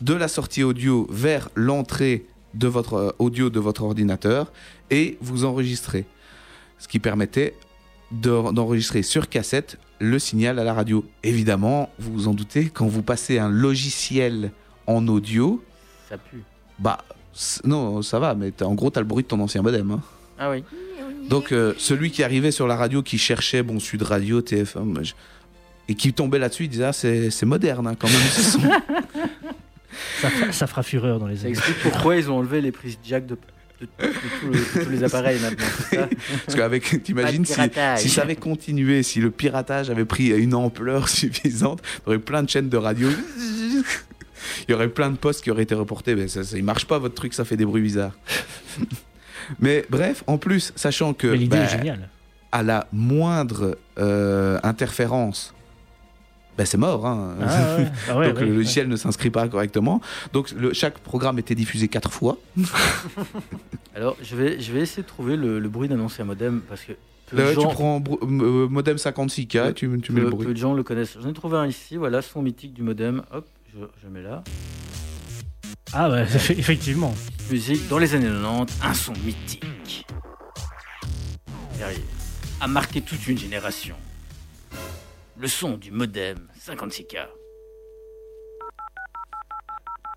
de 0.00 0.14
la 0.14 0.28
sortie 0.28 0.62
audio 0.62 1.06
vers 1.10 1.50
l'entrée 1.54 2.24
de 2.54 2.66
votre 2.66 2.94
euh, 2.94 3.10
audio 3.18 3.50
de 3.50 3.60
votre 3.60 3.82
ordinateur 3.82 4.52
et 4.90 5.18
vous 5.20 5.44
enregistrez. 5.44 6.04
Ce 6.78 6.88
qui 6.88 6.98
permettait 6.98 7.54
d'enregistrer 8.10 9.02
sur 9.02 9.28
cassette 9.28 9.78
le 10.00 10.18
signal 10.18 10.58
à 10.58 10.64
la 10.64 10.72
radio. 10.74 11.04
Évidemment, 11.22 11.90
vous 11.98 12.12
vous 12.12 12.28
en 12.28 12.34
doutez, 12.34 12.70
quand 12.70 12.86
vous 12.86 13.02
passez 13.02 13.38
un 13.38 13.48
logiciel 13.50 14.50
en 14.86 15.06
audio, 15.08 15.62
Ça 16.08 16.16
pue. 16.18 16.42
bah 16.78 16.98
non, 17.64 18.02
ça 18.02 18.18
va, 18.18 18.34
mais 18.34 18.50
t'as- 18.50 18.66
en 18.66 18.74
gros, 18.74 18.90
tu 18.90 18.98
as 18.98 19.02
le 19.02 19.06
bruit 19.08 19.22
de 19.22 19.28
ton 19.28 19.38
ancien 19.40 19.62
modem. 19.62 19.90
hein. 19.92 20.00
Ah 20.38 20.50
oui. 20.50 20.64
Donc 21.28 21.52
euh, 21.52 21.74
celui 21.78 22.10
qui 22.10 22.22
arrivait 22.24 22.50
sur 22.50 22.66
la 22.66 22.74
radio, 22.76 23.02
qui 23.02 23.18
cherchait 23.18 23.62
bon 23.62 23.78
Sud 23.78 24.02
Radio, 24.02 24.40
TF1, 24.40 24.80
moi, 24.84 25.02
je- 25.02 25.12
et 25.88 25.94
qui 25.94 26.12
tombait 26.12 26.38
là-dessus, 26.38 26.64
il 26.64 26.68
disait 26.70 26.84
ah, 26.84 26.92
c'est 26.92 27.42
moderne 27.44 27.86
hein, 27.86 27.94
quand 27.98 28.08
même. 28.08 28.20
ce 28.20 28.42
son. 28.42 28.60
ça, 30.20 30.30
fera, 30.30 30.52
ça 30.52 30.66
fera 30.66 30.82
fureur 30.82 31.18
dans 31.18 31.26
les 31.26 31.36
Ça 31.36 31.42
années. 31.42 31.50
explique 31.50 31.76
pourquoi 31.82 32.16
ils 32.16 32.30
ont 32.30 32.38
enlevé 32.38 32.60
les 32.60 32.72
prises 32.72 32.98
jack 33.04 33.26
de, 33.26 33.36
de- 33.80 33.86
de 34.06 34.12
tout 34.40 34.46
le- 34.46 34.52
de 34.80 34.84
tous 34.84 34.90
les 34.90 35.04
appareils 35.04 35.40
maintenant. 35.40 35.66
ça 35.90 36.08
Parce 36.46 36.56
qu'avec, 36.58 37.02
t'imagines 37.02 37.44
si, 37.44 37.54
si 37.96 38.08
ça 38.08 38.22
avait 38.22 38.36
continué, 38.36 39.02
si 39.02 39.20
le 39.20 39.30
piratage 39.30 39.90
avait 39.90 40.04
pris 40.04 40.28
une 40.28 40.54
ampleur 40.54 41.08
suffisante, 41.08 41.80
il 41.82 42.00
y 42.00 42.08
aurait 42.08 42.18
plein 42.18 42.42
de 42.42 42.48
chaînes 42.48 42.68
de 42.68 42.76
radio. 42.76 43.08
Il 44.68 44.70
y 44.70 44.74
aurait 44.74 44.88
plein 44.88 45.10
de 45.10 45.16
postes 45.16 45.42
qui 45.44 45.50
auraient 45.50 45.62
été 45.64 45.74
reportés. 45.74 46.14
Mais 46.14 46.28
ça, 46.28 46.44
ça, 46.44 46.56
il 46.56 46.64
marche 46.64 46.86
pas 46.86 46.98
votre 46.98 47.14
truc, 47.14 47.34
ça 47.34 47.44
fait 47.44 47.56
des 47.56 47.64
bruits 47.66 47.82
bizarres. 47.82 48.16
Mais 49.60 49.84
bref, 49.90 50.22
en 50.26 50.38
plus, 50.38 50.72
sachant 50.76 51.12
que 51.12 51.26
Mais 51.26 51.36
l'idée 51.36 51.56
bah, 51.56 51.64
est 51.64 51.68
géniale. 51.78 52.08
à 52.52 52.62
la 52.62 52.86
moindre 52.92 53.76
euh, 53.98 54.58
interférence, 54.62 55.54
bah, 56.60 56.66
c'est 56.66 56.76
mort. 56.76 57.06
hein. 57.06 57.36
Ah 57.40 57.76
ouais, 57.78 57.90
ah 58.10 58.18
ouais, 58.18 58.26
Donc 58.28 58.36
ouais, 58.36 58.44
le 58.44 58.50
ouais. 58.50 58.56
logiciel 58.58 58.86
ne 58.86 58.96
s'inscrit 58.96 59.30
pas 59.30 59.48
correctement. 59.48 60.02
Donc 60.34 60.50
le- 60.50 60.74
chaque 60.74 60.98
programme 60.98 61.38
était 61.38 61.54
diffusé 61.54 61.88
quatre 61.88 62.12
fois. 62.12 62.36
Alors, 63.96 64.16
je 64.22 64.36
vais, 64.36 64.60
je 64.60 64.70
vais 64.72 64.80
essayer 64.80 65.02
de 65.02 65.08
trouver 65.08 65.36
le, 65.36 65.58
le 65.58 65.68
bruit 65.70 65.88
d'un 65.88 66.00
ancien 66.00 66.24
modem 66.26 66.60
parce 66.68 66.82
que 66.82 66.92
peu, 67.26 67.36
Là, 67.38 67.54
de, 67.54 67.60
tu 67.60 67.66
prends 67.68 68.02
euh, 68.22 68.68
modem 68.68 68.96
56K, 68.96 69.60
Ouais. 69.62 69.72
tu, 69.72 69.88
tu 70.02 70.12
mets 70.12 70.20
peu- 70.20 70.24
le 70.26 70.30
bruit. 70.30 70.46
peu 70.46 70.52
de 70.52 70.58
gens 70.58 70.74
le 70.74 70.82
connaissent. 70.82 71.16
J'en 71.22 71.30
ai 71.30 71.32
trouvé 71.32 71.56
un 71.56 71.66
ici, 71.66 71.96
voilà, 71.96 72.20
son 72.22 72.42
mythique 72.42 72.74
du 72.74 72.82
modem. 72.82 73.22
Hop, 73.32 73.46
je, 73.72 73.78
je 74.02 74.08
mets 74.08 74.22
là. 74.22 74.42
Ah 75.94 76.10
ouais, 76.10 76.22
effectivement. 76.50 77.14
Musique 77.50 77.88
dans 77.88 77.98
les 77.98 78.14
années 78.14 78.26
90, 78.28 78.74
un 78.84 78.94
son 78.94 79.12
mythique. 79.24 80.06
Derrière, 81.78 81.98
a 82.60 82.68
marqué 82.68 83.00
toute 83.00 83.26
une 83.28 83.38
génération. 83.38 83.96
Le 85.38 85.48
son 85.48 85.78
du 85.78 85.90
modem 85.90 86.36
56K. 86.60 87.26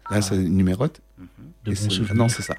Là, 0.09 0.21
c'est 0.21 0.37
numérote. 0.37 0.99
De. 1.63 2.13
Non, 2.13 2.27
c'est 2.27 2.41
ça. 2.41 2.55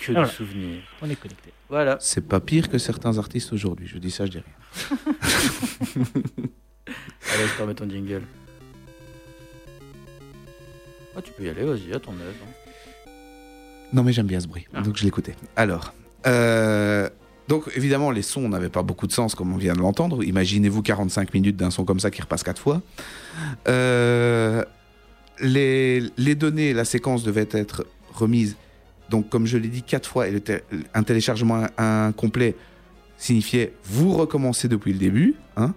Que 0.00 0.12
Voilà. 0.12 0.28
de 0.28 0.32
souvenirs. 0.32 0.82
On 1.00 1.08
est 1.08 1.16
connecté. 1.16 1.50
Voilà. 1.70 1.96
C'est 2.00 2.28
pas 2.28 2.40
pire 2.40 2.68
que 2.68 2.76
certains 2.76 3.16
artistes 3.16 3.52
aujourd'hui. 3.54 3.86
Je 3.86 3.96
dis 3.96 4.10
ça, 4.10 4.26
je 4.26 4.32
dis 4.32 4.38
rien. 4.38 4.98
Allez, 6.86 7.46
je 7.48 7.56
te 7.56 7.62
remets 7.62 7.74
ton 7.74 7.88
jingle. 7.88 8.22
Ah, 11.16 11.22
tu 11.22 11.32
peux 11.32 11.44
y 11.44 11.48
aller, 11.48 11.64
vas-y, 11.64 11.94
à 11.94 12.00
ton 12.00 12.12
aise. 12.12 12.63
Non, 13.94 14.02
mais 14.02 14.12
j'aime 14.12 14.26
bien 14.26 14.40
ce 14.40 14.46
bruit, 14.48 14.66
Ah. 14.74 14.82
donc 14.82 14.96
je 14.96 15.04
l'écoutais. 15.04 15.34
Alors, 15.56 15.94
euh, 16.26 17.08
donc 17.48 17.70
évidemment, 17.76 18.10
les 18.10 18.22
sons 18.22 18.48
n'avaient 18.48 18.68
pas 18.68 18.82
beaucoup 18.82 19.06
de 19.06 19.12
sens, 19.12 19.34
comme 19.34 19.52
on 19.52 19.56
vient 19.56 19.72
de 19.74 19.78
l'entendre. 19.78 20.22
Imaginez-vous 20.24 20.82
45 20.82 21.32
minutes 21.32 21.56
d'un 21.56 21.70
son 21.70 21.84
comme 21.84 22.00
ça 22.00 22.10
qui 22.10 22.20
repasse 22.20 22.42
quatre 22.42 22.60
fois. 22.60 22.82
Euh, 23.68 24.64
les, 25.40 26.02
les 26.16 26.34
données, 26.34 26.72
la 26.72 26.84
séquence 26.84 27.22
devait 27.22 27.48
être 27.52 27.86
remise, 28.12 28.56
donc 29.10 29.28
comme 29.28 29.46
je 29.46 29.58
l'ai 29.58 29.68
dit, 29.68 29.82
quatre 29.82 30.08
fois, 30.08 30.28
et 30.28 30.30
le 30.32 30.42
un 30.94 31.02
téléchargement 31.02 31.66
incomplet 31.78 32.54
signifiait 33.16 33.74
vous 33.84 34.12
recommencez 34.12 34.68
depuis 34.68 34.92
le 34.92 34.98
début. 34.98 35.34
Hein 35.56 35.74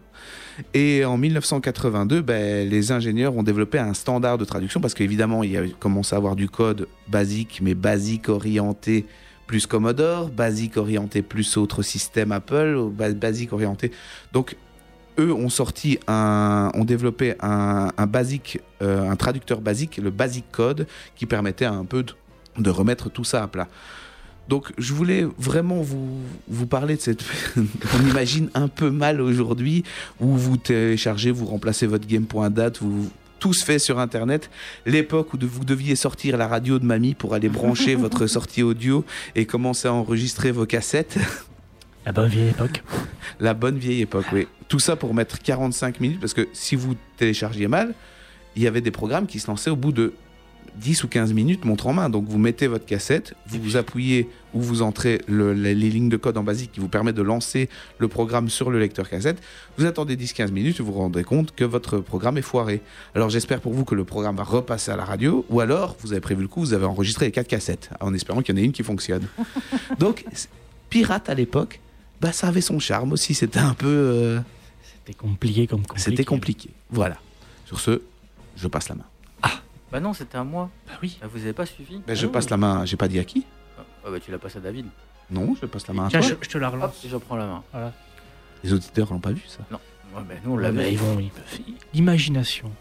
et 0.73 1.05
en 1.05 1.17
1982, 1.17 2.21
ben, 2.21 2.67
les 2.67 2.91
ingénieurs 2.91 3.35
ont 3.35 3.43
développé 3.43 3.77
un 3.77 3.93
standard 3.93 4.37
de 4.37 4.45
traduction 4.45 4.81
parce 4.81 4.93
qu'évidemment, 4.93 5.43
il 5.43 5.51
y 5.51 5.57
a 5.57 5.63
commencé 5.79 6.15
à 6.15 6.17
avoir 6.17 6.35
du 6.35 6.49
code 6.49 6.87
basique, 7.07 7.59
mais 7.61 7.75
basique 7.75 8.29
orienté 8.29 9.05
plus 9.45 9.65
Commodore, 9.65 10.29
basique 10.29 10.77
orienté 10.77 11.21
plus 11.21 11.57
autre 11.57 11.81
système 11.81 12.31
Apple, 12.31 12.89
basique 12.91 13.53
orienté. 13.53 13.91
Donc, 14.33 14.57
eux 15.19 15.33
ont 15.33 15.49
sorti 15.49 15.99
un, 16.07 16.69
ont 16.73 16.85
développé 16.85 17.35
un, 17.39 17.89
basique, 18.07 18.59
euh, 18.81 19.09
un 19.09 19.15
traducteur 19.15 19.61
basique, 19.61 19.97
le 19.97 20.11
Basic 20.11 20.45
Code, 20.51 20.85
qui 21.15 21.25
permettait 21.25 21.65
un 21.65 21.85
peu 21.85 22.05
de 22.57 22.69
remettre 22.69 23.09
tout 23.09 23.23
ça 23.23 23.43
à 23.43 23.47
plat. 23.47 23.67
Donc, 24.47 24.71
je 24.77 24.93
voulais 24.93 25.25
vraiment 25.37 25.81
vous, 25.81 26.19
vous 26.47 26.67
parler 26.67 26.95
de 26.95 27.01
cette. 27.01 27.23
On 27.57 28.07
imagine 28.09 28.49
un 28.53 28.67
peu 28.67 28.89
mal 28.89 29.19
aujourd'hui, 29.21 29.83
où 30.21 30.35
vous 30.37 30.57
téléchargez, 30.57 31.31
vous 31.31 31.45
remplacez 31.45 31.85
votre 31.87 32.07
game.date, 32.07 32.79
vous. 32.81 33.09
Tout 33.39 33.53
se 33.53 33.63
fait 33.63 33.77
sur 33.77 33.99
Internet. 33.99 34.49
L'époque 34.87 35.33
où 35.35 35.37
de- 35.37 35.45
vous 35.45 35.63
deviez 35.63 35.95
sortir 35.95 36.37
la 36.37 36.47
radio 36.47 36.79
de 36.79 36.85
mamie 36.85 37.13
pour 37.13 37.35
aller 37.35 37.49
brancher 37.49 37.93
votre 38.05 38.25
sortie 38.25 38.63
audio 38.63 39.05
et 39.35 39.45
commencer 39.45 39.87
à 39.87 39.93
enregistrer 39.93 40.51
vos 40.51 40.65
cassettes. 40.65 41.17
La 42.05 42.13
bonne 42.13 42.29
vieille 42.29 42.49
époque. 42.49 42.81
La 43.39 43.53
bonne 43.53 43.77
vieille 43.77 44.01
époque, 44.01 44.25
oui. 44.33 44.47
Tout 44.69 44.79
ça 44.79 44.95
pour 44.95 45.13
mettre 45.13 45.39
45 45.39 45.99
minutes, 45.99 46.19
parce 46.19 46.33
que 46.33 46.47
si 46.53 46.75
vous 46.75 46.95
téléchargiez 47.17 47.67
mal, 47.67 47.93
il 48.55 48.63
y 48.63 48.67
avait 48.67 48.81
des 48.81 48.89
programmes 48.91 49.27
qui 49.27 49.39
se 49.39 49.45
lançaient 49.47 49.69
au 49.69 49.75
bout 49.75 49.91
de 49.91 50.13
10 50.81 51.03
ou 51.03 51.07
15 51.07 51.33
minutes 51.33 51.65
montre 51.65 51.87
en 51.87 51.93
main. 51.93 52.09
Donc 52.09 52.25
vous 52.27 52.37
mettez 52.37 52.67
votre 52.67 52.85
cassette, 52.85 53.33
vous 53.47 53.59
vous 53.61 53.75
appuyez 53.77 54.29
ou 54.53 54.61
vous 54.61 54.81
entrez 54.81 55.21
le- 55.27 55.53
les, 55.53 55.73
les 55.75 55.89
lignes 55.89 56.09
de 56.09 56.17
code 56.17 56.37
en 56.37 56.43
basique 56.43 56.71
qui 56.71 56.79
vous 56.79 56.87
permettent 56.87 57.15
de 57.15 57.21
lancer 57.21 57.69
le 57.97 58.07
programme 58.07 58.49
sur 58.49 58.69
le 58.69 58.79
lecteur 58.79 59.09
cassette. 59.09 59.41
Vous 59.77 59.85
attendez 59.85 60.15
10-15 60.15 60.51
minutes 60.51 60.79
et 60.79 60.83
vous 60.83 60.93
vous 60.93 60.99
rendez 60.99 61.23
compte 61.23 61.53
que 61.55 61.63
votre 61.63 61.97
programme 61.99 62.37
est 62.37 62.41
foiré. 62.43 62.81
Alors 63.15 63.29
j'espère 63.29 63.59
pour 63.61 63.73
vous 63.73 63.85
que 63.85 63.95
le 63.95 64.03
programme 64.05 64.35
va 64.37 64.43
repasser 64.43 64.91
à 64.91 64.95
la 64.95 65.05
radio, 65.05 65.45
ou 65.49 65.59
alors 65.59 65.95
vous 66.01 66.11
avez 66.11 66.21
prévu 66.21 66.43
le 66.43 66.47
coup, 66.47 66.59
vous 66.61 66.73
avez 66.73 66.85
enregistré 66.85 67.25
les 67.25 67.31
4 67.31 67.47
cassettes, 67.47 67.89
en 67.99 68.13
espérant 68.13 68.41
qu'il 68.41 68.55
y 68.55 68.59
en 68.59 68.61
ait 68.61 68.65
une 68.65 68.71
qui 68.71 68.83
fonctionne. 68.83 69.27
Donc, 69.99 70.25
pirate 70.89 71.29
à 71.29 71.33
l'époque, 71.33 71.79
bah 72.21 72.31
ça 72.31 72.47
avait 72.47 72.61
son 72.61 72.79
charme 72.79 73.11
aussi, 73.13 73.33
c'était 73.33 73.59
un 73.59 73.73
peu... 73.73 73.87
euh, 73.87 74.39
C'était 75.05 75.17
compliqué 75.17 75.67
comme 75.67 75.81
compliqué. 75.85 76.01
c'était 76.09 76.23
compliqué. 76.25 76.69
Voilà. 76.89 77.17
Sur 77.65 77.79
ce, 77.79 78.01
je 78.55 78.67
passe 78.67 78.89
la 78.89 78.95
main. 78.95 79.05
Bah 79.91 79.99
non, 79.99 80.13
c'était 80.13 80.37
à 80.37 80.43
moi. 80.43 80.69
Bah 80.87 80.93
oui. 81.01 81.17
Ah, 81.21 81.27
vous 81.27 81.39
avez 81.41 81.53
pas 81.53 81.65
suivi 81.65 82.01
Ben, 82.05 82.15
je 82.15 82.25
Ah, 82.27 82.29
passe 82.29 82.49
la 82.49 82.57
main, 82.57 82.85
j'ai 82.85 82.97
pas 82.97 83.07
dit 83.07 83.19
à 83.19 83.23
qui 83.23 83.45
Ah 83.77 84.09
bah 84.11 84.19
tu 84.19 84.31
la 84.31 84.37
passes 84.37 84.55
à 84.55 84.59
David. 84.59 84.85
Non, 85.31 85.55
je 85.59 85.65
passe 85.65 85.87
la 85.87 85.93
main 85.93 86.05
à 86.05 86.09
Tiens, 86.09 86.19
toi. 86.19 86.29
je, 86.29 86.35
je 86.45 86.49
te 86.49 86.57
la 86.57 86.67
Hop, 86.67 86.73
relance. 86.75 87.05
et 87.05 87.09
je 87.09 87.17
prends 87.17 87.35
la 87.35 87.45
main. 87.47 87.63
Les 88.63 88.73
auditeurs 88.73 89.11
l'ont 89.11 89.19
pas 89.19 89.31
vu 89.31 89.43
ça. 89.47 89.59
Ouais, 89.71 89.77
bah 90.27 90.33
nous 90.43 90.53
on 90.53 90.57
Ouais, 90.57 90.71
mais 90.71 90.91
ils 90.93 90.97
vont, 90.97 91.19
ils 91.19 91.29
peuvent- 91.29 91.59
L'imagination. 91.93 92.71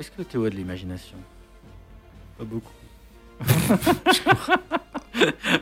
Est-ce 0.00 0.10
que 0.12 0.22
Théo 0.22 0.44
a 0.44 0.50
de 0.50 0.54
l'imagination? 0.56 1.16
Pas 2.38 2.44
beaucoup. 2.44 2.72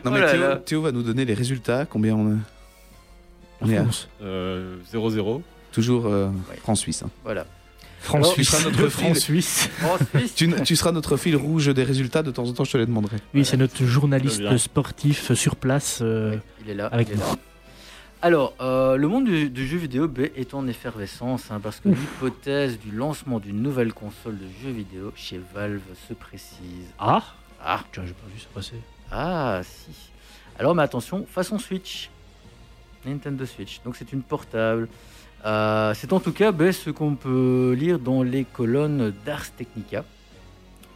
Non, 0.04 0.10
mais 0.12 0.18
Oh 0.18 0.20
là 0.20 0.30
Théo, 0.32 0.40
là. 0.40 0.56
Théo 0.56 0.82
va 0.82 0.92
nous 0.92 1.02
donner 1.02 1.24
les 1.24 1.32
résultats. 1.34 1.86
Combien 1.86 2.14
on 2.14 2.32
a 2.32 2.36
On 3.62 3.70
est 3.70 3.76
à 3.78 3.82
France. 3.82 4.08
Euh, 4.22 4.76
0-0. 4.92 5.42
toujours 5.72 6.06
euh, 6.06 6.28
Ouais. 6.50 6.56
France-Suisse. 6.56 7.02
hein. 7.02 7.10
Voilà. 7.24 7.46
France, 8.06 8.24
Alors, 8.24 8.34
tu 8.34 8.44
seras 8.44 8.64
notre 8.64 8.88
fil. 8.88 8.90
France-Suisse. 8.90 9.68
Tu, 10.36 10.52
tu 10.64 10.76
seras 10.76 10.92
notre 10.92 11.16
fil 11.16 11.36
rouge 11.36 11.66
des 11.68 11.82
résultats. 11.84 12.22
De 12.22 12.30
temps 12.30 12.44
en 12.48 12.52
temps, 12.52 12.64
je 12.64 12.72
te 12.72 12.78
les 12.78 12.86
demanderai. 12.86 13.16
Oui, 13.34 13.44
c'est 13.44 13.56
notre 13.56 13.84
journaliste 13.84 14.56
sportif 14.58 15.32
sur 15.34 15.56
place. 15.56 15.98
euh, 16.02 16.36
il 16.64 16.70
est 16.70 16.74
là. 16.74 16.86
Avec 16.86 17.08
il 17.08 17.12
est 17.14 17.16
nous. 17.16 17.22
là. 17.22 17.36
Alors, 18.22 18.54
euh, 18.60 18.96
le 18.96 19.08
monde 19.08 19.24
du, 19.26 19.50
du 19.50 19.66
jeu 19.68 19.76
vidéo 19.76 20.08
ben, 20.08 20.30
est 20.36 20.54
en 20.54 20.66
effervescence 20.66 21.50
hein, 21.50 21.60
parce 21.62 21.80
que 21.80 21.90
l'hypothèse 21.90 22.78
du 22.78 22.90
lancement 22.90 23.38
d'une 23.40 23.60
nouvelle 23.62 23.92
console 23.92 24.38
de 24.38 24.46
jeux 24.64 24.72
vidéo 24.72 25.12
chez 25.14 25.38
Valve 25.54 25.82
se 26.08 26.14
précise. 26.14 26.86
Ah 26.98 27.22
Ah, 27.62 27.84
Tiens, 27.92 28.04
j'ai 28.06 28.14
pas 28.14 28.26
vu 28.34 28.40
ça 28.40 28.46
passer. 28.54 28.76
ah, 29.12 29.60
si. 29.62 29.90
Alors, 30.58 30.74
mais 30.74 30.82
attention, 30.82 31.26
façon 31.30 31.58
Switch. 31.58 32.08
Nintendo 33.04 33.44
Switch. 33.44 33.80
Donc, 33.84 33.96
c'est 33.96 34.12
une 34.12 34.22
portable. 34.22 34.88
Euh, 35.44 35.94
c'est 35.94 36.12
en 36.12 36.20
tout 36.20 36.32
cas 36.32 36.50
ben, 36.52 36.72
ce 36.72 36.90
qu'on 36.90 37.14
peut 37.14 37.76
lire 37.78 37.98
dans 37.98 38.22
les 38.22 38.44
colonnes 38.44 39.12
d'Ars 39.24 39.50
Technica, 39.52 40.04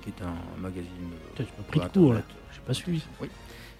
qui 0.02 0.08
est 0.10 0.22
un 0.22 0.60
magazine. 0.60 0.86
euh, 1.12 1.28
Putain, 1.36 1.44
tu 1.44 1.50
m'as 1.58 1.64
pris 1.88 2.00
de 2.00 2.12
là. 2.14 2.22
J'ai 2.52 2.60
pas 2.66 2.74
suivi. 2.74 3.02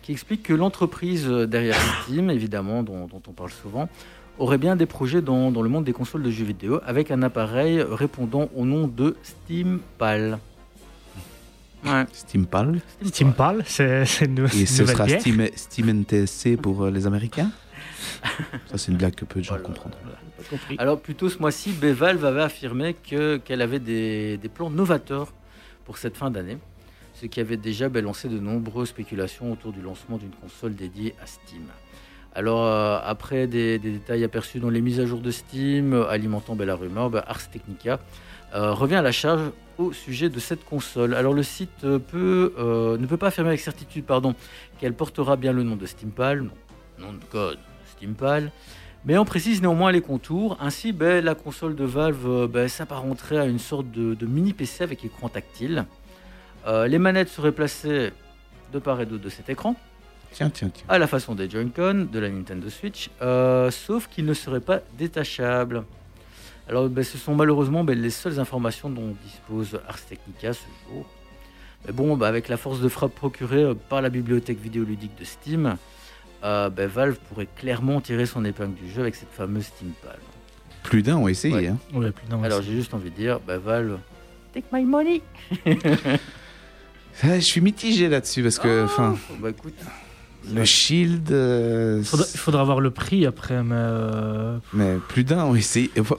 qui 0.03 0.13
explique 0.13 0.43
que 0.45 0.53
l'entreprise 0.53 1.27
euh, 1.29 1.47
derrière 1.47 1.77
Steam, 2.03 2.31
évidemment, 2.31 2.83
dont, 2.83 3.07
dont 3.07 3.23
on 3.27 3.33
parle 3.33 3.51
souvent, 3.51 3.89
aurait 4.39 4.59
bien 4.59 4.77
des 4.77 4.87
projets 4.87 5.23
dans, 5.23 5.51
dans 5.51 5.63
le 5.63 5.69
monde 5.69 5.85
des 5.85 5.93
consoles 5.93 6.23
de 6.23 6.31
jeux 6.31 6.45
vidéo 6.45 6.81
avec 6.87 7.11
un 7.11 7.23
appareil 7.23 7.83
répondant 7.83 8.49
au 8.55 8.65
nom 8.65 8.87
de 8.87 9.17
SteamPal. 9.23 10.39
Ouais, 11.85 12.05
Steampal. 12.13 12.81
Steampal, 13.03 13.63
c'est 13.67 14.05
c'est 14.05 14.27
une, 14.27 14.45
Et 14.55 14.67
ce 14.67 14.85
sera. 14.85 15.09
Steam, 15.09 15.47
Steam 15.57 15.89
NTSC 15.89 16.57
pour 16.59 16.87
les 16.87 17.07
Américains? 17.07 17.51
Ça, 18.71 18.77
c'est 18.77 18.93
une 18.93 18.99
blague 18.99 19.15
que 19.15 19.25
peu 19.25 19.41
de 19.41 19.45
gens 19.47 19.55
Voilà. 19.55 19.65
comprendront. 19.67 19.99
Pas 20.03 20.11
Alors, 20.79 21.01
plutôt 21.01 21.29
ce 21.29 21.39
mois-ci, 21.39 21.73
ben, 21.73 21.95
Valve 21.95 22.25
avait 22.25 22.43
affirmé 22.43 22.95
que- 22.95 23.37
qu'elle 23.39 23.63
avait 23.63 23.79
des, 23.79 24.39
plans 24.53 24.71
novateurs 24.71 25.33
pour 25.85 25.99
cette 25.99 26.17
fin 26.17 26.31
d'année, 26.31 26.59
ce 27.15 27.27
qui 27.27 27.41
avait 27.41 27.57
déjà 27.57 27.89
ben, 27.89 28.05
lancé 28.05 28.29
de 28.29 28.39
nombreuses 28.39 28.89
spéculations 28.89 29.53
autour 29.53 29.73
du 29.73 29.81
lancement 29.81 30.19
d'une 30.19 30.31
console 30.31 30.75
dédiée 30.75 31.15
à 31.23 31.27
Steam. 31.27 31.63
Alors, 32.35 32.65
euh, 32.65 32.99
après 33.03 33.47
des, 33.47 33.79
détails 33.79 34.23
aperçus 34.25 34.61
dans 34.61 34.71
les 34.71 34.81
mises 34.81 35.01
à 35.01 35.07
jour 35.07 35.21
de 35.21 35.31
Steam, 35.31 35.95
alimentant 36.09 36.55
ben, 36.55 36.71
rumeur, 36.71 37.11
ben, 37.11 37.25
Ars 37.27 37.51
Technica 37.51 37.99
euh, 38.55 38.73
revient 38.73 38.97
à 38.97 39.03
la 39.03 39.13
charge 39.13 39.51
au 39.79 39.93
sujet 39.93 40.29
de 40.29 40.39
cette 40.39 40.65
console. 40.65 41.15
Alors, 41.15 41.33
le 41.33 41.43
site 41.43 41.85
euh, 41.85 42.99
ne 42.99 43.07
peut 43.07 43.17
pas 43.17 43.29
affirmer 43.29 43.51
avec 43.51 43.61
certitude 43.61 44.05
qu'elle 44.79 44.95
portera 44.95 45.37
bien 45.37 45.53
le 45.53 45.63
nom 45.63 45.77
de 45.77 45.87
Steampal, 45.87 46.45
nom 46.99 47.13
de 47.13 47.25
code 47.31 47.59
Steampal, 47.97 48.53
mais 49.05 49.17
on 49.17 49.25
précise 49.25 49.63
néanmoins 49.63 49.93
les 49.93 50.01
contours. 50.03 50.57
Ainsi, 50.61 50.93
ben, 50.93 51.25
la 51.25 51.35
console 51.35 51.75
de 51.75 51.85
Valve 51.85 52.27
euh, 52.27 52.47
ben, 52.47 52.69
s'apparenterait 52.69 53.39
à 53.39 53.47
une 53.47 53.59
sorte 53.59 53.91
de, 53.91 54.15
de 54.15 54.27
mini 54.27 54.53
PC 54.53 54.85
avec 54.85 55.05
écran 55.05 55.29
tactile. 55.29 55.87
Euh, 56.67 56.87
les 56.87 56.99
manettes 56.99 57.29
seraient 57.31 57.53
placées 57.53 58.13
de 58.73 58.79
part 58.79 59.01
et 59.01 59.07
d'autre 59.07 59.25
de 59.25 59.31
cet 59.31 59.49
écran, 59.49 59.75
Tiens, 60.33 60.51
tiens, 60.51 60.71
tiens. 60.73 60.85
à 60.89 60.99
la 60.99 61.07
façon 61.07 61.35
des 61.35 61.49
Joy-Con 61.51 62.09
de 62.13 62.19
la 62.19 62.29
Nintendo 62.29 62.69
Switch, 62.69 63.11
euh, 63.21 63.71
sauf 63.71 64.07
qu'ils 64.09 64.27
ne 64.27 64.35
seraient 64.35 64.61
pas 64.61 64.81
détachables. 64.99 65.85
Alors, 66.69 66.89
ben, 66.89 67.03
ce 67.03 67.19
sont 67.19 67.35
malheureusement 67.35 67.83
les 67.83 68.11
seules 68.11 68.39
informations 68.39 68.91
dont 68.91 69.17
dispose 69.25 69.81
Ars 69.89 70.05
Technica 70.05 70.53
ce 70.53 70.67
jour. 70.89 71.05
Mais 71.87 71.93
bon, 71.93 72.21
avec 72.21 72.49
la 72.49 72.59
force 72.59 72.81
de 72.81 72.89
frappe 72.89 73.15
procurée 73.15 73.75
par 73.89 74.03
la 74.03 74.11
bibliothèque 74.11 74.61
vidéoludique 74.61 75.19
de 75.19 75.25
Steam, 75.25 75.77
euh, 76.45 76.71
ben, 76.71 76.87
Valve 76.89 77.17
pourrait 77.29 77.49
clairement 77.57 78.01
tirer 78.01 78.27
son 78.27 78.45
épingle 78.45 78.75
du 78.75 78.91
jeu 78.91 79.03
avec 79.03 79.15
cette 79.15 79.33
fameuse 79.33 79.67
Steampal. 79.67 80.19
Plus 80.83 81.03
d'un 81.03 81.17
ont 81.17 81.29
essayé. 81.29 81.55
Ouais. 81.55 81.67
hein. 81.69 81.79
Ouais, 81.93 82.11
plus 82.11 82.27
d'un, 82.29 82.43
Alors 82.43 82.63
j'ai 82.63 82.73
juste 82.73 82.95
envie 82.95 83.11
de 83.11 83.17
dire, 83.17 83.39
bah 83.41 83.59
Valve, 83.59 83.99
take 84.55 84.67
my 84.73 84.85
money. 84.85 85.23
Ah, 87.23 87.39
Je 87.39 87.45
suis 87.45 87.61
mitigé 87.61 88.09
là-dessus 88.09 88.43
parce 88.43 88.59
que, 88.59 88.85
enfin, 88.85 89.17
Bah 89.41 89.51
écoute, 89.51 89.75
le 90.53 90.65
Shield. 90.65 91.31
euh, 91.33 92.03
Faudra- 92.03 92.27
il 92.33 92.39
faudra 92.39 92.65
voir 92.65 92.81
le 92.81 92.91
prix 92.91 93.27
après, 93.27 93.63
mais. 93.63 93.75
euh, 93.77 94.59
Mais 94.73 94.97
plus 95.09 95.25
d'un. 95.25 95.55
Et 95.55 95.61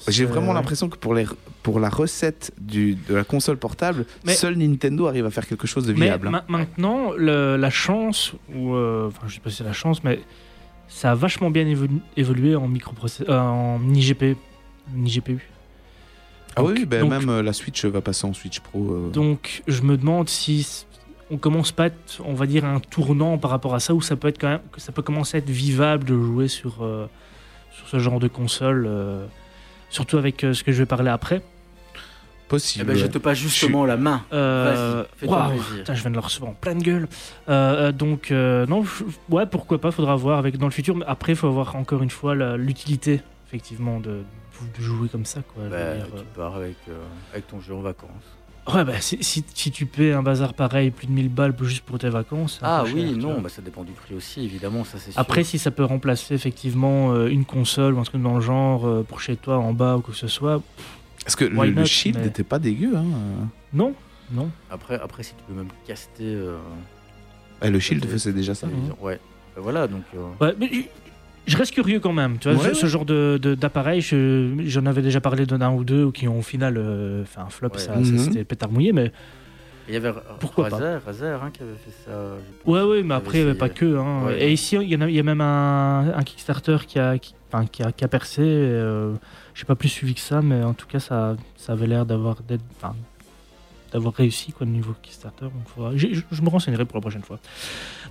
J'ai 0.10 0.26
vraiment 0.26 0.54
l'impression 0.54 0.90
que 0.90 0.98
pour, 0.98 1.14
les, 1.14 1.26
pour 1.64 1.80
la 1.80 1.90
recette 1.90 2.52
du, 2.60 2.96
de 3.10 3.16
la 3.16 3.24
console 3.24 3.58
portable, 3.58 4.06
Mais- 4.26 4.34
seul 4.34 4.56
Nintendo 4.58 5.08
arrive 5.08 5.26
à 5.26 5.32
faire 5.32 5.48
quelque 5.48 5.68
chose 5.68 5.86
de 5.86 5.94
Mais 5.94 6.06
viable. 6.06 6.28
hein. 6.28 6.32
ma- 6.48 6.58
maintenant, 6.58 7.12
le- 7.18 7.56
la 7.58 7.70
chance, 7.70 8.34
ou 8.56 8.74
euh, 8.76 9.08
enfin, 9.08 9.28
je 9.28 9.34
sais 9.36 9.40
pas 9.40 9.50
si 9.50 9.58
c'est 9.58 9.64
la 9.64 9.74
chance, 9.74 10.04
mais 10.04 10.20
ça 10.88 11.12
a 11.12 11.16
vachement 11.16 11.50
bien 11.52 11.66
évolu- 11.66 12.02
évolué 12.18 12.56
en 12.56 12.70
en 13.30 13.80
IGP, 13.94 14.36
en 14.96 15.06
IGPU. 15.06 15.40
ah 16.56 16.64
oui, 16.64 16.68
donc- 16.86 16.88
oui, 16.92 17.00
donc- 17.00 17.10
même 17.10 17.40
la 17.42 17.54
Switch 17.54 17.86
va 17.86 18.02
passer 18.02 18.26
en 18.28 18.34
Switch 18.34 18.60
Pro. 18.60 19.10
Donc, 19.14 19.64
je 19.68 19.82
me 19.84 19.96
demande 19.98 20.28
si 20.30 20.86
on 21.32 21.38
commence 21.38 21.72
pas, 21.72 21.84
à 21.84 21.88
être, 21.88 22.22
on 22.26 22.34
va 22.34 22.46
dire, 22.46 22.66
un 22.66 22.80
tournant 22.80 23.38
par 23.38 23.50
rapport 23.52 23.74
à 23.74 23.80
ça, 23.80 23.94
où 23.94 24.02
ça 24.02 24.16
peut 24.16 24.28
être 24.28 24.40
quand 24.40 24.50
même, 24.50 24.60
que 24.72 24.82
ça 24.82 24.92
peut 24.92 25.02
commencer 25.02 25.38
à 25.38 25.40
être 25.40 25.50
vivable 25.50 26.04
de 26.06 26.14
jouer 26.16 26.48
sur 26.48 26.84
euh, 26.84 27.08
sur 27.74 27.88
ce 27.88 28.00
genre 28.00 28.20
de 28.20 28.28
console, 28.28 28.86
euh, 28.88 29.26
surtout 29.90 30.18
avec 30.18 30.44
euh, 30.44 30.54
ce 30.54 30.64
que 30.64 30.72
je 30.72 30.80
vais 30.80 30.86
parler 30.86 31.10
après? 31.10 31.42
eh 31.42 32.50
possible. 32.52 32.86
ben, 32.86 32.98
je 32.98 33.06
te 33.08 33.18
passe 33.18 33.38
justement 33.38 33.86
la 33.86 33.96
main. 33.96 34.26
Euh, 34.34 35.06
putain, 35.18 35.94
je 35.94 36.02
viens 36.02 36.10
de 36.12 36.16
le 36.16 36.20
recevoir 36.20 36.52
en 36.52 36.54
pleine 36.54 36.82
gueule. 36.84 37.08
Euh, 37.48 37.94
donc, 37.94 38.30
euh, 38.32 38.66
non, 38.66 38.84
je- 38.84 39.06
ouais, 39.34 39.46
pourquoi 39.46 39.80
pas, 39.80 39.92
faudra 39.92 40.18
voir 40.18 40.38
avec 40.38 40.58
dans 40.58 40.66
le 40.66 40.74
futur. 40.74 40.98
Mais 40.98 41.06
après, 41.08 41.32
il 41.32 41.36
faut 41.38 41.48
avoir 41.48 41.78
encore 41.78 42.04
une 42.04 42.10
fois 42.10 42.36
la- 42.36 42.58
l'utilité, 42.58 43.22
effectivement, 43.48 44.02
de, 44.02 44.24
de 44.78 44.84
jouer 44.84 45.08
comme 45.08 45.24
ça. 45.26 45.40
Quoi, 45.54 45.64
je 45.64 45.70
veux 45.70 45.78
Bah, 45.78 45.96
dire, 45.96 46.06
tu 46.18 46.26
pars 46.36 46.56
avec, 46.58 46.76
euh, 46.90 47.02
avec 47.32 47.48
ton 47.48 47.62
jeu 47.62 47.74
en 47.74 47.80
vacances. 47.80 48.10
Ouais, 48.74 48.84
bah, 48.86 49.00
si, 49.02 49.18
si, 49.22 49.44
si 49.54 49.72
tu 49.72 49.86
paies 49.86 50.14
un 50.14 50.22
bazar 50.24 50.54
pareil, 50.54 50.92
plus 50.92 51.08
de 51.08 51.12
1000 51.12 51.30
balles 51.30 51.56
juste 51.64 51.84
pour 51.84 52.00
tes 52.00 52.10
vacances. 52.10 52.60
Ah 52.62 52.84
oui, 52.86 53.10
cher, 53.10 53.18
non, 53.18 53.42
bah, 53.42 53.50
ça 53.50 53.62
dépend 53.62 53.84
du 53.84 53.92
prix 53.92 54.14
aussi, 54.16 54.44
évidemment, 54.46 54.84
ça 54.84 54.98
c'est. 55.00 55.12
Après, 55.18 55.44
si 55.44 55.58
ça 55.60 55.72
peut 55.72 55.84
remplacer 55.84 56.34
effectivement 56.36 57.12
euh, 57.14 57.28
une 57.28 57.46
console 57.46 57.94
ou 57.96 58.00
un 58.00 58.04
truc 58.04 58.22
dans 58.22 58.36
le 58.36 58.42
genre 58.42 58.88
euh, 58.88 59.04
pour 59.04 59.20
chez 59.22 59.36
toi 59.36 59.58
en 59.58 59.74
bas 59.74 59.98
ou 59.98 60.02
quoi 60.02 60.14
que 60.14 60.20
ce 60.20 60.28
soit, 60.28 60.62
Parce 61.24 61.36
que 61.36 61.46
le, 61.46 61.72
not, 61.72 61.86
Shield 61.86 62.18
mais- 62.20 62.26
n'était 62.26 62.44
pas 62.44 62.60
dégueu. 62.60 62.96
Hein. 62.96 63.06
euh. 63.06 63.44
non, 63.74 63.94
non. 64.32 64.50
après, 64.70 64.96
après, 65.02 65.24
si 65.24 65.34
tu 65.36 65.44
peux 65.48 65.54
même 65.54 65.70
caster. 65.86 66.24
euh, 66.24 66.58
Eh, 67.64 67.70
le 67.70 67.80
Shield 67.80 68.06
faisait 68.06 68.34
déjà 68.34 68.56
ça. 68.56 68.68
télévision. 68.68 68.98
Ouais. 69.02 69.20
Bah, 69.56 69.62
voilà, 69.64 69.88
donc. 69.88 70.04
euh, 70.16 70.30
Ouais, 70.40 70.56
mais 70.60 70.70
je- 71.48 71.52
je 71.54 71.58
reste 71.58 71.74
curieux 71.74 72.00
quand 72.00 72.14
même. 72.14 72.38
Tu 72.40 72.50
vois, 72.52 72.64
Ouais, 72.68 72.74
ce, 72.74 72.86
genre 72.88 73.06
de, 73.06 73.40
de- 73.42 73.56
d'appareil, 73.56 74.02
je- 74.02 74.54
j'en 74.66 74.86
avais 74.86 75.02
déjà 75.02 75.22
parlé 75.22 75.46
d'un 75.46 75.72
ou 75.72 75.84
deux 75.84 76.12
qui 76.12 76.28
ont 76.28 76.40
au 76.40 76.44
final 76.44 76.78
euh, 76.78 77.26
fait 77.26 77.40
un 77.40 77.50
flop. 77.50 77.70
Ouais. 77.74 77.78
Ça, 77.80 77.94
ça, 77.94 78.00
Mhm. 78.00 78.18
c'était 78.20 78.44
pétard 78.44 78.72
mouillé, 78.72 78.94
mais 78.94 79.12
Il 79.88 79.96
y 79.96 79.98
avait 79.98 80.14
Pourquoi 80.40 80.70
pas. 80.70 80.76
Razer, 80.78 81.02
Razer 81.04 81.44
hein, 81.44 81.50
qui 81.52 81.64
avait 81.64 81.74
fait 81.74 81.92
ça. 82.06 82.12
je 82.66 82.72
ouais, 82.72 82.82
ouais, 82.84 83.04
mais 83.04 83.16
après, 83.16 83.40
il 83.40 83.44
n'y 83.44 83.50
avait 83.50 83.58
pas 83.58 83.66
essayé. 83.66 83.80
que. 83.80 83.98
hein. 83.98 84.26
Ouais. 84.28 84.42
Et 84.44 84.52
ici, 84.54 84.78
il 84.80 84.88
y, 84.88 84.96
en 84.96 85.02
a, 85.02 85.10
il 85.10 85.16
y 85.16 85.20
a 85.20 85.24
même 85.24 85.42
un, 85.42 86.14
un 86.16 86.24
Kickstarter 86.24 86.78
qui 86.88 87.00
a, 87.00 87.18
qui, 87.18 87.34
enfin, 87.52 87.66
qui 87.66 87.82
a, 87.84 87.92
qui 87.92 88.04
a 88.04 88.08
percé. 88.08 88.42
Euh, 88.44 89.14
J'ai 89.56 89.66
pas 89.66 89.76
plus 89.76 89.90
suivi 89.90 90.14
que 90.14 90.22
ça, 90.22 90.42
mais 90.42 90.64
en 90.64 90.74
tout 90.74 90.86
cas, 90.88 91.00
ça, 91.00 91.36
ça 91.58 91.74
avait 91.74 91.88
l'air 91.88 92.06
d'avoir, 92.06 92.38
enfin, 92.78 92.96
d'avoir 93.92 94.14
réussi 94.14 94.54
quoi, 94.54 94.66
au 94.66 94.70
niveau 94.70 94.94
Kickstarter. 95.02 95.46
Donc, 95.46 95.68
faudra- 95.68 95.92
je, 95.96 96.08
je 96.32 96.42
me 96.42 96.48
renseignerai 96.50 96.86
pour 96.86 96.96
la 96.96 97.02
prochaine 97.02 97.24
fois. 97.24 97.40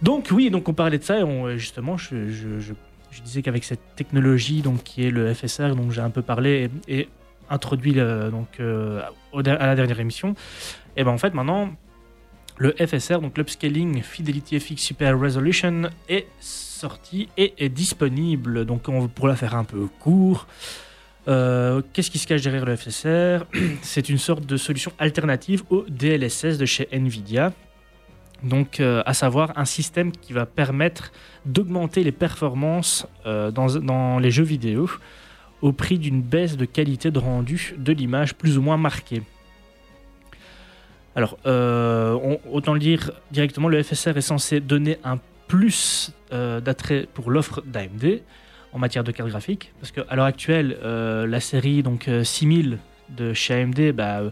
Donc, 0.02 0.28
oui, 0.32 0.50
donc 0.50 0.68
on 0.68 0.74
parlait 0.74 0.98
de 0.98 1.04
ça 1.04 1.20
et 1.20 1.22
on, 1.22 1.56
justement, 1.56 1.96
je, 1.96 2.28
je, 2.30 2.74
je, 3.10 3.22
disais 3.22 3.42
qu'avec 3.42 3.64
cette 3.64 3.94
technologie 3.96 4.62
donc, 4.62 4.82
qui 4.82 5.06
est 5.06 5.10
le 5.10 5.32
FSR, 5.32 5.74
dont 5.74 5.90
j'ai 5.90 6.00
un 6.00 6.10
peu 6.10 6.22
parlé 6.22 6.70
et, 6.88 7.08
introduit 7.48 7.94
donc, 7.94 8.60
euh, 8.60 9.02
à 9.34 9.66
la 9.66 9.74
dernière 9.74 9.98
émission, 9.98 10.34
et 10.96 11.02
ben 11.02 11.10
en 11.10 11.18
fait, 11.18 11.34
maintenant, 11.34 11.70
le 12.58 12.72
FSR, 12.72 13.20
donc 13.20 13.38
l'Upscaling 13.38 14.02
Fidelity 14.02 14.60
FX 14.60 14.76
Super 14.76 15.18
Resolution, 15.18 15.90
est 16.08 16.26
sorti 16.40 17.28
et 17.36 17.54
est 17.58 17.70
disponible. 17.70 18.66
Donc, 18.66 18.88
on, 18.88 19.08
pour 19.08 19.28
la 19.28 19.34
faire 19.34 19.54
un 19.54 19.64
peu 19.64 19.88
court, 19.98 20.46
euh, 21.28 21.82
qu'est-ce 21.92 22.10
qui 22.10 22.18
se 22.18 22.26
cache 22.26 22.42
derrière 22.42 22.64
le 22.64 22.76
FSR 22.76 23.46
C'est 23.82 24.08
une 24.08 24.18
sorte 24.18 24.46
de 24.46 24.56
solution 24.56 24.92
alternative 24.98 25.62
au 25.70 25.84
DLSS 25.88 26.58
de 26.58 26.66
chez 26.66 26.88
Nvidia. 26.92 27.52
Donc, 28.42 28.80
euh, 28.80 29.02
à 29.06 29.14
savoir 29.14 29.52
un 29.56 29.64
système 29.64 30.12
qui 30.12 30.32
va 30.32 30.46
permettre 30.46 31.12
d'augmenter 31.44 32.02
les 32.04 32.12
performances 32.12 33.06
euh, 33.26 33.50
dans, 33.50 34.18
les 34.18 34.30
jeux 34.30 34.44
vidéo 34.44 34.90
au 35.62 35.72
prix 35.72 35.98
d'une 35.98 36.22
baisse 36.22 36.56
de 36.56 36.64
qualité 36.64 37.10
de 37.10 37.18
rendu 37.18 37.74
de 37.76 37.92
l'image 37.92 38.34
plus 38.34 38.56
ou 38.56 38.62
moins 38.62 38.78
marquée. 38.78 39.22
Alors, 41.16 41.36
euh, 41.44 42.36
autant 42.50 42.72
le 42.72 42.78
dire 42.78 43.10
directement, 43.30 43.68
le 43.68 43.82
FSR 43.82 44.16
est 44.16 44.22
censé 44.22 44.60
donner 44.60 44.98
un 45.04 45.18
plus 45.48 46.12
d'attrait 46.30 47.08
pour 47.12 47.32
l'offre 47.32 47.60
d'AMD 47.66 48.20
en 48.72 48.78
matière 48.78 49.02
de 49.02 49.10
carte 49.10 49.28
graphique, 49.28 49.72
parce 49.80 49.90
qu'à 49.90 50.14
l'heure 50.14 50.26
actuelle, 50.26 50.78
la 50.82 51.40
série 51.40 51.82
donc 51.82 52.08
euh, 52.08 52.24
6000 52.24 52.78
de 53.10 53.32
chez 53.32 53.54
AMD 53.54 53.92
bah, 53.92 54.22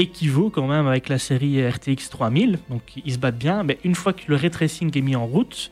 équivaut 0.00 0.50
quand 0.50 0.66
même 0.66 0.86
avec 0.86 1.08
la 1.08 1.18
série 1.18 1.66
RTX 1.68 2.08
3000. 2.10 2.58
Donc 2.68 2.82
ils 3.04 3.12
se 3.12 3.18
battent 3.18 3.38
bien, 3.38 3.62
mais 3.62 3.78
une 3.84 3.94
fois 3.94 4.12
que 4.12 4.22
le 4.28 4.36
ray 4.36 4.50
tracing 4.50 4.96
est 4.96 5.00
mis 5.00 5.16
en 5.16 5.26
route, 5.26 5.70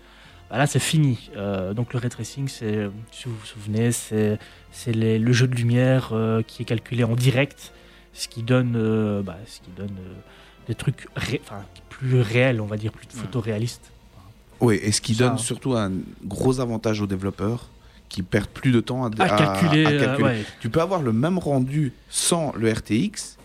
bah 0.51 0.59
là 0.59 0.67
c'est 0.67 0.79
fini. 0.79 1.31
Euh, 1.37 1.75
donc 1.75 1.93
le 1.93 1.99
ray 1.99 2.09
tracing, 2.11 2.49
c'est, 2.49 2.89
si 3.13 3.25
vous 3.29 3.35
vous 3.35 3.47
souvenez, 3.47 3.93
c'est, 3.93 4.39
c'est 4.73 4.93
les- 4.93 5.19
le 5.19 5.33
jeu 5.33 5.47
de 5.47 5.55
lumière 5.55 6.11
euh, 6.13 6.43
qui 6.43 6.63
est 6.63 6.65
calculé 6.67 7.05
en 7.05 7.15
direct, 7.17 7.73
ce 8.13 8.29
qui 8.29 8.43
donne, 8.43 8.75
euh, 8.77 9.23
bah, 9.23 9.37
ce 9.47 9.61
qui 9.61 9.71
donne 9.77 9.95
des 10.67 10.75
trucs 10.75 11.07
ré- 11.17 11.41
plus 11.89 12.21
réels, 12.21 12.61
on 12.61 12.67
va 12.67 12.77
dire, 12.77 12.93
plus 12.93 13.07
photoréalistes. 13.11 13.91
Oui, 14.61 14.79
et 14.83 14.93
ce 14.93 15.01
qui 15.01 15.15
Ça. 15.15 15.29
donne 15.29 15.39
surtout 15.39 15.75
un 15.75 15.93
gros 16.25 16.61
avantage 16.61 17.01
aux 17.01 17.07
développeurs 17.07 17.69
qui 18.09 18.23
perdent 18.23 18.49
plus 18.49 18.73
de 18.73 18.81
temps 18.81 19.05
à, 19.05 19.11
À, 19.23 19.29
calculer, 19.29 19.87
à 19.87 19.93
calculer. 19.99 20.25
ouais. 20.29 20.45
Tu 20.61 20.69
peux 20.69 20.81
avoir 20.81 21.01
le 21.01 21.13
même 21.13 21.39
rendu 21.39 21.93
sans 22.11 22.53
le 22.57 22.71
RTX, 22.73 23.38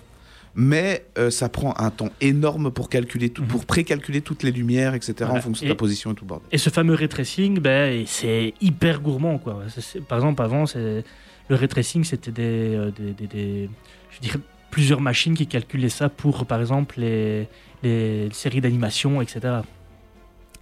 mais 0.55 1.05
euh, 1.17 1.29
ça 1.31 1.49
prend 1.49 1.73
un 1.77 1.89
temps 1.89 2.09
énorme 2.21 2.71
pour 2.71 2.89
calculer 2.89 3.29
tout, 3.29 3.41
Mhm. 3.41 3.47
pour 3.47 3.65
précalculer 3.65 4.21
toutes 4.21 4.43
les 4.43 4.51
lumières, 4.51 4.93
etc. 4.93 5.13
Voilà. 5.19 5.35
en 5.35 5.41
fonction 5.41 5.65
de 5.65 5.71
ta 5.71 5.75
position 5.75 6.11
et 6.11 6.15
tout 6.15 6.25
bordel. 6.25 6.47
Et 6.51 6.57
ce 6.57 6.69
fameux 6.69 6.93
ray 6.93 7.07
tracing, 7.09 7.59
ben, 7.59 8.03
c'est 8.07 8.53
hyper 8.61 8.99
gourmand. 9.01 9.37
Quoi. 9.39 9.63
Par 10.07 10.17
exemple, 10.19 10.41
avant, 10.43 10.65
le 10.75 11.55
ray 11.55 11.67
tracing, 11.67 12.03
c'était 12.03 12.31
des, 12.31 12.75
euh, 12.75 12.91
des, 12.91 13.13
des- 13.13 13.27
des- 13.27 13.69
je 14.11 14.19
dirais, 14.19 14.39
plusieurs 14.71 15.01
machines 15.01 15.35
qui 15.35 15.47
calculaient 15.47 15.89
ça 15.89 16.09
pour, 16.09 16.45
par 16.45 16.59
exemple, 16.59 16.99
les, 16.99 17.47
les 17.83 18.29
séries 18.31 18.61
d'animation, 18.61 19.21
etc. 19.21 19.55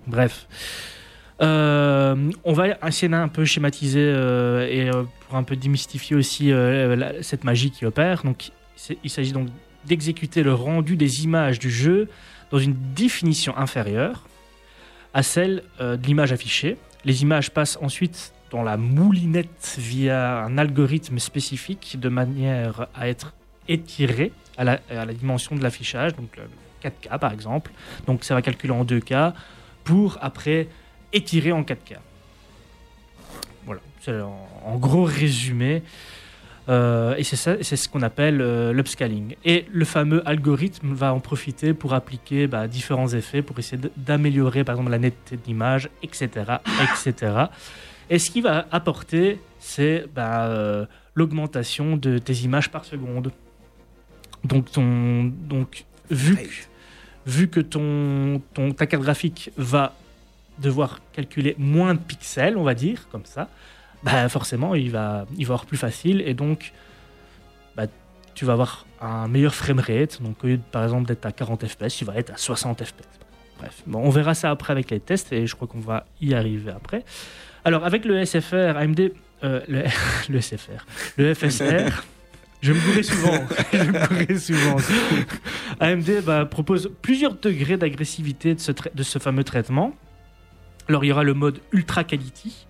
Bref. 0.08 0.48
Euh, 1.42 2.30
on 2.44 2.54
va 2.54 2.68
essayer 2.88 3.08
d'un 3.10 3.28
peu 3.28 3.46
schématiser 3.46 4.00
et 4.70 4.90
pour 5.28 5.38
un 5.38 5.44
peu 5.44 5.56
démystifier 5.56 6.16
aussi 6.16 6.50
la- 6.50 7.24
cette 7.24 7.44
magie 7.44 7.72
qui 7.72 7.86
opère. 7.86 8.24
Donc, 8.24 8.52
il 9.04 9.10
s'agit 9.10 9.32
donc 9.32 9.48
d'exécuter 9.86 10.44
le 10.44 10.54
rendu 10.54 10.96
des 10.96 11.24
images 11.24 11.60
du 11.60 11.72
jeu 11.72 12.10
dans 12.52 12.60
une 12.60 12.76
définition 12.94 13.58
inférieure 13.58 14.28
à 15.14 15.24
celle 15.24 15.64
euh, 15.80 15.98
de 15.98 16.06
l'image 16.06 16.32
affichée. 16.32 16.78
Les 17.06 17.22
images 17.22 17.52
passent 17.52 17.78
ensuite 17.82 18.34
dans 18.52 18.64
la 18.64 18.78
moulinette 18.78 19.78
via 19.80 20.44
un 20.44 20.58
algorithme 20.58 21.20
spécifique 21.20 21.98
de 22.00 22.10
manière 22.10 22.88
à 22.94 23.08
être 23.08 23.34
étirées 23.68 24.34
à 24.58 24.64
la, 24.66 25.14
dimension 25.14 25.56
de 25.56 25.64
l'affichage, 25.64 26.16
donc 26.16 26.38
le 26.38 26.44
4K 26.84 27.18
par 27.18 27.32
exemple. 27.32 27.72
Donc 28.06 28.24
ça 28.24 28.36
va 28.36 28.42
calculer 28.42 28.74
en 28.74 28.84
2K 28.84 29.34
pour 29.84 30.18
après 30.22 30.68
étirer 31.14 31.52
en 31.52 31.64
4K. 31.64 31.98
Voilà, 33.66 33.82
c'est 34.02 34.20
en 34.20 34.78
gros 34.78 35.04
résumé. 35.04 35.82
Euh, 36.70 37.16
et 37.16 37.24
c'est 37.24 37.36
ça, 37.36 37.56
c'est 37.62 37.76
ce 37.76 37.90
qu'on 37.90 38.02
appelle 38.02 38.40
euh, 38.42 38.72
l'upscaling. 38.72 39.36
Et 39.44 39.66
le 39.72 39.86
fameux 39.86 40.28
algorithme 40.28 40.94
va 40.94 41.14
en 41.14 41.20
profiter 41.20 41.74
pour 41.74 41.94
appliquer 41.94 42.48
bah, 42.48 42.68
différents 42.68 43.10
effets, 43.10 43.42
pour 43.42 43.58
essayer 43.60 43.82
d'améliorer 43.98 44.64
par 44.64 44.76
exemple 44.76 44.92
la 44.92 45.00
netteté 45.00 45.38
de 45.38 45.42
l'image, 45.46 45.90
etc., 46.04 46.30
etc. 46.82 47.34
Et 48.10 48.20
ce 48.20 48.30
qu'il 48.30 48.44
va 48.44 48.68
apporter, 48.72 49.40
c'est 49.60 50.06
bah, 50.14 50.46
euh, 50.48 50.86
l'augmentation 51.16 51.98
de 51.98 52.18
tes 52.18 52.34
images 52.34 52.70
par 52.70 52.86
seconde. 52.86 53.32
Donc, 54.44 54.72
ton, 54.72 55.24
donc 55.26 55.86
vu, 56.10 56.36
que, 56.36 56.50
vu 57.26 57.48
que 57.48 57.60
ton, 57.60 58.42
ton, 58.54 58.72
ta 58.72 58.86
carte 58.86 59.04
graphique 59.04 59.52
va 59.58 59.94
devoir 60.60 61.00
calculer 61.14 61.56
moins 61.58 61.94
de 61.94 62.00
pixels, 62.00 62.58
on 62.58 62.64
va 62.64 62.74
dire, 62.74 63.08
comme 63.12 63.26
ça, 63.26 63.50
bah 64.04 64.28
forcément, 64.30 64.76
il 64.76 64.92
va, 64.92 65.26
il 65.38 65.46
va 65.46 65.54
avoir 65.54 65.66
plus 65.66 65.78
facile 65.78 66.22
et 66.26 66.34
donc 66.34 66.74
bah, 67.76 67.86
tu 68.34 68.46
vas 68.46 68.54
avoir 68.54 68.86
un 69.02 69.28
meilleur 69.28 69.54
framerate. 69.54 70.22
Donc, 70.22 70.44
au 70.44 70.48
lieu, 70.48 70.60
par 70.72 70.84
exemple, 70.84 71.08
d'être 71.08 71.26
à 71.26 71.32
40 71.32 71.68
fps, 71.68 71.96
tu 71.96 72.06
vas 72.06 72.16
être 72.16 72.32
à 72.32 72.38
60 72.38 72.84
fps. 72.84 72.94
Bref, 73.60 73.84
bon, 73.86 74.00
on 74.00 74.10
verra 74.10 74.34
ça 74.34 74.50
après 74.50 74.72
avec 74.72 74.90
les 74.90 75.00
tests 75.00 75.32
et 75.34 75.46
je 75.46 75.56
crois 75.56 75.68
qu'on 75.68 75.80
va 75.80 76.06
y 76.20 76.34
arriver 76.34 76.72
après. 76.72 77.04
Alors, 77.64 77.86
avec 77.86 78.06
le 78.06 78.24
SFR, 78.26 78.76
AMD, 78.78 79.12
euh, 79.44 79.62
le, 79.68 79.84
le 80.30 80.42
SFR, 80.42 80.86
le 81.18 81.34
FSR, 81.34 82.04
je 82.62 82.74
me 82.74 82.80
bourrais 82.80 83.04
souvent. 83.04 83.40
je 83.74 83.78
me 83.78 84.08
bourrais 84.08 84.40
souvent. 84.40 84.78
AMD 85.80 86.24
bah, 86.26 86.46
propose 86.46 86.92
plusieurs 87.02 87.36
degrés 87.36 87.78
d'agressivité 87.78 88.56
de 88.56 88.60
ce, 88.60 88.72
de 88.72 89.04
ce 89.04 89.20
fameux 89.20 89.44
traitement. 89.44 89.94
Alors, 90.90 91.04
il 91.06 91.10
y 91.10 91.12
aura 91.12 91.24
le 91.24 91.36
mode 91.36 91.60
Ultra 91.72 92.04
Quality, 92.04 92.66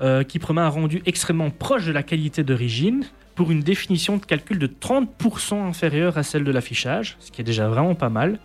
euh, 0.00 0.24
qui 0.24 0.38
promet 0.38 0.60
un 0.60 0.68
rendu 0.68 1.02
extrêmement 1.06 1.50
proche 1.50 1.86
de 1.86 1.92
la 1.92 2.02
qualité 2.02 2.42
d'origine 2.42 3.04
pour 3.34 3.50
une 3.50 3.60
définition 3.60 4.16
de 4.16 4.24
calcul 4.24 4.58
de 4.58 4.66
30% 4.66 5.66
inférieure 5.66 6.18
à 6.18 6.22
celle 6.22 6.44
de 6.44 6.50
l'affichage, 6.50 7.16
ce 7.20 7.30
qui 7.30 7.40
est 7.40 7.44
déjà 7.44 7.68
vraiment 7.68 7.94
pas 7.94 8.08
mal. 8.08 8.38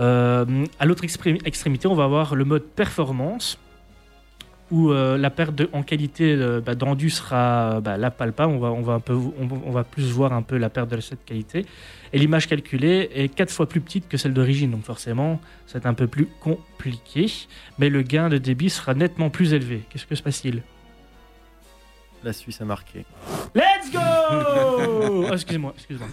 Euh, 0.00 0.44
à 0.78 0.86
l'autre 0.86 1.04
extrémité, 1.04 1.86
on 1.86 1.94
va 1.94 2.04
avoir 2.04 2.34
le 2.34 2.44
mode 2.44 2.64
performance, 2.64 3.58
où 4.70 4.90
euh, 4.90 5.18
la 5.18 5.30
perte 5.30 5.54
de- 5.54 5.68
en 5.72 5.82
qualité 5.82 6.32
euh, 6.34 6.60
bah, 6.60 6.74
de 6.74 6.84
rendu 6.84 7.10
sera 7.10 7.80
bah, 7.80 7.96
là 7.96 8.10
palpable. 8.10 8.52
On 8.52 8.58
va, 8.58 8.72
on, 8.72 8.82
va 8.82 8.94
un 8.94 9.00
peu, 9.00 9.12
on, 9.14 9.48
on 9.66 9.70
va 9.70 9.84
plus 9.84 10.10
voir 10.10 10.32
un 10.32 10.42
peu 10.42 10.56
la 10.56 10.70
perte 10.70 10.88
de 10.90 11.00
cette 11.00 11.24
qualité. 11.24 11.66
Et 12.12 12.18
l'image 12.18 12.46
calculée 12.48 13.10
est 13.14 13.28
quatre 13.28 13.50
fois 13.50 13.68
plus 13.68 13.80
petite 13.80 14.08
que 14.08 14.16
celle 14.16 14.32
d'origine, 14.34 14.70
donc 14.70 14.84
forcément, 14.84 15.40
c'est 15.66 15.84
un 15.86 15.94
peu 15.94 16.06
plus 16.06 16.26
compliqué. 16.40 17.26
Mais 17.78 17.88
le 17.90 18.02
gain 18.02 18.28
de 18.28 18.38
débit 18.38 18.70
sera 18.70 18.94
nettement 18.94 19.30
plus 19.30 19.52
élevé. 19.52 19.82
Qu'est-ce 19.90 20.06
que 20.06 20.14
se 20.14 20.22
passe-t-il? 20.22 20.62
La 22.22 22.32
Suisse 22.32 22.60
a 22.60 22.64
marqué. 22.64 23.04
Let's 23.54 23.92
go 23.92 23.98
oh, 25.10 25.26
Excusez-moi, 25.32 25.74
excusez-moi. 25.76 26.08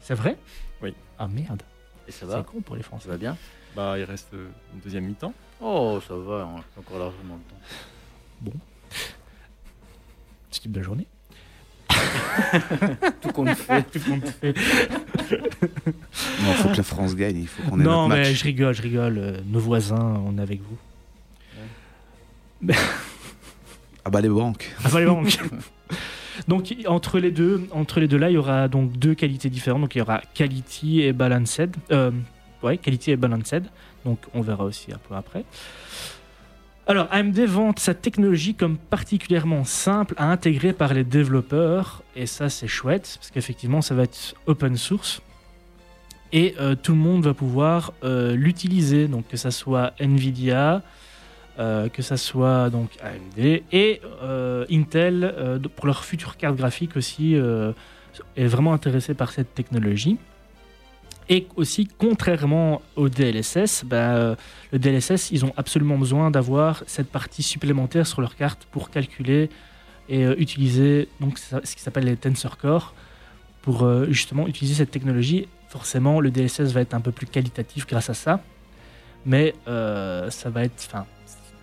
C'est 0.00 0.14
vrai? 0.14 0.36
Oui. 0.82 0.94
Ah 1.18 1.26
merde, 1.28 1.62
Et 2.08 2.12
ça 2.12 2.20
c'est 2.20 2.26
va 2.26 2.42
con 2.42 2.60
pour 2.60 2.76
les 2.76 2.82
Ça 2.82 2.88
Français. 2.88 3.08
va 3.08 3.16
bien? 3.16 3.36
Bah, 3.76 3.94
il 3.98 4.04
reste 4.04 4.28
euh, 4.34 4.48
une 4.74 4.80
deuxième 4.80 5.04
mi-temps. 5.04 5.32
Oh, 5.60 6.00
ça 6.06 6.14
va, 6.14 6.46
on 6.46 6.58
a 6.58 6.64
encore 6.78 6.98
largement 6.98 7.38
le 8.44 8.50
temps. 8.50 8.58
C'est 10.50 10.64
une 10.64 10.72
belle 10.72 10.82
journée. 10.82 11.06
Tout 13.20 13.28
compte 13.32 13.50
fait. 13.50 13.82
Tout 13.90 14.00
le 14.06 14.10
monde 14.10 14.24
fait. 14.26 14.54
Non, 16.42 16.52
faut 16.54 16.68
que 16.70 16.76
la 16.76 16.82
France 16.82 17.14
gagne, 17.14 17.36
il 17.42 17.46
faut 17.46 17.62
qu'on 17.68 17.78
ait 17.80 17.84
Non, 17.84 18.08
notre 18.08 18.14
mais 18.22 18.28
match. 18.28 18.38
je 18.38 18.44
rigole, 18.44 18.74
je 18.74 18.82
rigole. 18.82 19.18
Euh, 19.18 19.40
Nos 19.46 19.60
voisins, 19.60 20.20
on 20.26 20.38
est 20.38 20.42
avec 20.42 20.60
vous. 20.62 20.76
Ah 24.04 24.10
bah 24.10 24.20
les 24.20 24.28
banques. 24.28 24.70
Ah, 24.84 24.88
bah, 24.92 25.00
les 25.00 25.06
banques. 25.06 25.38
Donc 26.48 26.74
entre 26.86 27.18
les 27.18 27.30
deux, 27.30 27.68
entre 27.72 28.00
les 28.00 28.08
deux 28.08 28.16
là, 28.16 28.30
il 28.30 28.34
y 28.34 28.38
aura 28.38 28.68
donc 28.68 28.92
deux 28.92 29.14
qualités 29.14 29.50
différentes. 29.50 29.82
Donc 29.82 29.94
il 29.94 29.98
y 29.98 30.02
aura 30.02 30.20
quality 30.34 31.02
et 31.02 31.12
balanced. 31.12 31.76
Euh, 31.90 32.10
ouais, 32.62 32.78
quality 32.78 33.12
et 33.12 33.16
balanced. 33.16 33.64
Donc 34.04 34.18
on 34.34 34.40
verra 34.40 34.64
aussi 34.64 34.92
un 34.92 34.98
peu 35.08 35.14
après. 35.14 35.44
Alors 36.86 37.06
AMD 37.12 37.38
vante 37.40 37.78
sa 37.78 37.94
technologie 37.94 38.54
comme 38.54 38.76
particulièrement 38.76 39.64
simple 39.64 40.14
à 40.16 40.30
intégrer 40.30 40.72
par 40.72 40.92
les 40.92 41.04
développeurs 41.04 42.02
et 42.16 42.26
ça 42.26 42.48
c'est 42.48 42.66
chouette 42.66 43.16
parce 43.20 43.30
qu'effectivement 43.30 43.80
ça 43.80 43.94
va 43.94 44.02
être 44.02 44.34
open 44.46 44.76
source 44.76 45.22
et 46.32 46.54
euh, 46.60 46.74
tout 46.74 46.92
le 46.92 46.98
monde 46.98 47.24
va 47.24 47.34
pouvoir 47.34 47.92
euh, 48.04 48.34
l'utiliser. 48.34 49.08
Donc 49.08 49.28
que 49.28 49.36
ça 49.36 49.50
soit 49.50 49.92
Nvidia, 50.00 50.82
euh, 51.58 51.88
que 51.88 52.02
ça 52.02 52.16
soit 52.16 52.70
donc 52.70 52.90
AMD 53.02 53.62
et 53.72 54.00
Intel 54.70 55.60
pour 55.76 55.86
leur 55.86 56.04
future 56.04 56.36
carte 56.36 56.56
graphique 56.56 56.96
aussi 56.96 57.34
est 57.34 58.46
vraiment 58.46 58.72
intéressé 58.72 59.14
par 59.14 59.32
cette 59.32 59.54
technologie. 59.54 60.18
Et 61.32 61.46
aussi, 61.54 61.86
contrairement 61.96 62.82
au 62.96 63.08
DLSS, 63.08 63.84
bah, 63.84 63.96
euh, 64.16 64.34
le 64.72 64.80
DLSS, 64.80 65.30
ils 65.30 65.44
ont 65.44 65.52
absolument 65.56 65.96
besoin 65.96 66.30
d'avoir 66.32 66.82
cette 66.88 67.08
partie 67.08 67.44
supplémentaire 67.44 68.04
sur 68.06 68.20
leur 68.20 68.34
carte 68.34 68.66
pour 68.72 68.90
calculer 68.90 69.48
et 70.08 70.24
euh, 70.26 70.34
utiliser 70.38 71.08
donc, 71.20 71.38
ce 71.38 71.60
qui 71.76 71.80
s'appelle 71.80 72.04
les 72.04 72.16
Tensor 72.16 72.58
Core 72.58 72.94
pour 73.62 73.84
euh, 73.84 74.06
justement 74.10 74.48
utiliser 74.48 74.74
cette 74.74 74.90
technologie. 74.90 75.46
Forcément, 75.68 76.20
le 76.20 76.32
DLSS 76.32 76.72
va 76.72 76.80
être 76.80 76.94
un 76.94 77.00
peu 77.00 77.12
plus 77.12 77.26
qualitatif 77.28 77.86
grâce 77.86 78.10
à 78.10 78.14
ça, 78.14 78.42
mais 79.24 79.54
euh, 79.68 80.30
ça 80.30 80.50
va 80.50 80.64
être, 80.64 80.84
enfin, 80.88 81.06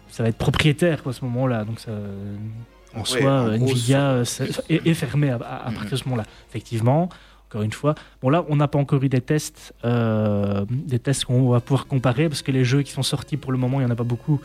ça 0.07 0.23
va 0.23 0.29
être 0.29 0.37
propriétaire 0.37 1.03
quoi, 1.03 1.11
à 1.11 1.13
ce 1.15 1.25
moment-là. 1.25 1.65
Donc, 1.65 1.81
ça, 1.81 1.91
en 2.95 2.99
Ouais, 2.99 3.05
soi, 3.05 3.41
en 3.41 3.57
gros, 3.57 3.67
Nvidia 3.71 4.21
est, 4.69 4.87
est 4.87 4.93
fermé 4.93 5.29
à, 5.29 5.35
à- 5.35 5.65
à 5.67 5.69
Mhm. 5.71 5.73
partir 5.75 5.91
de 5.91 5.97
ce 5.97 6.05
moment-là. 6.05 6.23
Effectivement, 6.49 7.09
encore 7.47 7.61
une 7.61 7.71
fois. 7.71 7.95
Bon, 8.21 8.29
là, 8.29 8.45
on 8.49 8.57
n'a 8.57 8.67
pas 8.67 8.79
encore 8.79 9.01
eu 9.03 9.09
des 9.09 9.21
tests, 9.21 9.73
euh, 9.85 10.65
des 10.69 10.99
tests 10.99 11.25
qu'on 11.25 11.49
va 11.49 11.59
pouvoir 11.59 11.87
comparer 11.87 12.27
parce 12.27 12.41
que 12.41 12.51
les 12.51 12.63
jeux 12.63 12.81
qui 12.81 12.91
sont 12.91 13.03
sortis 13.03 13.37
pour 13.37 13.51
le 13.51 13.57
moment, 13.57 13.79
il 13.79 13.85
n'y 13.85 13.89
en 13.89 13.93
a 13.93 13.95
pas 13.95 14.03
beaucoup. 14.03 14.41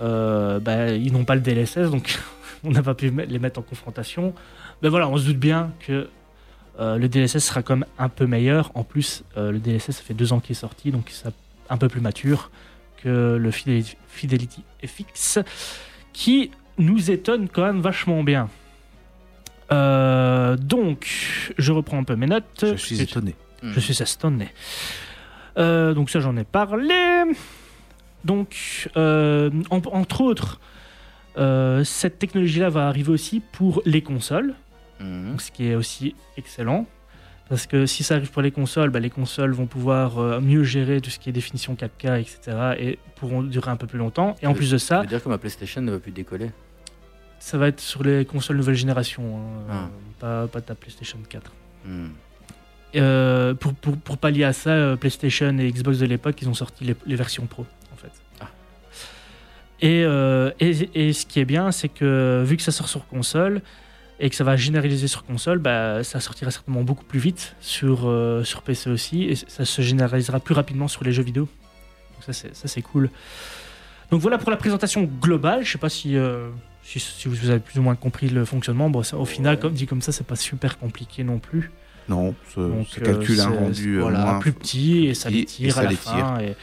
Euh, 0.00 0.58
bah, 0.58 0.90
ils 0.90 1.12
n'ont 1.12 1.24
pas 1.24 1.34
le 1.36 1.40
DLSS, 1.40 1.90
donc 1.90 2.18
on 2.64 2.70
n'a 2.70 2.82
pas 2.82 2.94
pu 2.94 3.10
les 3.10 3.38
mettre 3.38 3.60
en 3.60 3.62
confrontation. 3.62 4.34
Mais 4.82 4.88
voilà, 4.88 5.08
on 5.08 5.16
se 5.16 5.26
doute 5.26 5.38
bien 5.38 5.72
que 5.86 6.08
euh, 6.80 6.98
le 6.98 7.08
DLSS 7.08 7.38
sera 7.38 7.62
quand 7.62 7.76
même 7.76 7.88
un 7.98 8.08
peu 8.08 8.26
meilleur. 8.26 8.72
En 8.74 8.82
plus, 8.82 9.22
le 9.36 9.58
DLSS, 9.58 9.92
ça 9.92 10.02
fait 10.02 10.14
deux 10.14 10.32
ans 10.32 10.40
qu'il 10.40 10.52
est 10.52 10.60
sorti, 10.60 10.90
donc 10.90 11.10
c'est 11.10 11.28
un 11.70 11.76
peu 11.76 11.88
plus 11.88 12.00
mature 12.00 12.50
que 12.96 13.36
le 13.36 13.50
Fidelity, 13.50 13.96
Fidelity 14.08 14.64
FX, 14.84 15.38
qui 16.12 16.50
nous 16.78 17.10
étonne 17.10 17.48
quand 17.48 17.64
même 17.64 17.80
vachement 17.80 18.22
bien. 18.24 18.48
Euh, 19.72 20.56
donc, 20.56 21.52
je 21.58 21.72
reprends 21.72 21.98
un 21.98 22.04
peu 22.04 22.16
mes 22.16 22.26
notes. 22.26 22.44
Je 22.72 22.76
suis 22.76 23.00
étonné. 23.00 23.34
Je 23.62 23.80
suis 23.80 24.02
astonné. 24.02 24.48
Euh, 25.58 25.94
donc 25.94 26.10
ça, 26.10 26.20
j'en 26.20 26.36
ai 26.36 26.44
parlé. 26.44 26.94
Donc, 28.24 28.88
euh, 28.96 29.50
en- 29.70 29.80
entre 29.92 30.20
autres, 30.20 30.60
euh, 31.38 31.84
cette 31.84 32.18
technologie-là 32.18 32.68
va 32.70 32.88
arriver 32.88 33.10
aussi 33.12 33.40
pour 33.52 33.82
les 33.84 34.02
consoles, 34.02 34.54
Mhm. 35.00 35.30
donc, 35.30 35.40
ce 35.42 35.50
qui 35.50 35.66
est 35.68 35.74
aussi 35.74 36.14
excellent. 36.36 36.86
Parce 37.48 37.66
que 37.66 37.84
si 37.86 38.02
ça 38.02 38.14
arrive 38.14 38.30
pour 38.30 38.40
les 38.42 38.50
consoles, 38.50 38.90
bah, 38.90 39.00
les 39.00 39.10
consoles 39.10 39.52
vont 39.52 39.66
pouvoir 39.66 40.40
mieux 40.40 40.62
gérer 40.64 41.00
tout 41.00 41.10
ce 41.10 41.18
qui 41.18 41.28
est 41.28 41.32
définition 41.32 41.74
4K, 41.74 42.18
etc. 42.18 42.38
et 42.78 42.98
pourront 43.16 43.42
durer 43.42 43.70
un 43.70 43.76
peu 43.76 43.86
plus 43.86 43.98
longtemps. 43.98 44.36
Et 44.42 44.46
en 44.46 44.54
plus 44.54 44.70
de 44.70 44.78
Ça 44.78 44.86
ça, 44.96 45.00
veut 45.02 45.06
dire 45.08 45.22
que 45.22 45.28
ma 45.28 45.38
PlayStation 45.38 45.82
ne 45.82 45.90
va 45.92 45.98
plus 45.98 46.12
décoller. 46.12 46.50
Ça 47.42 47.58
va 47.58 47.66
être 47.66 47.80
sur 47.80 48.04
les 48.04 48.24
consoles 48.24 48.56
nouvelle 48.56 48.76
génération, 48.76 49.22
hein, 49.36 49.64
Ah. 49.68 49.88
pas, 50.20 50.46
pas 50.46 50.60
ta 50.60 50.76
PlayStation 50.76 51.18
4. 51.28 51.52
Mhm. 51.84 52.10
Euh, 52.94 53.52
pour, 53.54 53.74
pour, 53.74 53.96
pour 53.96 54.16
pallier 54.16 54.44
à 54.44 54.52
ça, 54.52 54.70
euh, 54.70 54.96
PlayStation 54.96 55.58
et 55.58 55.68
Xbox 55.72 55.98
de 55.98 56.06
l'époque, 56.06 56.40
ils 56.40 56.48
ont 56.48 56.54
sorti 56.54 56.84
les, 56.84 56.94
les 57.04 57.16
versions 57.16 57.46
Pro, 57.46 57.66
en 57.92 57.96
fait. 57.96 58.12
Ah. 58.40 58.48
Et, 59.80 60.04
euh, 60.04 60.52
et, 60.60 60.88
et 61.08 61.12
ce 61.12 61.26
qui 61.26 61.40
est 61.40 61.44
bien, 61.44 61.72
c'est 61.72 61.88
que 61.88 62.44
vu 62.46 62.56
que 62.56 62.62
ça 62.62 62.70
sort 62.70 62.88
sur 62.88 63.08
console 63.08 63.60
et 64.20 64.30
que 64.30 64.36
ça 64.36 64.44
va 64.44 64.54
généraliser 64.54 65.08
sur 65.08 65.24
console, 65.24 65.58
bah, 65.58 66.04
ça 66.04 66.20
sortira 66.20 66.52
certainement 66.52 66.82
beaucoup 66.84 67.04
plus 67.04 67.18
vite 67.18 67.56
sur, 67.60 68.08
sur 68.44 68.62
PC 68.62 68.88
aussi 68.88 69.24
et 69.24 69.34
ça 69.34 69.64
se 69.64 69.82
généralisera 69.82 70.38
plus 70.38 70.54
rapidement 70.54 70.86
sur 70.86 71.02
les 71.02 71.10
jeux 71.12 71.24
vidéo. 71.24 71.48
Donc 72.14 72.22
ça, 72.24 72.32
c'est, 72.32 72.54
ça, 72.54 72.68
c'est 72.68 72.82
cool. 72.82 73.10
Donc 74.12 74.20
voilà 74.20 74.38
pour 74.38 74.52
la 74.52 74.56
présentation 74.56 75.02
globale. 75.20 75.64
Je 75.64 75.72
sais 75.72 75.78
pas 75.78 75.88
si, 75.88 76.16
si, 76.82 77.00
si 77.00 77.28
vous 77.28 77.50
avez 77.50 77.60
plus 77.60 77.78
ou 77.78 77.82
moins 77.82 77.94
compris 77.94 78.28
le 78.28 78.44
fonctionnement. 78.44 78.90
Bon, 78.90 79.02
ça, 79.02 79.16
au 79.16 79.24
final, 79.24 79.58
comme 79.58 79.72
dit 79.72 79.86
comme 79.86 80.02
ça, 80.02 80.12
c'est 80.12 80.26
pas 80.26 80.36
super 80.36 80.78
compliqué 80.78 81.24
non 81.24 81.38
plus. 81.38 81.70
Non, 82.08 82.34
ça, 82.54 82.60
Donc, 82.62 82.88
ça 82.88 83.00
euh, 83.00 83.04
calcule 83.04 83.40
un 83.40 83.50
c'est- 83.52 83.58
rendu 83.58 83.96
euh, 83.98 84.02
voilà, 84.02 84.18
moins- 84.24 84.38
plus 84.40 84.52
petit 84.52 85.06
et 85.06 85.14
ça 85.14 85.30
les 85.30 85.40
et 85.40 85.44
tire 85.44 85.74
ça 85.74 85.80
à 85.80 85.84
la 85.84 85.90
les 85.90 85.96
fin. 85.96 86.38
Et, 86.40 86.56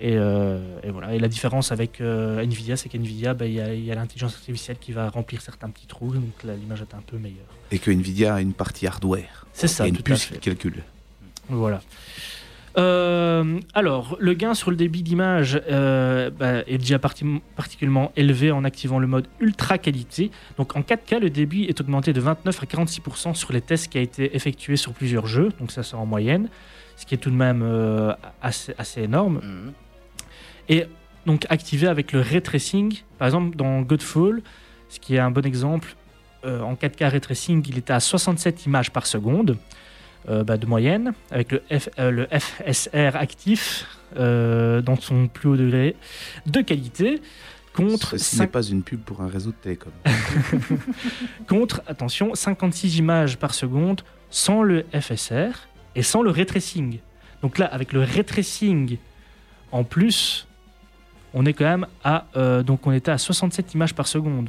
et, 0.00 0.16
euh, 0.16 0.60
et 0.84 0.90
voilà. 0.90 1.14
Et 1.14 1.18
la 1.18 1.26
différence 1.26 1.72
avec 1.72 2.00
euh, 2.00 2.40
Nvidia, 2.40 2.76
c'est 2.76 2.88
qu'Nvidia, 2.88 3.34
bah, 3.34 3.46
il 3.46 3.54
y 3.54 3.90
a, 3.90 3.94
l'intelligence 3.96 4.34
artificielle 4.34 4.76
qui 4.80 4.92
va 4.92 5.08
remplir 5.10 5.40
certains 5.42 5.68
petits 5.70 5.88
trous, 5.88 6.12
donc 6.14 6.30
l'image 6.44 6.80
est 6.82 6.94
un 6.94 7.02
peu 7.04 7.18
meilleure. 7.18 7.48
Et 7.72 7.80
que 7.80 7.90
Nvidia 7.90 8.36
a 8.36 8.40
une 8.40 8.52
partie 8.52 8.86
hardware. 8.86 9.46
C'est 9.52 9.66
ça, 9.66 9.82
a 9.82 9.88
une 9.88 9.96
tout 9.96 10.02
à 10.02 10.04
puce 10.04 10.22
fait. 10.24 10.34
qui 10.34 10.40
calcule. 10.40 10.84
Voilà. 11.48 11.80
Euh, 12.76 13.60
alors, 13.74 14.16
le 14.20 14.34
gain 14.34 14.54
sur 14.54 14.70
le 14.70 14.76
débit 14.76 15.02
d'image 15.02 15.60
euh, 15.70 16.30
bah, 16.30 16.62
est 16.66 16.78
déjà 16.78 16.98
parti- 16.98 17.40
particulièrement 17.56 18.12
élevé 18.16 18.50
en 18.50 18.64
activant 18.64 18.98
le 18.98 19.06
mode 19.06 19.26
ultra 19.40 19.78
qualité. 19.78 20.30
Donc 20.58 20.76
en 20.76 20.80
4K, 20.80 21.18
le 21.20 21.30
débit 21.30 21.64
est 21.64 21.80
augmenté 21.80 22.12
de 22.12 22.20
29 22.20 22.62
à 22.62 22.66
46% 22.66 23.34
sur 23.34 23.52
les 23.52 23.60
tests 23.60 23.88
qui 23.88 23.98
a 23.98 24.00
été 24.00 24.34
effectués 24.36 24.76
sur 24.76 24.92
plusieurs 24.92 25.26
jeux. 25.26 25.50
Donc 25.58 25.70
ça, 25.72 25.82
c'est 25.82 25.94
en 25.96 26.06
moyenne, 26.06 26.48
ce 26.96 27.06
qui 27.06 27.14
est 27.14 27.18
tout 27.18 27.30
de 27.30 27.36
même 27.36 27.62
euh, 27.62 28.12
assez, 28.42 28.74
assez 28.78 29.02
énorme. 29.02 29.40
Mhm. 29.42 29.72
Et 30.68 30.84
donc 31.26 31.46
activé 31.48 31.86
avec 31.88 32.12
le 32.12 32.20
ray 32.20 32.42
tracing, 32.42 33.02
par 33.18 33.26
exemple 33.26 33.56
dans 33.56 33.80
Godfall, 33.80 34.42
ce 34.88 35.00
qui 35.00 35.14
est 35.16 35.18
un 35.18 35.30
bon 35.30 35.44
exemple, 35.44 35.94
en 36.44 36.74
4K 36.74 37.08
ray 37.10 37.20
tracing, 37.20 37.62
il 37.68 37.78
était 37.78 37.92
à 37.92 38.00
67 38.00 38.66
images 38.66 38.90
par 38.90 39.06
seconde 39.06 39.56
euh, 40.28 40.44
bah, 40.44 40.56
de 40.56 40.66
moyenne, 40.66 41.12
avec 41.30 41.52
le, 41.52 41.62
F- 41.70 41.88
euh, 41.98 42.10
le 42.10 42.26
FSR 42.26 43.16
actif 43.16 43.86
euh, 44.16 44.80
dans 44.82 44.96
son 44.96 45.28
plus 45.28 45.48
haut 45.48 45.56
degré 45.56 45.96
de 46.46 46.60
qualité, 46.60 47.20
contre, 47.74 48.12
Ceci 48.18 48.36
cinq- 48.36 48.44
n'est 48.44 48.50
pas 48.50 48.62
une 48.62 48.82
pub 48.82 49.00
pour 49.00 49.20
un 49.22 49.28
réseau 49.28 49.50
de 49.50 49.56
télécom. 49.56 49.92
contre 51.48 51.82
attention, 51.86 52.34
56 52.34 52.98
images 52.98 53.36
par 53.38 53.54
seconde 53.54 54.02
sans 54.30 54.62
le 54.62 54.84
FSR 54.92 55.68
et 55.94 56.02
sans 56.02 56.22
le 56.22 56.30
ray 56.30 56.46
tracing. 56.46 56.98
Donc 57.42 57.58
là, 57.58 57.66
avec 57.66 57.92
le 57.92 58.00
ray 58.02 58.24
tracing 58.24 58.98
en 59.70 59.84
plus, 59.84 60.46
on 61.34 61.44
est 61.46 61.52
quand 61.52 61.64
même 61.66 61.86
à 62.04 62.26
euh, 62.36 62.62
donc 62.62 62.86
on 62.86 62.92
était 62.92 63.10
à 63.10 63.18
67 63.18 63.74
images 63.74 63.94
par 63.94 64.06
seconde 64.08 64.48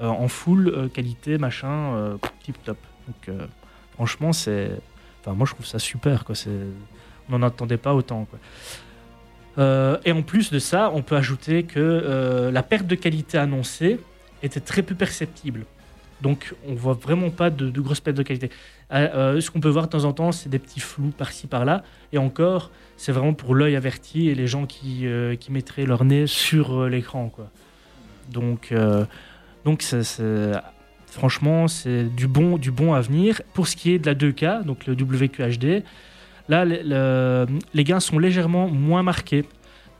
euh, 0.00 0.06
en 0.06 0.28
full 0.28 0.68
euh, 0.68 0.88
qualité 0.88 1.36
machin 1.38 2.16
tip 2.42 2.56
top. 2.64 2.78
Donc 3.06 3.36
franchement, 3.94 4.32
c'est 4.32 4.70
enfin 5.22 5.34
moi 5.34 5.46
je 5.46 5.54
trouve 5.54 5.66
ça 5.66 5.78
super 5.78 6.24
quoi, 6.24 6.34
on 7.28 7.38
n'en 7.38 7.46
attendait 7.46 7.76
pas 7.76 7.94
autant 7.94 8.26
quoi. 8.26 8.38
Euh, 9.58 9.98
et 10.04 10.12
en 10.12 10.22
plus 10.22 10.50
de 10.50 10.58
ça, 10.58 10.90
on 10.94 11.02
peut 11.02 11.16
ajouter 11.16 11.64
que 11.64 11.78
euh, 11.78 12.50
la 12.50 12.62
perte 12.62 12.86
de 12.86 12.94
qualité 12.94 13.38
annoncée 13.38 14.00
était 14.42 14.60
très 14.60 14.82
peu 14.82 14.94
perceptible. 14.94 15.64
Donc 16.22 16.54
on 16.68 16.74
voit 16.74 16.94
vraiment 16.94 17.30
pas 17.30 17.50
de, 17.50 17.68
grosses 17.80 18.00
pertes 18.00 18.16
de 18.16 18.22
qualité. 18.22 18.50
Euh, 18.92 19.40
ce 19.40 19.50
qu'on 19.50 19.60
peut 19.60 19.68
voir 19.68 19.86
de 19.86 19.90
temps 19.90 20.04
en 20.04 20.12
temps, 20.12 20.32
c'est 20.32 20.48
des 20.48 20.58
petits 20.58 20.80
flous 20.80 21.10
par-ci 21.10 21.46
par-là. 21.46 21.82
Et 22.12 22.18
encore, 22.18 22.70
c'est 22.96 23.12
vraiment 23.12 23.34
pour 23.34 23.54
l'œil 23.54 23.74
averti 23.76 24.28
et 24.28 24.34
les 24.34 24.46
gens 24.46 24.66
qui, 24.66 25.06
qui 25.40 25.52
mettraient 25.52 25.86
leur 25.86 26.04
nez 26.04 26.26
sur 26.26 26.88
l'écran. 26.88 27.28
quoi. 27.28 27.50
Donc, 28.30 28.72
donc 29.64 29.82
c'est- 29.82 30.52
franchement, 31.12 31.68
c'est 31.68 32.04
du 32.04 32.26
bon, 32.26 32.58
du 32.58 32.70
à. 32.70 33.42
Pour 33.54 33.68
ce 33.68 33.76
qui 33.76 33.92
est 33.92 33.98
de 33.98 34.06
la 34.06 34.14
2K, 34.14 34.64
donc 34.64 34.86
le 34.86 34.94
WQHD, 34.94 35.84
là, 36.48 36.64
le- 36.64 36.80
le- 36.84 37.46
les 37.74 37.84
gains 37.84 38.00
sont 38.00 38.18
légèrement 38.18 38.68
moins 38.68 39.02
marqués. 39.02 39.44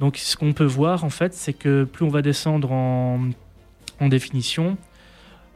Donc 0.00 0.16
ce 0.16 0.36
qu'on 0.36 0.52
peut 0.52 0.64
voir, 0.64 1.04
en 1.04 1.10
fait, 1.10 1.34
c'est 1.34 1.52
que 1.52 1.84
plus 1.84 2.04
on 2.04 2.08
va 2.08 2.22
descendre 2.22 2.72
en, 2.72 3.20
définition, 4.08 4.76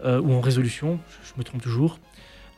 euh, 0.05 0.21
ou 0.21 0.33
en 0.35 0.41
résolution, 0.41 1.01
je, 1.25 1.33
me 1.39 1.43
trompe 1.43 1.63
toujours, 1.63 1.99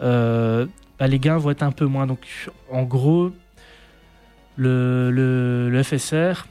euh, 0.03 0.67
bah, 0.99 1.07
les 1.07 1.19
gains 1.19 1.39
vont 1.39 1.51
être 1.51 1.63
un 1.63 1.73
peu 1.73 1.87
moins. 1.87 2.07
Donc 2.07 2.27
en 2.71 2.83
gros, 2.83 3.33
le, 4.57 5.11
le- 5.11 5.69
FSR 5.83 6.47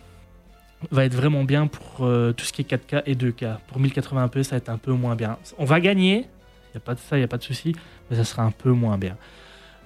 va 0.92 1.06
être 1.06 1.14
vraiment 1.14 1.44
bien 1.44 1.68
pour 1.68 2.06
euh, 2.06 2.32
tout 2.34 2.46
ce 2.46 2.54
qui 2.54 2.62
est 2.62 2.66
4K 2.72 3.04
et 3.06 3.16
2K. 3.16 3.58
Pour 3.68 3.80
1080p, 3.82 4.44
ça 4.44 4.52
va 4.52 4.58
être 4.58 4.70
un 4.70 4.78
peu 4.78 4.92
moins 4.94 5.16
bien. 5.16 5.38
On 5.58 5.66
va 5.66 5.80
gagner, 5.80 6.26
n'y 6.78 6.84
a 6.84 6.86
pas 6.86 6.96
de 6.96 7.00
ça, 7.00 7.18
il 7.18 7.20
n'y 7.20 7.26
a 7.26 7.28
pas 7.28 7.38
de 7.38 7.44
souci, 7.44 7.76
mais 8.10 8.18
ça 8.18 8.24
sera 8.24 8.44
un 8.44 8.52
peu 8.52 8.72
moins 8.72 8.98
bien. 8.98 9.18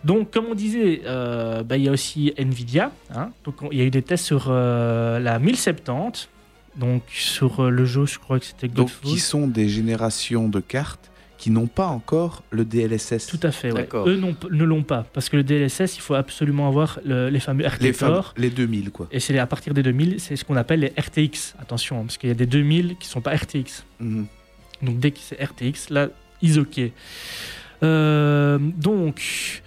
Donc, 0.04 0.32
comme 0.32 0.46
on 0.50 0.56
disait, 0.56 1.02
euh, 1.06 1.62
bah, 1.64 1.78
il 1.78 1.84
y 1.84 1.90
a 1.90 1.92
aussi 1.92 2.34
Nvidia. 2.38 2.92
hein. 3.14 3.32
Donc, 3.46 3.62
on- 3.62 3.70
il 3.72 3.78
y 3.78 3.82
a 3.82 3.84
eu 3.86 3.92
des 3.92 4.02
tests 4.02 4.26
sur 4.26 4.46
euh, 4.50 5.20
la 5.20 5.38
1070. 5.40 6.28
Donc, 6.76 7.04
sur 7.10 7.64
euh, 7.66 7.70
le 7.70 7.86
jeu, 7.86 8.06
je 8.06 8.18
crois 8.18 8.40
que 8.40 8.46
c'était 8.46 8.68
Donc, 8.68 8.88
Godfall. 8.88 9.12
qui 9.12 9.20
sont 9.20 9.48
des 9.48 9.68
générations 9.70 10.48
de 10.50 10.60
cartes 10.60 11.12
qui 11.38 11.50
n'ont 11.52 11.68
pas 11.68 11.88
encore 11.88 12.44
le 12.52 12.64
DLSS. 12.66 13.28
Tout 13.28 13.40
à 13.44 13.52
fait, 13.52 13.72
ouais. 13.72 13.82
D'accord. 13.82 14.08
Eux 14.08 14.16
non- 14.16 14.36
ne 14.52 14.64
l'ont 14.64 14.84
pas, 14.84 15.06
parce 15.12 15.28
que 15.28 15.38
le 15.38 15.44
DLSS, 15.44 15.98
il 15.98 16.02
faut 16.02 16.14
absolument 16.14 16.68
avoir 16.68 17.00
le- 17.04 17.30
les 17.30 17.40
fameux 17.40 17.66
RT 17.66 17.82
les, 17.82 17.94
fameux- 17.94 18.22
les 18.38 18.50
2000, 18.52 18.92
quoi. 18.92 19.08
Et 19.12 19.20
c'est 19.20 19.38
à 19.40 19.48
partir 19.48 19.74
des 19.74 19.82
2000, 19.84 20.20
c'est 20.20 20.36
ce 20.36 20.46
qu'on 20.46 20.56
appelle 20.56 20.80
les 20.82 20.94
RTX. 21.00 21.56
Attention, 21.60 22.00
hein, 22.00 22.04
parce 22.06 22.18
qu'il 22.20 22.30
y 22.30 22.32
a 22.32 22.36
des 22.36 22.46
2000 22.46 22.96
qui 23.00 23.08
sont 23.08 23.22
pas 23.22 23.36
RTX. 23.36 23.84
Mhm. 24.00 24.26
Donc 24.84 25.00
dès 25.00 25.12
que 25.12 25.18
c'est 25.20 25.36
RTX, 25.44 25.90
là, 25.90 26.10
ils 26.42 26.60
ok. 26.60 26.80
Euh, 27.84 28.58
donc 28.60 29.62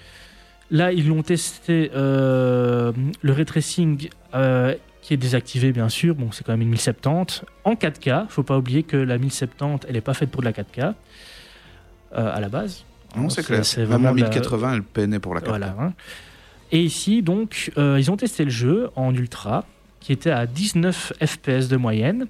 là, 0.71 0.93
ils 0.93 1.09
l'ont 1.09 1.23
testé 1.23 1.91
euh, 1.95 2.93
le 3.23 3.33
ray 3.33 3.45
tracing 3.45 4.09
euh, 4.35 4.75
qui 5.03 5.15
est 5.15 5.17
désactivé 5.17 5.73
bien 5.73 5.89
sûr. 5.89 6.15
Bon, 6.15 6.31
c'est 6.33 6.45
quand 6.45 6.53
même 6.53 6.63
une 6.63 6.69
1070 6.71 7.43
en 7.65 7.75
4K. 7.75 8.27
Faut 8.29 8.43
pas 8.43 8.57
oublier 8.59 8.83
que 8.83 8.97
la 8.97 9.19
1070, 9.19 9.87
elle 9.89 9.97
est 9.97 10.01
pas 10.01 10.15
faite 10.15 10.31
pour 10.31 10.43
de 10.43 10.47
la 10.47 10.53
4K 10.53 10.81
euh, 10.81 10.93
à 12.13 12.41
la 12.41 12.49
base. 12.49 12.85
Non, 13.17 13.29
c'est 13.29 13.45
clair. 13.45 13.63
Même 13.79 13.87
vraiment 13.87 14.09
en 14.11 14.15
de 14.15 14.21
la- 14.21 14.29
1080, 14.29 14.75
elle 14.75 14.83
peinait 14.83 15.19
pour 15.21 15.35
la 15.35 15.41
carte. 15.41 15.51
voilà. 15.51 15.77
hein. 15.79 15.93
Et 16.73 16.81
ici, 16.83 17.23
donc, 17.23 17.71
ils 17.77 18.11
ont 18.11 18.17
testé 18.17 18.45
le 18.45 18.51
jeu 18.51 18.91
en 18.97 19.15
ultra, 19.15 19.65
qui 20.01 20.13
était 20.13 20.31
à 20.31 20.47
19 20.47 21.13
FPS 21.25 21.69
de 21.69 21.77
moyenne, 21.77 22.27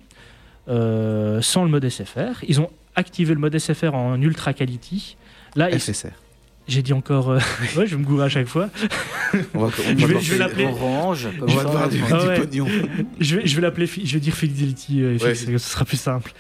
sans 0.67 1.65
le 1.65 1.69
mode 1.71 1.89
SFR. 1.89 2.43
Ils 2.47 2.61
ont 2.61 2.69
activé 2.97 3.35
le 3.35 3.41
mode 3.41 3.59
SFR 3.59 3.95
en 3.95 4.21
ultra 4.21 4.53
quality. 4.53 5.17
Là, 5.57 5.71
FSR. 5.79 6.09
j'ai 6.69 6.83
dit 6.83 6.93
encore. 6.93 7.31
euh, 7.31 7.39
ouais, 7.77 7.87
je 7.87 7.95
vais 7.95 8.01
me 8.03 8.07
gourer 8.07 8.25
à 8.25 8.29
chaque 8.29 8.47
fois. 8.47 8.69
On 9.55 9.67
va, 9.67 9.67
on 9.67 9.71
Je 9.99 10.07
vais- 10.07 10.21
je 10.21 10.35
l'appeler- 10.37 10.65
Orange, 10.67 11.29
comme 11.39 11.51
On 11.51 11.55
va 11.55 11.63
ça, 11.63 11.69
devoir 11.69 11.89
du, 11.89 12.03
Ah 12.11 12.27
ouais. 12.27 13.05
Je 13.21 13.37
vais, 13.37 13.47
je 13.47 13.57
vais 13.57 13.63
l'appeler, 13.63 13.87
je 13.87 14.15
vais 14.15 14.21
dire 14.21 14.35
Fidelity, 14.35 15.03
euh, 15.03 15.19
Ouais, 15.19 15.35
FX, 15.35 15.45
ce 15.47 15.59
sera 15.59 15.85
plus 15.85 15.97
simple. 15.97 16.33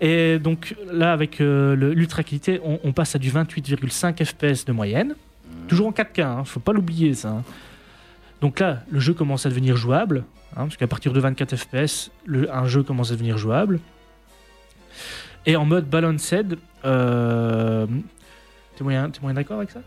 Et 0.00 0.38
donc 0.38 0.74
là, 0.90 1.12
avec 1.12 1.40
euh, 1.40 1.74
l'ultra 1.94 2.22
qualité, 2.22 2.60
on, 2.64 2.80
on 2.84 2.92
passe 2.92 3.14
à 3.14 3.18
du 3.18 3.30
28,5 3.30 4.24
FPS 4.24 4.64
de 4.64 4.72
moyenne. 4.72 5.08
Mhm. 5.08 5.66
Toujours 5.68 5.86
en 5.88 5.92
4K, 5.92 6.22
hein, 6.22 6.44
faut 6.44 6.60
pas 6.60 6.72
l'oublier 6.72 7.14
ça. 7.14 7.28
hein. 7.30 7.42
Donc 8.40 8.58
là, 8.60 8.82
le 8.90 9.00
jeu 9.00 9.12
commence 9.14 9.44
à 9.46 9.50
devenir 9.50 9.76
jouable, 9.76 10.24
hein, 10.56 10.64
parce 10.64 10.76
qu'à 10.76 10.86
partir 10.86 11.12
de 11.12 11.20
24 11.20 11.56
FPS, 11.56 12.10
un 12.52 12.66
jeu 12.66 12.82
commence 12.82 13.10
à 13.10 13.14
devenir 13.14 13.38
jouable. 13.38 13.78
Et 15.46 15.56
en 15.56 15.64
mode 15.64 15.88
balanced, 15.88 16.58
euh, 16.84 17.86
t'es 18.76 18.84
moyen, 18.84 19.10
t'es 19.10 19.20
moyen 19.20 19.34
d'accord 19.34 19.58
avec 19.58 19.70
ça? 19.70 19.80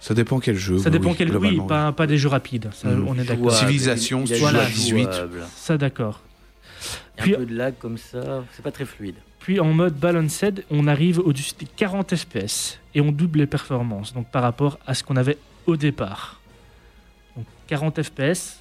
Ça 0.00 0.14
dépend 0.14 0.40
quel 0.40 0.56
jeu. 0.56 0.78
Ça 0.78 0.86
oui, 0.86 0.92
dépend 0.98 1.14
quel 1.14 1.36
oui, 1.36 1.60
pas, 1.68 1.92
pas 1.92 2.06
des 2.06 2.16
jeux 2.16 2.28
rapides, 2.28 2.70
ça, 2.72 2.88
Mhm. 2.88 3.06
on 3.06 3.18
est 3.18 3.24
d'accord. 3.24 3.52
Civilisation, 3.52 4.24
Il- 4.24 4.30
il 4.30 4.32
a 4.32 4.36
si 4.36 4.40
tu 4.40 4.40
joues 4.40 4.46
à 4.46 4.50
jouable. 4.52 4.70
18. 4.72 5.08
Ça 5.54 5.76
d'accord. 5.78 6.20
Puis- 7.16 7.34
un 7.34 7.38
peu 7.38 7.46
de 7.46 7.54
lag 7.54 7.74
comme 7.78 7.98
ça, 7.98 8.44
c'est 8.52 8.62
pas 8.62 8.72
très 8.72 8.86
fluide. 8.86 9.16
Puis 9.40 9.60
en 9.60 9.72
mode 9.72 9.94
balanced, 9.94 10.64
on 10.70 10.86
arrive 10.86 11.18
au-dessus 11.18 11.52
des 11.58 11.66
40 11.66 12.14
FPS 12.16 12.78
et 12.94 13.00
on 13.02 13.12
double 13.12 13.40
les 13.40 13.46
performances 13.46 14.12
donc 14.14 14.30
par 14.30 14.42
rapport 14.42 14.78
à 14.86 14.94
ce 14.94 15.04
qu'on 15.04 15.16
avait 15.16 15.36
au 15.66 15.76
départ. 15.76 16.40
Donc 17.36 17.44
40 17.66 18.02
FPS, 18.02 18.59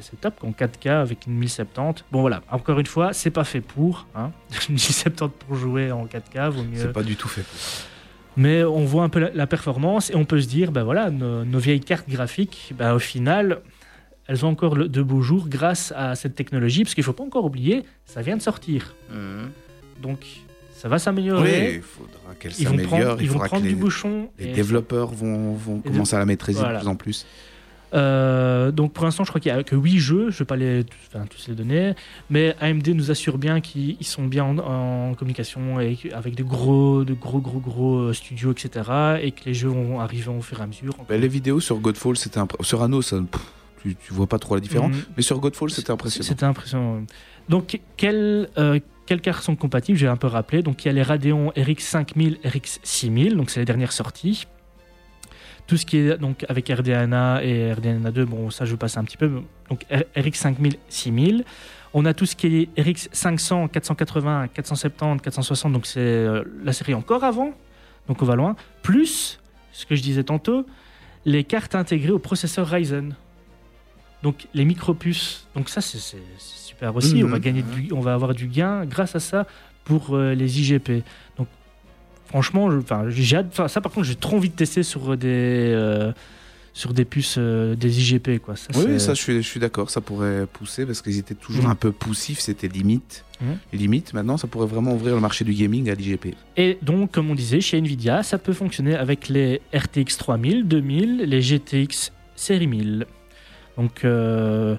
c'est- 0.00 0.20
top 0.20 0.34
en 0.44 0.50
4K 0.52 0.88
avec 1.00 1.26
une 1.26 1.34
1070. 1.34 2.04
Bon 2.12 2.20
voilà, 2.20 2.42
encore 2.50 2.78
une 2.80 2.86
fois, 2.86 3.12
c'est 3.12 3.30
pas 3.30 3.44
fait 3.44 3.60
pour. 3.60 4.06
Hein. 4.14 4.30
Une 4.68 4.74
1070 4.74 5.30
pour 5.46 5.56
jouer 5.56 5.90
en 5.92 6.06
4K, 6.06 6.48
vaut 6.50 6.62
mieux. 6.62 6.76
C'est 6.80 6.92
pas 6.92 7.02
du 7.02 7.16
tout 7.16 7.28
fait 7.28 7.42
pour. 7.42 7.58
Mais 8.36 8.64
on 8.64 8.84
voit 8.84 9.04
un 9.04 9.08
peu 9.08 9.20
la, 9.20 9.30
la 9.32 9.46
performance 9.46 10.10
et 10.10 10.16
on 10.16 10.24
peut 10.24 10.40
se 10.40 10.48
dire, 10.48 10.72
ben 10.72 10.82
voilà, 10.82 11.10
nos, 11.10 11.44
nos 11.44 11.58
vieilles 11.58 11.80
cartes 11.80 12.08
graphiques, 12.08 12.72
ben 12.76 12.92
au 12.94 12.98
final, 12.98 13.60
elles 14.26 14.44
ont 14.44 14.48
encore 14.48 14.74
le- 14.74 14.88
de 14.88 15.02
beaux 15.02 15.20
jours 15.22 15.46
grâce 15.48 15.92
à 15.96 16.14
cette 16.16 16.34
technologie, 16.34 16.82
parce 16.82 16.94
qu'il 16.94 17.04
faut 17.04 17.12
pas 17.12 17.22
encore 17.24 17.44
oublier, 17.44 17.84
ça 18.06 18.22
vient 18.22 18.36
de 18.36 18.42
sortir. 18.42 18.94
Mhm. 19.12 19.50
Donc 20.02 20.18
ça 20.72 20.88
va 20.88 20.96
Oui, 20.96 21.00
s'améliorer. 21.00 21.74
il 21.76 21.82
faudra 21.82 22.34
qu'elle 22.40 22.50
ils 22.58 22.64
vont 22.66 22.72
s'améliore. 22.72 22.88
prendre, 22.90 23.16
Il 23.20 23.24
ils 23.24 23.30
vont 23.30 23.38
prendre 23.38 23.62
les, 23.62 23.68
du 23.70 23.76
bouchon. 23.76 24.28
les 24.38 24.46
et- 24.48 24.52
développeurs 24.52 25.08
vont, 25.12 25.52
vont 25.54 25.80
Et 25.84 25.88
commencer 25.88 26.16
à 26.16 26.18
la 26.18 26.26
maîtriser 26.26 26.58
Voilà. 26.58 26.78
de 26.80 26.84
plus 26.84 26.88
en 26.90 26.96
plus. 26.96 27.26
Euh, 27.92 28.72
donc 28.72 28.92
pour 28.92 29.04
l'instant, 29.04 29.24
je 29.24 29.30
crois 29.30 29.40
qu'il 29.40 29.52
n'y 29.52 29.58
a 29.58 29.62
que 29.62 29.76
8 29.76 29.98
jeux, 29.98 30.30
je 30.30 30.36
ne 30.36 30.38
vais 30.38 30.44
pas 30.44 30.56
les, 30.56 30.84
tous, 30.84 30.96
enfin, 31.08 31.26
tous 31.28 31.48
les 31.48 31.54
donner, 31.54 31.94
mais 32.30 32.56
AMD 32.60 32.88
nous 32.88 33.10
assure 33.10 33.38
bien 33.38 33.60
qu'ils 33.60 33.96
ils 34.00 34.06
sont 34.06 34.24
bien 34.24 34.44
en, 34.44 34.58
en 35.10 35.14
communication 35.14 35.78
avec, 35.78 36.06
avec 36.12 36.34
de 36.34 36.42
gros, 36.42 37.04
de 37.04 37.14
gros, 37.14 37.40
gros, 37.40 37.60
gros 37.60 37.96
euh, 37.96 38.12
studios, 38.12 38.52
etc. 38.52 39.18
Et 39.22 39.30
que 39.32 39.44
les 39.46 39.54
jeux 39.54 39.68
vont 39.68 40.00
arriver 40.00 40.28
au 40.28 40.42
fur 40.42 40.60
et 40.60 40.62
à 40.62 40.66
mesure. 40.66 40.94
Ben, 41.08 41.20
les 41.20 41.28
vidéos 41.28 41.60
sur 41.60 41.78
Godfall, 41.78 42.16
c'était 42.16 42.40
sur 42.62 42.82
Anno, 42.82 43.02
ça, 43.02 43.16
pff, 43.20 43.42
tu, 43.82 43.94
tu 43.96 44.12
vois 44.12 44.26
pas 44.26 44.38
trop 44.38 44.54
la 44.54 44.60
différence. 44.60 44.94
Mhm. 44.94 45.02
Mais 45.16 45.22
sur 45.22 45.38
Godfall, 45.38 45.70
c'était 45.70 45.90
impressionnant. 45.90 46.26
C'était 46.26 46.44
impressionnant. 46.44 47.02
Donc, 47.48 47.80
quelles 47.96 48.48
euh, 48.58 48.80
quelles 49.06 49.20
cartes 49.20 49.44
sont 49.44 49.56
compatibles? 49.56 49.98
J'ai 49.98 50.08
un 50.08 50.16
peu 50.16 50.26
rappelé. 50.26 50.62
Donc, 50.62 50.84
il 50.84 50.88
y 50.88 50.90
a 50.90 50.94
les 50.94 51.02
Radeon 51.02 51.50
RX 51.50 51.80
5000, 51.80 52.38
RX 52.44 52.80
6000. 52.82 53.36
Donc, 53.36 53.50
c'est 53.50 53.60
les 53.60 53.66
dernières 53.66 53.92
sorties. 53.92 54.46
Tout 55.66 55.76
ce 55.78 55.86
qui 55.86 55.96
est 55.98 56.18
donc 56.18 56.44
avec 56.48 56.68
RDNA 56.68 57.42
et 57.42 57.72
RDNA 57.72 58.10
2, 58.10 58.24
bon, 58.26 58.50
ça, 58.50 58.64
je 58.64 58.72
vais 58.72 58.76
passer 58.76 58.98
un 58.98 59.04
petit 59.04 59.16
peu. 59.16 59.30
Donc, 59.70 59.86
RX 60.16 60.32
5000, 60.34 60.76
6000. 60.88 61.44
On 61.94 62.04
a 62.04 62.12
tout 62.12 62.26
ce 62.26 62.36
qui 62.36 62.68
est 62.76 62.80
RX 62.82 63.08
500, 63.12 63.68
480, 63.68 64.48
470, 64.48 65.22
460. 65.22 65.72
Donc, 65.72 65.86
c'est 65.86 66.00
euh, 66.00 66.42
la 66.62 66.72
série 66.72 66.92
encore 66.94 67.24
avant. 67.24 67.52
Donc, 68.08 68.20
on 68.20 68.26
va 68.26 68.34
loin. 68.36 68.56
Plus, 68.82 69.40
ce 69.72 69.86
que 69.86 69.94
je 69.96 70.02
disais 70.02 70.24
tantôt, 70.24 70.66
les 71.24 71.44
cartes 71.44 71.74
intégrées 71.74 72.10
au 72.10 72.18
processeur 72.18 72.68
Ryzen. 72.68 73.14
Donc 74.22 74.46
les 74.54 74.64
micropuces, 74.64 75.46
donc 75.54 75.68
ça 75.68 75.82
c'est 75.82 75.98
super 76.38 76.96
aussi. 76.96 77.16
Mhm. 77.16 77.26
On 77.26 77.28
va 77.30 77.38
gagner, 77.38 77.60
du- 77.62 77.92
on 77.92 78.00
va 78.00 78.14
avoir 78.14 78.32
du 78.32 78.46
gain 78.46 78.86
grâce 78.86 79.14
à 79.14 79.20
ça 79.20 79.46
pour 79.84 80.16
euh, 80.16 80.32
les 80.32 80.60
IGP. 80.62 81.02
Donc 81.36 81.46
franchement, 82.34 82.68
j'ai 83.10 83.36
hâte- 83.36 83.46
enfin, 83.52 83.68
ça 83.68 83.80
par 83.80 83.92
contre 83.92 84.08
j'ai 84.08 84.16
trop 84.16 84.36
envie 84.38 84.48
de 84.48 84.56
tester 84.56 84.82
sur 84.82 85.16
des 85.16 85.28
euh, 85.72 86.10
sur 86.72 86.92
des 86.92 87.04
puces 87.04 87.36
euh, 87.38 87.76
des 87.76 88.00
IGP 88.00 88.40
quoi. 88.40 88.56
Ça, 88.56 88.66
Oui, 88.74 88.98
ça, 88.98 89.14
je 89.14 89.22
suis, 89.22 89.36
je 89.36 89.48
suis 89.48 89.60
d'accord. 89.60 89.88
Ça 89.88 90.00
pourrait 90.00 90.46
pousser 90.52 90.84
parce 90.84 91.00
qu'ils 91.00 91.16
étaient 91.18 91.36
toujours 91.36 91.66
Mhm. 91.66 91.70
un 91.70 91.74
peu 91.76 91.92
poussifs. 91.92 92.40
C'était 92.40 92.66
limite. 92.66 93.24
Les 93.72 93.78
limites, 93.78 94.14
maintenant, 94.14 94.36
ça 94.38 94.46
pourrait 94.48 94.66
vraiment 94.66 94.94
ouvrir 94.94 95.14
le 95.14 95.20
marché 95.20 95.44
du 95.44 95.52
gaming 95.52 95.90
à 95.90 95.94
l'IGP. 95.94 96.34
Et 96.56 96.78
donc 96.82 97.12
comme 97.12 97.30
on 97.30 97.34
disait 97.36 97.60
chez 97.60 97.76
Nvidia, 97.78 98.22
ça 98.24 98.38
peut 98.38 98.52
fonctionner 98.54 98.96
avec 98.96 99.28
les 99.28 99.60
RTX 99.72 100.16
3000, 100.18 100.66
2000, 100.66 101.18
les 101.18 101.40
GTX 101.42 102.10
série 102.36 102.66
1000. 102.66 103.06
Donc 103.76 104.04
euh, 104.04 104.76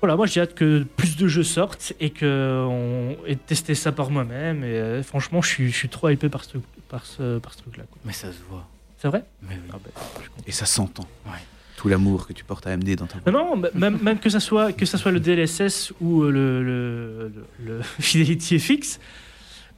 voilà, 0.00 0.16
moi 0.16 0.26
j'ai 0.26 0.40
hâte 0.40 0.54
que 0.54 0.82
plus 0.96 1.16
de 1.16 1.28
jeux 1.28 1.42
sortent 1.44 1.92
et 2.00 2.10
que 2.10 2.66
on 2.68 3.16
de 3.26 3.34
tester 3.46 3.74
ça 3.74 3.92
par 3.92 4.10
moi-même. 4.10 4.64
Et 4.64 4.66
euh, 4.78 5.02
franchement, 5.02 5.40
je 5.40 5.48
suis, 5.48 5.70
je 5.70 5.76
suis 5.76 5.88
trop 5.88 6.08
hypé 6.10 6.28
par 6.28 6.42
ce 6.44 6.50
truc, 6.50 6.62
par 6.88 7.04
ce, 7.06 7.38
par 7.38 7.52
ce 7.54 7.58
truc-là. 7.58 7.84
Mais 8.04 8.12
ça 8.12 8.32
se 8.32 8.38
voit. 8.48 8.66
C'est 8.98 9.08
vrai? 9.08 9.24
Mais 9.42 9.54
oui. 9.54 9.70
Ah 9.70 9.72
content. 9.74 10.44
Et 10.46 10.52
ça 10.52 10.66
s'entend. 10.66 11.06
Ouais. 11.26 11.32
Tout 11.76 11.88
l'amour 11.88 12.26
que 12.26 12.32
tu 12.32 12.42
portes 12.44 12.66
à 12.66 12.70
AMD 12.72 12.96
dans 12.96 13.06
ta 13.06 13.18
voix. 13.18 13.30
Non, 13.30 13.54
m- 13.54 13.70
même, 13.74 13.98
même 14.02 14.18
que 14.18 14.28
ça 14.30 14.40
soit 14.40 14.72
que 14.72 14.84
ça 14.84 14.98
soit 14.98 15.12
le 15.12 15.20
DLSS 15.20 15.92
ou 16.00 16.22
euh, 16.22 16.30
le, 16.30 16.62
le, 16.64 17.32
le- 17.64 17.76
le 17.76 17.82
Fidelity 18.00 18.58
FX. 18.58 18.98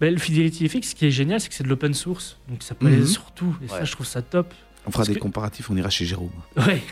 Ben, 0.00 0.10
le 0.14 0.18
Fidelity 0.18 0.66
FX, 0.66 0.90
ce 0.90 0.94
qui 0.94 1.06
est 1.06 1.10
génial, 1.10 1.40
c'est 1.42 1.50
que 1.50 1.54
c'est 1.54 1.64
de 1.64 1.68
l'open 1.68 1.92
source. 1.92 2.38
Donc 2.48 2.62
ça 2.62 2.74
peut 2.74 2.86
aller 2.86 2.96
Mhm. 2.98 3.06
sur 3.06 3.30
tout. 3.32 3.54
Et 3.62 3.68
ça, 3.68 3.84
je 3.84 3.92
trouve 3.92 4.06
ça 4.06 4.22
top. 4.22 4.54
On 4.86 4.90
fera 4.90 5.00
Parce 5.00 5.08
des 5.08 5.14
que- 5.16 5.20
comparatifs, 5.20 5.68
on 5.68 5.76
ira 5.76 5.90
chez 5.90 6.06
Jérôme. 6.06 6.30
Ouais. 6.56 6.82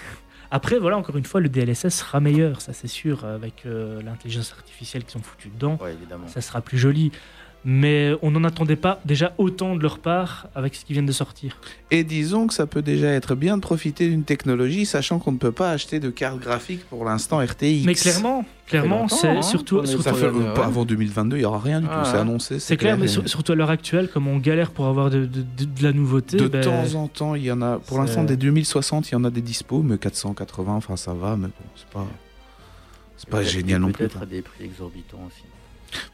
Après, 0.51 0.79
voilà, 0.79 0.97
encore 0.99 1.17
une 1.17 1.25
fois, 1.25 1.41
le 1.41 1.49
DLSS 1.49 1.89
sera 1.91 2.21
meilleur, 2.21 2.61
ça 2.63 2.73
c'est 2.75 2.87
sûr, 2.89 3.25
avec 3.25 3.65
euh, 3.67 4.01
l'intelligence 4.03 4.53
artificielle 4.53 5.05
qu'ils 5.05 5.19
ont 5.19 5.23
foutu 5.23 5.49
dedans. 5.49 5.79
Ouais, 5.81 5.93
évidemment. 5.95 6.27
Ça 6.29 6.41
sera 6.43 6.61
plus 6.61 6.77
joli. 6.79 7.13
Mais 7.65 8.13
on 8.23 8.31
n'en 8.31 8.45
attendait 8.45 8.77
pas 8.77 9.01
déjà 9.05 9.35
autant 9.37 9.75
de 9.75 9.83
leur 9.83 9.99
part 9.99 10.47
avec 10.55 10.75
ce 10.77 10.85
qui 10.85 10.93
vient 10.93 11.03
de 11.03 11.13
sortir. 11.13 11.59
Et 11.91 12.05
disons 12.05 12.47
que 12.47 12.55
ça 12.55 12.67
peut 12.67 12.83
déjà 12.83 13.09
être 13.09 13.35
bien 13.35 13.57
de 13.57 13.63
profiter 13.63 14.09
d'une 14.09 14.23
technologie, 14.23 14.87
sachant 14.87 15.19
qu'on 15.19 15.33
ne 15.33 15.39
peut 15.39 15.53
pas 15.53 15.73
acheter 15.73 15.99
de 15.99 16.09
carte 16.09 16.39
graphique 16.39 16.85
pour 16.89 17.05
l'instant 17.05 17.39
RTX. 17.45 17.85
Mais 17.85 17.95
clairement, 17.95 18.45
clairement, 18.67 19.09
c'est 19.09 19.29
hein, 19.29 19.43
surtout, 19.43 19.85
Ça 19.85 20.15
fait, 20.15 20.25
euh, 20.27 20.55
ouais. 20.55 20.61
avant 20.61 20.85
2022, 20.85 21.37
il 21.37 21.41
n'y 21.41 21.45
aura 21.45 21.59
rien 21.59 21.81
du 21.81 21.87
tout. 21.87 21.93
Ah, 21.95 22.05
c'est 22.11 22.17
annoncé. 22.19 22.59
c'est 22.61 22.77
clair, 22.77 22.97
mais 22.97 23.09
sur- 23.09 23.29
surtout 23.29 23.53
à 23.53 23.55
l'heure 23.57 23.71
actuelle, 23.71 24.09
comme 24.09 24.29
on 24.29 24.39
galère 24.39 24.71
pour 24.71 24.87
avoir 24.87 25.11
de, 25.11 25.27
de- 25.27 25.43
de- 25.43 25.65
de 25.65 25.83
la 25.83 25.93
nouveauté, 25.93 26.37
De 26.37 26.47
ben, 26.47 26.63
temps 26.63 26.95
en 26.95 27.09
temps, 27.09 27.35
il 27.35 27.43
y 27.43 27.51
en 27.53 27.61
a. 27.61 27.79
Pour 27.81 27.99
l'instant, 27.99 28.23
des 28.23 28.37
2060, 28.37 29.11
il 29.11 29.13
y 29.13 29.17
en 29.17 29.25
a 29.25 29.31
des 29.31 29.43
dispos, 29.43 29.83
mais 29.83 29.99
480, 29.99 30.75
enfin 30.77 30.97
ça 30.97 31.13
va, 31.13 31.37
mais 31.37 31.49
bon, 31.49 31.53
c'est 31.75 31.89
pas. 31.89 32.07
C'est 33.17 33.29
pas 33.29 33.43
génial 33.43 33.81
non 33.81 33.89
plus. 33.89 34.07
Peut-être 34.07 34.23
à 34.23 34.27
des 34.27 34.43
prix 34.43 34.65
exorbitants 34.65 35.19
aussi. 35.27 35.43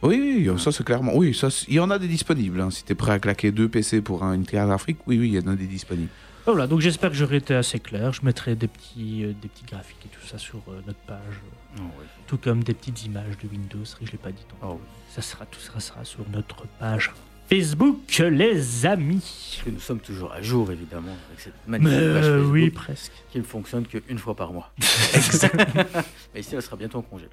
Oui, 0.03 0.47
oui, 0.49 0.59
ça 0.61 0.71
c'est 0.73 0.85
clairement. 0.85 1.13
Oui, 1.15 1.35
ça, 1.35 1.49
il 1.69 1.75
y 1.75 1.81
en 1.81 1.91
a 1.91 1.99
des 1.99 2.09
disponibles. 2.09 2.61
hein. 2.61 2.71
Si 2.71 2.85
t'es 2.85 2.95
prêt 2.95 3.13
à 3.13 3.19
claquer 3.19 3.51
deux 3.53 3.69
PC 3.69 4.01
pour 4.01 4.23
un- 4.23 4.35
une 4.35 4.45
carte 4.47 4.69
graphique, 4.69 4.99
oui, 5.07 5.19
oui, 5.19 5.29
il 5.29 5.35
y 5.35 5.39
en 5.39 5.53
a 5.53 5.57
des 5.57 5.67
disponibles. 5.67 6.11
Voilà, 6.47 6.67
donc 6.67 6.81
j'espère 6.81 7.11
que 7.11 7.17
j'aurai 7.17 7.37
été 7.37 7.55
assez 7.55 7.81
clair. 7.81 8.13
Je 8.13 8.21
mettrai 8.23 8.55
des 8.55 8.69
petits, 8.69 9.25
euh, 9.25 9.33
des 9.41 9.49
petits 9.49 9.65
graphiques 9.65 9.97
et 10.05 10.09
tout 10.09 10.27
ça 10.27 10.37
sur 10.37 10.59
euh, 10.69 10.81
notre 10.87 10.99
page, 11.01 11.17
euh, 11.19 11.79
Oh, 11.79 11.83
ouais. 11.99 12.05
tout 12.27 12.37
comme 12.37 12.63
des 12.63 12.75
petites 12.75 13.05
images 13.07 13.37
de 13.43 13.49
Windows. 13.49 13.83
Je 14.03 14.13
l'ai 14.13 14.19
pas 14.19 14.31
dit. 14.31 14.43
tantôt. 14.61 14.75
Oh, 14.75 14.79
oui. 14.81 14.87
Ça 15.15 15.23
sera, 15.23 15.47
tout 15.47 15.59
sera, 15.59 15.81
sera 15.81 16.05
sur 16.05 16.21
notre 16.33 16.67
page 16.79 17.11
Facebook, 17.49 18.19
les 18.31 18.85
amis. 18.87 19.61
Que 19.65 19.71
nous 19.71 19.81
sommes 19.81 20.01
toujours 20.01 20.33
à 20.33 20.41
jour, 20.43 20.71
évidemment, 20.71 21.17
avec 21.31 21.41
cette 21.41 21.55
Mais 21.67 21.79
magnifique 21.79 22.13
page 22.15 22.25
Facebook 22.25 22.53
oui, 22.53 22.71
presque. 22.71 23.13
qui 23.33 23.39
ne 23.39 23.43
fonctionne 23.43 23.87
qu'une 23.87 24.19
fois 24.19 24.35
par 24.37 24.53
mois. 24.53 24.71
Mais 26.35 26.41
ici, 26.41 26.55
elle 26.55 26.63
sera 26.63 26.77
bientôt 26.77 26.99
en 26.99 27.03
congé. 27.03 27.27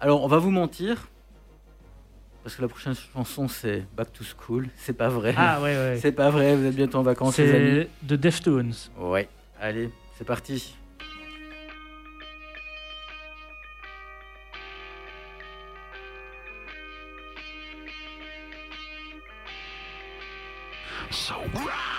Alors, 0.00 0.22
on 0.24 0.28
va 0.28 0.38
vous 0.38 0.50
mentir. 0.50 1.08
Parce 2.48 2.56
que 2.56 2.62
la 2.62 2.68
prochaine 2.68 2.94
chanson, 3.12 3.46
c'est 3.46 3.86
Back 3.94 4.10
to 4.10 4.24
School. 4.24 4.70
C'est 4.74 4.94
pas 4.94 5.10
vrai. 5.10 5.34
Ah 5.36 5.60
ouais, 5.60 5.76
ouais. 5.76 5.98
C'est 6.00 6.12
pas 6.12 6.30
vrai, 6.30 6.56
vous 6.56 6.64
êtes 6.64 6.74
bientôt 6.74 6.96
en 6.96 7.02
vacances, 7.02 7.36
les 7.36 7.54
amis. 7.54 7.88
C'est 8.00 8.06
de 8.06 8.16
Deftones. 8.16 8.72
Ouais, 8.98 9.28
allez, 9.60 9.90
c'est 10.16 10.24
parti. 10.24 10.74
Stop 21.10 21.97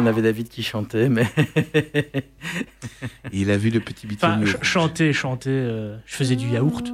On 0.00 0.06
avait 0.06 0.22
David 0.22 0.48
qui 0.48 0.62
chantait, 0.62 1.08
mais 1.10 1.26
Il 3.32 3.50
a 3.50 3.56
vu 3.58 3.70
le 3.70 3.80
petit 3.80 4.06
Enfin, 4.12 4.36
bitonio. 4.38 4.46
ch- 4.46 4.62
chanter, 4.62 5.12
chanter. 5.12 5.50
euh, 5.50 5.96
je 6.06 6.14
faisais 6.16 6.36
du 6.36 6.48
yaourt. 6.48 6.86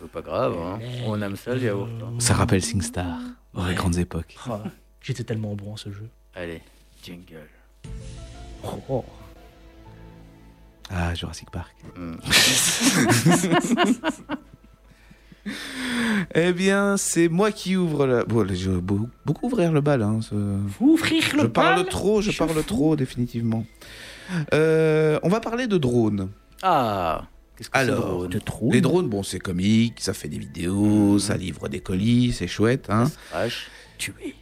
c'est 0.00 0.08
pas 0.10 0.22
grave. 0.22 0.56
hein. 0.56 0.78
On 1.06 1.20
aime 1.20 1.36
ça, 1.36 1.54
le 1.54 1.62
yaourt. 1.62 1.88
hein. 2.02 2.14
Ça 2.20 2.34
rappelle 2.34 2.62
SingStar, 2.62 3.18
aux 3.54 3.62
Ouais. 3.64 3.74
grandes 3.74 3.98
époques. 3.98 4.36
Ah, 4.48 4.62
J'étais 5.02 5.24
tellement 5.24 5.54
bon 5.54 5.74
à 5.74 5.76
ce 5.76 5.90
jeu. 5.90 6.08
Allez, 6.34 6.62
jingle. 7.02 7.48
Oh. 8.88 9.04
Ah, 10.90 11.14
Jurassic 11.14 11.50
Park. 11.50 11.74
Hmm. 11.96 12.16
Eh 16.34 16.52
bien, 16.52 16.96
c'est 16.96 17.28
moi 17.28 17.52
qui 17.52 17.76
ouvre 17.76 18.06
la... 18.06 18.24
Bon, 18.24 18.46
je 18.52 18.70
vais 18.70 18.80
beaucoup, 18.80 19.46
ouvrir 19.46 19.72
le 19.72 19.80
bal. 19.80 20.02
Hein, 20.02 20.20
ce- 20.20 20.34
Ouvrir 20.80 21.22
le 21.36 21.42
Je 21.42 21.46
parle 21.46 21.76
bal 21.82 21.86
trop, 21.88 22.20
je 22.20 22.30
je 22.32 22.38
parle 22.38 22.62
trop, 22.64 22.96
définitivement. 22.96 23.64
Euh, 24.52 25.18
on 25.22 25.28
va 25.28 25.40
parler 25.40 25.66
de 25.66 25.78
drones. 25.78 26.28
Ah, 26.62 27.24
qu'est-ce 27.56 27.70
que 27.70 27.78
c'est 27.78 27.84
Alors, 27.84 28.28
de. 28.28 28.40
Les 28.72 28.80
drones, 28.80 29.08
bon, 29.08 29.22
c'est 29.22 29.38
comique, 29.38 30.00
ça 30.00 30.12
fait 30.12 30.28
des 30.28 30.38
vidéos, 30.38 31.12
Mhm. 31.14 31.18
ça 31.18 31.36
livre 31.36 31.68
des 31.68 31.80
colis, 31.80 32.32
c'est 32.32 32.48
chouette. 32.48 32.86
Hein. 32.90 33.04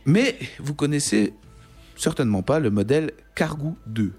Mais 0.07 0.37
vous 0.59 0.75
connaissez 0.75 1.35
certainement 1.97 2.43
pas 2.43 2.59
le 2.59 2.71
modèle 2.71 3.13
Cargo 3.35 3.77
2, 3.87 4.13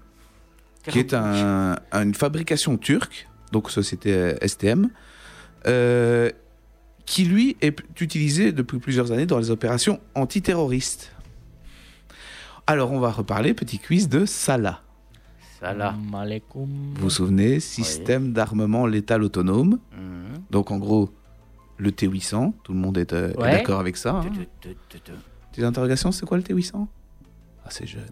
qui 0.88 0.98
est 1.00 1.12
un- 1.14 1.76
une 1.92 2.14
fabrication 2.14 2.76
turque, 2.78 3.28
donc 3.52 3.70
société 3.70 4.34
STM, 4.42 4.88
euh, 5.66 6.30
qui 7.08 7.24
lui 7.24 7.56
est 7.62 7.80
utilisé 8.00 8.52
depuis 8.52 8.78
plusieurs 8.78 9.12
années 9.12 9.24
dans 9.24 9.38
les 9.38 9.50
opérations 9.50 9.98
antiterroristes. 10.14 11.10
Alors 12.66 12.92
on 12.92 13.00
va 13.00 13.10
reparler, 13.10 13.54
petit 13.54 13.78
quiz 13.78 14.08
de 14.10 14.26
Salah. 14.26 14.82
Malekoum. 15.62 16.68
Vous 16.94 17.00
vous 17.00 17.10
souvenez, 17.10 17.60
système 17.60 18.32
d'armement 18.32 18.86
létal 18.86 19.22
autonome. 19.22 19.78
Mhm. 19.96 20.42
Donc 20.50 20.70
en 20.70 20.76
gros, 20.76 21.08
le 21.78 21.90
T800, 21.90 22.52
tout 22.62 22.72
le 22.74 22.78
monde 22.78 22.98
est, 22.98 23.12
euh, 23.14 23.32
est 23.32 23.50
d'accord 23.52 23.80
avec 23.80 23.96
ça. 23.96 24.16
hein. 24.16 24.20
Tu- 24.30 24.46
tu- 24.60 24.76
tu- 24.90 25.00
tu- 25.00 25.12
Petite 25.50 25.64
interrogation, 25.64 26.12
c'est 26.12 26.26
quoi 26.26 26.36
le 26.36 26.42
T800 26.42 26.86
Ah, 27.64 27.68
c'est 27.70 27.86
jeune. 27.86 28.02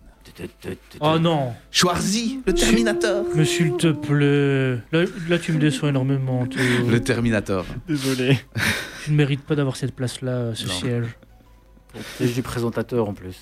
Oh 1.01 1.19
non, 1.19 1.53
Schwarzy, 1.71 2.41
le 2.47 2.53
Terminator 2.53 3.25
mais 3.35 3.45
s'il 3.45 3.77
te 3.77 3.89
plaît. 3.93 4.83
Là, 4.93 5.05
là, 5.29 5.39
tu 5.39 5.53
me 5.53 5.59
déçois 5.59 5.89
énormément. 5.91 6.47
tu- 6.47 6.59
Le 6.89 7.01
Terminator. 7.01 7.65
Désolé. 7.89 8.39
Tu 9.05 9.13
ne 9.13 9.17
mérites 9.19 9.43
pas 9.43 9.55
d'avoir 9.55 9.77
cette 9.77 9.95
place-là, 9.95 10.53
ce 10.57 10.67
Non. 10.67 10.73
siège, 10.73 11.07
C'est 12.19 12.35
du 12.35 12.43
présentateur 12.43 13.09
en 13.09 13.15
plus. 13.15 13.37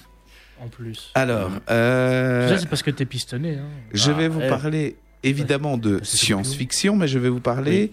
en 0.60 0.68
plus. 0.68 1.10
Alors, 1.14 1.48
Tout 1.48 1.72
euh, 1.72 2.48
ça, 2.50 2.58
c'est 2.58 2.68
parce 2.68 2.82
que 2.82 2.90
t'es 2.90 3.06
pistonné. 3.06 3.54
Hein. 3.56 3.64
je 3.94 4.12
vais 4.12 4.26
Ah, 4.26 4.28
vous 4.28 4.40
eh. 4.42 4.48
parler 4.48 4.96
évidemment 5.22 5.78
de 5.78 6.00
c'est 6.02 6.18
science-fiction, 6.18 6.96
mais 6.96 7.08
je 7.08 7.18
vais 7.18 7.30
vous 7.30 7.40
parler. 7.40 7.92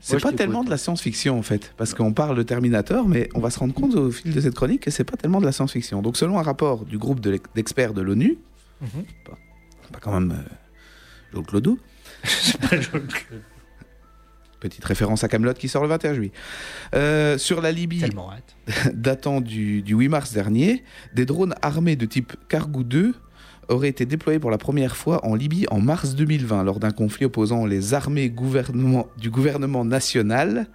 C'est 0.00 0.20
pas 0.20 0.32
tellement 0.32 0.64
de 0.64 0.70
la 0.70 0.76
science-fiction 0.78 1.38
en 1.38 1.42
fait, 1.42 1.72
parce 1.76 1.92
qu'on 1.94 2.12
parle 2.12 2.36
de 2.36 2.42
Terminator, 2.42 3.08
mais 3.08 3.28
on 3.34 3.40
va 3.40 3.50
se 3.50 3.58
rendre 3.58 3.74
compte 3.74 3.94
au 3.94 4.10
fil 4.10 4.32
de 4.32 4.40
cette 4.40 4.54
chronique 4.54 4.82
que 4.82 4.90
c'est 4.90 5.04
pas 5.04 5.16
tellement 5.16 5.40
de 5.40 5.46
la 5.46 5.52
science-fiction. 5.52 6.00
Donc, 6.02 6.16
selon 6.16 6.38
un 6.38 6.42
rapport 6.42 6.84
du 6.84 6.98
groupe 6.98 7.20
d'experts 7.54 7.94
de 7.94 8.02
l'ONU, 8.02 8.38
Mhm. 8.80 9.04
pas 9.92 9.98
quand 10.00 10.18
même 10.18 10.32
euh, 10.32 11.42
joli. 11.50 11.76
petite 14.60 14.84
référence 14.84 15.22
à 15.24 15.28
Camelot 15.28 15.52
qui 15.54 15.68
sort 15.68 15.82
le 15.82 15.88
21 15.88 16.14
juillet, 16.14 16.32
Euh, 16.94 17.36
sur 17.38 17.60
la 17.60 17.70
Libye 17.70 18.02
datant 18.94 19.40
du, 19.42 19.82
du 19.82 19.94
8 19.94 20.08
mars 20.08 20.32
dernier, 20.32 20.82
des 21.12 21.26
drones 21.26 21.54
armés 21.60 21.96
de 21.96 22.06
type 22.06 22.32
Cargo 22.48 22.82
2 22.82 23.14
auraient 23.68 23.88
été 23.88 24.06
déployés 24.06 24.38
pour 24.38 24.50
la 24.50 24.58
première 24.58 24.96
fois 24.96 25.24
en 25.26 25.34
Libye 25.34 25.66
en 25.70 25.80
mars 25.80 26.14
2020 26.14 26.64
lors 26.64 26.80
d'un 26.80 26.90
conflit 26.90 27.26
opposant 27.26 27.66
les 27.66 27.94
armées 27.94 28.28
du 28.28 29.30
gouvernement 29.30 29.84
national 29.84 30.66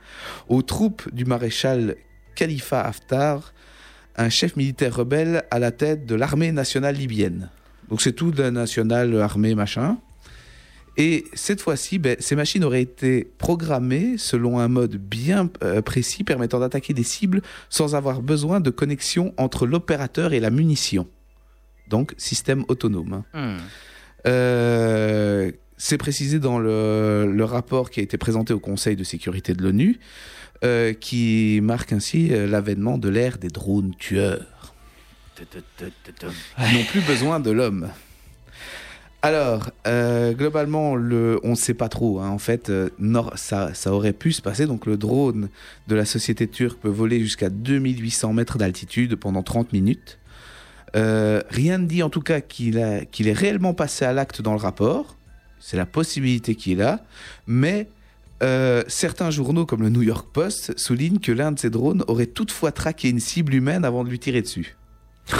aux 0.48 0.61
troupes 0.61 1.14
du 1.14 1.26
maréchal 1.26 1.95
Khalifa 2.36 2.82
Haftar, 2.82 3.53
un 4.16 4.30
chef 4.30 4.56
militaire 4.56 4.95
rebelle 4.95 5.44
à 5.52 5.60
la 5.60 5.72
tête 5.72 6.06
de 6.06 6.16
l'armée 6.16 6.52
nationale 6.52 6.95
libyenne. 6.95 7.49
Donc 7.90 8.02
c'est 8.02 8.14
tout 8.14 8.32
de 8.32 8.41
la 8.41 8.52
nationale 8.52 9.20
armée 9.20 9.56
machin. 9.56 9.98
Et 10.98 11.26
cette 11.34 11.61
fois-ci, 11.61 11.98
ben, 11.98 12.18
ces 12.20 12.36
machines 12.36 12.64
auraient 12.64 12.82
été 12.82 13.32
programmées 13.38 14.16
selon 14.18 14.60
un 14.60 14.68
mode 14.68 14.98
bien 14.98 15.49
euh, 15.64 15.82
précis 15.82 16.26
permettant 16.26 16.60
d'attaquer 16.60 16.94
des 16.94 17.03
cibles 17.03 17.41
sans 17.70 17.95
avoir 17.95 18.22
besoin 18.22 18.60
de 18.60 18.70
connexion 18.70 19.34
entre 19.38 19.66
l'opérateur 19.66 20.34
et 20.34 20.41
la 20.41 20.49
munition. 20.49 21.07
Donc, 21.90 22.14
système 22.18 22.64
autonome. 22.68 23.24
Hmm. 23.34 23.57
Euh, 24.28 25.52
c'est 25.78 25.98
précisé 25.98 26.40
dans 26.40 26.60
le, 26.60 27.32
le 27.34 27.44
rapport 27.45 27.90
qui 27.90 27.99
a 27.99 28.03
été 28.03 28.18
présenté 28.18 28.53
au 28.53 28.60
Conseil 28.60 28.95
de 28.95 29.03
sécurité 29.03 29.53
de 29.53 29.64
l'ONU, 29.64 29.99
euh, 30.64 30.94
qui 30.94 31.60
marque 31.64 31.94
ainsi 31.94 32.30
euh, 32.32 32.45
l'avènement 32.48 32.98
de 32.98 33.07
l'ère 33.10 33.38
des 33.38 33.48
drones 33.48 33.94
tueurs 33.98 34.74
Tu- 35.36 35.45
tu- 35.45 35.57
tu- 35.78 35.86
tu- 36.03 36.14
tu- 36.14 36.26
qui 36.68 36.78
n'ont 36.78 36.84
plus 36.84 37.02
besoin 37.02 37.40
de 37.40 37.49
l'homme. 37.52 37.90
Alors, 39.22 39.70
euh, 39.88 40.32
globalement, 40.34 40.95
le, 40.95 41.40
on 41.44 41.49
ne 41.52 41.56
sait 41.56 41.74
pas 41.74 41.90
trop. 41.90 42.20
hein. 42.22 42.30
En 42.30 42.38
fait, 42.40 42.70
euh, 42.70 42.90
nor- 42.99 43.34
ça, 43.38 43.74
ça 43.74 43.91
aurait 43.94 44.14
pu 44.14 44.32
se 44.32 44.41
passer. 44.41 44.66
Donc, 44.66 44.86
le 44.86 44.95
drone 44.95 45.49
de 45.90 45.95
la 45.95 46.06
société 46.06 46.48
turque 46.48 46.80
peut 46.80 46.88
voler 46.90 47.20
jusqu'à 47.20 47.49
2800 47.49 48.32
mètres 48.32 48.57
d'altitude 48.57 49.16
pendant 49.16 49.44
30 49.44 49.74
minutes. 49.74 50.19
Euh, 50.95 51.41
rien 51.49 51.78
ne 51.78 51.86
dit 51.86 52.02
en 52.03 52.10
tout 52.10 52.22
cas 52.22 52.41
qu'il 52.41 52.78
est 52.78 53.34
réellement 53.34 53.74
passé 53.74 54.06
à 54.06 54.14
l'acte 54.14 54.41
dans 54.41 54.53
le 54.53 54.60
rapport. 54.60 55.16
C'est 55.60 55.78
la 55.78 55.86
possibilité 55.86 56.56
qu'il 56.56 56.82
a. 56.82 56.99
Mais 57.48 57.88
euh, 58.41 58.84
certains 58.88 59.30
journaux, 59.30 59.66
comme 59.66 59.82
le 59.82 59.90
New 59.90 60.02
York 60.02 60.28
Post, 60.32 60.78
soulignent 60.80 61.20
que 61.20 61.32
l'un 61.32 61.52
de 61.52 61.60
ces 61.60 61.70
drones 61.70 62.03
aurait 62.07 62.26
toutefois 62.26 62.72
traqué 62.72 63.10
une 63.10 63.20
cible 63.20 63.53
humaine 63.53 63.84
avant 63.86 64.03
de 64.03 64.10
lui 64.10 64.20
tirer 64.20 64.41
dessus. 64.41 64.78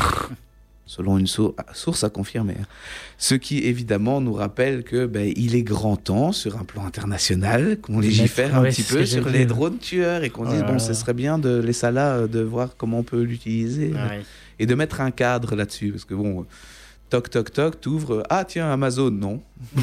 Selon 0.86 1.20
une 1.20 1.28
sour- 1.28 1.54
source 1.74 2.04
à 2.04 2.10
confirmer. 2.10 2.56
hein. 2.60 2.66
Ce 3.20 3.36
qui 3.36 3.60
évidemment 3.60 4.22
nous 4.22 4.34
rappelle 4.34 4.84
que 4.84 5.06
ben, 5.06 5.32
il 5.36 5.54
est 5.56 5.62
grand 5.62 5.98
temps 5.98 6.32
sur 6.32 6.58
un 6.58 6.64
plan 6.64 6.84
international 6.84 7.78
qu'on 7.80 8.00
légifère 8.00 8.56
un 8.56 8.64
ouais, 8.64 8.70
petit 8.70 8.82
peu 8.82 9.06
sur 9.06 9.30
les 9.30 9.46
drones 9.46 9.78
tueurs 9.78 10.24
et 10.24 10.32
qu'on 10.32 10.50
dise 10.50 10.64
bon 10.64 10.80
ce 10.80 10.94
serait 10.96 11.14
bien 11.14 11.38
de 11.38 11.60
laisser 11.60 11.82
ça 11.82 11.92
là 11.92 12.14
euh, 12.16 12.28
de 12.28 12.40
voir 12.42 12.70
comment 12.76 13.00
on 13.00 13.04
peut 13.04 13.22
l'utiliser. 13.22 13.94
Et 14.60 14.66
de 14.66 14.76
mettre 14.76 15.02
un 15.02 15.12
cadre 15.12 15.56
là-dessus 15.56 15.92
parce 15.92 16.06
que 16.06 16.14
bon 16.14 16.42
euh, 16.42 16.46
toc 17.10 17.30
toc 17.30 17.52
toc 17.52 17.82
t'ouvres 17.82 18.16
euh, 18.16 18.24
ah 18.30 18.44
tiens 18.46 18.70
Amazon 18.72 19.10
non 19.12 19.42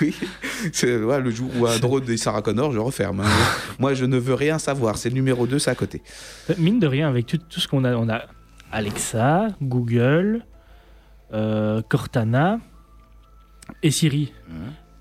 oui 0.00 0.14
c'est 0.72 0.96
ouais, 1.02 1.20
le 1.20 1.30
jour 1.30 1.50
où 1.58 1.66
un 1.66 1.78
drone 1.78 2.04
de 2.04 2.16
Sarah 2.16 2.42
Connor 2.42 2.72
je 2.72 2.78
referme 2.78 3.20
hein. 3.20 3.28
moi 3.78 3.94
je 3.94 4.04
ne 4.04 4.16
veux 4.18 4.34
rien 4.34 4.58
savoir 4.58 4.96
c'est 4.98 5.08
le 5.08 5.14
numéro 5.14 5.46
2 5.46 5.58
c'est 5.58 5.70
à 5.70 5.74
côté 5.74 6.02
Euh, 6.50 6.54
Mine 6.58 6.78
de 6.78 6.86
rien, 6.86 7.08
avec 7.08 7.26
tout, 7.26 7.38
tout 7.38 7.60
ce 7.60 7.68
qu'on 7.68 7.84
a, 7.84 7.94
on 7.96 8.08
a 8.08 8.22
Alexa, 8.72 9.48
Google, 9.62 10.44
euh, 11.32 11.82
Cortana 11.88 12.58
et 13.82 13.90
Siri. 13.90 14.32
Mhm. 14.48 14.56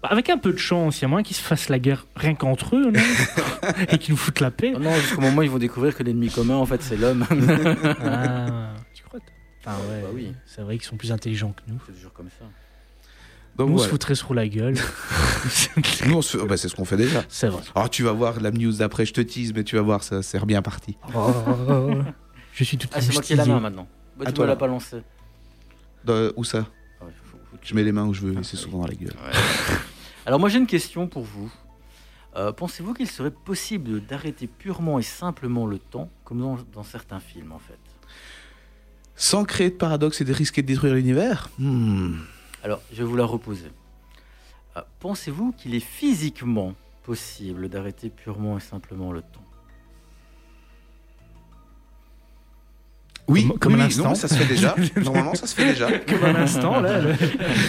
Avec 0.09 0.29
un 0.29 0.37
peu 0.37 0.51
de 0.53 0.57
chance, 0.57 0.99
il 0.99 1.01
y 1.03 1.05
a 1.05 1.07
moyen 1.07 1.23
qu'ils 1.23 1.35
se 1.35 1.41
fassent 1.41 1.69
la 1.69 1.79
guerre 1.79 2.05
rien 2.15 2.35
qu'entre 2.35 2.75
eux, 2.75 2.91
non 2.91 2.99
Et 3.89 3.97
qu'ils 3.97 4.11
nous 4.13 4.17
foutent 4.17 4.39
la 4.39 4.51
paix. 4.51 4.73
Oh 4.75 4.79
non, 4.79 4.93
jusqu'au 4.95 5.21
moment 5.21 5.37
où 5.39 5.43
ils 5.43 5.49
vont 5.49 5.57
découvrir 5.57 5.95
que 5.95 6.03
l'ennemi 6.03 6.29
commun, 6.29 6.55
en 6.55 6.65
fait, 6.65 6.81
c'est 6.81 6.97
l'homme. 6.97 7.25
Ah, 8.03 8.73
tu 8.93 9.03
crois 9.03 9.19
Enfin, 9.65 9.77
ouais, 9.89 10.01
Bah 10.03 10.09
oui. 10.13 10.33
C'est 10.45 10.61
vrai 10.61 10.77
qu'ils 10.77 10.85
sont 10.87 10.97
plus 10.97 11.11
intelligents 11.11 11.51
que 11.53 11.61
nous. 11.71 11.79
c'est 11.87 11.93
toujours 11.93 12.13
comme 12.13 12.29
ça. 12.29 12.45
donc 13.57 13.69
nous, 13.69 13.75
on 13.75 13.77
se 13.79 13.87
foutrait 13.87 14.15
sur 14.15 14.33
la 14.33 14.47
gueule. 14.47 14.75
Nous, 16.07 16.21
se 16.23 16.37
oh, 16.37 16.45
bah, 16.47 16.57
c'est 16.57 16.69
ce 16.69 16.75
qu'on 16.75 16.85
fait 16.85 16.97
déjà 16.97 17.23
c'est 17.29 17.47
vrai. 17.49 17.61
alors 17.75 17.89
tu 17.91 18.01
vas 18.01 18.11
voir 18.13 18.39
la 18.41 18.49
news 18.49 18.71
d'après 18.73 19.05
je 19.05 19.13
te 19.13 19.21
tease 19.21 19.53
mais 19.53 19.63
tu 19.63 19.75
vas 19.75 19.83
voir 19.83 20.01
ça 20.03 20.23
c'est 20.23 20.43
bien 20.43 20.63
parti 20.63 20.97
Je 22.53 22.63
suis 22.63 22.77
tout 22.79 22.87
Ah, 22.91 22.99
c'est 22.99 23.13
moi 23.13 23.21
qui 23.21 23.33
ai 23.33 23.35
la 23.35 23.45
main 23.45 23.59
maintenant. 23.59 23.87
Bah, 24.17 24.23
À 24.25 24.29
tu 24.29 24.33
toi, 24.33 24.45
me 24.45 24.49
l'as 24.49 24.55
pas 24.55 24.65
lancé. 24.65 24.97
Dans- 26.03 26.31
où 26.35 26.43
ça 26.43 26.65
Ah 26.99 27.05
ouais, 27.05 27.11
faut- 27.23 27.37
faut 27.51 27.57
que 27.57 27.67
je 27.67 27.75
mets 27.75 27.83
les 27.83 27.91
mains 27.91 28.05
où 28.05 28.13
je 28.15 28.21
veux 28.21 28.41
c'est 28.43 28.57
souvent 28.57 28.79
dans 28.79 28.87
la 28.87 28.95
gueule 28.95 29.09
Ouais. 29.23 29.31
Alors 30.25 30.39
moi 30.39 30.49
j'ai 30.49 30.57
une 30.57 30.67
question 30.67 31.07
pour 31.07 31.23
vous. 31.23 31.51
Euh, 32.35 32.51
Pensez-vous 32.51 32.93
qu'il 32.93 33.09
serait 33.09 33.31
possible 33.31 34.01
d'arrêter 34.05 34.47
purement 34.47 34.99
et 34.99 35.03
simplement 35.03 35.65
le 35.67 35.79
temps, 35.79 36.09
comme 36.23 36.39
dans, 36.41 36.57
dans 36.73 36.83
certains 36.83 37.19
films 37.19 37.51
en 37.51 37.59
fait? 37.59 37.79
Sans 39.15 39.45
créer 39.45 39.69
de 39.69 39.75
paradoxe 39.75 40.21
et 40.21 40.25
de 40.25 40.33
risquer 40.33 40.61
de 40.61 40.67
détruire 40.67 40.95
l'univers? 40.95 41.49
Hmm. 41.59 42.17
Alors 42.63 42.81
je 42.91 42.97
vais 42.97 43.03
vous 43.03 43.15
la 43.15 43.25
reposer. 43.25 43.71
Euh, 44.75 44.81
Pensez-vous 44.99 45.51
qu'il 45.53 45.75
est 45.75 45.79
physiquement 45.79 46.73
possible 47.03 47.69
d'arrêter 47.69 48.09
purement 48.09 48.57
et 48.57 48.61
simplement 48.61 49.11
le 49.11 49.21
temps? 49.21 49.44
Oui, 53.27 53.47
Comme- 53.47 53.57
comme 53.59 53.73
oui, 53.73 53.79
un 53.79 53.83
oui, 53.85 53.87
instant. 53.87 54.03
non, 54.09 54.15
ça 54.15 54.27
se 54.27 54.35
fait 54.35 54.45
déjà. 54.45 54.75
Normalement, 55.03 55.33
ça 55.33 55.47
se 55.47 55.55
fait 55.55 55.65
déjà. 55.65 55.91
Comme 55.99 56.23
un 56.25 56.35
instant, 56.35 56.79
là, 56.79 57.01
le, 57.01 57.13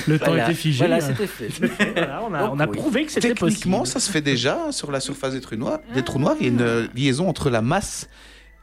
le 0.07 0.19
temps 0.19 0.37
était 0.37 0.53
figé. 0.55 0.79
Voilà, 0.87 1.01
c'était 1.01 1.27
fait. 1.27 1.49
Voilà, 1.97 2.23
on 2.25 2.35
a, 2.35 2.41
Donc, 2.43 2.55
on 2.57 2.61
a 2.61 2.67
oui. 2.67 2.77
prouvé 2.77 3.07
que 3.07 3.13
c'était 3.13 3.35
possible. 3.35 3.51
Techniquement, 3.61 3.85
ça 3.87 3.99
se 3.99 4.11
fait 4.11 4.21
déjà 4.21 4.71
sur 4.71 4.93
la 4.93 5.01
surface 5.01 5.33
des 5.33 5.41
trous 5.41 5.57
noirs. 5.57 5.81
Des 5.95 6.03
trous 6.05 6.19
noirs, 6.19 6.37
il 6.41 6.43
y 6.47 6.49
a 6.49 6.53
une 6.53 6.61
euh, 6.61 6.87
liaison 6.95 7.27
entre 7.29 7.49
la 7.49 7.63
masse 7.63 8.07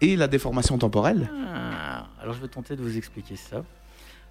et 0.02 0.16
la 0.16 0.28
déformation 0.28 0.78
temporelle. 0.78 1.32
Ah, 1.52 2.06
alors 2.22 2.36
je 2.36 2.42
vais 2.42 2.48
tenter 2.48 2.76
de 2.76 2.82
vous 2.84 2.96
expliquer 2.96 3.38
ça. 3.38 3.64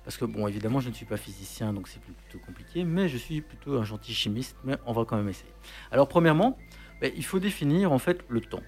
Parce 0.05 0.17
que 0.17 0.25
bon, 0.25 0.47
évidemment, 0.47 0.79
je 0.81 0.89
ne 0.89 0.95
suis 0.95 1.07
pas 1.07 1.17
physicien, 1.17 1.73
donc 1.73 1.89
c'est 1.89 2.01
plutôt 2.01 2.45
compliqué, 2.45 2.85
mais 2.85 3.09
je 3.09 3.17
suis 3.17 3.41
plutôt 3.41 3.77
un 3.79 3.85
gentil 3.85 4.13
chimiste, 4.15 4.57
mais 4.65 4.77
on 4.87 4.93
va 4.93 5.05
quand 5.05 5.17
même 5.17 5.29
essayer. 5.29 5.53
Alors 5.93 6.07
premièrement, 6.09 6.57
ben, 7.01 7.11
il 7.17 7.25
faut 7.25 7.39
définir 7.41 7.91
en 7.93 7.99
fait 7.99 8.19
le 8.29 8.41
temps. 8.41 8.63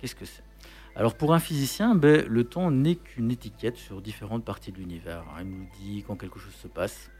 Qu'est-ce 0.00 0.14
que 0.16 0.24
c'est? 0.24 0.42
Alors 0.96 1.14
pour 1.14 1.34
un 1.34 1.38
physicien, 1.38 1.94
ben, 1.94 2.26
le 2.26 2.44
temps 2.44 2.70
n'est 2.70 2.96
qu'une 2.96 3.30
étiquette 3.30 3.76
sur 3.76 4.00
différentes 4.00 4.44
parties 4.44 4.72
de 4.72 4.78
l'univers. 4.78 5.24
hein. 5.36 5.42
Il 5.42 5.50
nous 5.50 5.66
dit 5.78 6.04
quand 6.06 6.16
quelque 6.16 6.38
chose 6.38 6.54
se 6.54 6.68
passe. 6.68 7.10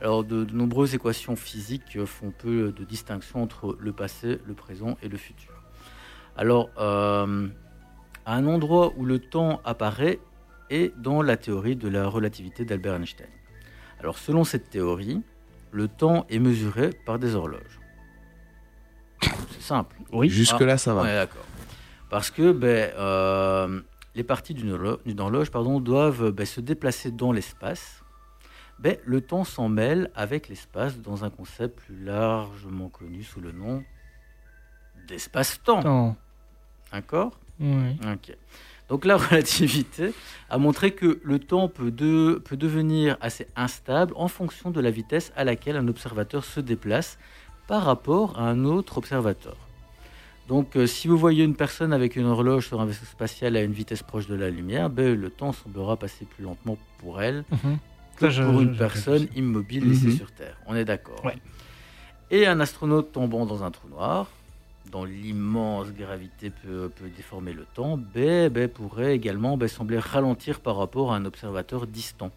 Alors 0.00 0.24
de, 0.24 0.44
de 0.44 0.54
nombreuses 0.54 0.94
équations 0.94 1.34
physiques 1.34 2.04
font 2.04 2.32
peu 2.32 2.72
de 2.72 2.84
distinction 2.84 3.42
entre 3.42 3.76
le 3.80 3.92
passé, 3.92 4.40
le 4.44 4.54
présent 4.54 4.98
et 5.02 5.08
le 5.08 5.16
futur. 5.16 5.52
Alors, 6.36 6.68
euh, 6.78 7.48
à 8.26 8.34
un 8.34 8.46
endroit 8.46 8.92
où 8.96 9.04
le 9.06 9.18
temps 9.20 9.60
apparaît 9.64 10.18
est 10.68 10.92
dans 10.98 11.22
la 11.22 11.36
théorie 11.36 11.76
de 11.76 11.88
la 11.88 12.06
relativité 12.08 12.64
d'Albert 12.64 12.96
Einstein. 12.96 13.28
Alors 14.00 14.18
selon 14.18 14.44
cette 14.44 14.68
théorie, 14.68 15.22
le 15.70 15.88
temps 15.88 16.26
est 16.28 16.38
mesuré 16.38 16.90
par 17.06 17.18
des 17.18 17.34
horloges. 17.34 17.80
C'est 19.22 19.62
simple. 19.62 19.96
Oui. 20.12 20.28
Jusque-là, 20.28 20.76
ça 20.76 20.92
va. 20.92 21.02
Ouais, 21.02 21.14
d'accord. 21.14 21.44
Parce 22.10 22.30
que 22.30 22.52
ben, 22.52 22.92
euh, 22.96 23.80
les 24.14 24.22
parties 24.24 24.54
d'une 24.54 24.72
horlo- 24.72 24.98
d'une 25.04 25.20
horloge 25.20 25.50
pardon, 25.50 25.80
doivent 25.80 26.30
ben, 26.30 26.46
se 26.46 26.60
déplacer 26.60 27.10
dans 27.10 27.32
l'espace. 27.32 28.02
Ben, 28.78 28.96
le 29.04 29.20
temps 29.20 29.44
s'en 29.44 29.68
mêle 29.68 30.10
avec 30.14 30.48
l'espace 30.48 30.98
dans 30.98 31.24
un 31.24 31.30
concept 31.30 31.78
plus 31.80 31.96
largement 32.04 32.88
connu 32.88 33.22
sous 33.22 33.40
le 33.40 33.52
nom 33.52 33.82
d'espace-temps. 35.08 35.80
D'accord? 36.92 37.38
Oui. 37.60 37.96
Donc 38.88 39.04
la 39.04 39.16
relativité 39.16 40.12
a 40.50 40.58
montré 40.58 40.92
que 40.92 41.20
le 41.24 41.38
temps 41.38 41.68
peut, 41.68 41.90
de- 41.90 42.40
peut 42.44 42.56
devenir 42.56 43.16
assez 43.20 43.46
instable 43.56 44.12
en 44.16 44.28
fonction 44.28 44.70
de 44.70 44.80
la 44.80 44.90
vitesse 44.90 45.32
à 45.36 45.44
laquelle 45.44 45.76
un 45.76 45.88
observateur 45.88 46.44
se 46.44 46.60
déplace 46.60 47.18
par 47.66 47.84
rapport 47.84 48.38
à 48.38 48.42
un 48.48 48.64
autre 48.64 48.98
observateur. 48.98 49.56
Donc 50.48 50.76
euh, 50.76 50.86
si 50.86 51.08
vous 51.08 51.16
voyez 51.16 51.42
une 51.44 51.54
personne 51.54 51.92
avec 51.92 52.16
une 52.16 52.26
horloge 52.26 52.68
sur 52.68 52.80
un 52.80 52.84
vaisseau 52.86 53.06
spatial 53.06 53.56
à 53.56 53.62
une 53.62 53.72
vitesse 53.72 54.02
proche 54.02 54.26
de 54.26 54.34
la 54.34 54.50
lumière, 54.50 54.90
ben, 54.90 55.18
le 55.18 55.30
temps 55.30 55.52
semblera 55.52 55.96
passer 55.96 56.26
plus 56.26 56.44
lentement 56.44 56.76
pour 56.98 57.22
elle 57.22 57.44
Mhm. 57.50 57.78
que 58.16 58.26
Ça, 58.26 58.30
je- 58.30 58.42
pour 58.42 58.60
une 58.60 58.74
je- 58.74 58.78
personne 58.78 59.26
immobile 59.34 59.88
laissée 59.88 60.08
Mhm. 60.08 60.16
sur 60.16 60.30
Terre. 60.32 60.56
On 60.66 60.74
est 60.76 60.84
d'accord. 60.84 61.24
Ouais. 61.24 61.36
Et 62.30 62.46
un 62.46 62.60
astronaute 62.60 63.12
tombant 63.12 63.46
dans 63.46 63.64
un 63.64 63.70
trou 63.70 63.88
noir, 63.88 64.28
dont 64.92 65.04
l'immense 65.04 65.88
gravité 65.92 66.50
peut, 66.50 66.90
peut 66.94 67.08
déformer 67.16 67.52
le 67.54 67.64
temps, 67.74 67.96
ben, 67.98 68.50
ben, 68.50 68.68
pourrait 68.68 69.14
également 69.14 69.56
ben, 69.56 69.66
sembler 69.68 69.98
ralentir 69.98 70.60
par 70.60 70.76
rapport 70.76 71.12
à 71.14 71.16
un 71.16 71.24
observateur 71.24 71.86
distant. 71.86 72.30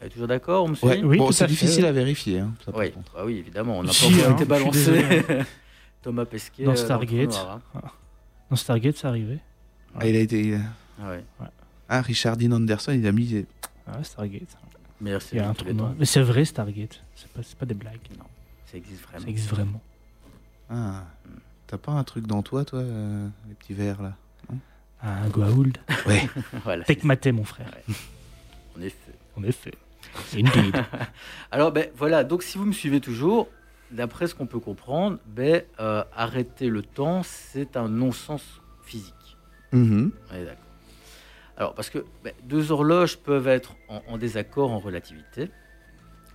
Vous 0.00 0.06
êtes 0.06 0.12
toujours 0.12 0.28
d'accord, 0.28 0.64
on 0.64 0.68
me 0.68 0.74
suit 0.74 0.86
Ouais. 0.86 1.00
Oui, 1.04 1.18
bon, 1.18 1.30
c'est 1.30 1.46
difficile 1.46 1.84
à 1.86 1.92
vérifier. 1.92 2.40
hein, 2.40 2.52
ça, 2.64 2.72
Oui, 2.76 2.92
ah 3.16 3.24
oui, 3.24 3.36
évidemment, 3.38 3.78
on 3.78 3.82
n'a 3.82 3.88
pas 3.88 3.94
Si, 3.94 4.06
encore 4.14 4.30
hein, 4.30 4.32
été 4.34 4.44
balancé. 4.44 5.04
désolé. 6.08 6.16
Thomas 6.16 6.24
Pesquet. 6.24 6.64
Dans 6.64 6.70
euh, 6.70 6.74
le 6.74 6.78
Stargate. 6.80 7.34
hein. 7.34 7.80
Dans 8.50 8.56
Stargate, 8.56 8.96
c'est 8.96 9.06
arrivé. 9.06 9.38
Ah, 9.94 10.06
il 10.06 10.16
a 10.16 10.20
été. 10.20 10.58
Ah 11.00 11.10
ouais. 11.10 11.24
Ah, 11.88 12.02
Richard 12.02 12.36
Dean 12.36 12.52
Anderson, 12.52 12.92
il 12.92 13.06
a 13.06 13.12
mis. 13.12 13.46
Ah, 13.86 14.02
Stargate. 14.02 14.56
Meilleure 15.00 15.20
Il 15.32 15.38
y 15.38 15.40
a 15.40 15.48
un 15.48 15.54
temps. 15.54 15.94
Mais 15.98 16.04
c'est 16.04 16.22
vrai, 16.22 16.44
Stargate. 16.44 17.02
C'est 17.14 17.28
pas, 17.28 17.42
c'est 17.42 17.56
pas 17.56 17.66
des 17.66 17.74
blagues. 17.74 18.00
Ça 18.66 18.76
existe 18.76 19.02
vraiment. 19.02 19.24
Ça 19.24 19.30
existe 19.30 19.50
vraiment. 19.50 19.80
Ah, 20.68 21.04
t'as 21.66 21.78
pas 21.78 21.92
un 21.92 22.04
truc 22.04 22.26
dans 22.26 22.42
toi, 22.42 22.64
toi, 22.64 22.80
euh, 22.80 23.28
les 23.48 23.54
petits 23.54 23.72
verres 23.72 24.02
là 24.02 24.16
Ah, 25.00 25.22
Un 25.22 25.28
Goa'uld. 25.28 25.78
Ouais. 26.06 26.28
Voilà, 26.64 26.84
c'est 26.84 26.96
Tecmaté, 26.96 27.32
mon 27.32 27.44
frère. 27.44 27.70
ça, 27.70 27.94
en 28.76 28.82
effet. 28.82 29.12
En 29.36 29.42
effet. 29.44 29.72
Indeed. 30.34 30.84
Alors, 31.50 31.72
ben, 31.72 31.88
voilà, 31.96 32.24
donc 32.24 32.42
si 32.42 32.58
vous 32.58 32.66
me 32.66 32.72
suivez 32.72 33.00
toujours, 33.00 33.48
d'après 33.90 34.26
ce 34.26 34.34
qu'on 34.34 34.46
peut 34.46 34.60
comprendre, 34.60 35.18
ben, 35.26 35.62
euh, 35.80 36.04
arrêter 36.14 36.68
le 36.68 36.82
temps, 36.82 37.22
c'est 37.22 37.76
un 37.76 37.88
non-sens 37.88 38.60
physique. 38.82 39.36
Mhm. 39.72 40.12
On 40.30 40.34
est 40.34 40.44
d'accord. 40.44 40.64
Alors, 41.56 41.74
parce 41.74 41.90
que 41.90 42.04
ben, 42.22 42.32
deux 42.44 42.70
horloges 42.72 43.18
peuvent 43.18 43.48
être 43.48 43.74
en, 43.88 44.02
en 44.08 44.18
désaccord 44.18 44.70
en 44.70 44.78
relativité, 44.78 45.50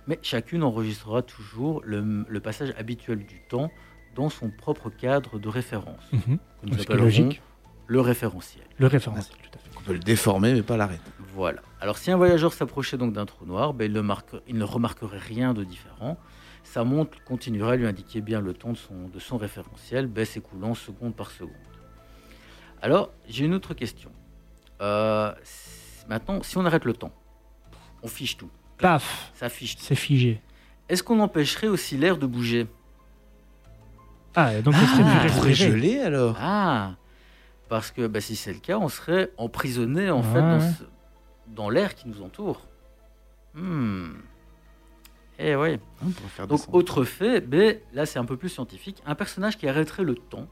mais 0.06 0.18
chacune 0.22 0.62
enregistrera 0.62 1.22
toujours 1.22 1.80
le, 1.84 2.24
le 2.28 2.40
passage 2.40 2.74
habituel 2.78 3.24
du 3.24 3.40
temps 3.48 3.70
dans 4.14 4.28
son 4.28 4.50
propre 4.50 4.90
cadre 4.90 5.38
de 5.38 5.48
référence, 5.48 6.02
Mhm. 6.12 6.38
que 6.62 6.66
nous 6.66 6.80
appellerons 6.80 7.04
logique. 7.04 7.42
le 7.86 8.00
référentiel. 8.00 8.64
Le 8.78 8.86
référentiel, 8.86 9.36
tout 9.42 9.50
à 9.54 9.58
fait. 9.58 9.70
On 9.78 9.80
peut 9.80 9.92
le 9.94 9.98
déformer, 9.98 10.52
mais 10.52 10.62
pas 10.62 10.76
l'arrêter. 10.76 11.02
Voilà. 11.34 11.62
Alors, 11.80 11.98
si 11.98 12.10
un 12.10 12.16
voyageur 12.16 12.52
s'approchait 12.52 12.96
donc 12.96 13.12
d'un 13.12 13.26
trou 13.26 13.44
noir, 13.46 13.74
ben, 13.74 13.86
il, 13.86 13.92
ne 13.92 14.00
marque- 14.02 14.36
il 14.46 14.56
ne 14.56 14.64
remarquerait 14.64 15.18
rien 15.18 15.52
de 15.54 15.64
différent. 15.64 16.16
Sa 16.64 16.82
montre 16.82 17.22
continuera 17.24 17.72
à 17.72 17.76
lui 17.76 17.86
indiquer 17.86 18.20
bien 18.20 18.40
le 18.40 18.52
temps 18.54 18.72
de 18.72 18.76
son, 18.76 19.08
de 19.08 19.18
son 19.20 19.36
référentiel, 19.36 20.06
ben, 20.06 20.24
s'écoulant 20.24 20.74
seconde 20.74 21.14
par 21.14 21.30
seconde. 21.30 21.52
Alors, 22.82 23.10
j'ai 23.28 23.44
une 23.44 23.54
autre 23.54 23.74
question. 23.74 24.10
Euh, 24.80 25.32
maintenant, 26.08 26.42
si 26.42 26.58
on 26.58 26.64
arrête 26.66 26.84
le 26.84 26.94
temps, 26.94 27.12
on 28.02 28.08
fiche 28.08 28.36
tout. 28.36 28.50
Paf, 28.78 29.30
Ça 29.34 29.48
fiche 29.48 29.76
tout. 29.76 29.82
c'est 29.84 29.94
figé. 29.94 30.40
Est-ce 30.88 31.02
qu'on 31.02 31.20
empêcherait 31.20 31.68
aussi 31.68 31.96
l'air 31.96 32.16
de 32.18 32.26
bouger? 32.26 32.66
Ah, 34.34 34.60
donc 34.60 34.74
serait 34.74 34.86
Ah, 35.04 35.22
on 35.26 35.28
pourrait 35.34 35.48
respirer. 35.50 35.70
geler 35.70 36.00
alors 36.00 36.36
Ah 36.40 36.96
Parce 37.68 37.90
que 37.92 38.06
bah, 38.08 38.20
si 38.20 38.34
c'est 38.36 38.52
le 38.52 38.58
cas, 38.58 38.78
on 38.78 38.88
serait 38.88 39.30
emprisonné 39.38 40.10
en 40.10 40.22
fait 40.22 40.40
dans, 40.40 40.60
dans 41.46 41.70
l'air 41.70 41.94
qui 41.94 42.08
nous 42.08 42.20
entoure. 42.20 42.66
Hmm. 43.54 44.14
Eh 45.38 45.56
oui. 45.56 45.78
Faire 46.28 46.46
Donc, 46.46 46.60
autre 46.72 47.04
fait, 47.04 47.40
ben, 47.40 47.76
là 47.92 48.06
c'est 48.06 48.18
un 48.18 48.24
peu 48.24 48.36
plus 48.36 48.48
scientifique, 48.48 49.02
un 49.06 49.14
personnage 49.14 49.56
qui 49.58 49.66
arrêterait 49.68 50.04
le 50.04 50.14
temps 50.14 50.46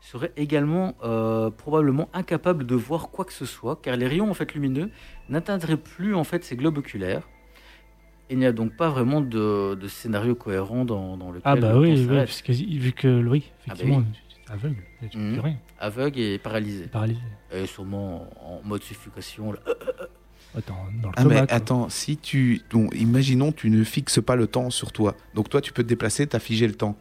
serait 0.00 0.32
également 0.36 0.94
euh, 1.02 1.50
probablement 1.50 2.08
incapable 2.12 2.66
de 2.66 2.74
voir 2.74 3.08
quoi 3.10 3.24
que 3.24 3.32
ce 3.32 3.46
soit, 3.46 3.80
car 3.80 3.96
les 3.96 4.06
rayons 4.06 4.28
en 4.30 4.34
fait 4.34 4.52
lumineux 4.54 4.90
n'atteindraient 5.30 5.78
plus 5.78 6.14
en 6.14 6.24
fait 6.24 6.44
ses 6.44 6.56
globes 6.56 6.76
oculaires. 6.78 7.22
Il 8.28 8.38
n'y 8.38 8.46
a 8.46 8.52
donc 8.52 8.76
pas 8.76 8.88
vraiment 8.90 9.20
de, 9.20 9.74
de 9.76 9.88
scénario 9.88 10.34
cohérent 10.34 10.84
dans, 10.84 11.16
dans 11.16 11.28
lequel 11.30 11.42
Ah 11.44 11.56
bah 11.56 11.78
oui, 11.78 12.06
parce 12.06 12.42
que 12.42 12.52
vu 12.52 12.92
que 12.92 13.22
oui, 13.26 13.50
effectivement, 13.66 13.98
oui. 13.98 14.04
tu 14.28 14.50
es 14.50 14.52
aveugle, 14.52 14.82
tu 15.10 15.16
ne 15.18 15.22
Mhm. 15.22 15.32
plus 15.32 15.40
rien, 15.40 15.56
aveugle 15.78 16.18
et 16.20 16.38
paralysé, 16.38 16.86
paralysé. 16.88 17.20
et 17.52 17.66
sûrement 17.66 18.28
en 18.42 18.60
mode 18.66 18.82
suffocation. 18.82 19.52
là. 19.52 19.58
Attends, 20.56 20.86
dans 21.02 21.08
le 21.08 21.14
Ah 21.16 21.22
coma, 21.22 21.34
mais 21.40 21.46
quoi. 21.46 21.56
attends, 21.56 21.88
si 21.88 22.16
tu... 22.16 22.60
donc, 22.70 22.94
imaginons 22.96 23.50
tu 23.52 23.70
ne 23.70 23.82
fixes 23.84 24.20
pas 24.22 24.36
le 24.36 24.46
temps 24.46 24.70
sur 24.70 24.92
toi. 24.92 25.16
Donc 25.34 25.48
toi 25.48 25.60
tu 25.60 25.72
peux 25.72 25.82
te 25.82 25.88
déplacer, 25.88 26.26
tu 26.26 26.36
as 26.36 26.40
figé 26.40 26.66
le 26.66 26.74
temps. 26.74 26.96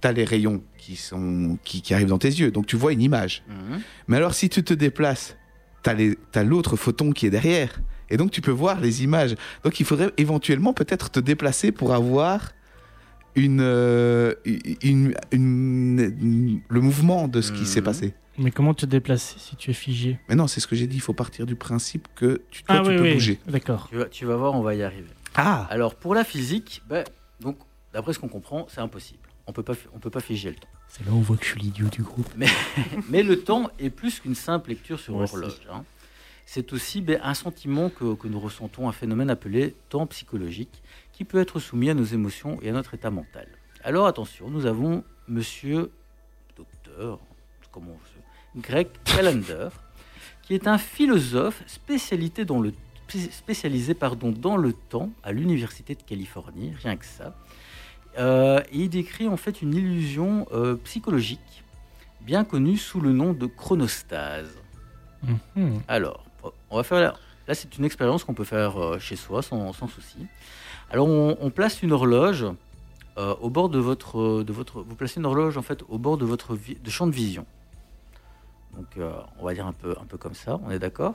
Tu 0.00 0.08
as 0.08 0.12
les 0.12 0.24
rayons 0.24 0.62
qui, 0.78 0.96
sont... 0.96 1.58
qui, 1.64 1.82
qui 1.82 1.92
arrivent 1.94 2.08
dans 2.08 2.18
tes 2.18 2.28
yeux, 2.28 2.50
donc 2.50 2.66
tu 2.66 2.76
vois 2.76 2.92
une 2.92 3.02
image. 3.02 3.42
Mhm. 3.48 3.80
Mais 4.08 4.16
alors 4.16 4.34
si 4.34 4.48
tu 4.48 4.62
te 4.62 4.74
déplaces, 4.74 5.36
tu 5.82 5.90
as 6.34 6.44
l'autre 6.44 6.76
photon 6.76 7.12
qui 7.12 7.26
est 7.26 7.30
derrière. 7.30 7.80
Et 8.10 8.16
donc 8.16 8.30
tu 8.30 8.40
peux 8.42 8.50
voir 8.50 8.80
les 8.80 9.02
images. 9.04 9.34
Donc 9.64 9.80
il 9.80 9.86
faudrait 9.86 10.10
éventuellement 10.18 10.72
peut-être 10.72 11.10
te 11.10 11.18
déplacer 11.20 11.72
pour 11.72 11.92
avoir 11.94 12.52
une, 13.34 13.60
euh, 13.62 14.34
une, 14.44 15.14
une- 15.32 16.14
une- 16.20 16.60
le 16.68 16.80
mouvement 16.80 17.26
de 17.28 17.40
ce 17.40 17.50
qui 17.50 17.60
Mhm. 17.62 17.66
s'est 17.66 17.82
passé. 17.82 18.14
Mais 18.38 18.50
comment 18.50 18.72
te 18.74 18.86
déplacer 18.86 19.38
si 19.38 19.56
tu 19.56 19.70
es 19.70 19.74
figé 19.74 20.18
Mais 20.28 20.34
non, 20.34 20.46
c'est 20.46 20.60
ce 20.60 20.66
que 20.66 20.74
j'ai 20.76 20.86
dit, 20.86 20.96
il 20.96 21.00
faut 21.02 21.12
partir 21.12 21.44
du 21.46 21.54
principe 21.54 22.08
que 22.14 22.42
tu, 22.50 22.62
toi, 22.62 22.76
Ah 22.78 22.82
tu 22.82 22.90
oui, 22.90 22.96
peux 22.96 23.02
oui, 23.02 23.12
bouger. 23.14 23.38
d'accord. 23.46 23.88
Tu, 23.90 23.96
vas, 23.96 24.04
tu 24.06 24.24
vas 24.24 24.36
voir, 24.36 24.54
on 24.54 24.62
va 24.62 24.74
y 24.74 24.82
arriver. 24.82 25.10
Ah 25.34 25.66
Alors 25.70 25.94
pour 25.94 26.14
la 26.14 26.24
physique, 26.24 26.82
ben, 26.88 27.04
donc 27.40 27.58
d'après 27.92 28.12
ce 28.12 28.18
qu'on 28.18 28.28
comprend, 28.28 28.66
c'est 28.70 28.80
impossible. 28.80 29.20
On 29.46 29.52
peut 29.52 29.62
pas, 29.62 29.74
on 29.94 29.98
peut 29.98 30.10
pas 30.10 30.20
figer 30.20 30.50
le 30.50 30.56
temps. 30.56 30.68
C'est 30.88 31.04
là 31.06 31.12
où 31.12 31.16
on 31.16 31.20
voit 31.20 31.36
que 31.36 31.44
je 31.44 31.50
suis 31.50 31.60
l'idiot 31.60 31.88
du 31.88 32.02
groupe. 32.02 32.28
Mais 33.08 33.22
le 33.22 33.40
temps 33.42 33.70
est 33.78 33.90
plus 33.90 34.20
qu'une 34.20 34.34
simple 34.34 34.70
lecture 34.70 34.98
sur 35.00 35.14
Moi 35.14 35.24
aussi. 35.24 35.34
l'horloge. 35.36 35.60
hein. 35.70 35.84
C'est 36.46 36.72
aussi 36.72 37.00
ben, 37.00 37.18
un 37.22 37.34
sentiment 37.34 37.88
que, 37.88 38.14
que 38.14 38.28
nous 38.28 38.40
ressentons, 38.40 38.88
un 38.88 38.92
phénomène 38.92 39.30
appelé 39.30 39.74
temps 39.88 40.06
psychologique, 40.06 40.82
qui 41.12 41.24
peut 41.24 41.38
être 41.40 41.60
soumis 41.60 41.88
à 41.90 41.94
nos 41.94 42.04
émotions 42.04 42.58
et 42.62 42.70
à 42.70 42.72
notre 42.72 42.94
état 42.94 43.10
mental. 43.10 43.46
Alors 43.84 44.06
attention, 44.06 44.48
nous 44.50 44.66
avons 44.66 45.02
monsieur 45.28 45.90
docteur, 46.56 47.18
comment 47.72 47.92
on 47.92 48.06
se... 48.06 48.62
Greg 48.62 48.88
Callender, 49.04 49.68
qui 50.42 50.54
est 50.54 50.68
un 50.68 50.78
philosophe 50.78 51.62
spécialité 51.66 52.44
dans 52.44 52.60
le, 52.60 52.72
spécialisé 53.08 53.94
pardon, 53.94 54.30
dans 54.30 54.56
le 54.56 54.72
temps 54.72 55.10
à 55.22 55.32
l'Université 55.32 55.94
de 55.94 56.02
Californie, 56.02 56.72
rien 56.82 56.96
que 56.96 57.06
ça. 57.06 57.34
Euh, 58.18 58.60
et 58.70 58.80
il 58.80 58.88
décrit 58.90 59.26
en 59.26 59.38
fait 59.38 59.62
une 59.62 59.74
illusion 59.74 60.46
euh, 60.52 60.76
psychologique 60.84 61.64
bien 62.20 62.44
connue 62.44 62.76
sous 62.76 63.00
le 63.00 63.12
nom 63.12 63.32
de 63.32 63.46
chronostase. 63.46 64.54
Mhm. 65.56 65.80
Alors, 65.88 66.24
on 66.70 66.76
va 66.76 66.82
faire 66.82 67.00
là, 67.00 67.14
là 67.48 67.54
c'est 67.54 67.78
une 67.78 67.84
expérience 67.84 68.24
qu'on 68.24 68.34
peut 68.34 68.44
faire 68.44 68.80
euh, 68.80 68.98
chez 68.98 69.16
soi 69.16 69.42
sans, 69.42 69.72
sans 69.72 69.88
souci. 69.88 70.18
Alors 70.90 71.08
on, 71.08 71.38
on 71.40 71.50
place 71.50 71.82
une 71.82 71.92
horloge 71.92 72.44
euh, 73.18 73.34
au 73.40 73.50
bord 73.50 73.68
de 73.68 73.78
votre, 73.78 74.42
de 74.42 74.52
votre, 74.52 74.80
vous 74.82 74.94
placez 74.94 75.20
une 75.20 75.26
horloge 75.26 75.58
en 75.58 75.62
fait 75.62 75.82
au 75.88 75.98
bord 75.98 76.16
de 76.16 76.24
votre 76.24 76.56
de 76.56 76.90
champ 76.90 77.06
de 77.06 77.12
vision. 77.12 77.46
Donc 78.76 78.86
euh, 78.98 79.12
on 79.38 79.44
va 79.44 79.54
dire 79.54 79.66
un 79.66 79.72
peu, 79.72 79.94
un 80.00 80.04
peu 80.04 80.16
comme 80.18 80.34
ça, 80.34 80.58
on 80.64 80.70
est 80.70 80.78
d'accord? 80.78 81.14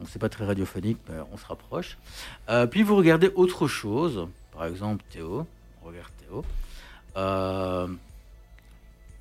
On 0.00 0.04
c'est 0.06 0.18
pas 0.18 0.28
très 0.28 0.44
radiophonique, 0.44 0.98
mais 1.08 1.16
on 1.32 1.36
se 1.36 1.46
rapproche. 1.46 1.98
Euh, 2.48 2.66
puis 2.66 2.82
vous 2.82 2.94
regardez 2.96 3.30
autre 3.34 3.66
chose, 3.66 4.28
par 4.52 4.64
exemple 4.66 5.04
Théo, 5.10 5.46
on 5.82 5.86
regarde 5.88 6.10
Théo. 6.18 6.44
Euh, 7.16 7.88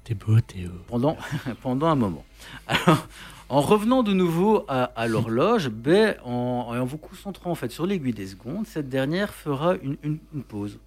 T'es 0.04 0.14
beau, 0.14 0.40
Théo. 0.40 0.72
pendant, 0.88 1.18
pendant 1.62 1.88
un 1.88 1.96
moment. 1.96 2.24
Alors, 2.68 3.08
en 3.50 3.62
revenant 3.62 4.04
de 4.04 4.14
nouveau 4.14 4.64
à, 4.68 4.84
à 4.84 5.08
l'horloge, 5.08 5.70
ben, 5.70 6.16
en, 6.24 6.86
vous 6.86 6.98
concentrant 6.98 7.52
en 7.52 7.56
fait 7.56 7.72
sur 7.72 7.86
l'aiguille 7.86 8.14
des 8.14 8.28
secondes, 8.28 8.68
cette 8.68 8.88
dernière 8.90 9.34
fera 9.34 9.76
une, 9.76 9.98
une- 10.04 10.20
une 10.34 10.44
pause. 10.44 10.80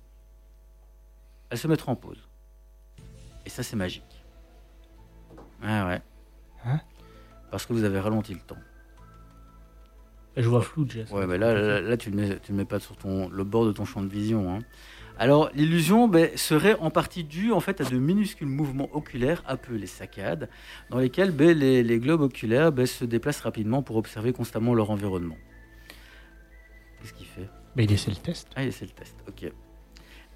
Elle 1.50 1.58
se 1.58 1.66
mettra 1.66 1.90
en 1.92 1.96
pause. 1.96 2.18
Et 3.44 3.50
ça, 3.50 3.62
c'est 3.62 3.76
magique. 3.76 4.04
Ouais, 5.62 5.82
ouais. 5.82 6.02
Hein 6.64 6.80
Parce 7.50 7.66
que 7.66 7.72
vous 7.72 7.84
avez 7.84 7.98
ralenti 8.00 8.34
le 8.34 8.40
temps. 8.40 8.58
Je 10.36 10.48
vois 10.48 10.62
flou, 10.62 10.86
Jess. 10.88 11.10
Ouais, 11.10 11.26
mais 11.26 11.38
là, 11.38 11.54
là, 11.54 11.80
là, 11.80 11.96
tu 11.96 12.10
ne 12.10 12.16
le 12.20 12.28
mets, 12.28 12.38
tu 12.38 12.52
mets 12.52 12.64
pas 12.64 12.78
sur 12.78 12.96
ton, 12.96 13.28
le 13.28 13.44
bord 13.44 13.66
de 13.66 13.72
ton 13.72 13.84
champ 13.84 14.00
de 14.02 14.08
vision. 14.08 14.54
hein. 14.54 14.60
Alors, 15.18 15.50
l'illusion 15.54 16.08
ben, 16.08 16.30
serait 16.36 16.76
en 16.78 16.90
partie 16.90 17.24
due 17.24 17.52
en 17.52 17.60
fait 17.60 17.80
à 17.80 17.84
de 17.84 17.98
minuscules 17.98 18.48
mouvements 18.48 18.88
oculaires 18.94 19.42
appelés 19.46 19.86
saccades, 19.86 20.48
dans 20.88 20.98
lesquels 20.98 21.32
ben, 21.32 21.58
les, 21.58 21.82
les 21.82 21.98
globes 21.98 22.22
oculaires 22.22 22.72
ben, 22.72 22.86
se 22.86 23.04
déplacent 23.04 23.40
rapidement 23.42 23.82
pour 23.82 23.96
observer 23.96 24.32
constamment 24.32 24.72
leur 24.72 24.90
environnement. 24.90 25.36
Qu'est-ce 27.00 27.12
qu'il 27.12 27.26
fait? 27.26 27.48
Mais 27.76 27.84
il 27.84 27.92
essaie 27.92 28.10
le 28.10 28.16
test. 28.16 28.48
Ah, 28.56 28.62
c'est 28.70 28.86
le 28.86 28.92
test, 28.92 29.16
ok. 29.28 29.52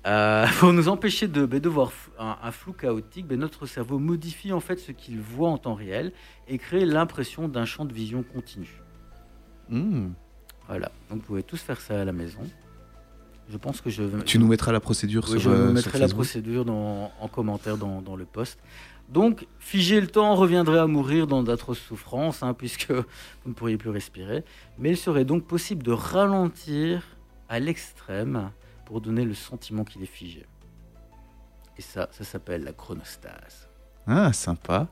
Euh, 0.06 0.46
pour 0.58 0.72
nous 0.72 0.88
empêcher 0.88 1.28
de, 1.28 1.46
ben, 1.46 1.60
de 1.60 1.68
voir 1.68 1.90
un, 2.18 2.36
un 2.42 2.50
flou 2.50 2.72
chaotique, 2.72 3.26
ben, 3.26 3.38
notre 3.38 3.66
cerveau 3.66 3.98
modifie 3.98 4.52
en 4.52 4.60
fait 4.60 4.78
ce 4.78 4.92
qu'il 4.92 5.20
voit 5.20 5.48
en 5.48 5.58
temps 5.58 5.74
réel 5.74 6.12
et 6.48 6.58
crée 6.58 6.84
l'impression 6.84 7.48
d'un 7.48 7.64
champ 7.64 7.84
de 7.84 7.92
vision 7.92 8.22
continu. 8.22 8.68
Hmm. 9.68 10.10
Voilà, 10.68 10.90
donc 11.10 11.20
vous 11.20 11.24
pouvez 11.26 11.42
tous 11.42 11.60
faire 11.60 11.80
ça 11.80 12.00
à 12.00 12.04
la 12.04 12.12
maison. 12.12 12.40
Je 13.48 13.56
pense 13.58 13.80
que 13.80 13.90
je 13.90 14.02
vais. 14.02 14.24
Tu 14.24 14.38
nous 14.38 14.46
mettras 14.46 14.72
la 14.72 14.80
procédure 14.80 15.24
Oui, 15.24 15.40
sur, 15.40 15.40
je 15.40 15.50
euh, 15.50 15.66
vous 15.66 15.72
mettrai 15.72 15.98
la 15.98 16.08
procédure 16.08 16.64
dans- 16.64 17.10
en 17.20 17.28
commentaire 17.28 17.76
dans, 17.76 18.00
dans 18.00 18.16
le 18.16 18.24
post. 18.24 18.58
Donc, 19.10 19.46
figer 19.58 20.00
le 20.00 20.06
temps 20.06 20.34
reviendrait 20.34 20.78
à 20.78 20.86
mourir 20.86 21.26
dans 21.26 21.42
d'atroces 21.42 21.78
souffrances, 21.78 22.42
hein, 22.42 22.54
puisque 22.58 22.90
vous 22.90 23.04
ne 23.46 23.52
pourriez 23.52 23.76
plus 23.76 23.90
respirer. 23.90 24.44
Mais 24.78 24.90
il 24.90 24.96
serait 24.96 25.26
donc 25.26 25.46
possible 25.46 25.82
de 25.82 25.92
ralentir 25.92 27.02
à 27.50 27.60
l'extrême 27.60 28.50
pour 28.86 29.00
donner 29.00 29.24
le 29.24 29.34
sentiment 29.34 29.84
qu'il 29.84 30.02
est 30.02 30.06
figé. 30.06 30.46
Et 31.78 31.82
ça, 31.82 32.08
ça 32.12 32.24
s'appelle 32.24 32.64
la 32.64 32.72
chronostase. 32.72 33.68
Ah, 34.06 34.32
sympa. 34.32 34.88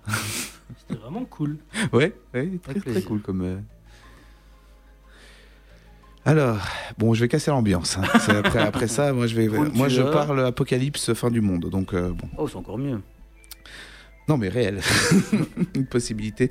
C'était 0.78 0.98
vraiment 1.01 1.24
cool. 1.24 1.59
Ouais, 1.93 2.14
ouais 2.35 2.51
très, 2.62 2.81
très 2.81 3.02
cool 3.02 3.20
comme. 3.20 3.43
euh. 3.43 3.59
Alors, 6.24 6.59
bon, 6.98 7.14
je 7.14 7.20
vais 7.23 7.28
casser 7.28 7.51
l'ambiance. 7.51 7.98
hein. 7.98 8.02
C'est 8.20 8.36
Après, 8.36 8.60
après 8.60 8.86
ça, 8.86 9.12
moi 9.12 9.27
je 9.27 9.35
vais, 9.35 9.48
moi 9.48 9.89
je 9.89 10.02
parle 10.02 10.44
apocalypse 10.47 11.12
fin 11.14 11.31
du 11.31 11.40
monde. 11.40 11.69
Donc 11.69 11.93
euh, 11.94 12.10
bon, 12.12 12.28
Oh, 12.39 12.47
c'est 12.48 12.56
encore 12.56 12.78
mieux. 12.78 13.01
Non 14.28 14.36
mais 14.39 14.49
réel, 14.49 14.81
une 15.74 15.86
possibilité. 15.86 16.51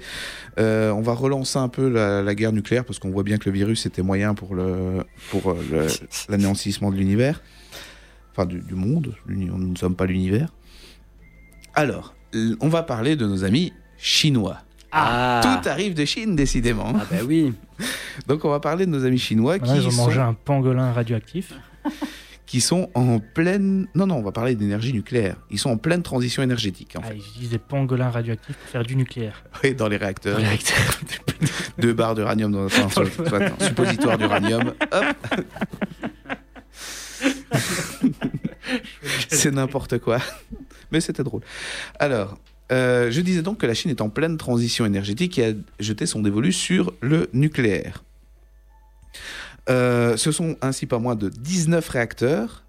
Euh, 0.60 0.92
on 0.92 1.02
va 1.02 1.14
relancer 1.14 1.58
un 1.58 1.70
peu 1.70 1.88
la, 1.90 2.22
la 2.22 2.36
guerre 2.36 2.52
nucléaire 2.52 2.84
parce 2.86 3.00
qu'on 3.00 3.12
voit 3.12 3.24
bien 3.24 3.38
que 3.38 3.50
le 3.50 3.54
virus 3.56 3.86
était 3.86 4.02
moyen 4.02 4.34
pour 4.34 4.56
le 4.56 5.04
pour 5.30 5.52
euh, 5.52 5.58
le- 5.72 5.88
l'anéantissement 6.30 6.92
de 6.92 6.98
l'univers, 6.98 7.42
enfin 8.32 8.46
du, 8.46 8.60
du 8.60 8.76
monde. 8.76 9.16
Nous 9.28 9.58
ne 9.58 9.76
sommes 9.78 9.96
pas 9.96 10.06
l'univers. 10.06 10.50
Alors, 11.74 12.14
on 12.60 12.68
va 12.68 12.84
parler 12.84 13.16
de 13.16 13.26
nos 13.26 13.44
amis 13.44 13.72
chinois. 13.98 14.58
Ah, 14.92 15.40
Tout 15.42 15.70
arrive 15.70 15.94
de 15.94 16.04
Chine, 16.04 16.36
décidément. 16.36 16.92
Ah, 16.96 17.06
bah 17.10 17.18
oui. 17.26 17.54
Donc 18.28 18.44
on 18.44 18.50
va 18.50 18.60
parler 18.60 18.86
de 18.86 18.92
nos 18.92 19.06
amis 19.06 19.18
chinois 19.20 19.58
Voilà, 19.58 19.74
qui, 19.74 19.80
ils 19.80 19.88
ont 19.88 19.92
sont, 19.92 20.04
mangé 20.06 20.20
un 20.20 20.34
pangolin 20.34 20.92
radioactif. 20.92 21.54
qui 22.52 22.60
sont 22.60 22.90
en 22.96 23.20
pleine... 23.20 23.88
Non, 23.96 24.06
non, 24.08 24.16
on 24.18 24.22
va 24.22 24.34
parler 24.34 24.56
d'énergie 24.56 24.92
nucléaire. 24.92 25.38
Ils 25.52 25.58
sont 25.58 25.70
en 25.70 25.78
pleine 25.78 26.04
transition 26.04 26.44
énergétique, 26.44 26.98
en 26.98 27.02
Ah, 27.02 27.08
fait. 27.08 27.16
ils 27.16 27.20
utilisent 27.30 27.50
des 27.52 27.60
pangolins 27.60 28.10
radioactifs 28.10 28.58
pour 28.58 28.68
faire 28.70 28.84
du 28.84 28.98
nucléaire. 28.98 29.46
Oui, 29.64 29.74
dans 29.74 29.88
les 29.88 29.96
réacteurs. 29.96 30.36
Réacteur. 30.38 31.00
Deux 31.78 31.94
barres 31.94 32.14
d'uranium 32.14 32.52
dans 32.52 32.66
enfin, 32.66 32.90
soit- 32.90 33.10
soit- 33.10 33.42
attends, 33.42 33.66
suppositoire 33.66 34.18
d'uranium. 34.18 34.74
Hop 34.92 35.16
C'est 39.30 39.52
n'importe 39.52 40.00
quoi. 40.00 40.20
Mais 40.92 41.00
c'était 41.00 41.24
drôle. 41.24 41.42
Alors, 42.00 42.38
euh, 42.74 43.10
je 43.12 43.22
disais 43.22 43.44
donc 43.44 43.60
que 43.60 43.66
la 43.66 43.74
Chine 43.74 43.92
est 43.92 44.02
en 44.02 44.10
pleine 44.10 44.36
transition 44.36 44.86
énergétique 44.86 45.40
et 45.40 45.46
a 45.46 45.54
jeté 45.80 46.06
son 46.06 46.22
dévolu 46.22 46.52
sur 46.52 46.92
le 47.00 47.30
nucléaire. 47.32 48.04
Euh, 49.70 50.18
ce 50.18 50.32
sont 50.32 50.58
ainsi 50.62 50.86
pas 50.86 51.00
moins 51.00 51.16
de 51.16 51.30
19 51.30 51.88
réacteurs 51.88 52.64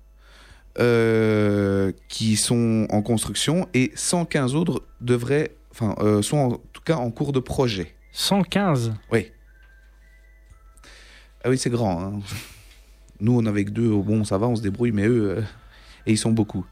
euh, 0.79 1.93
qui 2.09 2.37
sont 2.37 2.87
en 2.91 3.03
construction 3.03 3.69
et 3.75 3.93
115 3.95 4.55
autres 4.55 4.83
devraient, 5.01 5.55
enfin, 5.71 5.95
euh, 6.01 6.23
sont 6.23 6.37
en 6.39 6.51
tout 6.73 6.83
cas 6.85 6.97
en 6.97 7.11
cours 7.11 7.33
de 7.33 7.41
projet. 7.41 7.95
115. 8.13 8.93
Oui. 9.11 9.33
Ah 11.45 11.51
oui, 11.51 11.59
c'est 11.59 11.71
grand. 11.71 12.01
hein. 12.03 12.21
Nous, 13.21 13.37
on 13.39 13.47
avait 13.47 13.65
que 13.65 13.71
deux. 13.71 13.89
Bon, 13.91 14.25
ça 14.25 14.37
va, 14.37 14.49
on 14.49 14.57
se 14.57 14.63
débrouille, 14.63 14.93
mais 14.93 15.07
eux, 15.07 15.43
et 16.07 16.13
ils 16.13 16.19
sont 16.19 16.33
beaucoup. 16.33 16.65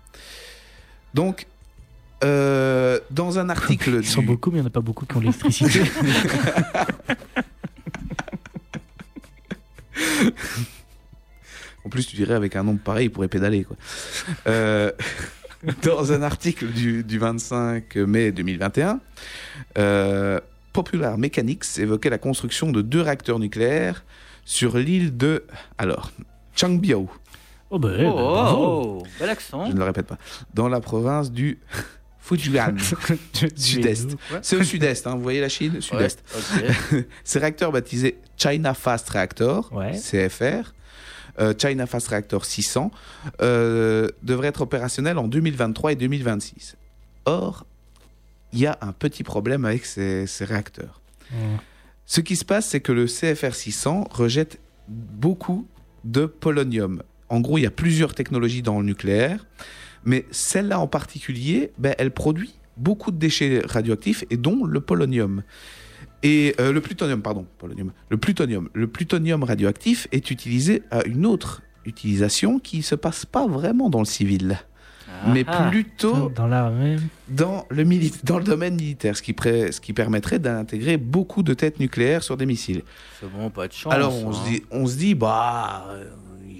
Donc, 1.15 1.47
euh, 2.25 2.99
dans 3.11 3.39
un 3.39 3.49
article. 3.49 3.99
Ils 4.03 4.07
sont 4.07 4.23
beaucoup, 4.23 4.51
mais 4.51 4.59
il 4.59 4.61
n'y 4.61 4.67
en 4.67 4.69
a 4.69 4.71
pas 4.71 4.81
beaucoup 4.81 5.07
qui 5.07 5.17
ont 5.17 5.21
l'électricité. 5.21 5.81
En 11.85 11.89
plus, 11.89 12.07
tu 12.07 12.17
dirais, 12.17 12.35
avec 12.35 12.57
un 12.57 12.63
nombre 12.63 12.81
pareil, 12.81 13.07
il 13.07 13.11
pourrait 13.11 13.29
pédaler. 13.29 13.65
Quoi. 13.65 13.77
Euh, 14.47 14.93
dans 15.83 16.13
un 16.13 16.23
article 16.23 16.67
du, 16.67 17.03
du 17.05 17.19
25 17.19 17.97
mai 17.97 18.33
2021, 18.33 19.01
euh, 19.79 20.41
Popular 20.73 21.19
Mechanics 21.19 21.79
évoquait 21.79 22.11
la 22.11 22.19
construction 22.19 22.71
de 22.71 22.83
deux 22.83 23.01
réacteurs 23.01 23.39
nucléaires 23.39 24.05
sur 24.45 24.77
l'île 24.77 25.17
de. 25.17 25.45
Alors, 25.79 26.13
Changbiao, 26.55 27.09
oh, 27.71 27.79
bah, 27.79 27.89
Oh, 28.01 28.15
bah, 28.15 28.55
oh, 28.57 29.03
bel 29.19 29.31
accent. 29.31 29.67
je 29.67 29.73
ne 29.73 29.79
le 29.79 29.85
répète 29.85 30.07
pas, 30.07 30.19
dans 30.55 30.69
la 30.69 30.81
province 30.81 31.33
du 31.33 31.59
Fujian, 32.23 32.75
sud-est. 33.57 34.17
C'est 34.43 34.57
au 34.57 34.63
sud-est, 34.63 35.07
hein, 35.07 35.15
vous 35.17 35.23
voyez 35.23 35.41
la 35.41 35.49
Chine? 35.49 35.81
Sud-est. 35.81 36.23
Ouais, 36.55 36.69
ok. 37.01 37.05
Ces 37.25 37.39
réacteurs 37.39 37.73
baptisés 37.73 38.19
China 38.37 38.75
Fast 38.75 39.09
Reactor, 39.11 39.73
Ouais. 39.73 39.93
CFR, 39.93 40.73
euh, 41.41 41.55
China 41.57 41.87
Fast 41.87 42.09
Reactor 42.09 42.45
600, 42.45 42.91
euh, 43.43 44.09
devraient 44.23 44.49
être 44.49 44.61
opérationnels 44.61 45.19
en 45.19 45.29
2023 45.29 45.93
et 45.93 45.97
2026. 45.97 46.77
Or, 47.25 47.67
il 48.53 48.61
y 48.61 48.67
a 48.67 48.79
un 48.81 48.93
petit 48.93 49.23
problème 49.25 49.65
avec 49.65 49.85
ces, 49.87 50.27
ces 50.27 50.45
réacteurs. 50.45 51.01
Ce 52.07 52.21
qui 52.21 52.35
se 52.37 52.45
passe, 52.45 52.67
c'est 52.67 52.81
que 52.81 52.91
le 52.93 53.07
CFR 53.07 53.55
600 53.55 54.09
rejette 54.11 54.59
beaucoup 54.89 55.67
de 56.05 56.27
polonium. 56.27 57.03
En 57.29 57.41
gros, 57.41 57.59
il 57.59 57.63
y 57.63 57.67
a 57.67 57.71
plusieurs 57.71 58.15
technologies 58.15 58.63
dans 58.63 58.81
le 58.81 58.87
nucléaire, 58.87 59.47
mais 60.05 60.27
celle-là 60.31 60.81
en 60.81 60.87
particulier, 60.87 61.73
ben, 61.79 61.95
elle 61.99 62.11
produit 62.11 62.55
beaucoup 62.77 63.11
de 63.11 63.19
déchets 63.19 63.63
radioactifs 63.67 64.25
et 64.31 64.37
dont 64.37 64.65
le 64.65 64.81
polonium. 64.81 65.43
Et 66.23 66.55
euh, 66.61 66.73
le 66.73 66.81
plutonium, 66.81 67.23
pardon, 67.23 67.47
polonium. 67.59 67.93
Le 68.11 68.17
plutonium, 68.19 68.69
le 68.75 68.87
plutonium 68.87 69.43
radioactif 69.43 70.07
est 70.13 70.31
utilisé 70.31 70.83
à 70.91 71.05
une 71.07 71.25
autre 71.27 71.63
utilisation 71.87 72.59
qui 72.59 72.83
se 72.83 72.95
passe 72.95 73.25
pas 73.25 73.47
vraiment 73.47 73.89
dans 73.89 74.01
le 74.01 74.05
civil, 74.05 74.59
mais 75.27 75.45
Ah, 75.47 75.69
plutôt 75.71 76.29
Dans 76.31 76.47
l'armée. 76.47 76.97
dans 77.29 77.67
le, 77.71 77.85
dans 78.25 78.39
le 78.39 78.45
domaine 78.45 78.75
militaire, 78.77 79.17
ce 79.17 79.23
qui, 79.23 79.33
pré- 79.33 79.73
ce 79.73 79.81
qui 79.81 79.93
permettrait 79.95 80.39
d'intégrer 80.39 80.99
beaucoup 80.99 81.43
de 81.43 81.55
têtes 81.55 81.81
nucléaires 81.81 82.23
sur 82.23 82.37
des 82.37 82.45
missiles. 82.47 82.83
C'est 83.21 83.31
bon, 83.31 83.49
pas 83.51 83.67
de 83.69 83.73
chance. 83.73 83.93
Alors 83.93 84.15
on, 84.25 84.31
hein. 84.31 84.33
se 84.35 84.49
dit, 84.51 84.63
on 84.71 84.87
se 84.87 84.97
dit, 84.97 85.15
bah, 85.15 85.87
euh, 85.91 86.05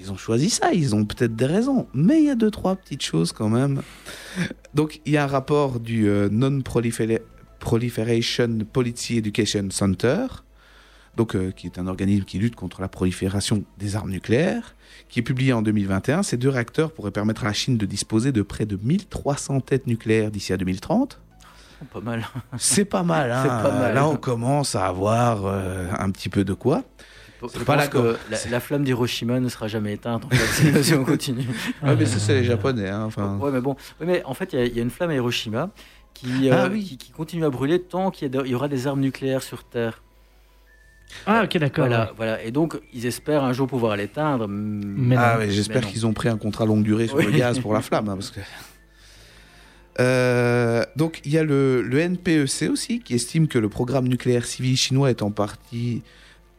ils 0.01 0.11
ont 0.11 0.17
choisi 0.17 0.51
ça, 0.51 0.73
ils 0.73 0.95
ont 0.95 1.05
peut-être 1.05 1.37
des 1.37 1.47
raisons, 1.47 1.87
mais 1.93 2.21
il 2.21 2.27
y 2.27 2.31
a 2.31 2.35
deux, 2.35 2.51
trois 2.51 2.75
petites 2.75 3.03
choses 3.03 3.33
quand 3.33 3.51
même. 3.51 3.83
Donc 4.75 5.01
il 5.05 5.13
y 5.13 5.19
a 5.19 5.25
un 5.25 5.29
rapport 5.29 5.79
du 5.79 6.09
euh, 6.09 6.31
Non-Proliferation 6.31 8.59
Policy 8.73 9.19
Education 9.19 9.69
Center, 9.71 10.27
donc, 11.17 11.35
euh, 11.35 11.51
qui 11.51 11.67
est 11.67 11.79
un 11.79 11.87
organisme 11.87 12.25
qui 12.25 12.39
lutte 12.39 12.57
contre 12.57 12.81
la 12.81 12.89
prolifération 12.89 13.65
des 13.79 13.97
armes 13.97 14.11
nucléaires, 14.11 14.77
qui 15.09 15.19
est 15.19 15.23
publié 15.23 15.53
en 15.53 15.61
2021. 15.61 16.23
Ces 16.23 16.37
deux 16.37 16.49
réacteurs 16.49 16.93
pourraient 16.93 17.11
permettre 17.11 17.45
à 17.45 17.49
la 17.49 17.53
Chine 17.53 17.77
de 17.77 17.85
disposer 17.85 18.33
de 18.33 18.43
près 18.43 18.65
de 18.65 18.79
1300 18.81 19.61
têtes 19.61 19.87
nucléaires 19.87 20.31
d'ici 20.31 20.53
à 20.53 20.57
2030. 20.57 21.21
Oh, 21.83 21.87
pas 21.93 22.01
mal. 22.01 22.27
C'est 22.59 22.85
pas 22.85 23.03
mal, 23.03 23.33
hein. 23.33 23.43
C'est 23.43 23.49
pas 23.49 23.79
mal. 23.79 23.95
Là, 23.95 24.09
on 24.09 24.17
commence 24.17 24.75
à 24.75 24.87
avoir 24.87 25.47
euh, 25.47 25.89
un 25.99 26.11
petit 26.11 26.29
peu 26.29 26.45
de 26.45 26.55
quoi. 26.55 26.85
Je 27.43 27.59
C'est 27.59 27.65
pas 27.65 27.75
pense 27.77 27.83
la 27.85 27.89
que 27.89 28.17
la, 28.31 28.39
la 28.51 28.61
flamme 28.61 28.85
d'Hiroshima 28.85 29.41
ne 29.41 29.49
sera 29.49 29.67
jamais 29.69 29.95
éteinte 29.95 30.25
en 30.25 30.29
fait, 30.31 30.83
si 30.83 30.95
on 30.95 31.05
continue. 31.05 31.47
Ouais, 31.83 31.97
mais 31.97 32.05
ça, 32.07 32.19
c'est 32.19 32.35
les 32.35 32.45
Japonais. 32.45 32.89
Hein, 32.89 33.05
enfin... 33.07 33.37
Ouais, 33.39 33.51
mais 33.51 33.61
bon. 33.61 33.77
Ouais, 34.01 34.07
mais 34.07 34.23
en 34.25 34.35
fait, 34.35 34.53
il 34.53 34.59
y 34.59 34.63
a- 34.63 34.67
il 34.67 34.77
y, 34.77 34.79
a 34.81 34.83
une 34.83 34.91
flamme 34.91 35.11
à 35.11 35.15
Hiroshima 35.15 35.71
qui, 36.15 36.51
euh, 36.51 36.55
Ah 36.65 36.69
oui. 36.71 36.85
qui, 36.85 36.97
qui 36.99 37.11
continue 37.13 37.45
à 37.45 37.51
brûler 37.51 37.81
tant 37.81 38.11
qu'il 38.11 38.35
y, 38.47 38.55
aura 38.55 38.69
des 38.69 38.87
armes 38.87 39.01
nucléaires 39.01 39.43
sur 39.43 39.65
Terre. 39.65 40.03
Ah, 41.27 41.43
ok, 41.45 41.57
d'accord. 41.59 41.87
Voilà, 41.87 42.05
ouais. 42.05 42.11
voilà. 42.17 42.43
Et 42.45 42.51
donc, 42.53 42.79
ils 42.93 43.05
espèrent 43.07 43.43
un 43.43 43.53
jour 43.53 43.67
pouvoir 43.67 43.97
l'éteindre. 43.97 44.47
Mais 44.49 45.17
ah, 45.19 45.39
non. 45.41 45.47
j'espère 45.51 45.87
qu'ils 45.87 46.07
ont 46.07 46.13
pris 46.13 46.29
un 46.29 46.37
contrat 46.37 46.67
longue 46.67 46.85
durée 46.85 47.09
sur 47.09 47.17
Oui. 47.17 47.25
le 47.27 47.33
gaz 47.33 47.59
pour 47.59 47.73
la 47.75 47.81
flamme. 47.81 48.09
hein, 48.09 48.15
parce 48.15 48.31
que... 48.31 48.41
Euh, 49.99 50.85
donc, 50.97 51.21
il 51.25 51.33
y 51.33 51.39
a 51.39 51.43
le, 51.45 51.83
le 51.83 51.99
NPEC 51.99 52.71
aussi 52.71 53.01
qui 53.01 53.15
estime 53.15 53.49
que 53.49 53.59
le 53.59 53.69
programme 53.69 54.07
nucléaire 54.09 54.45
civil 54.45 54.77
chinois 54.77 55.11
est 55.11 55.23
en 55.23 55.31
partie 55.31 56.03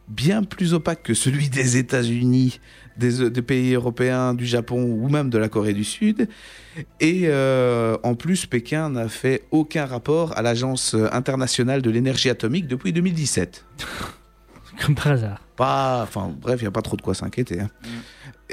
bien 0.08 0.42
plus 0.42 0.74
opaque 0.74 1.02
que 1.02 1.14
celui 1.14 1.48
des 1.48 1.76
États-Unis, 1.76 2.60
des, 2.96 3.30
des 3.30 3.42
pays 3.42 3.74
européens, 3.74 4.34
du 4.34 4.46
Japon 4.46 4.82
ou 4.82 5.08
même 5.08 5.30
de 5.30 5.38
la 5.38 5.48
Corée 5.48 5.72
du 5.72 5.84
Sud. 5.84 6.28
Et 7.00 7.22
euh, 7.24 7.96
en 8.02 8.14
plus, 8.14 8.46
Pékin 8.46 8.90
n'a 8.90 9.08
fait 9.08 9.44
aucun 9.50 9.86
rapport 9.86 10.36
à 10.36 10.42
l'Agence 10.42 10.94
internationale 11.12 11.82
de 11.82 11.90
l'énergie 11.90 12.30
atomique 12.30 12.66
depuis 12.66 12.92
2017. 12.92 13.64
Comme 14.80 14.94
par 14.94 15.08
hasard. 15.08 15.40
Pas, 15.56 16.02
enfin, 16.02 16.34
bref, 16.40 16.60
il 16.60 16.64
n'y 16.64 16.68
a 16.68 16.72
pas 16.72 16.82
trop 16.82 16.96
de 16.96 17.02
quoi 17.02 17.14
s'inquiéter. 17.14 17.60
hein. 17.60 17.70
Mm. 17.82 17.86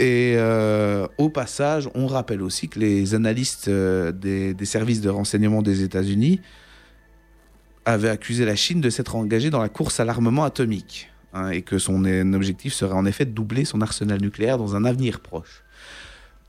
Et 0.01 0.35
euh, 0.37 1.07
au 1.17 1.29
passage, 1.29 1.89
on 1.93 2.07
rappelle 2.07 2.41
aussi 2.41 2.69
que 2.69 2.79
les 2.79 3.15
analystes 3.15 3.67
euh, 3.67 4.13
des, 4.13 4.53
des 4.53 4.65
services 4.65 5.01
de 5.01 5.09
renseignement 5.09 5.61
des 5.61 5.83
États-Unis 5.83 6.39
avaient 7.85 8.09
accusé 8.09 8.45
la 8.45 8.55
Chine 8.55 8.79
de 8.79 8.89
s'être 8.89 9.15
engagée 9.15 9.49
dans 9.49 9.61
la 9.61 9.67
course 9.67 9.99
à 9.99 10.05
l'armement 10.05 10.45
atomique. 10.45 11.08
Hein, 11.33 11.49
et 11.49 11.61
que 11.61 11.77
son 11.79 12.03
objectif 12.33 12.73
serait 12.73 12.93
en 12.95 13.05
effet 13.05 13.25
de 13.25 13.31
doubler 13.31 13.65
son 13.65 13.81
arsenal 13.81 14.19
nucléaire 14.21 14.57
dans 14.57 14.75
un 14.75 14.85
avenir 14.85 15.19
proche. 15.19 15.63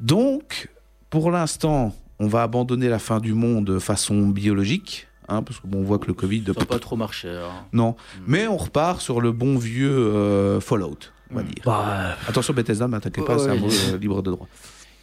Donc, 0.01 0.69
pour 1.11 1.31
l'instant, 1.31 1.95
on 2.19 2.27
va 2.27 2.43
abandonner 2.43 2.89
la 2.89 2.99
fin 2.99 3.19
du 3.19 3.35
monde 3.35 3.67
de 3.67 3.79
façon 3.79 4.29
biologique, 4.29 5.09
hein, 5.29 5.43
parce 5.43 5.61
que 5.61 5.67
bon, 5.67 5.79
on 5.81 5.83
voit 5.85 5.99
que 5.99 6.07
le 6.07 6.15
Covid... 6.15 6.45
Ça 6.47 6.53
n'a 6.61 6.67
pas 6.67 6.79
trop 6.79 6.97
marché. 6.97 7.29
hein. 7.29 7.51
Non, 7.73 7.97
mais 8.27 8.47
on 8.47 8.57
repart 8.57 9.01
sur 9.01 9.21
le 9.21 9.33
bon 9.33 9.59
vieux 9.59 9.91
euh, 9.91 10.61
Fallout, 10.61 10.99
on 11.31 11.37
va 11.37 11.43
Mm. 11.43 11.47
dire. 11.47 11.63
Bah, 11.65 12.17
Attention 12.29 12.55
Bethesda, 12.55 12.87
ne 12.87 12.91
m'attaquez 12.93 13.23
pas, 13.23 13.37
Ouais, 13.37 13.43
c'est 13.45 13.51
un 13.51 13.57
mot 13.57 13.69
euh, 13.69 13.99
libre 13.99 14.23
de 14.23 14.31
droit. 14.31 14.49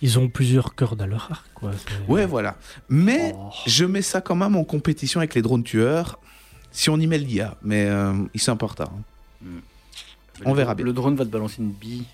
ils 0.02 0.20
ont 0.20 0.28
plusieurs 0.30 0.76
cordes 0.76 1.02
à 1.02 1.08
leur 1.08 1.28
arc, 1.32 1.46
quoi. 1.54 1.72
Ouais, 2.08 2.26
voilà. 2.26 2.56
Mais 2.90 3.34
Oh. 3.38 3.50
je 3.66 3.86
mets 3.86 4.02
ça 4.02 4.22
quand 4.22 4.36
même 4.36 4.56
en 4.56 4.64
compétition 4.64 5.20
avec 5.20 5.36
les 5.36 5.42
drones 5.42 5.64
tueurs, 5.64 6.20
si 6.72 6.90
on 6.90 6.98
y 7.00 7.08
met 7.08 7.18
l'IA. 7.18 7.56
Mais 7.64 7.86
euh, 7.88 8.14
ils 8.34 8.42
sont 8.42 8.52
importants. 8.52 8.92
Hein. 9.44 9.62
On 10.46 10.52
Le- 10.52 10.58
verra 10.58 10.76
bien. 10.76 10.86
Le 10.86 10.94
drone 10.94 11.16
va 11.16 11.26
te 11.26 11.30
balancer 11.30 11.62
une 11.62 11.72
bille 11.72 12.06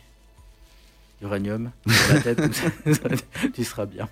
d'uranium 1.21 1.71
sur 1.87 2.13
la 2.15 2.21
tête, 2.21 2.41
tu 3.53 3.63
seras 3.63 3.85
bien. 3.85 4.09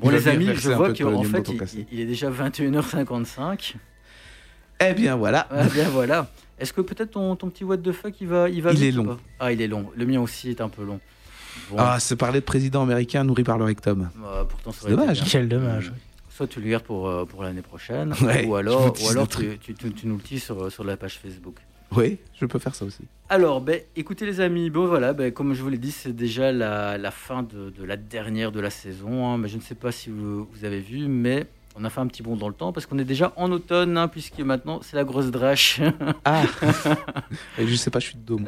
Bon, 0.00 0.10
Il 0.10 0.12
les 0.12 0.28
amis, 0.28 0.48
je 0.54 0.70
vois 0.70 0.92
qu'en 0.94 1.22
fait, 1.24 1.50
il, 1.92 2.00
est 2.00 2.06
déjà 2.06 2.30
21h55. 2.30 3.74
Eh 4.80 4.94
bien 4.94 5.16
voilà. 5.16 5.46
Ah, 5.50 5.64
bien 5.66 5.88
voilà. 5.90 6.30
Est-ce 6.58 6.72
que 6.72 6.80
peut-être 6.80 7.12
ton, 7.12 7.36
ton 7.36 7.50
petit 7.50 7.64
what 7.64 7.78
the 7.78 7.92
fuck, 7.92 8.14
il 8.20 8.28
va, 8.28 8.48
il 8.48 8.62
va 8.62 8.72
Il 8.72 8.82
est 8.82 8.90
long. 8.92 9.18
Ah, 9.38 9.52
il 9.52 9.60
est 9.60 9.68
long. 9.68 9.90
Le 9.96 10.06
mien 10.06 10.20
aussi 10.20 10.50
est 10.50 10.60
un 10.60 10.68
peu 10.68 10.84
long. 10.84 11.00
Bon, 11.70 11.76
Ah, 11.78 11.98
c'est 12.00 12.16
parler 12.16 12.40
de 12.40 12.44
président 12.44 12.82
américain 12.82 13.24
nourri 13.24 13.44
par 13.44 13.58
le 13.58 13.64
rectum. 13.64 14.08
bah, 14.16 14.46
pourtant, 14.48 14.72
c'est 14.72 14.88
dommage. 14.88 15.22
Quel 15.30 15.48
dommage. 15.48 15.92
Soit 16.30 16.46
tu 16.46 16.60
le 16.60 16.70
gardes 16.70 16.84
pour, 16.84 17.08
euh, 17.08 17.24
pour 17.26 17.42
l'année 17.42 17.60
prochaine, 17.62 18.14
Ouais, 18.22 18.46
ou 18.46 18.54
alors, 18.56 18.94
ou 19.02 19.08
alors 19.10 19.26
le 19.38 19.56
tu, 19.56 19.58
tu, 19.58 19.74
tu- 19.74 19.92
tu 19.92 20.06
nous 20.06 20.16
le 20.16 20.22
dis 20.22 20.40
sur, 20.40 20.72
sur 20.72 20.84
la 20.84 20.96
page 20.96 21.18
Facebook. 21.18 21.56
Oui, 21.92 22.18
je 22.40 22.46
peux 22.46 22.58
faire 22.58 22.74
ça 22.74 22.84
aussi. 22.84 23.02
Alors, 23.28 23.60
ben, 23.60 23.80
écoutez 23.96 24.26
les 24.26 24.40
amis, 24.40 24.70
bon 24.70 24.86
voilà, 24.86 25.12
ben, 25.12 25.32
comme 25.32 25.54
je 25.54 25.62
vous 25.62 25.68
l'ai 25.68 25.78
dit, 25.78 25.90
c'est 25.92 26.14
déjà 26.14 26.52
la, 26.52 26.98
la 26.98 27.10
fin 27.10 27.42
de, 27.42 27.70
de 27.70 27.84
la 27.84 27.96
dernière 27.96 28.52
de 28.52 28.60
la 28.60 28.70
saison. 28.70 29.26
hein, 29.28 29.38
mais 29.38 29.48
je 29.48 29.56
ne 29.56 29.62
sais 29.62 29.74
pas 29.74 29.92
si 29.92 30.10
vous, 30.10 30.44
vous 30.52 30.64
avez 30.64 30.80
vu, 30.80 31.06
mais 31.08 31.46
on 31.76 31.84
a 31.84 31.90
fait 31.90 32.00
un 32.00 32.06
petit 32.08 32.22
bond 32.22 32.36
dans 32.36 32.48
le 32.48 32.54
temps 32.54 32.72
parce 32.72 32.86
qu'on 32.86 32.98
est 32.98 33.04
déjà 33.04 33.32
en 33.36 33.50
automne, 33.52 33.96
hein, 33.96 34.08
puisque 34.08 34.40
maintenant 34.40 34.80
c'est 34.82 34.96
la 34.96 35.04
grosse 35.04 35.30
drache. 35.30 35.80
Ah 36.24 36.42
Je 37.58 37.74
sais 37.76 37.90
pas, 37.90 38.00
je 38.00 38.06
suis 38.06 38.16
de 38.16 38.22
dôme. 38.26 38.46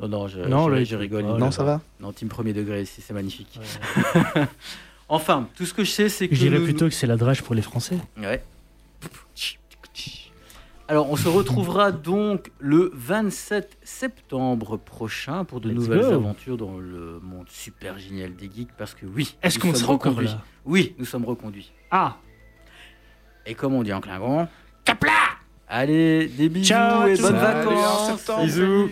non, 0.00 0.08
non, 0.08 0.28
je, 0.28 0.40
Non, 0.40 0.84
je, 0.84 0.96
rigole. 0.96 1.24
oh 1.28 1.38
non, 1.38 1.50
ça 1.50 1.64
va? 1.64 1.80
Non, 2.00 2.12
team 2.12 2.28
premier 2.28 2.52
degré 2.54 2.82
ici, 2.82 3.00
c'est 3.00 3.14
magnifique. 3.14 3.58
Enfin, 5.08 5.46
tout 5.56 5.66
ce 5.66 5.74
que 5.74 5.84
je 5.84 5.90
sais, 5.90 6.08
c'est 6.08 6.26
que. 6.26 6.34
Je 6.34 6.40
dirais 6.40 6.58
nous- 6.58 6.64
plutôt 6.64 6.86
que 6.88 6.94
c'est 6.94 7.06
la 7.06 7.16
drage 7.18 7.42
pour 7.42 7.54
les 7.54 7.60
Français. 7.60 7.98
Ouais. 8.16 8.42
Alors, 10.92 11.08
on 11.10 11.16
se 11.16 11.26
retrouvera 11.26 11.90
donc 11.90 12.50
le 12.58 12.90
27 12.92 13.78
septembre 13.82 14.76
prochain 14.76 15.42
pour 15.42 15.62
de 15.62 15.70
Let's 15.70 15.76
nouvelles 15.78 16.02
go. 16.02 16.12
aventures 16.12 16.58
dans 16.58 16.76
le 16.76 17.18
monde 17.22 17.46
super 17.48 17.98
génial 17.98 18.34
des 18.36 18.50
geeks. 18.54 18.72
Parce 18.76 18.92
que 18.94 19.06
oui, 19.06 19.34
Est-ce 19.42 19.56
nous 19.58 19.62
qu'on 19.62 19.68
sommes 19.68 19.76
sera 19.80 19.92
encore 19.94 20.12
reconduits. 20.12 20.28
là 20.34 20.42
Oui, 20.66 20.94
nous 20.98 21.06
sommes 21.06 21.24
reconduits. 21.24 21.72
Ah 21.90 22.18
Et 23.46 23.54
comme 23.54 23.72
on 23.72 23.82
dit 23.82 23.90
en 23.94 24.02
Klingon, 24.02 24.46
Capla 24.84 25.12
Allez, 25.66 26.26
des 26.26 26.50
bisous 26.50 26.66
Ciao, 26.66 27.06
et 27.08 27.16
bonnes 27.16 27.36
vacances. 27.36 28.30
Bisous. 28.42 28.90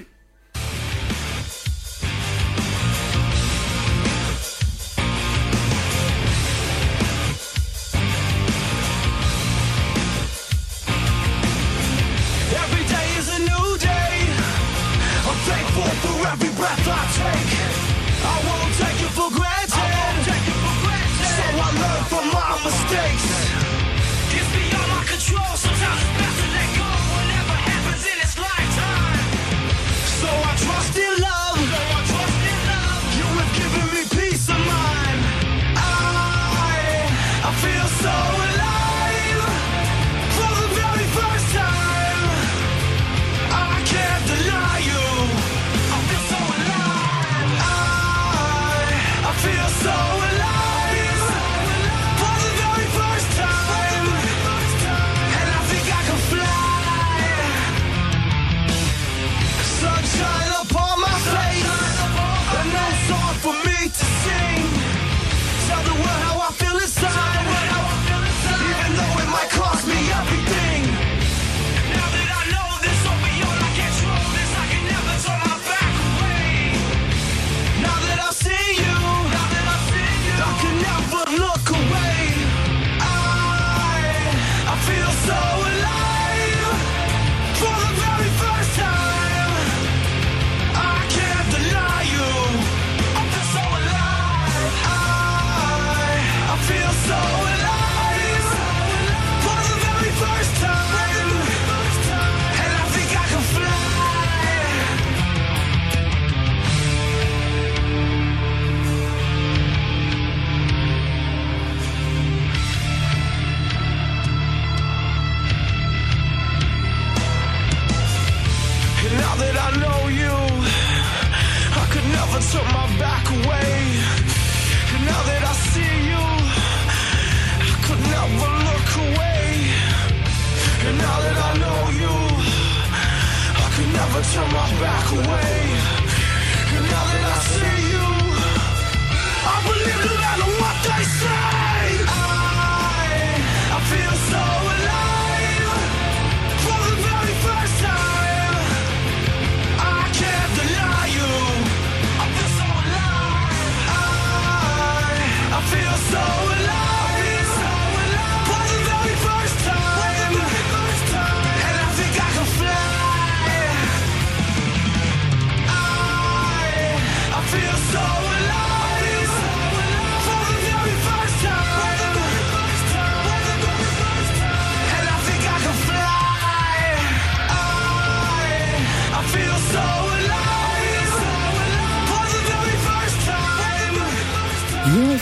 I'm 134.42 134.56
I 134.56 134.80
back 134.80 135.12
away. 135.12 135.59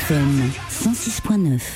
UFM 0.09 0.55
106.9. 0.71 1.61